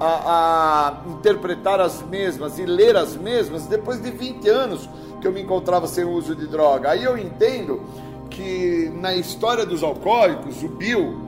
a, 0.00 1.00
a 1.06 1.10
interpretar 1.12 1.80
as 1.80 2.02
mesmas 2.02 2.58
e 2.58 2.66
ler 2.66 2.96
as 2.96 3.16
mesmas 3.16 3.66
depois 3.66 4.02
de 4.02 4.10
20 4.10 4.48
anos 4.48 4.88
que 5.24 5.28
eu 5.28 5.32
me 5.32 5.40
encontrava 5.40 5.86
sem 5.86 6.04
uso 6.04 6.36
de 6.36 6.46
droga. 6.46 6.90
Aí 6.90 7.02
eu 7.02 7.16
entendo 7.16 7.80
que 8.28 8.92
na 9.00 9.14
história 9.14 9.64
dos 9.64 9.82
alcoólicos, 9.82 10.62
o 10.62 10.68
Bill, 10.68 11.18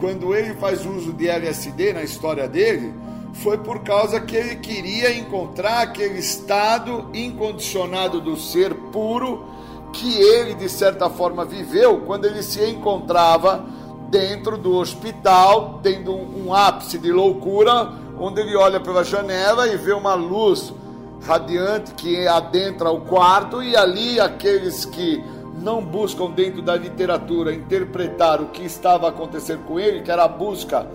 quando 0.00 0.34
ele 0.34 0.54
faz 0.54 0.84
uso 0.84 1.12
de 1.12 1.28
LSD 1.28 1.92
na 1.92 2.02
história 2.02 2.48
dele, 2.48 2.92
foi 3.34 3.56
por 3.56 3.84
causa 3.84 4.18
que 4.18 4.34
ele 4.34 4.56
queria 4.56 5.16
encontrar 5.16 5.82
aquele 5.82 6.18
estado 6.18 7.08
incondicionado 7.14 8.20
do 8.20 8.36
ser 8.36 8.74
puro 8.74 9.44
que 9.92 10.20
ele, 10.20 10.54
de 10.54 10.68
certa 10.68 11.08
forma, 11.08 11.44
viveu 11.44 12.00
quando 12.00 12.24
ele 12.24 12.42
se 12.42 12.64
encontrava 12.64 13.64
dentro 14.08 14.58
do 14.58 14.74
hospital, 14.74 15.78
tendo 15.84 16.12
um 16.12 16.52
ápice 16.52 16.98
de 16.98 17.12
loucura, 17.12 17.92
onde 18.18 18.40
ele 18.40 18.56
olha 18.56 18.80
pela 18.80 19.04
janela 19.04 19.68
e 19.68 19.76
vê 19.76 19.92
uma 19.92 20.14
luz 20.14 20.74
radiante 21.22 21.94
que 21.94 22.26
adentra 22.26 22.90
o 22.90 23.02
quarto, 23.02 23.62
e 23.62 23.76
ali 23.76 24.18
aqueles 24.18 24.84
que 24.84 25.22
não 25.60 25.84
buscam 25.84 26.30
dentro 26.30 26.62
da 26.62 26.74
literatura 26.74 27.54
interpretar 27.54 28.40
o 28.40 28.46
que 28.46 28.64
estava 28.64 29.08
acontecendo 29.08 29.64
com 29.64 29.78
ele, 29.78 30.00
que 30.00 30.10
era 30.10 30.24
a 30.24 30.28
busca 30.28 30.86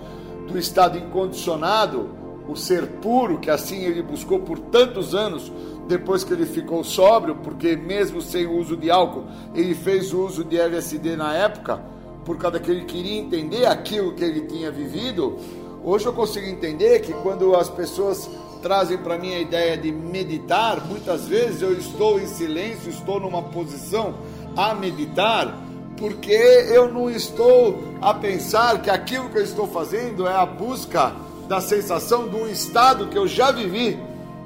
do 0.47 0.57
estado 0.57 0.97
incondicionado, 0.97 2.09
o 2.47 2.55
ser 2.55 2.85
puro, 3.01 3.39
que 3.39 3.49
assim 3.49 3.83
ele 3.83 4.03
buscou 4.03 4.39
por 4.39 4.59
tantos 4.59 5.15
anos 5.15 5.51
depois 5.87 6.23
que 6.23 6.33
ele 6.33 6.45
ficou 6.45 6.83
sóbrio, 6.83 7.35
porque 7.43 7.75
mesmo 7.75 8.21
sem 8.21 8.45
o 8.45 8.57
uso 8.57 8.75
de 8.77 8.89
álcool, 8.89 9.25
ele 9.53 9.73
fez 9.73 10.13
o 10.13 10.25
uso 10.25 10.43
de 10.43 10.57
LSD 10.57 11.15
na 11.15 11.33
época, 11.33 11.81
por 12.23 12.37
causa 12.37 12.59
que 12.59 12.71
ele 12.71 12.85
queria 12.85 13.19
entender 13.19 13.65
aquilo 13.65 14.13
que 14.13 14.23
ele 14.23 14.41
tinha 14.41 14.71
vivido. 14.71 15.37
Hoje 15.83 16.07
eu 16.07 16.13
consigo 16.13 16.47
entender 16.47 16.99
que 17.01 17.13
quando 17.13 17.55
as 17.55 17.69
pessoas 17.69 18.29
trazem 18.65 18.97
para 18.97 19.15
mim 19.15 19.31
a 19.31 19.39
ideia 19.39 19.77
de 19.77 19.91
meditar, 19.91 20.83
muitas 20.87 21.27
vezes 21.27 21.61
eu 21.61 21.71
estou 21.71 22.19
em 22.19 22.25
silêncio, 22.25 22.89
estou 22.89 23.19
numa 23.19 23.43
posição 23.43 24.15
a 24.57 24.73
meditar, 24.73 25.55
porque 25.95 26.31
eu 26.31 26.91
não 26.91 27.07
estou 27.07 27.95
a 28.01 28.11
pensar 28.11 28.81
que 28.81 28.89
aquilo 28.89 29.29
que 29.29 29.37
eu 29.37 29.43
estou 29.43 29.67
fazendo 29.67 30.27
é 30.27 30.35
a 30.35 30.47
busca 30.47 31.13
da 31.47 31.61
sensação 31.61 32.27
de 32.27 32.35
um 32.37 32.47
estado 32.47 33.05
que 33.05 33.15
eu 33.15 33.27
já 33.27 33.51
vivi, 33.51 33.99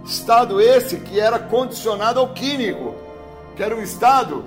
estado 0.04 0.60
esse 0.60 0.98
que 0.98 1.18
era 1.18 1.40
condicionado 1.40 2.20
ao 2.20 2.34
químico, 2.34 2.96
que 3.56 3.64
era 3.64 3.74
um 3.74 3.82
estado 3.82 4.44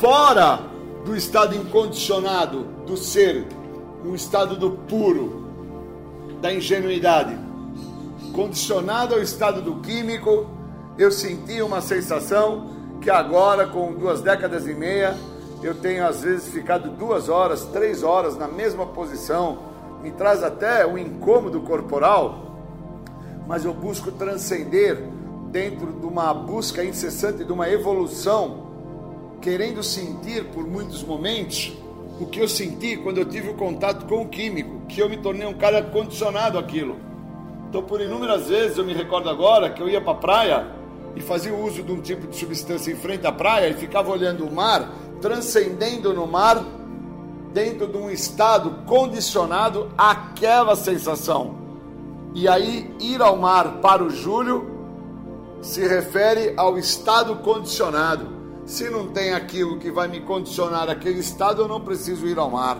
fora 0.00 0.60
do 1.04 1.16
estado 1.16 1.56
incondicionado 1.56 2.62
do 2.86 2.96
ser, 2.96 3.44
um 4.04 4.14
estado 4.14 4.54
do 4.54 4.70
puro, 4.70 5.50
da 6.40 6.54
ingenuidade. 6.54 7.45
Condicionado 8.36 9.14
ao 9.14 9.22
estado 9.22 9.62
do 9.62 9.76
químico, 9.76 10.46
eu 10.98 11.10
senti 11.10 11.62
uma 11.62 11.80
sensação 11.80 12.70
que 13.00 13.08
agora, 13.08 13.66
com 13.66 13.94
duas 13.94 14.20
décadas 14.20 14.66
e 14.66 14.74
meia, 14.74 15.16
eu 15.62 15.74
tenho 15.74 16.06
às 16.06 16.20
vezes 16.20 16.52
ficado 16.52 16.90
duas 16.90 17.30
horas, 17.30 17.64
três 17.72 18.02
horas 18.02 18.36
na 18.36 18.46
mesma 18.46 18.84
posição, 18.84 19.60
me 20.02 20.10
traz 20.10 20.42
até 20.42 20.86
um 20.86 20.98
incômodo 20.98 21.62
corporal, 21.62 22.58
mas 23.46 23.64
eu 23.64 23.72
busco 23.72 24.12
transcender 24.12 25.02
dentro 25.50 25.94
de 25.94 26.04
uma 26.04 26.34
busca 26.34 26.84
incessante 26.84 27.42
de 27.42 27.50
uma 27.50 27.70
evolução, 27.70 28.66
querendo 29.40 29.82
sentir 29.82 30.44
por 30.48 30.66
muitos 30.66 31.02
momentos 31.02 31.74
o 32.20 32.26
que 32.26 32.40
eu 32.40 32.48
senti 32.48 32.98
quando 32.98 33.16
eu 33.16 33.24
tive 33.24 33.48
o 33.48 33.54
contato 33.54 34.04
com 34.04 34.20
o 34.20 34.28
químico, 34.28 34.84
que 34.86 35.00
eu 35.00 35.08
me 35.08 35.16
tornei 35.16 35.46
um 35.46 35.54
cara 35.54 35.82
condicionado 35.82 36.58
àquilo. 36.58 37.15
Então, 37.68 37.82
por 37.82 38.00
inúmeras 38.00 38.48
vezes, 38.48 38.78
eu 38.78 38.84
me 38.84 38.94
recordo 38.94 39.28
agora 39.28 39.70
que 39.70 39.82
eu 39.82 39.88
ia 39.88 40.00
para 40.00 40.12
a 40.12 40.16
praia 40.16 40.66
e 41.14 41.20
fazia 41.20 41.54
uso 41.54 41.82
de 41.82 41.92
um 41.92 42.00
tipo 42.00 42.26
de 42.26 42.36
substância 42.36 42.92
em 42.92 42.96
frente 42.96 43.26
à 43.26 43.32
praia 43.32 43.68
e 43.68 43.74
ficava 43.74 44.10
olhando 44.10 44.46
o 44.46 44.54
mar, 44.54 44.92
transcendendo 45.20 46.12
no 46.12 46.26
mar, 46.26 46.62
dentro 47.52 47.86
de 47.86 47.96
um 47.96 48.10
estado 48.10 48.84
condicionado 48.86 49.88
àquela 49.96 50.76
sensação. 50.76 51.56
E 52.34 52.46
aí, 52.46 52.94
ir 53.00 53.22
ao 53.22 53.36
mar 53.36 53.78
para 53.80 54.04
o 54.04 54.10
Júlio 54.10 54.76
se 55.62 55.86
refere 55.86 56.52
ao 56.56 56.78
estado 56.78 57.36
condicionado. 57.36 58.28
Se 58.66 58.90
não 58.90 59.08
tem 59.08 59.32
aquilo 59.32 59.78
que 59.78 59.90
vai 59.90 60.06
me 60.06 60.20
condicionar 60.20 60.90
aquele 60.90 61.20
estado, 61.20 61.62
eu 61.62 61.68
não 61.68 61.80
preciso 61.80 62.26
ir 62.26 62.38
ao 62.38 62.50
mar. 62.50 62.78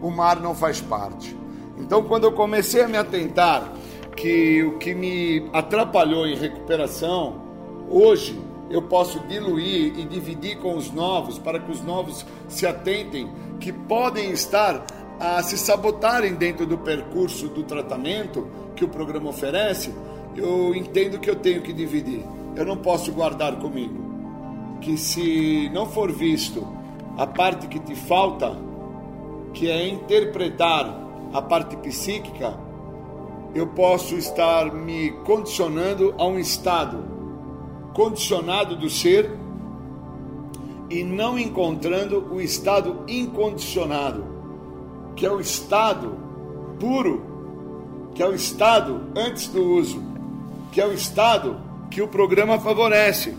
O 0.00 0.10
mar 0.10 0.40
não 0.40 0.54
faz 0.54 0.80
parte. 0.80 1.36
Então, 1.76 2.02
quando 2.02 2.24
eu 2.24 2.32
comecei 2.32 2.82
a 2.82 2.88
me 2.88 2.96
atentar 2.96 3.72
que 4.18 4.62
o 4.62 4.78
que 4.78 4.94
me 4.94 5.48
atrapalhou 5.52 6.26
em 6.26 6.36
recuperação 6.36 7.48
Hoje 7.90 8.38
eu 8.68 8.82
posso 8.82 9.18
diluir 9.20 9.98
e 9.98 10.04
dividir 10.04 10.58
com 10.58 10.76
os 10.76 10.90
novos 10.90 11.38
para 11.38 11.58
que 11.58 11.72
os 11.72 11.80
novos 11.82 12.26
se 12.46 12.66
atentem 12.66 13.26
que 13.58 13.72
podem 13.72 14.30
estar 14.30 14.84
a 15.18 15.42
se 15.42 15.56
sabotarem 15.56 16.34
dentro 16.34 16.66
do 16.66 16.76
percurso 16.76 17.48
do 17.48 17.62
tratamento 17.62 18.46
que 18.76 18.84
o 18.84 18.88
programa 18.88 19.30
oferece. 19.30 19.92
Eu 20.36 20.74
entendo 20.74 21.18
que 21.18 21.30
eu 21.30 21.36
tenho 21.36 21.62
que 21.62 21.72
dividir. 21.72 22.22
Eu 22.54 22.66
não 22.66 22.76
posso 22.76 23.10
guardar 23.10 23.56
comigo. 23.56 24.78
Que 24.82 24.98
se 24.98 25.70
não 25.72 25.86
for 25.86 26.12
visto 26.12 26.66
a 27.16 27.26
parte 27.26 27.66
que 27.68 27.78
te 27.78 27.94
falta, 27.94 28.54
que 29.54 29.70
é 29.70 29.88
interpretar 29.88 30.94
a 31.32 31.40
parte 31.40 31.74
psíquica, 31.78 32.54
eu 33.54 33.66
posso 33.66 34.16
estar 34.16 34.72
me 34.72 35.10
condicionando 35.24 36.14
a 36.18 36.26
um 36.26 36.38
estado 36.38 37.04
condicionado 37.98 38.76
do 38.76 38.88
ser 38.88 39.28
e 40.88 41.02
não 41.02 41.36
encontrando 41.38 42.32
o 42.32 42.40
estado 42.40 43.04
incondicionado, 43.08 44.24
que 45.16 45.26
é 45.26 45.30
o 45.32 45.40
estado 45.40 46.16
puro, 46.78 47.26
que 48.14 48.22
é 48.22 48.26
o 48.26 48.34
estado 48.34 49.02
antes 49.16 49.48
do 49.48 49.62
uso, 49.62 50.02
que 50.70 50.80
é 50.80 50.86
o 50.86 50.92
estado 50.92 51.60
que 51.90 52.00
o 52.00 52.08
programa 52.08 52.60
favorece, 52.60 53.36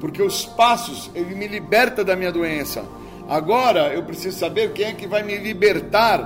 porque 0.00 0.22
os 0.22 0.46
passos 0.46 1.10
ele 1.14 1.34
me 1.34 1.46
liberta 1.46 2.02
da 2.02 2.16
minha 2.16 2.32
doença. 2.32 2.84
Agora 3.28 3.92
eu 3.94 4.02
preciso 4.02 4.38
saber 4.38 4.72
quem 4.72 4.86
é 4.86 4.92
que 4.94 5.06
vai 5.06 5.22
me 5.22 5.36
libertar 5.36 6.22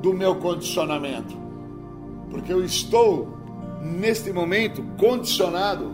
do 0.00 0.14
meu 0.14 0.36
condicionamento, 0.36 1.36
porque 2.30 2.52
eu 2.52 2.64
estou 2.64 3.28
neste 3.82 4.32
momento 4.32 4.82
condicionado 4.98 5.92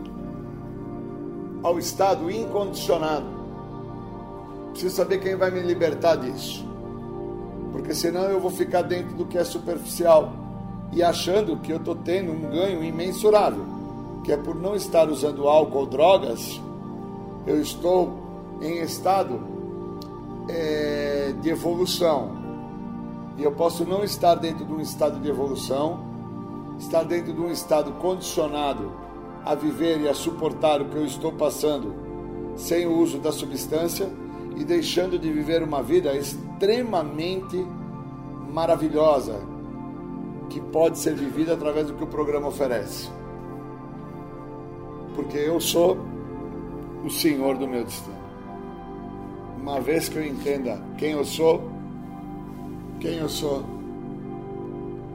ao 1.63 1.79
estado 1.79 2.31
incondicionado. 2.31 3.27
Preciso 4.71 4.95
saber 4.95 5.19
quem 5.19 5.37
vai 5.37 5.51
me 5.51 5.61
libertar 5.61 6.17
disso. 6.17 6.65
Porque 7.73 7.95
senão 7.95 8.25
eu 8.25 8.41
vou 8.41 8.51
ficar 8.51 8.83
dentro 8.83 9.17
do 9.17 9.25
que 9.25 9.39
é 9.39 9.45
superficial 9.45 10.33
e 10.93 11.03
achando 11.03 11.57
que 11.57 11.73
eu 11.73 11.79
estou 11.79 11.95
tendo 11.95 12.33
um 12.33 12.51
ganho 12.51 12.83
imensurável, 12.83 13.65
que 14.25 14.33
é 14.33 14.37
por 14.37 14.55
não 14.55 14.75
estar 14.75 15.09
usando 15.09 15.49
álcool 15.49 15.81
ou 15.81 15.87
drogas, 15.87 16.61
eu 17.47 17.61
estou 17.61 18.59
em 18.61 18.81
estado 18.81 19.41
é, 20.49 21.35
de 21.41 21.51
evolução. 21.51 22.37
E 23.37 23.43
eu 23.43 23.53
posso 23.53 23.85
não 23.85 24.03
estar 24.03 24.35
dentro 24.35 24.65
de 24.65 24.73
um 24.73 24.81
estado 24.81 25.21
de 25.21 25.29
evolução, 25.29 26.16
estar 26.79 27.05
dentro 27.05 27.33
de 27.33 27.41
um 27.41 27.51
estado 27.51 27.93
condicionado 27.93 28.93
a 29.45 29.55
viver 29.55 30.01
e 30.01 30.09
a 30.09 30.15
suportar 30.15 30.83
o 30.83 30.87
que 30.87 30.97
eu 30.97 31.05
estou 31.05 31.33
passando 31.33 31.95
sem 32.57 32.87
o 32.87 32.99
uso 32.99 33.19
da 33.19 33.31
substância 33.33 34.11
e 34.57 34.65
deixando 34.65 35.19
de 35.19 35.31
viver 35.33 35.63
uma 35.63 35.83
vida 35.83 36.15
extremamente 36.17 37.65
maravilhosa 38.53 39.41
que 40.49 40.61
pode 40.61 40.99
ser 40.99 41.15
vivida 41.15 41.55
através 41.55 41.87
do 41.87 41.95
que 41.95 42.05
o 42.05 42.07
programa 42.07 42.49
oferece. 42.49 43.11
Porque 45.15 45.37
eu 45.37 45.61
sou 45.61 45.99
o 47.05 47.11
senhor 47.11 47.57
do 47.57 47.69
meu 47.69 47.85
destino. 47.85 48.17
Uma 49.61 49.81
vez 49.81 50.09
que 50.09 50.17
eu 50.17 50.25
entenda 50.25 50.81
quem 50.97 51.13
eu 51.13 51.25
sou, 51.25 51.71
quem 53.01 53.19
eu 53.19 53.29
sou, 53.29 53.65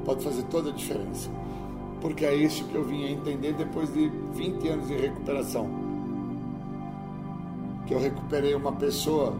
pode 0.05 0.23
fazer 0.23 0.43
toda 0.43 0.69
a 0.69 0.73
diferença 0.73 1.40
porque 2.01 2.25
é 2.25 2.33
isso 2.33 2.65
que 2.65 2.75
eu 2.75 2.83
vim 2.83 3.05
a 3.05 3.11
entender 3.11 3.53
depois 3.53 3.93
de 3.93 4.09
20 4.33 4.67
anos 4.67 4.87
de 4.87 4.97
recuperação. 4.97 5.69
Que 7.85 7.93
eu 7.93 7.99
recuperei 7.99 8.55
uma 8.55 8.73
pessoa 8.73 9.35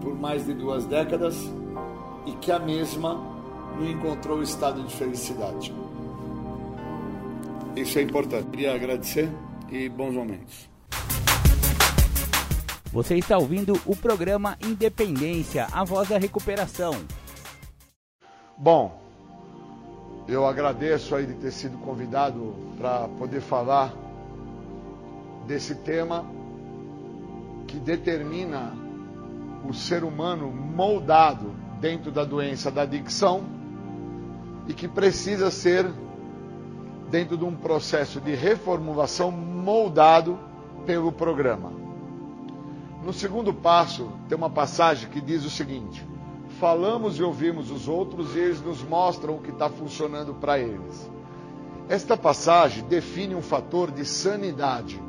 por 0.00 0.14
mais 0.18 0.46
de 0.46 0.54
duas 0.54 0.86
décadas 0.86 1.36
e 2.26 2.32
que 2.32 2.52
a 2.52 2.58
mesma 2.58 3.14
não 3.76 3.88
encontrou 3.88 4.38
o 4.38 4.42
estado 4.42 4.82
de 4.82 4.94
felicidade. 4.94 5.74
Isso 7.76 7.98
é 7.98 8.02
importante. 8.02 8.48
Queria 8.50 8.74
agradecer 8.74 9.28
e 9.70 9.88
bons 9.88 10.14
momentos. 10.14 10.68
Você 12.92 13.16
está 13.16 13.38
ouvindo 13.38 13.80
o 13.86 13.94
programa 13.94 14.58
Independência, 14.60 15.66
a 15.72 15.84
voz 15.84 16.08
da 16.08 16.18
recuperação. 16.18 16.94
Bom, 18.58 18.99
eu 20.30 20.46
agradeço 20.46 21.14
aí 21.16 21.26
de 21.26 21.34
ter 21.34 21.50
sido 21.50 21.76
convidado 21.78 22.54
para 22.78 23.08
poder 23.08 23.40
falar 23.40 23.92
desse 25.46 25.74
tema 25.74 26.24
que 27.66 27.78
determina 27.78 28.72
o 29.68 29.74
ser 29.74 30.04
humano 30.04 30.50
moldado 30.52 31.52
dentro 31.80 32.12
da 32.12 32.24
doença 32.24 32.70
da 32.70 32.82
adicção 32.82 33.42
e 34.68 34.72
que 34.72 34.86
precisa 34.86 35.50
ser 35.50 35.90
dentro 37.10 37.36
de 37.36 37.44
um 37.44 37.54
processo 37.56 38.20
de 38.20 38.34
reformulação 38.34 39.32
moldado 39.32 40.38
pelo 40.86 41.10
programa. 41.10 41.72
No 43.04 43.12
segundo 43.12 43.52
passo, 43.52 44.12
tem 44.28 44.38
uma 44.38 44.50
passagem 44.50 45.10
que 45.10 45.20
diz 45.20 45.44
o 45.44 45.50
seguinte: 45.50 46.06
falamos 46.58 47.18
e 47.18 47.22
ouvimos 47.22 47.70
os 47.70 47.88
outros 47.88 48.34
e 48.34 48.38
eles 48.38 48.60
nos 48.60 48.82
mostram 48.82 49.36
o 49.36 49.40
que 49.40 49.50
está 49.50 49.68
funcionando 49.68 50.34
para 50.34 50.58
eles. 50.58 51.10
Esta 51.88 52.16
passagem 52.16 52.84
define 52.84 53.34
um 53.34 53.42
fator 53.42 53.90
de 53.90 54.04
sanidade. 54.04 55.00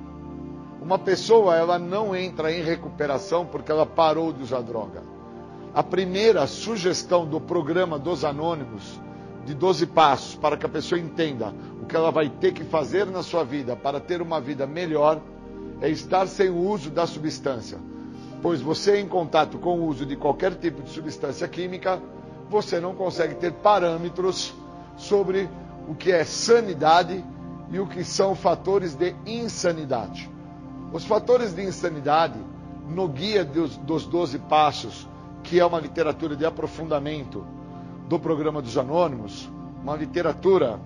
Uma 0.82 0.98
pessoa 0.98 1.56
ela 1.56 1.78
não 1.78 2.16
entra 2.16 2.52
em 2.52 2.64
recuperação 2.64 3.46
porque 3.46 3.72
ela 3.72 3.86
parou 3.86 4.34
de 4.34 4.44
usar 4.44 4.62
droga. 4.62 5.04
A 5.74 5.84
primeira 5.84 6.48
sugestão 6.48 7.26
do 7.26 7.40
programa 7.40 8.00
dos 8.00 8.26
anônimos 8.26 9.00
de 9.46 9.54
12 9.54 9.88
passos 9.88 10.36
para 10.36 10.58
que 10.58 10.66
a 10.66 10.70
pessoa 10.70 11.00
entenda 11.00 11.54
o 11.82 11.86
que 11.86 11.96
ela 11.96 12.12
vai 12.12 12.30
ter 12.30 12.54
que 12.54 12.64
fazer 12.64 13.06
na 13.06 13.24
sua 13.24 13.44
vida 13.44 13.76
para 13.76 14.00
ter 14.00 14.22
uma 14.22 14.40
vida 14.42 14.66
melhor 14.68 15.22
é 15.82 15.90
estar 15.90 16.28
sem 16.28 16.50
o 16.50 16.58
uso 16.58 16.90
da 16.90 17.08
substância. 17.08 17.78
Pois 18.42 18.60
você, 18.60 19.00
em 19.00 19.08
contato 19.08 19.60
com 19.60 19.80
o 19.80 19.86
uso 19.86 20.06
de 20.06 20.16
qualquer 20.16 20.56
tipo 20.56 20.82
de 20.82 20.90
substância 20.90 21.48
química, 21.48 22.02
você 22.50 22.80
não 22.80 22.96
consegue 22.96 23.36
ter 23.36 23.54
parâmetros 23.54 24.54
sobre 24.98 25.48
o 25.88 25.94
que 25.94 26.12
é 26.12 26.24
sanidade 26.24 27.24
e 27.70 27.80
o 27.80 27.86
que 27.86 28.04
são 28.04 28.36
fatores 28.36 28.96
de 28.96 29.16
insanidade. 29.26 30.30
Os 30.92 31.06
fatores 31.06 31.54
de 31.54 31.64
insanidade, 31.64 32.40
no 32.90 33.08
guia 33.08 33.46
dos, 33.46 33.78
12 33.78 34.40
passos, 34.40 35.08
que 35.44 35.60
é 35.60 35.66
uma 35.66 35.80
literatura 35.80 36.36
de 36.36 36.46
aprofundamento 36.46 37.46
do 38.10 38.20
programa 38.20 38.62
dos 38.62 38.78
Anônimos, 38.78 39.50
uma 39.82 39.96
literatura 39.96 40.80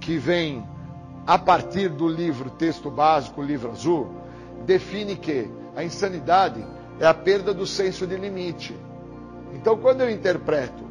que 0.00 0.16
vem 0.16 0.64
a 1.26 1.36
partir 1.36 1.88
do 1.88 2.08
livro 2.08 2.48
Texto 2.48 2.90
Básico, 2.90 3.42
Livro 3.42 3.72
Azul, 3.72 4.08
define 4.64 5.16
que 5.16 5.50
a 5.74 5.84
insanidade 5.84 6.64
é 7.00 7.06
a 7.06 7.14
perda 7.14 7.52
do 7.52 7.66
senso 7.66 8.06
de 8.06 8.16
limite. 8.16 8.74
Então, 9.54 9.76
quando 9.76 10.02
eu 10.02 10.10
interpreto 10.10 10.84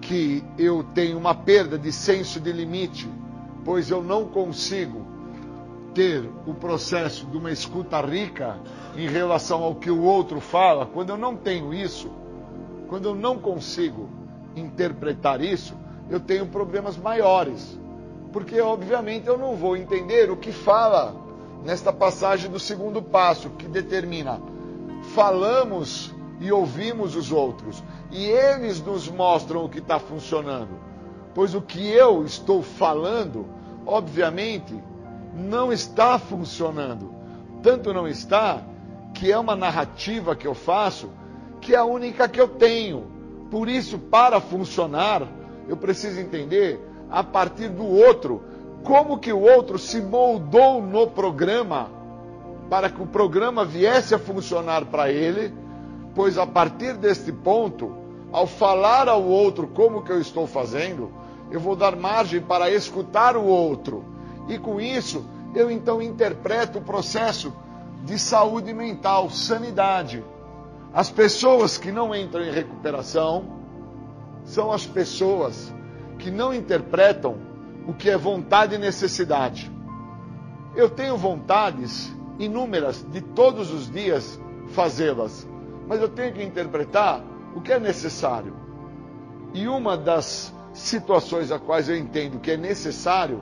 que 0.00 0.44
eu 0.58 0.84
tenho 0.94 1.16
uma 1.16 1.34
perda 1.34 1.78
de 1.78 1.90
senso 1.92 2.38
de 2.38 2.52
limite, 2.52 3.08
pois 3.64 3.90
eu 3.90 4.02
não 4.02 4.26
consigo 4.26 5.06
ter 5.94 6.28
o 6.46 6.52
processo 6.52 7.24
de 7.26 7.36
uma 7.36 7.50
escuta 7.50 8.00
rica 8.00 8.58
em 8.96 9.08
relação 9.08 9.62
ao 9.62 9.76
que 9.76 9.90
o 9.90 10.02
outro 10.02 10.40
fala, 10.40 10.86
quando 10.86 11.10
eu 11.10 11.16
não 11.16 11.36
tenho 11.36 11.72
isso, 11.72 12.10
quando 12.88 13.08
eu 13.08 13.14
não 13.14 13.38
consigo 13.38 14.08
interpretar 14.54 15.40
isso, 15.40 15.74
eu 16.10 16.20
tenho 16.20 16.46
problemas 16.46 16.96
maiores. 16.96 17.78
Porque, 18.32 18.60
obviamente, 18.60 19.26
eu 19.26 19.38
não 19.38 19.56
vou 19.56 19.76
entender 19.76 20.30
o 20.30 20.36
que 20.36 20.52
fala 20.52 21.14
nesta 21.64 21.92
passagem 21.92 22.50
do 22.50 22.58
segundo 22.58 23.00
passo, 23.00 23.50
que 23.50 23.66
determina: 23.66 24.40
falamos 25.14 26.12
e 26.40 26.50
ouvimos 26.50 27.14
os 27.14 27.30
outros, 27.30 27.82
e 28.10 28.24
eles 28.26 28.84
nos 28.84 29.08
mostram 29.08 29.64
o 29.64 29.68
que 29.68 29.78
está 29.78 29.98
funcionando. 29.98 30.78
Pois 31.32 31.54
o 31.54 31.62
que 31.62 31.88
eu 31.88 32.24
estou 32.24 32.62
falando, 32.62 33.46
obviamente, 33.86 34.74
não 35.34 35.72
está 35.72 36.18
funcionando. 36.18 37.12
Tanto 37.62 37.94
não 37.94 38.06
está 38.06 38.62
que 39.14 39.30
é 39.30 39.38
uma 39.38 39.56
narrativa 39.56 40.36
que 40.36 40.46
eu 40.46 40.54
faço 40.54 41.08
que 41.60 41.74
é 41.74 41.78
a 41.78 41.84
única 41.84 42.28
que 42.28 42.38
eu 42.38 42.46
tenho. 42.46 43.06
Por 43.50 43.68
isso, 43.68 43.98
para 43.98 44.38
funcionar, 44.38 45.26
eu 45.66 45.76
preciso 45.76 46.20
entender 46.20 46.78
a 47.10 47.24
partir 47.24 47.68
do 47.68 47.86
outro 47.86 48.42
como 48.82 49.18
que 49.18 49.32
o 49.32 49.40
outro 49.40 49.78
se 49.78 50.00
moldou 50.00 50.82
no 50.82 51.06
programa 51.06 51.88
para 52.68 52.90
que 52.90 53.02
o 53.02 53.06
programa 53.06 53.64
viesse 53.64 54.14
a 54.14 54.18
funcionar 54.18 54.86
para 54.86 55.10
ele, 55.10 55.52
pois 56.14 56.38
a 56.38 56.46
partir 56.46 56.96
deste 56.96 57.32
ponto, 57.32 57.94
ao 58.32 58.46
falar 58.46 59.08
ao 59.08 59.22
outro 59.22 59.68
como 59.68 60.02
que 60.02 60.10
eu 60.10 60.20
estou 60.20 60.46
fazendo, 60.46 61.12
eu 61.50 61.60
vou 61.60 61.76
dar 61.76 61.94
margem 61.94 62.40
para 62.40 62.70
escutar 62.70 63.36
o 63.36 63.44
outro. 63.44 64.04
E 64.48 64.58
com 64.58 64.80
isso, 64.80 65.24
eu 65.54 65.70
então 65.70 66.02
interpreto 66.02 66.78
o 66.78 66.82
processo 66.82 67.52
de 68.04 68.18
saúde 68.18 68.72
mental, 68.74 69.30
sanidade. 69.30 70.24
As 70.92 71.10
pessoas 71.10 71.78
que 71.78 71.90
não 71.90 72.14
entram 72.14 72.42
em 72.42 72.50
recuperação 72.50 73.44
são 74.44 74.72
as 74.72 74.86
pessoas 74.86 75.72
que 76.18 76.30
não 76.30 76.52
interpretam 76.52 77.36
o 77.86 77.92
que 77.92 78.10
é 78.10 78.16
vontade 78.16 78.74
e 78.74 78.78
necessidade. 78.78 79.70
Eu 80.74 80.90
tenho 80.90 81.16
vontades 81.16 82.14
inúmeras 82.38 83.04
de 83.10 83.20
todos 83.20 83.72
os 83.72 83.90
dias 83.90 84.40
fazê-las, 84.68 85.46
mas 85.86 86.00
eu 86.00 86.08
tenho 86.08 86.32
que 86.32 86.42
interpretar 86.42 87.22
o 87.54 87.60
que 87.60 87.72
é 87.72 87.78
necessário. 87.78 88.54
E 89.52 89.68
uma 89.68 89.96
das 89.96 90.52
situações 90.72 91.52
a 91.52 91.58
quais 91.58 91.88
eu 91.88 91.96
entendo 91.96 92.40
que 92.40 92.50
é 92.50 92.56
necessário 92.56 93.40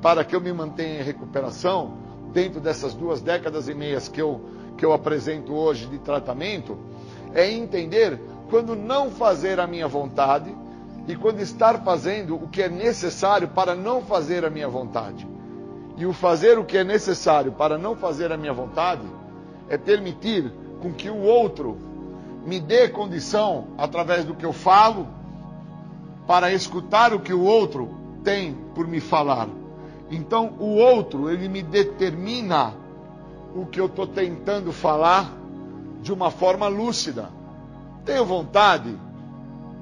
para 0.00 0.24
que 0.24 0.34
eu 0.34 0.40
me 0.40 0.52
mantenha 0.52 1.00
em 1.00 1.04
recuperação, 1.04 1.96
dentro 2.32 2.60
dessas 2.60 2.94
duas 2.94 3.20
décadas 3.20 3.68
e 3.68 3.74
meias 3.74 4.08
que 4.08 4.20
eu, 4.20 4.40
que 4.76 4.84
eu 4.84 4.92
apresento 4.92 5.54
hoje 5.54 5.86
de 5.86 5.98
tratamento, 5.98 6.76
é 7.34 7.50
entender 7.50 8.18
quando 8.50 8.74
não 8.74 9.10
fazer 9.10 9.60
a 9.60 9.66
minha 9.66 9.86
vontade 9.86 10.52
e 11.06 11.14
quando 11.14 11.40
estar 11.40 11.82
fazendo 11.84 12.34
o 12.36 12.48
que 12.48 12.62
é 12.62 12.68
necessário 12.68 13.48
para 13.48 13.74
não 13.74 14.02
fazer 14.02 14.44
a 14.44 14.50
minha 14.50 14.68
vontade. 14.68 15.26
E 16.02 16.04
o 16.04 16.12
fazer 16.12 16.58
o 16.58 16.64
que 16.64 16.76
é 16.76 16.82
necessário 16.82 17.52
para 17.52 17.78
não 17.78 17.94
fazer 17.94 18.32
a 18.32 18.36
minha 18.36 18.52
vontade 18.52 19.06
é 19.68 19.78
permitir 19.78 20.52
com 20.80 20.92
que 20.92 21.08
o 21.08 21.22
outro 21.22 21.78
me 22.44 22.58
dê 22.58 22.88
condição, 22.88 23.68
através 23.78 24.24
do 24.24 24.34
que 24.34 24.44
eu 24.44 24.52
falo, 24.52 25.06
para 26.26 26.52
escutar 26.52 27.14
o 27.14 27.20
que 27.20 27.32
o 27.32 27.44
outro 27.44 27.88
tem 28.24 28.52
por 28.74 28.84
me 28.88 28.98
falar. 28.98 29.46
Então, 30.10 30.54
o 30.58 30.74
outro, 30.74 31.30
ele 31.30 31.48
me 31.48 31.62
determina 31.62 32.74
o 33.54 33.64
que 33.64 33.78
eu 33.78 33.86
estou 33.86 34.08
tentando 34.08 34.72
falar 34.72 35.32
de 36.00 36.12
uma 36.12 36.32
forma 36.32 36.66
lúcida. 36.66 37.30
Tenho 38.04 38.24
vontade 38.24 38.92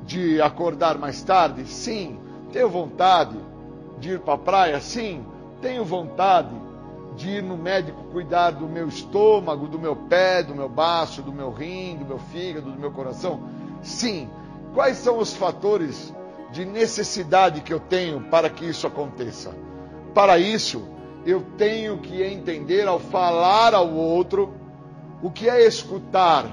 de 0.05 0.39
acordar 0.43 0.99
mais 0.99 1.23
tarde? 1.23 1.65
Sim. 1.65 2.19
Tenho 2.53 2.69
vontade 2.69 3.39
de 3.99 4.11
ir 4.11 4.21
para 4.21 4.35
a 4.35 4.39
praia? 4.39 4.81
Sim. 4.83 5.25
Tenho 5.61 5.85
vontade 5.85 6.55
de 7.17 7.29
ir 7.29 7.43
no 7.43 7.57
médico 7.57 8.05
cuidar 8.05 8.53
do 8.53 8.67
meu 8.67 8.89
estômago, 8.89 9.69
do 9.69 9.79
meu 9.79 9.95
pé, 9.95 10.43
do 10.43 10.55
meu 10.55 10.69
baço, 10.69 11.23
do 11.23 11.33
meu 11.33 11.51
rim, 11.51 11.97
do 11.97 12.05
meu 12.05 12.19
fígado, 12.19 12.71
do 12.71 12.79
meu 12.79 12.91
coração? 12.91 13.41
Sim. 13.83 14.29
Quais 14.75 14.97
são 14.99 15.19
os 15.19 15.35
fatores 15.35 16.15
de 16.53 16.65
necessidade 16.65 17.61
que 17.61 17.73
eu 17.73 17.81
tenho 17.81 18.23
para 18.23 18.49
que 18.49 18.65
isso 18.65 18.87
aconteça? 18.87 19.55
Para 20.15 20.39
isso, 20.39 20.83
eu 21.27 21.45
tenho 21.59 21.99
que 21.99 22.23
entender 22.23 22.89
ao 22.89 22.99
falar 22.99 23.75
ao 23.75 23.93
outro 23.93 24.55
o 25.23 25.31
que 25.31 25.49
é 25.49 25.67
escutar 25.67 26.47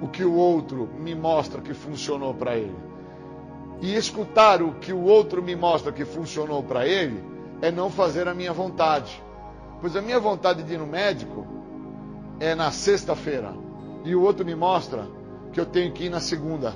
o 0.00 0.08
que 0.08 0.24
o 0.24 0.34
outro 0.34 0.88
me 0.98 1.14
mostra 1.14 1.60
que 1.60 1.72
funcionou 1.72 2.34
para 2.34 2.56
ele. 2.56 2.76
E 3.80 3.94
escutar 3.94 4.62
o 4.62 4.74
que 4.74 4.92
o 4.92 5.02
outro 5.02 5.42
me 5.42 5.56
mostra 5.56 5.92
que 5.92 6.04
funcionou 6.04 6.62
para 6.62 6.86
ele 6.86 7.33
é 7.64 7.70
não 7.70 7.88
fazer 7.88 8.28
a 8.28 8.34
minha 8.34 8.52
vontade. 8.52 9.22
Pois 9.80 9.96
a 9.96 10.02
minha 10.02 10.20
vontade 10.20 10.62
de 10.62 10.74
ir 10.74 10.78
no 10.78 10.86
médico 10.86 11.46
é 12.38 12.54
na 12.54 12.70
sexta-feira. 12.70 13.54
E 14.04 14.14
o 14.14 14.20
outro 14.20 14.44
me 14.44 14.54
mostra 14.54 15.08
que 15.50 15.58
eu 15.58 15.64
tenho 15.64 15.90
que 15.90 16.04
ir 16.04 16.10
na 16.10 16.20
segunda. 16.20 16.74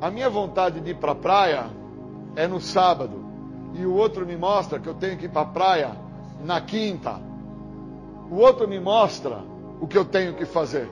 A 0.00 0.08
minha 0.08 0.30
vontade 0.30 0.80
de 0.80 0.90
ir 0.92 0.98
para 0.98 1.10
a 1.12 1.16
praia 1.16 1.66
é 2.36 2.46
no 2.46 2.60
sábado. 2.60 3.24
E 3.74 3.84
o 3.84 3.92
outro 3.92 4.24
me 4.24 4.36
mostra 4.36 4.78
que 4.78 4.88
eu 4.88 4.94
tenho 4.94 5.18
que 5.18 5.24
ir 5.24 5.30
para 5.30 5.42
a 5.42 5.46
praia 5.46 5.96
na 6.44 6.60
quinta. 6.60 7.20
O 8.30 8.36
outro 8.36 8.68
me 8.68 8.78
mostra 8.78 9.42
o 9.80 9.88
que 9.88 9.98
eu 9.98 10.04
tenho 10.04 10.34
que 10.34 10.44
fazer. 10.44 10.88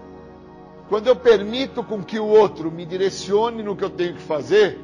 Quando 0.88 1.06
eu 1.06 1.14
permito 1.14 1.84
com 1.84 2.02
que 2.02 2.18
o 2.18 2.26
outro 2.26 2.72
me 2.72 2.84
direcione 2.84 3.62
no 3.62 3.76
que 3.76 3.84
eu 3.84 3.90
tenho 3.90 4.14
que 4.14 4.22
fazer, 4.22 4.80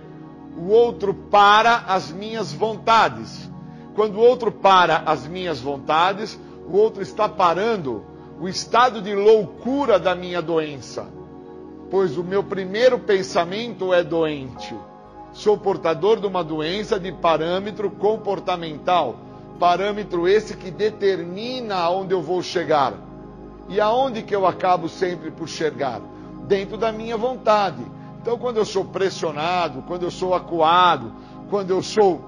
o 0.57 0.69
outro 0.69 1.15
para 1.15 1.85
as 1.89 2.11
minhas 2.11 2.53
vontades. 2.53 3.51
Quando 3.95 4.16
o 4.16 4.20
outro 4.20 4.51
para 4.51 4.99
as 5.07 5.27
minhas 5.27 5.61
vontades, 5.61 6.39
o 6.69 6.77
outro 6.77 7.03
está 7.03 7.29
parando 7.29 8.05
o 8.41 8.49
estado 8.49 9.01
de 9.01 9.15
loucura 9.15 9.99
da 9.99 10.15
minha 10.15 10.41
doença. 10.43 11.07
Pois 11.91 12.16
o 12.16 12.24
meu 12.24 12.43
primeiro 12.43 12.99
pensamento 12.99 13.93
é 13.93 14.03
doente. 14.03 14.74
Sou 15.33 15.57
portador 15.57 16.20
de 16.20 16.27
uma 16.27 16.43
doença 16.43 16.99
de 16.99 17.12
parâmetro 17.12 17.91
comportamental. 17.91 19.16
Parâmetro 19.59 20.27
esse 20.27 20.57
que 20.57 20.70
determina 20.70 21.77
aonde 21.77 22.12
eu 22.12 22.23
vou 22.23 22.43
chegar. 22.43 22.95
E 23.69 23.81
aonde 23.81 24.23
que 24.23 24.35
eu 24.35 24.47
acabo 24.47 24.89
sempre 24.89 25.31
por 25.31 25.49
chegar? 25.49 26.01
Dentro 26.47 26.77
da 26.77 26.91
minha 26.91 27.16
vontade. 27.16 27.83
Então, 28.23 28.39
quando 28.39 28.57
eu 28.57 28.65
sou 28.65 28.85
pressionado, 28.85 29.82
quando 29.82 30.05
eu 30.05 30.11
sou 30.11 30.32
acuado, 30.32 31.12
quando 31.51 31.70
eu 31.70 31.82
sou, 31.82 32.20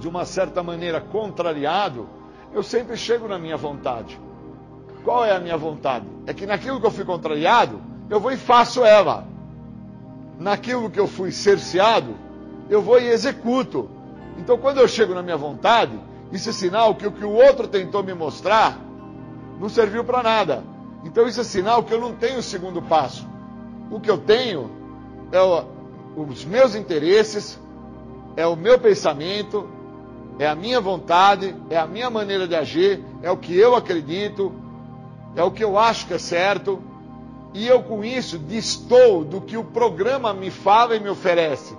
de 0.00 0.08
uma 0.08 0.24
certa 0.24 0.62
maneira, 0.62 1.02
contrariado, 1.02 2.08
eu 2.50 2.62
sempre 2.62 2.96
chego 2.96 3.28
na 3.28 3.38
minha 3.38 3.58
vontade. 3.58 4.18
Qual 5.04 5.22
é 5.22 5.36
a 5.36 5.38
minha 5.38 5.56
vontade? 5.56 6.06
É 6.26 6.32
que 6.32 6.46
naquilo 6.46 6.80
que 6.80 6.86
eu 6.86 6.90
fui 6.90 7.04
contrariado, 7.04 7.78
eu 8.08 8.18
vou 8.18 8.32
e 8.32 8.38
faço 8.38 8.86
ela. 8.86 9.26
Naquilo 10.38 10.88
que 10.88 10.98
eu 10.98 11.06
fui 11.06 11.30
cerceado, 11.30 12.14
eu 12.70 12.80
vou 12.80 12.98
e 12.98 13.08
executo. 13.08 13.90
Então, 14.38 14.56
quando 14.56 14.78
eu 14.78 14.88
chego 14.88 15.12
na 15.12 15.22
minha 15.22 15.36
vontade, 15.36 15.92
isso 16.32 16.48
é 16.48 16.52
sinal 16.54 16.94
que 16.94 17.06
o 17.06 17.12
que 17.12 17.24
o 17.24 17.32
outro 17.32 17.68
tentou 17.68 18.02
me 18.02 18.14
mostrar 18.14 18.78
não 19.60 19.68
serviu 19.68 20.04
para 20.04 20.22
nada. 20.22 20.64
Então, 21.04 21.28
isso 21.28 21.42
é 21.42 21.44
sinal 21.44 21.82
que 21.82 21.92
eu 21.92 22.00
não 22.00 22.14
tenho 22.14 22.38
o 22.38 22.42
segundo 22.42 22.80
passo. 22.80 23.28
O 23.90 24.00
que 24.00 24.10
eu 24.10 24.16
tenho 24.16 24.81
é 25.32 25.40
o, 25.40 25.64
os 26.16 26.44
meus 26.44 26.74
interesses, 26.74 27.58
é 28.36 28.46
o 28.46 28.54
meu 28.54 28.78
pensamento, 28.78 29.68
é 30.38 30.46
a 30.46 30.54
minha 30.54 30.80
vontade, 30.80 31.56
é 31.70 31.78
a 31.78 31.86
minha 31.86 32.10
maneira 32.10 32.46
de 32.46 32.54
agir, 32.54 33.02
é 33.22 33.30
o 33.30 33.36
que 33.36 33.56
eu 33.56 33.74
acredito, 33.74 34.52
é 35.34 35.42
o 35.42 35.50
que 35.50 35.64
eu 35.64 35.78
acho 35.78 36.06
que 36.06 36.14
é 36.14 36.18
certo. 36.18 36.80
E 37.54 37.66
eu, 37.66 37.82
com 37.82 38.04
isso, 38.04 38.38
distou 38.38 39.24
do 39.24 39.40
que 39.40 39.56
o 39.56 39.64
programa 39.64 40.32
me 40.32 40.50
fala 40.50 40.96
e 40.96 41.00
me 41.00 41.08
oferece. 41.08 41.76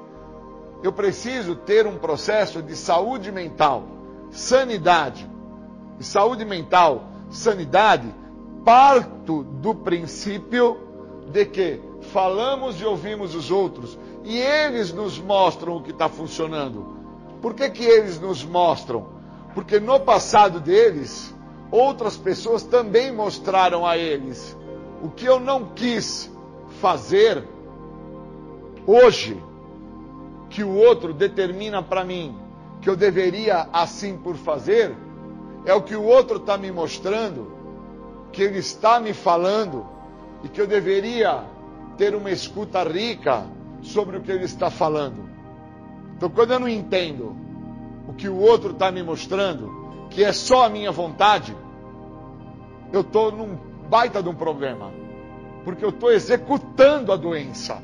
Eu 0.84 0.92
preciso 0.92 1.56
ter 1.56 1.88
um 1.88 1.98
processo 1.98 2.62
de 2.62 2.76
saúde 2.76 3.32
mental, 3.32 3.84
sanidade. 4.32 5.30
E 6.00 6.04
saúde 6.04 6.44
mental, 6.44 7.06
sanidade, 7.30 8.14
parto 8.66 9.44
do 9.44 9.74
princípio 9.74 10.78
de 11.32 11.46
que 11.46 11.93
falamos 12.04 12.80
e 12.80 12.86
ouvimos 12.86 13.34
os 13.36 13.50
outros 13.50 13.98
e 14.24 14.38
eles 14.38 14.94
nos 14.94 15.20
mostram 15.20 15.78
o 15.78 15.82
que 15.82 15.92
está 15.92 16.08
funcionando. 16.08 16.98
Por 17.42 17.54
que, 17.54 17.70
que 17.70 17.84
eles 17.84 18.20
nos 18.20 18.44
mostram? 18.44 19.08
Porque 19.54 19.80
no 19.80 20.00
passado 20.00 20.60
deles, 20.60 21.34
outras 21.72 22.16
pessoas 22.16 22.64
também 22.64 23.12
mostraram 23.12 23.86
a 23.86 23.98
eles. 23.98 24.58
O 25.02 25.10
que 25.10 25.26
eu 25.26 25.40
não 25.40 25.66
quis 25.76 26.32
fazer 26.80 27.44
hoje, 28.88 29.42
que 30.50 30.64
o 30.64 30.76
outro 30.76 31.14
determina 31.14 31.82
para 31.82 32.04
mim 32.04 32.38
que 32.84 32.90
eu 32.90 32.98
deveria 32.98 33.70
assim 33.72 34.18
por 34.18 34.36
fazer, 34.36 34.94
é 35.66 35.74
o 35.74 35.82
que 35.82 35.96
o 35.96 36.04
outro 36.04 36.36
está 36.36 36.58
me 36.58 36.70
mostrando, 36.70 37.50
que 38.34 38.44
ele 38.44 38.60
está 38.60 39.00
me 39.00 39.14
falando 39.14 39.86
e 40.44 40.50
que 40.50 40.60
eu 40.60 40.68
deveria 40.68 41.46
ter 41.98 42.16
uma 42.16 42.32
escuta 42.32 42.84
rica 42.84 43.46
sobre 43.82 44.18
o 44.18 44.22
que 44.22 44.32
ele 44.32 44.46
está 44.46 44.70
falando. 44.70 45.30
Então, 46.16 46.30
quando 46.30 46.54
eu 46.54 46.60
não 46.60 46.70
entendo 46.70 47.36
o 48.08 48.14
que 48.14 48.30
o 48.30 48.38
outro 48.38 48.72
está 48.72 48.92
me 48.92 49.04
mostrando, 49.04 50.08
que 50.10 50.24
é 50.24 50.32
só 50.32 50.66
a 50.66 50.70
minha 50.70 50.92
vontade, 50.92 51.56
eu 52.92 53.02
estou 53.02 53.32
num 53.32 53.58
baita 53.90 54.22
de 54.22 54.30
um 54.30 54.36
problema. 54.36 54.92
Porque 55.64 55.84
eu 55.84 55.90
estou 55.90 56.12
executando 56.12 57.12
a 57.12 57.16
doença. 57.16 57.82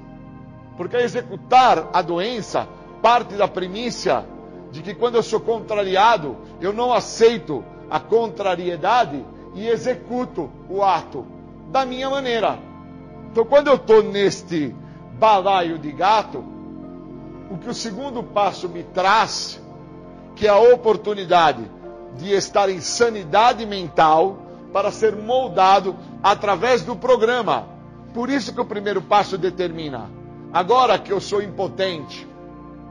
Porque 0.78 0.96
executar 0.98 1.90
a 1.92 2.02
doença 2.02 2.68
parte 3.02 3.36
da 3.36 3.48
primícia 3.48 4.26
de 4.72 4.82
que 4.82 4.94
quando 4.94 5.16
eu 5.16 5.24
sou 5.24 5.40
contrariado, 5.40 6.38
eu 6.62 6.72
não 6.72 6.94
aceito 6.94 7.64
a 7.90 8.00
contrariedade 8.00 9.26
e 9.56 9.68
executo 9.68 10.50
o 10.70 10.84
ato 10.84 11.26
da 11.72 11.86
minha 11.86 12.10
maneira. 12.10 12.69
Então, 13.32 13.46
quando 13.46 13.68
eu 13.68 13.76
estou 13.76 14.04
neste 14.04 14.76
balaio 15.20 15.78
de 15.78 15.92
gato, 15.92 16.44
o 17.50 17.58
que 17.58 17.70
o 17.70 17.74
segundo 17.74 18.24
passo 18.24 18.70
me 18.70 18.84
traz, 18.84 19.62
que 20.36 20.48
é 20.48 20.50
a 20.50 20.58
oportunidade 20.58 21.70
de 22.16 22.34
estar 22.34 22.70
em 22.70 22.80
sanidade 22.80 23.66
mental 23.66 24.38
para 24.72 24.92
ser 24.92 25.16
moldado 25.16 25.96
através 26.24 26.84
do 26.84 26.96
programa. 26.96 27.68
Por 28.14 28.30
isso 28.30 28.54
que 28.54 28.62
o 28.62 28.66
primeiro 28.66 29.02
passo 29.02 29.38
determina. 29.38 30.10
Agora 30.52 30.98
que 30.98 31.12
eu 31.12 31.20
sou 31.20 31.42
impotente, 31.42 32.28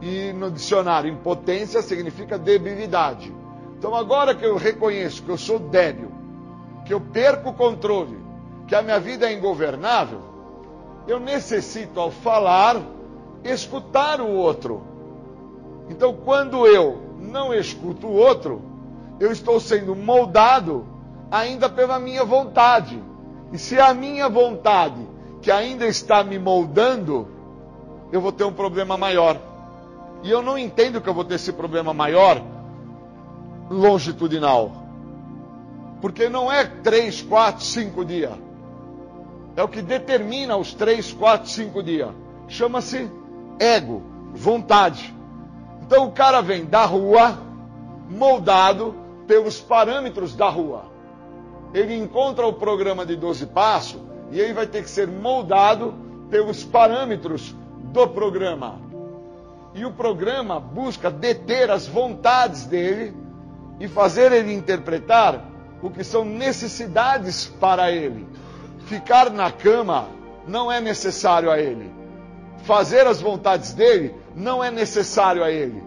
e 0.00 0.32
no 0.32 0.50
dicionário 0.50 1.10
impotência 1.10 1.82
significa 1.82 2.38
debilidade. 2.38 3.32
Então 3.76 3.94
agora 3.94 4.34
que 4.34 4.44
eu 4.44 4.56
reconheço 4.56 5.22
que 5.22 5.28
eu 5.28 5.38
sou 5.38 5.58
débil, 5.58 6.10
que 6.84 6.94
eu 6.94 7.00
perco 7.00 7.50
o 7.50 7.54
controle, 7.54 8.18
que 8.66 8.74
a 8.74 8.82
minha 8.82 9.00
vida 9.00 9.28
é 9.28 9.32
ingovernável, 9.32 10.20
eu 11.08 11.18
necessito, 11.18 11.98
ao 11.98 12.10
falar, 12.10 12.76
escutar 13.42 14.20
o 14.20 14.28
outro. 14.28 14.82
Então, 15.88 16.12
quando 16.12 16.66
eu 16.66 17.00
não 17.18 17.54
escuto 17.54 18.06
o 18.06 18.12
outro, 18.12 18.60
eu 19.18 19.32
estou 19.32 19.58
sendo 19.58 19.96
moldado 19.96 20.86
ainda 21.30 21.66
pela 21.66 21.98
minha 21.98 22.24
vontade. 22.24 23.02
E 23.50 23.58
se 23.58 23.76
é 23.76 23.80
a 23.80 23.94
minha 23.94 24.28
vontade 24.28 25.00
que 25.40 25.50
ainda 25.50 25.86
está 25.86 26.22
me 26.22 26.38
moldando, 26.38 27.26
eu 28.12 28.20
vou 28.20 28.30
ter 28.30 28.44
um 28.44 28.52
problema 28.52 28.98
maior. 28.98 29.40
E 30.22 30.30
eu 30.30 30.42
não 30.42 30.58
entendo 30.58 31.00
que 31.00 31.08
eu 31.08 31.14
vou 31.14 31.24
ter 31.24 31.36
esse 31.36 31.54
problema 31.54 31.94
maior 31.94 32.42
longitudinal. 33.70 34.72
Porque 36.02 36.28
não 36.28 36.52
é 36.52 36.66
três, 36.66 37.22
quatro, 37.22 37.64
cinco 37.64 38.04
dias 38.04 38.47
é 39.58 39.62
o 39.64 39.66
que 39.66 39.82
determina 39.82 40.56
os 40.56 40.72
três, 40.72 41.12
quatro, 41.12 41.50
cinco 41.50 41.82
dias. 41.82 42.10
Chama-se 42.46 43.10
ego, 43.58 44.04
vontade. 44.32 45.12
Então 45.82 46.06
o 46.06 46.12
cara 46.12 46.40
vem 46.40 46.64
da 46.64 46.84
rua, 46.84 47.36
moldado 48.08 48.94
pelos 49.26 49.60
parâmetros 49.60 50.36
da 50.36 50.48
rua. 50.48 50.84
Ele 51.74 51.96
encontra 51.96 52.46
o 52.46 52.52
programa 52.52 53.04
de 53.04 53.16
12 53.16 53.46
passos 53.46 54.00
e 54.30 54.38
ele 54.38 54.52
vai 54.52 54.64
ter 54.64 54.84
que 54.84 54.90
ser 54.90 55.08
moldado 55.08 55.92
pelos 56.30 56.62
parâmetros 56.62 57.52
do 57.92 58.06
programa. 58.06 58.80
E 59.74 59.84
o 59.84 59.90
programa 59.92 60.60
busca 60.60 61.10
deter 61.10 61.68
as 61.68 61.84
vontades 61.84 62.64
dele 62.64 63.12
e 63.80 63.88
fazer 63.88 64.30
ele 64.30 64.52
interpretar 64.52 65.44
o 65.82 65.90
que 65.90 66.04
são 66.04 66.24
necessidades 66.24 67.46
para 67.58 67.90
ele. 67.90 68.24
Ficar 68.88 69.28
na 69.30 69.52
cama 69.52 70.08
não 70.46 70.72
é 70.72 70.80
necessário 70.80 71.50
a 71.50 71.58
ele. 71.60 71.92
Fazer 72.64 73.06
as 73.06 73.20
vontades 73.20 73.74
dele 73.74 74.14
não 74.34 74.64
é 74.64 74.70
necessário 74.70 75.44
a 75.44 75.50
ele. 75.50 75.82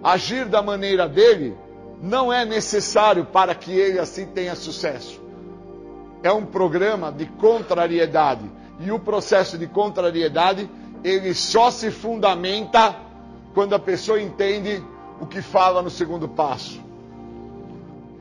Agir 0.00 0.46
da 0.46 0.62
maneira 0.62 1.08
dele 1.08 1.56
não 2.00 2.32
é 2.32 2.44
necessário 2.44 3.24
para 3.24 3.52
que 3.52 3.72
ele 3.72 3.98
assim 3.98 4.26
tenha 4.26 4.54
sucesso. 4.54 5.20
É 6.22 6.30
um 6.30 6.46
programa 6.46 7.10
de 7.10 7.26
contrariedade. 7.26 8.48
E 8.78 8.92
o 8.92 9.00
processo 9.00 9.58
de 9.58 9.66
contrariedade, 9.66 10.70
ele 11.02 11.34
só 11.34 11.68
se 11.72 11.90
fundamenta 11.90 12.94
quando 13.54 13.74
a 13.74 13.78
pessoa 13.78 14.22
entende 14.22 14.80
o 15.20 15.26
que 15.26 15.42
fala 15.42 15.82
no 15.82 15.90
segundo 15.90 16.28
passo. 16.28 16.80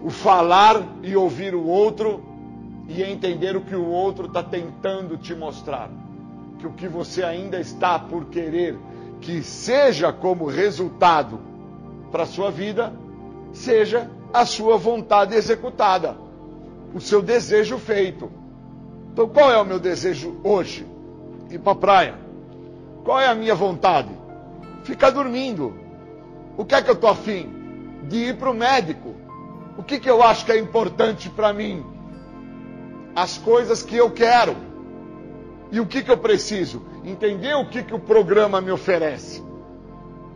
O 0.02 0.10
falar 0.10 0.82
e 1.04 1.16
ouvir 1.16 1.54
o 1.54 1.68
outro 1.68 2.35
e 2.88 3.02
entender 3.02 3.56
o 3.56 3.62
que 3.62 3.76
o 3.76 3.86
outro 3.86 4.28
está 4.28 4.44
tentando 4.44 5.18
te 5.18 5.34
mostrar. 5.34 5.90
Que 6.60 6.68
o 6.68 6.74
que 6.74 6.88
você 6.88 7.24
ainda 7.24 7.60
está 7.60 7.98
por 7.98 8.26
querer 8.26 8.78
que 9.22 9.42
seja 9.42 10.14
como 10.14 10.46
resultado 10.46 11.40
para 12.12 12.24
a 12.24 12.28
sua 12.28 12.52
vida, 12.52 12.94
seja 13.52 14.10
a 14.34 14.46
sua 14.46 14.78
vontade 14.78 15.36
executada, 15.36 16.16
o 16.94 17.02
seu 17.02 17.22
desejo 17.22 17.78
feito. 17.78 18.32
Então, 19.12 19.28
qual 19.28 19.52
é 19.52 19.58
o 19.58 19.66
meu 19.66 19.80
desejo 19.80 20.40
hoje? 20.44 20.86
Ir 21.50 21.60
para 21.60 21.72
a 21.72 21.76
praia. 21.76 22.16
Qual 23.04 23.20
é 23.20 23.28
a 23.28 23.36
minha 23.36 23.56
vontade? 23.56 24.10
Ficar 24.84 25.10
dormindo. 25.10 25.74
O 26.58 26.66
que 26.66 26.76
é 26.76 26.82
que 26.82 26.90
eu 26.90 26.96
estou 26.96 27.10
afim? 27.10 27.52
De 28.04 28.18
ir 28.30 28.38
para 28.38 28.50
o 28.50 28.54
médico. 28.54 29.16
O 29.78 29.84
que, 29.84 30.00
que 30.00 30.10
eu 30.10 30.22
acho 30.22 30.46
que 30.46 30.52
é 30.52 30.60
importante 30.60 31.30
para 31.30 31.54
mim? 31.54 31.95
As 33.16 33.38
coisas 33.38 33.82
que 33.82 33.96
eu 33.96 34.12
quero. 34.12 34.56
E 35.72 35.80
o 35.80 35.86
que, 35.86 36.04
que 36.04 36.12
eu 36.12 36.18
preciso? 36.18 36.84
Entender 37.04 37.56
o 37.56 37.66
que, 37.68 37.82
que 37.82 37.94
o 37.94 38.00
programa 38.00 38.60
me 38.60 38.72
oferece. 38.72 39.44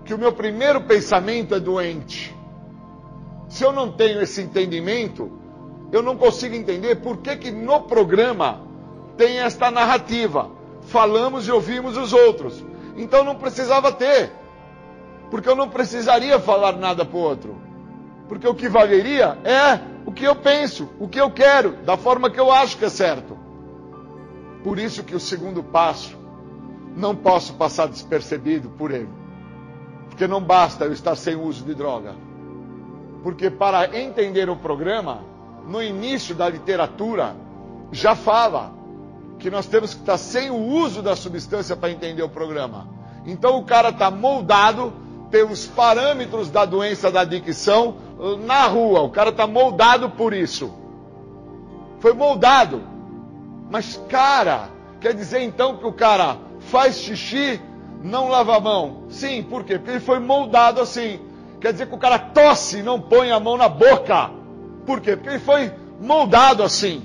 Que 0.05 0.13
o 0.13 0.17
meu 0.17 0.31
primeiro 0.31 0.81
pensamento 0.81 1.53
é 1.53 1.59
doente. 1.59 2.35
Se 3.49 3.63
eu 3.63 3.71
não 3.71 3.91
tenho 3.91 4.21
esse 4.21 4.41
entendimento, 4.41 5.31
eu 5.91 6.01
não 6.01 6.15
consigo 6.15 6.55
entender 6.55 6.95
por 6.97 7.17
que, 7.17 7.35
que 7.35 7.51
no 7.51 7.81
programa 7.81 8.61
tem 9.17 9.39
esta 9.39 9.69
narrativa. 9.69 10.49
Falamos 10.83 11.47
e 11.47 11.51
ouvimos 11.51 11.97
os 11.97 12.13
outros. 12.13 12.63
Então 12.95 13.23
não 13.23 13.35
precisava 13.35 13.91
ter. 13.91 14.31
Porque 15.29 15.49
eu 15.49 15.55
não 15.55 15.69
precisaria 15.69 16.39
falar 16.39 16.73
nada 16.73 17.05
para 17.05 17.17
o 17.17 17.21
outro. 17.21 17.55
Porque 18.27 18.47
o 18.47 18.55
que 18.55 18.69
valeria 18.69 19.37
é 19.43 19.79
o 20.09 20.11
que 20.11 20.23
eu 20.23 20.35
penso, 20.35 20.89
o 20.99 21.07
que 21.07 21.21
eu 21.21 21.29
quero, 21.29 21.73
da 21.85 21.95
forma 21.95 22.31
que 22.31 22.39
eu 22.39 22.51
acho 22.51 22.79
que 22.79 22.85
é 22.85 22.89
certo. 22.89 23.37
Por 24.63 24.79
isso 24.79 25.03
que 25.03 25.15
o 25.15 25.19
segundo 25.19 25.61
passo 25.61 26.17
não 26.95 27.15
posso 27.15 27.53
passar 27.53 27.87
despercebido 27.87 28.69
por 28.69 28.89
ele. 28.89 29.09
Porque 30.07 30.27
não 30.27 30.41
basta 30.41 30.85
eu 30.85 30.93
estar 30.93 31.15
sem 31.15 31.35
uso 31.35 31.63
de 31.63 31.75
droga. 31.75 32.15
Porque 33.21 33.51
para 33.51 33.99
entender 33.99 34.49
o 34.49 34.55
programa, 34.55 35.21
no 35.67 35.79
início 35.79 36.33
da 36.33 36.49
literatura, 36.49 37.35
já 37.91 38.15
fala 38.15 38.73
que 39.37 39.51
nós 39.51 39.67
temos 39.67 39.93
que 39.93 39.99
estar 39.99 40.17
sem 40.17 40.49
o 40.49 40.57
uso 40.57 41.03
da 41.03 41.15
substância 41.15 41.75
para 41.75 41.91
entender 41.91 42.23
o 42.23 42.29
programa. 42.29 42.87
Então 43.27 43.59
o 43.59 43.63
cara 43.63 43.89
está 43.89 44.09
moldado 44.09 44.91
pelos 45.29 45.67
parâmetros 45.67 46.49
da 46.49 46.65
doença 46.65 47.11
da 47.11 47.21
adicção 47.21 48.08
na 48.45 48.67
rua. 48.67 49.01
O 49.01 49.09
cara 49.09 49.29
está 49.29 49.47
moldado 49.47 50.09
por 50.09 50.33
isso. 50.33 50.73
Foi 51.99 52.13
moldado. 52.13 52.81
Mas, 53.69 54.01
cara, 54.09 54.69
quer 54.99 55.13
dizer 55.13 55.41
então 55.41 55.77
que 55.77 55.85
o 55.85 55.93
cara 55.93 56.37
faz 56.59 56.99
xixi, 56.99 57.61
não 58.03 58.29
lava 58.29 58.57
a 58.57 58.59
mão? 58.59 59.03
Sim, 59.09 59.43
por 59.43 59.63
quê? 59.63 59.77
Porque 59.77 59.91
ele 59.91 59.99
foi 59.99 60.19
moldado 60.19 60.81
assim. 60.81 61.19
Quer 61.59 61.73
dizer 61.73 61.87
que 61.87 61.95
o 61.95 61.99
cara 61.99 62.17
tosse, 62.17 62.81
não 62.81 62.99
põe 62.99 63.31
a 63.31 63.39
mão 63.39 63.57
na 63.57 63.67
boca. 63.67 64.31
Por 64.85 65.01
quê? 65.01 65.15
Porque 65.15 65.29
ele 65.29 65.39
foi 65.39 65.71
moldado 66.01 66.63
assim. 66.63 67.03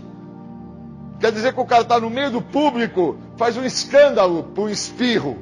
Quer 1.21 1.33
dizer 1.33 1.53
que 1.53 1.61
o 1.61 1.67
cara 1.67 1.83
está 1.83 1.99
no 1.99 2.11
meio 2.11 2.31
do 2.31 2.43
público, 2.43 3.17
faz 3.37 3.57
um 3.57 3.65
escândalo 3.65 4.45
por 4.55 4.65
um 4.65 4.69
espirro. 4.69 5.37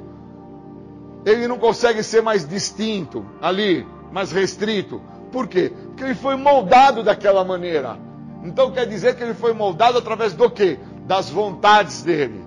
Ele 1.25 1.47
não 1.47 1.59
consegue 1.59 2.03
ser 2.03 2.23
mais 2.23 2.47
distinto 2.47 3.25
ali, 3.41 3.87
mais 4.11 4.33
restrito. 4.33 5.01
Por 5.33 5.49
quê? 5.49 5.73
Porque 5.87 6.05
ele 6.05 6.15
foi 6.15 6.37
moldado 6.37 7.03
daquela 7.03 7.43
maneira. 7.43 7.99
Então 8.45 8.71
quer 8.71 8.87
dizer 8.87 9.17
que 9.17 9.23
ele 9.23 9.35
foi 9.35 9.55
moldado 9.55 9.97
através 9.97 10.35
do 10.35 10.51
quê? 10.51 10.79
Das 11.07 11.31
vontades 11.31 12.03
dele. 12.03 12.45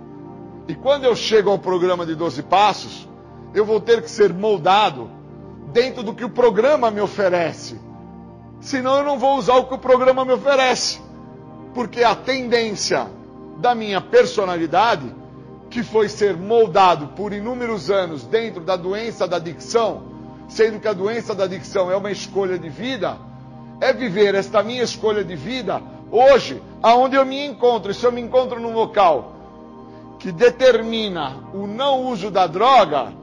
E 0.68 0.76
quando 0.76 1.04
eu 1.06 1.16
chego 1.16 1.50
ao 1.50 1.58
programa 1.60 2.06
de 2.06 2.16
12 2.16 2.44
passos, 2.44 3.10
eu 3.54 3.66
vou 3.66 3.80
ter 3.80 4.02
que 4.02 4.10
ser 4.10 4.32
moldado 4.32 5.10
dentro 5.74 6.04
do 6.04 6.14
que 6.14 6.24
o 6.24 6.30
programa 6.30 6.92
me 6.92 7.02
oferece. 7.02 7.80
Senão 8.62 8.98
eu 8.98 9.04
não 9.04 9.18
vou 9.18 9.38
usar 9.38 9.56
o 9.56 9.66
que 9.66 9.74
o 9.74 9.80
programa 9.80 10.24
me 10.24 10.34
oferece. 10.34 11.02
Porque 11.74 12.04
a 12.04 12.16
tendência 12.16 13.08
da 13.58 13.74
minha 13.74 14.00
personalidade, 14.00 15.14
que 15.70 15.84
foi 15.84 16.08
ser 16.08 16.38
moldado 16.38 17.08
por 17.10 17.34
inúmeros 17.34 17.90
anos 17.90 18.24
dentro 18.24 18.62
da 18.62 18.76
doença 18.76 19.28
da 19.28 19.38
adicção, 19.38 20.15
sendo 20.48 20.80
que 20.80 20.88
a 20.88 20.94
doença 20.94 21.34
da 21.34 21.46
adicção 21.46 21.92
é 21.92 21.96
uma 21.96 22.12
escolha 22.12 22.58
de 22.58 22.70
vida, 22.70 23.18
é 23.82 23.92
viver 23.92 24.36
esta 24.36 24.64
minha 24.64 24.84
escolha 24.84 25.24
de 25.24 25.36
vida 25.36 25.82
hoje, 26.12 26.62
aonde 26.82 27.16
eu 27.16 27.26
me 27.26 27.46
encontro. 27.46 27.94
Se 27.94 28.06
eu 28.06 28.12
me 28.12 28.22
encontro 28.22 28.60
num 28.60 28.74
local 28.74 29.34
que 30.20 30.32
determina 30.32 31.38
o 31.54 31.68
não 31.68 32.06
uso 32.06 32.32
da 32.32 32.48
droga 32.48 33.14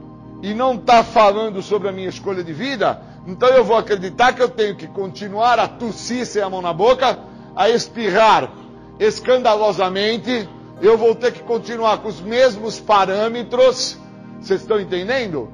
e 0.41 0.53
não 0.53 0.75
está 0.75 1.03
falando 1.03 1.61
sobre 1.61 1.89
a 1.89 1.91
minha 1.91 2.09
escolha 2.09 2.43
de 2.43 2.53
vida, 2.53 3.01
então 3.25 3.49
eu 3.49 3.63
vou 3.63 3.77
acreditar 3.77 4.33
que 4.33 4.41
eu 4.41 4.49
tenho 4.49 4.75
que 4.75 4.87
continuar 4.87 5.57
a 5.59 5.67
tossir 5.67 6.25
sem 6.25 6.41
a 6.41 6.49
mão 6.49 6.61
na 6.61 6.73
boca, 6.73 7.17
a 7.55 7.69
espirrar 7.69 8.51
escandalosamente, 8.99 10.47
eu 10.81 10.97
vou 10.97 11.15
ter 11.15 11.31
que 11.31 11.41
continuar 11.41 11.99
com 11.99 12.09
os 12.09 12.21
mesmos 12.21 12.79
parâmetros, 12.79 13.97
vocês 14.39 14.61
estão 14.61 14.79
entendendo? 14.79 15.49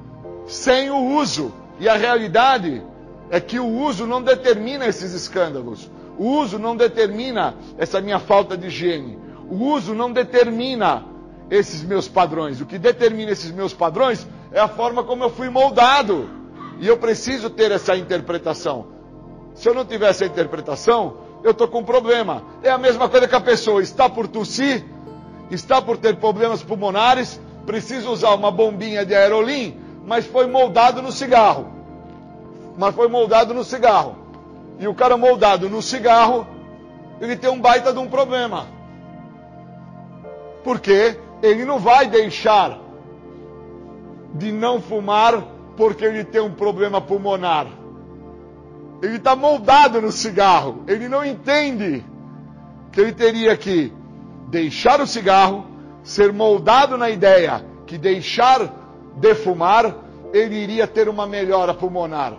Sem 0.46 0.90
o 0.90 1.16
uso. 1.16 1.52
E 1.80 1.88
a 1.88 1.96
realidade 1.96 2.82
é 3.30 3.40
que 3.40 3.58
o 3.58 3.66
uso 3.66 4.06
não 4.06 4.22
determina 4.22 4.86
esses 4.86 5.14
escândalos. 5.14 5.90
O 6.18 6.26
uso 6.26 6.58
não 6.58 6.76
determina 6.76 7.54
essa 7.78 8.02
minha 8.02 8.18
falta 8.18 8.54
de 8.54 8.66
higiene. 8.66 9.18
O 9.50 9.56
uso 9.64 9.94
não 9.94 10.12
determina 10.12 11.06
esses 11.50 11.82
meus 11.82 12.06
padrões. 12.06 12.60
O 12.60 12.66
que 12.66 12.78
determina 12.78 13.32
esses 13.32 13.50
meus 13.50 13.72
padrões 13.72 14.28
é 14.52 14.60
a 14.60 14.68
forma 14.68 15.02
como 15.02 15.24
eu 15.24 15.30
fui 15.30 15.48
moldado. 15.48 16.28
E 16.78 16.86
eu 16.86 16.98
preciso 16.98 17.48
ter 17.48 17.72
essa 17.72 17.96
interpretação. 17.96 18.88
Se 19.54 19.66
eu 19.66 19.74
não 19.74 19.86
tiver 19.86 20.10
essa 20.10 20.26
interpretação, 20.26 21.16
eu 21.42 21.52
estou 21.52 21.66
com 21.66 21.78
um 21.78 21.84
problema. 21.84 22.44
É 22.62 22.70
a 22.70 22.76
mesma 22.76 23.08
coisa 23.08 23.26
que 23.26 23.34
a 23.34 23.40
pessoa 23.40 23.82
está 23.82 24.06
por 24.06 24.28
tossir, 24.28 24.84
está 25.50 25.80
por 25.80 25.96
ter 25.96 26.16
problemas 26.16 26.62
pulmonares, 26.62 27.40
precisa 27.64 28.10
usar 28.10 28.34
uma 28.34 28.50
bombinha 28.50 29.04
de 29.06 29.14
aerolim 29.14 29.88
mas 30.04 30.26
foi 30.26 30.46
moldado 30.46 31.02
no 31.02 31.12
cigarro. 31.12 31.68
Mas 32.76 32.94
foi 32.94 33.08
moldado 33.08 33.52
no 33.52 33.64
cigarro. 33.64 34.16
E 34.78 34.88
o 34.88 34.94
cara 34.94 35.16
moldado 35.16 35.68
no 35.68 35.82
cigarro, 35.82 36.46
ele 37.20 37.36
tem 37.36 37.50
um 37.50 37.60
baita 37.60 37.92
de 37.92 37.98
um 37.98 38.08
problema. 38.08 38.66
Porque 40.64 41.18
ele 41.42 41.64
não 41.64 41.78
vai 41.78 42.06
deixar 42.06 42.78
de 44.34 44.52
não 44.52 44.80
fumar 44.80 45.42
porque 45.76 46.04
ele 46.04 46.24
tem 46.24 46.40
um 46.40 46.52
problema 46.52 47.00
pulmonar. 47.00 47.66
Ele 49.02 49.16
está 49.16 49.34
moldado 49.34 50.00
no 50.00 50.12
cigarro. 50.12 50.84
Ele 50.86 51.08
não 51.08 51.24
entende 51.24 52.04
que 52.92 53.00
ele 53.00 53.12
teria 53.12 53.56
que 53.56 53.92
deixar 54.48 55.00
o 55.00 55.06
cigarro, 55.06 55.66
ser 56.02 56.32
moldado 56.32 56.98
na 56.98 57.08
ideia 57.08 57.64
que 57.86 57.96
deixar 57.96 58.79
de 59.20 59.34
fumar, 59.34 59.94
ele 60.32 60.56
iria 60.56 60.86
ter 60.86 61.08
uma 61.08 61.26
melhora 61.26 61.74
pulmonar. 61.74 62.32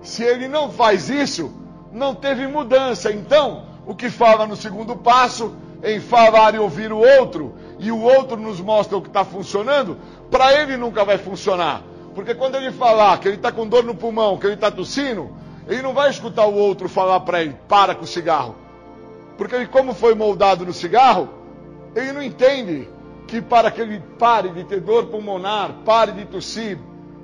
Se 0.00 0.22
ele 0.22 0.46
não 0.46 0.70
faz 0.70 1.10
isso, 1.10 1.52
não 1.92 2.14
teve 2.14 2.46
mudança. 2.46 3.10
Então, 3.12 3.64
o 3.84 3.94
que 3.94 4.08
fala 4.08 4.46
no 4.46 4.54
segundo 4.54 4.94
passo, 4.94 5.56
em 5.82 5.98
falar 5.98 6.54
e 6.54 6.58
ouvir 6.58 6.92
o 6.92 6.98
outro, 6.98 7.54
e 7.78 7.90
o 7.90 8.00
outro 8.00 8.36
nos 8.36 8.60
mostra 8.60 8.96
o 8.96 9.02
que 9.02 9.08
está 9.08 9.24
funcionando, 9.24 9.98
para 10.30 10.54
ele 10.54 10.76
nunca 10.76 11.04
vai 11.04 11.18
funcionar. 11.18 11.82
Porque 12.14 12.34
quando 12.34 12.54
ele 12.54 12.70
falar 12.70 13.18
que 13.18 13.28
ele 13.28 13.36
está 13.36 13.50
com 13.50 13.66
dor 13.66 13.84
no 13.84 13.94
pulmão, 13.94 14.38
que 14.38 14.46
ele 14.46 14.54
está 14.54 14.70
tossindo, 14.70 15.30
ele 15.66 15.82
não 15.82 15.92
vai 15.92 16.10
escutar 16.10 16.46
o 16.46 16.54
outro 16.54 16.88
falar 16.88 17.20
para 17.20 17.42
ele, 17.42 17.56
para 17.68 17.94
com 17.94 18.04
o 18.04 18.06
cigarro. 18.06 18.54
Porque 19.36 19.54
ele, 19.54 19.66
como 19.66 19.94
foi 19.94 20.14
moldado 20.14 20.64
no 20.64 20.72
cigarro, 20.72 21.28
ele 21.94 22.12
não 22.12 22.22
entende 22.22 22.88
que 23.28 23.42
para 23.42 23.70
que 23.70 23.80
ele 23.82 24.00
pare 24.18 24.48
de 24.48 24.64
ter 24.64 24.80
dor 24.80 25.06
pulmonar, 25.06 25.82
pare 25.84 26.12
de 26.12 26.24
tossir, 26.24 26.78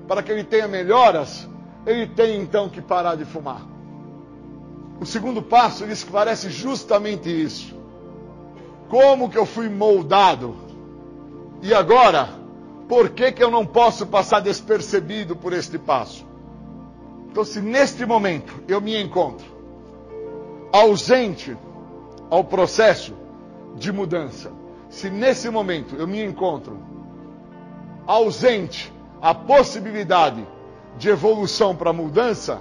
para 0.07 0.23
que 0.23 0.31
ele 0.31 0.45
tenha 0.45 0.69
melhoras, 0.69 1.49
ele 1.87 2.07
tem 2.07 2.41
então 2.41 2.69
que 2.69 2.83
parar 2.83 3.17
de 3.17 3.25
fumar. 3.25 3.63
O 5.01 5.07
segundo 5.07 5.43
passo, 5.43 5.83
ele 5.83 5.95
esclarece 5.95 6.51
justamente 6.51 7.29
isso. 7.29 7.75
Como 8.89 9.31
que 9.31 9.39
eu 9.39 9.47
fui 9.47 9.69
moldado? 9.71 10.55
E 11.63 11.73
agora, 11.73 12.29
por 12.87 13.09
que, 13.09 13.33
que 13.33 13.43
eu 13.43 13.51
não 13.51 13.65
posso 13.65 14.07
passar 14.07 14.41
despercebido 14.41 15.35
por 15.35 15.55
este 15.55 15.79
passo? 15.79 16.27
Então, 17.31 17.45
se 17.45 17.63
neste 17.63 18.05
momento 18.05 18.63
eu 18.69 18.81
me 18.81 19.01
encontro 19.03 19.47
ausente 20.71 21.57
ao 22.29 22.45
processo 22.45 23.15
de 23.75 23.91
mudança, 23.91 24.53
se 24.95 25.11
nesse 25.11 25.51
momento 25.51 25.97
eu 25.97 26.07
me 26.07 26.25
encontro 26.25 26.79
ausente 28.07 28.93
à 29.21 29.35
possibilidade 29.35 30.47
de 30.97 31.09
evolução 31.09 31.75
para 31.75 31.93
mudança, 31.93 32.61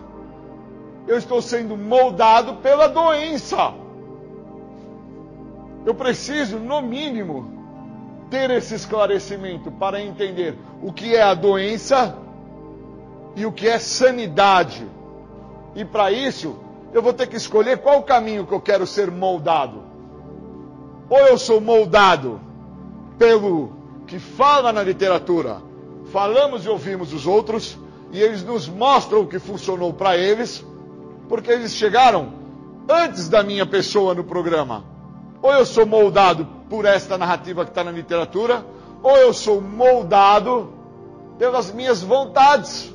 eu 1.07 1.15
estou 1.15 1.43
sendo 1.43 1.77
moldado 1.77 2.55
pela 2.55 2.87
doença. 2.87 3.75
Eu 5.85 5.93
preciso, 5.93 6.57
no 6.57 6.81
mínimo, 6.81 7.45
ter 8.31 8.49
esse 8.49 8.73
esclarecimento 8.73 9.69
para 9.69 10.01
entender 10.01 10.57
o 10.81 10.91
que 10.91 11.15
é 11.15 11.21
a 11.21 11.35
doença 11.35 12.17
e 13.35 13.45
o 13.45 13.51
que 13.51 13.67
é 13.67 13.77
sanidade. 13.77 14.87
E 15.75 15.85
para 15.85 16.11
isso, 16.11 16.55
eu 16.93 17.03
vou 17.03 17.13
ter 17.13 17.27
que 17.27 17.35
escolher 17.35 17.77
qual 17.77 18.01
caminho 18.01 18.47
que 18.47 18.53
eu 18.53 18.61
quero 18.61 18.87
ser 18.87 19.11
moldado. 19.11 19.82
Ou 21.09 21.19
eu 21.19 21.37
sou 21.37 21.59
moldado 21.59 22.39
pelo 23.17 23.73
que 24.07 24.19
fala 24.19 24.71
na 24.71 24.83
literatura, 24.83 25.61
falamos 26.11 26.65
e 26.65 26.69
ouvimos 26.69 27.13
os 27.13 27.25
outros, 27.27 27.77
e 28.11 28.21
eles 28.21 28.43
nos 28.43 28.67
mostram 28.67 29.21
o 29.21 29.27
que 29.27 29.39
funcionou 29.39 29.93
para 29.93 30.17
eles, 30.17 30.63
porque 31.27 31.51
eles 31.51 31.73
chegaram 31.73 32.33
antes 32.87 33.27
da 33.27 33.43
minha 33.43 33.65
pessoa 33.65 34.13
no 34.13 34.23
programa. 34.23 34.83
Ou 35.41 35.51
eu 35.51 35.65
sou 35.65 35.85
moldado 35.85 36.47
por 36.69 36.85
esta 36.85 37.17
narrativa 37.17 37.65
que 37.65 37.71
está 37.71 37.83
na 37.83 37.91
literatura, 37.91 38.65
ou 39.01 39.17
eu 39.17 39.33
sou 39.33 39.59
moldado 39.59 40.71
pelas 41.37 41.71
minhas 41.73 42.01
vontades, 42.01 42.93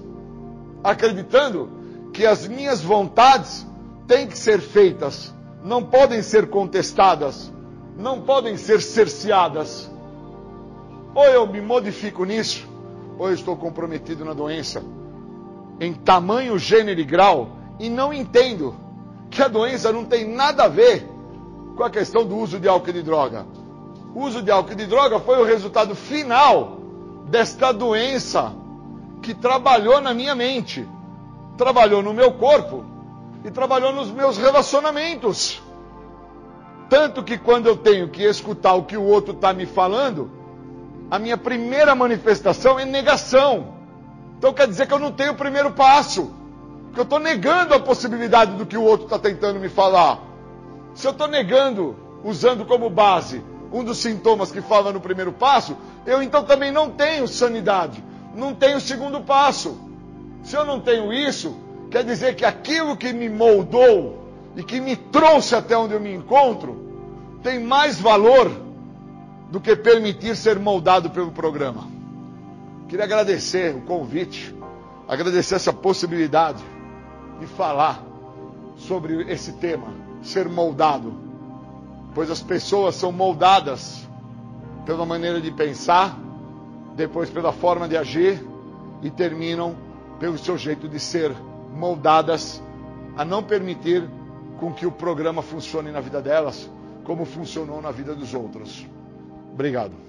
acreditando 0.82 1.68
que 2.12 2.24
as 2.24 2.46
minhas 2.46 2.80
vontades 2.80 3.66
têm 4.06 4.26
que 4.26 4.38
ser 4.38 4.60
feitas, 4.60 5.34
não 5.62 5.82
podem 5.82 6.22
ser 6.22 6.48
contestadas 6.48 7.52
não 7.98 8.20
podem 8.20 8.56
ser 8.56 8.80
cerceadas. 8.80 9.90
Ou 11.14 11.24
eu 11.24 11.46
me 11.46 11.60
modifico 11.60 12.24
nisso, 12.24 12.66
ou 13.18 13.28
eu 13.28 13.34
estou 13.34 13.56
comprometido 13.56 14.24
na 14.24 14.32
doença, 14.32 14.82
em 15.80 15.92
tamanho, 15.92 16.56
gênero 16.56 17.00
e 17.00 17.04
grau, 17.04 17.50
e 17.80 17.90
não 17.90 18.12
entendo 18.12 18.74
que 19.28 19.42
a 19.42 19.48
doença 19.48 19.92
não 19.92 20.04
tem 20.04 20.26
nada 20.26 20.64
a 20.64 20.68
ver 20.68 21.06
com 21.76 21.82
a 21.82 21.90
questão 21.90 22.24
do 22.24 22.36
uso 22.36 22.60
de 22.60 22.68
álcool 22.68 22.90
e 22.90 22.92
de 22.92 23.02
droga. 23.02 23.44
O 24.14 24.22
uso 24.22 24.42
de 24.42 24.50
álcool 24.50 24.72
e 24.72 24.76
de 24.76 24.86
droga 24.86 25.18
foi 25.18 25.40
o 25.40 25.44
resultado 25.44 25.94
final 25.94 26.78
desta 27.28 27.72
doença 27.72 28.52
que 29.22 29.34
trabalhou 29.34 30.00
na 30.00 30.14
minha 30.14 30.34
mente, 30.34 30.86
trabalhou 31.56 32.02
no 32.02 32.14
meu 32.14 32.32
corpo 32.32 32.84
e 33.44 33.50
trabalhou 33.50 33.92
nos 33.92 34.10
meus 34.10 34.38
relacionamentos. 34.38 35.62
Tanto 36.88 37.22
que 37.22 37.36
quando 37.36 37.66
eu 37.66 37.76
tenho 37.76 38.08
que 38.08 38.22
escutar 38.22 38.74
o 38.74 38.84
que 38.84 38.96
o 38.96 39.02
outro 39.02 39.34
está 39.34 39.52
me 39.52 39.66
falando, 39.66 40.30
a 41.10 41.18
minha 41.18 41.36
primeira 41.36 41.94
manifestação 41.94 42.78
é 42.78 42.84
negação. 42.84 43.74
Então 44.38 44.52
quer 44.52 44.66
dizer 44.66 44.86
que 44.86 44.94
eu 44.94 44.98
não 44.98 45.12
tenho 45.12 45.32
o 45.32 45.36
primeiro 45.36 45.70
passo. 45.72 46.32
Que 46.94 47.00
eu 47.00 47.04
estou 47.04 47.18
negando 47.18 47.74
a 47.74 47.80
possibilidade 47.80 48.52
do 48.52 48.64
que 48.64 48.76
o 48.76 48.82
outro 48.82 49.04
está 49.04 49.18
tentando 49.18 49.60
me 49.60 49.68
falar. 49.68 50.20
Se 50.94 51.06
eu 51.06 51.10
estou 51.10 51.28
negando, 51.28 51.94
usando 52.24 52.64
como 52.64 52.88
base 52.88 53.42
um 53.70 53.84
dos 53.84 53.98
sintomas 53.98 54.50
que 54.50 54.62
fala 54.62 54.92
no 54.92 55.00
primeiro 55.00 55.32
passo, 55.32 55.76
eu 56.06 56.22
então 56.22 56.42
também 56.42 56.72
não 56.72 56.90
tenho 56.90 57.28
sanidade, 57.28 58.02
não 58.34 58.54
tenho 58.54 58.78
o 58.78 58.80
segundo 58.80 59.20
passo. 59.20 59.78
Se 60.42 60.56
eu 60.56 60.64
não 60.64 60.80
tenho 60.80 61.12
isso, 61.12 61.54
quer 61.90 62.02
dizer 62.02 62.34
que 62.34 62.44
aquilo 62.44 62.96
que 62.96 63.12
me 63.12 63.28
moldou 63.28 64.17
e 64.58 64.62
que 64.64 64.80
me 64.80 64.96
trouxe 64.96 65.54
até 65.54 65.78
onde 65.78 65.94
eu 65.94 66.00
me 66.00 66.12
encontro 66.12 66.84
tem 67.44 67.62
mais 67.62 68.00
valor 68.00 68.50
do 69.52 69.60
que 69.60 69.76
permitir 69.76 70.34
ser 70.34 70.58
moldado 70.58 71.10
pelo 71.10 71.30
programa. 71.30 71.86
Queria 72.88 73.04
agradecer 73.04 73.76
o 73.76 73.82
convite, 73.82 74.52
agradecer 75.06 75.54
essa 75.54 75.72
possibilidade 75.72 76.60
de 77.38 77.46
falar 77.46 78.02
sobre 78.76 79.30
esse 79.32 79.52
tema, 79.52 79.94
ser 80.22 80.48
moldado. 80.48 81.14
Pois 82.12 82.28
as 82.28 82.42
pessoas 82.42 82.96
são 82.96 83.12
moldadas 83.12 84.08
pela 84.84 85.06
maneira 85.06 85.40
de 85.40 85.52
pensar, 85.52 86.18
depois 86.96 87.30
pela 87.30 87.52
forma 87.52 87.86
de 87.86 87.96
agir 87.96 88.44
e 89.02 89.08
terminam 89.08 89.76
pelo 90.18 90.36
seu 90.36 90.58
jeito 90.58 90.88
de 90.88 90.98
ser 90.98 91.32
moldadas 91.72 92.60
a 93.16 93.24
não 93.24 93.40
permitir 93.40 94.17
com 94.58 94.72
que 94.72 94.84
o 94.84 94.92
programa 94.92 95.40
funcione 95.40 95.90
na 95.90 96.00
vida 96.00 96.20
delas, 96.20 96.68
como 97.04 97.24
funcionou 97.24 97.80
na 97.80 97.90
vida 97.90 98.14
dos 98.14 98.34
outros. 98.34 98.86
Obrigado. 99.52 100.08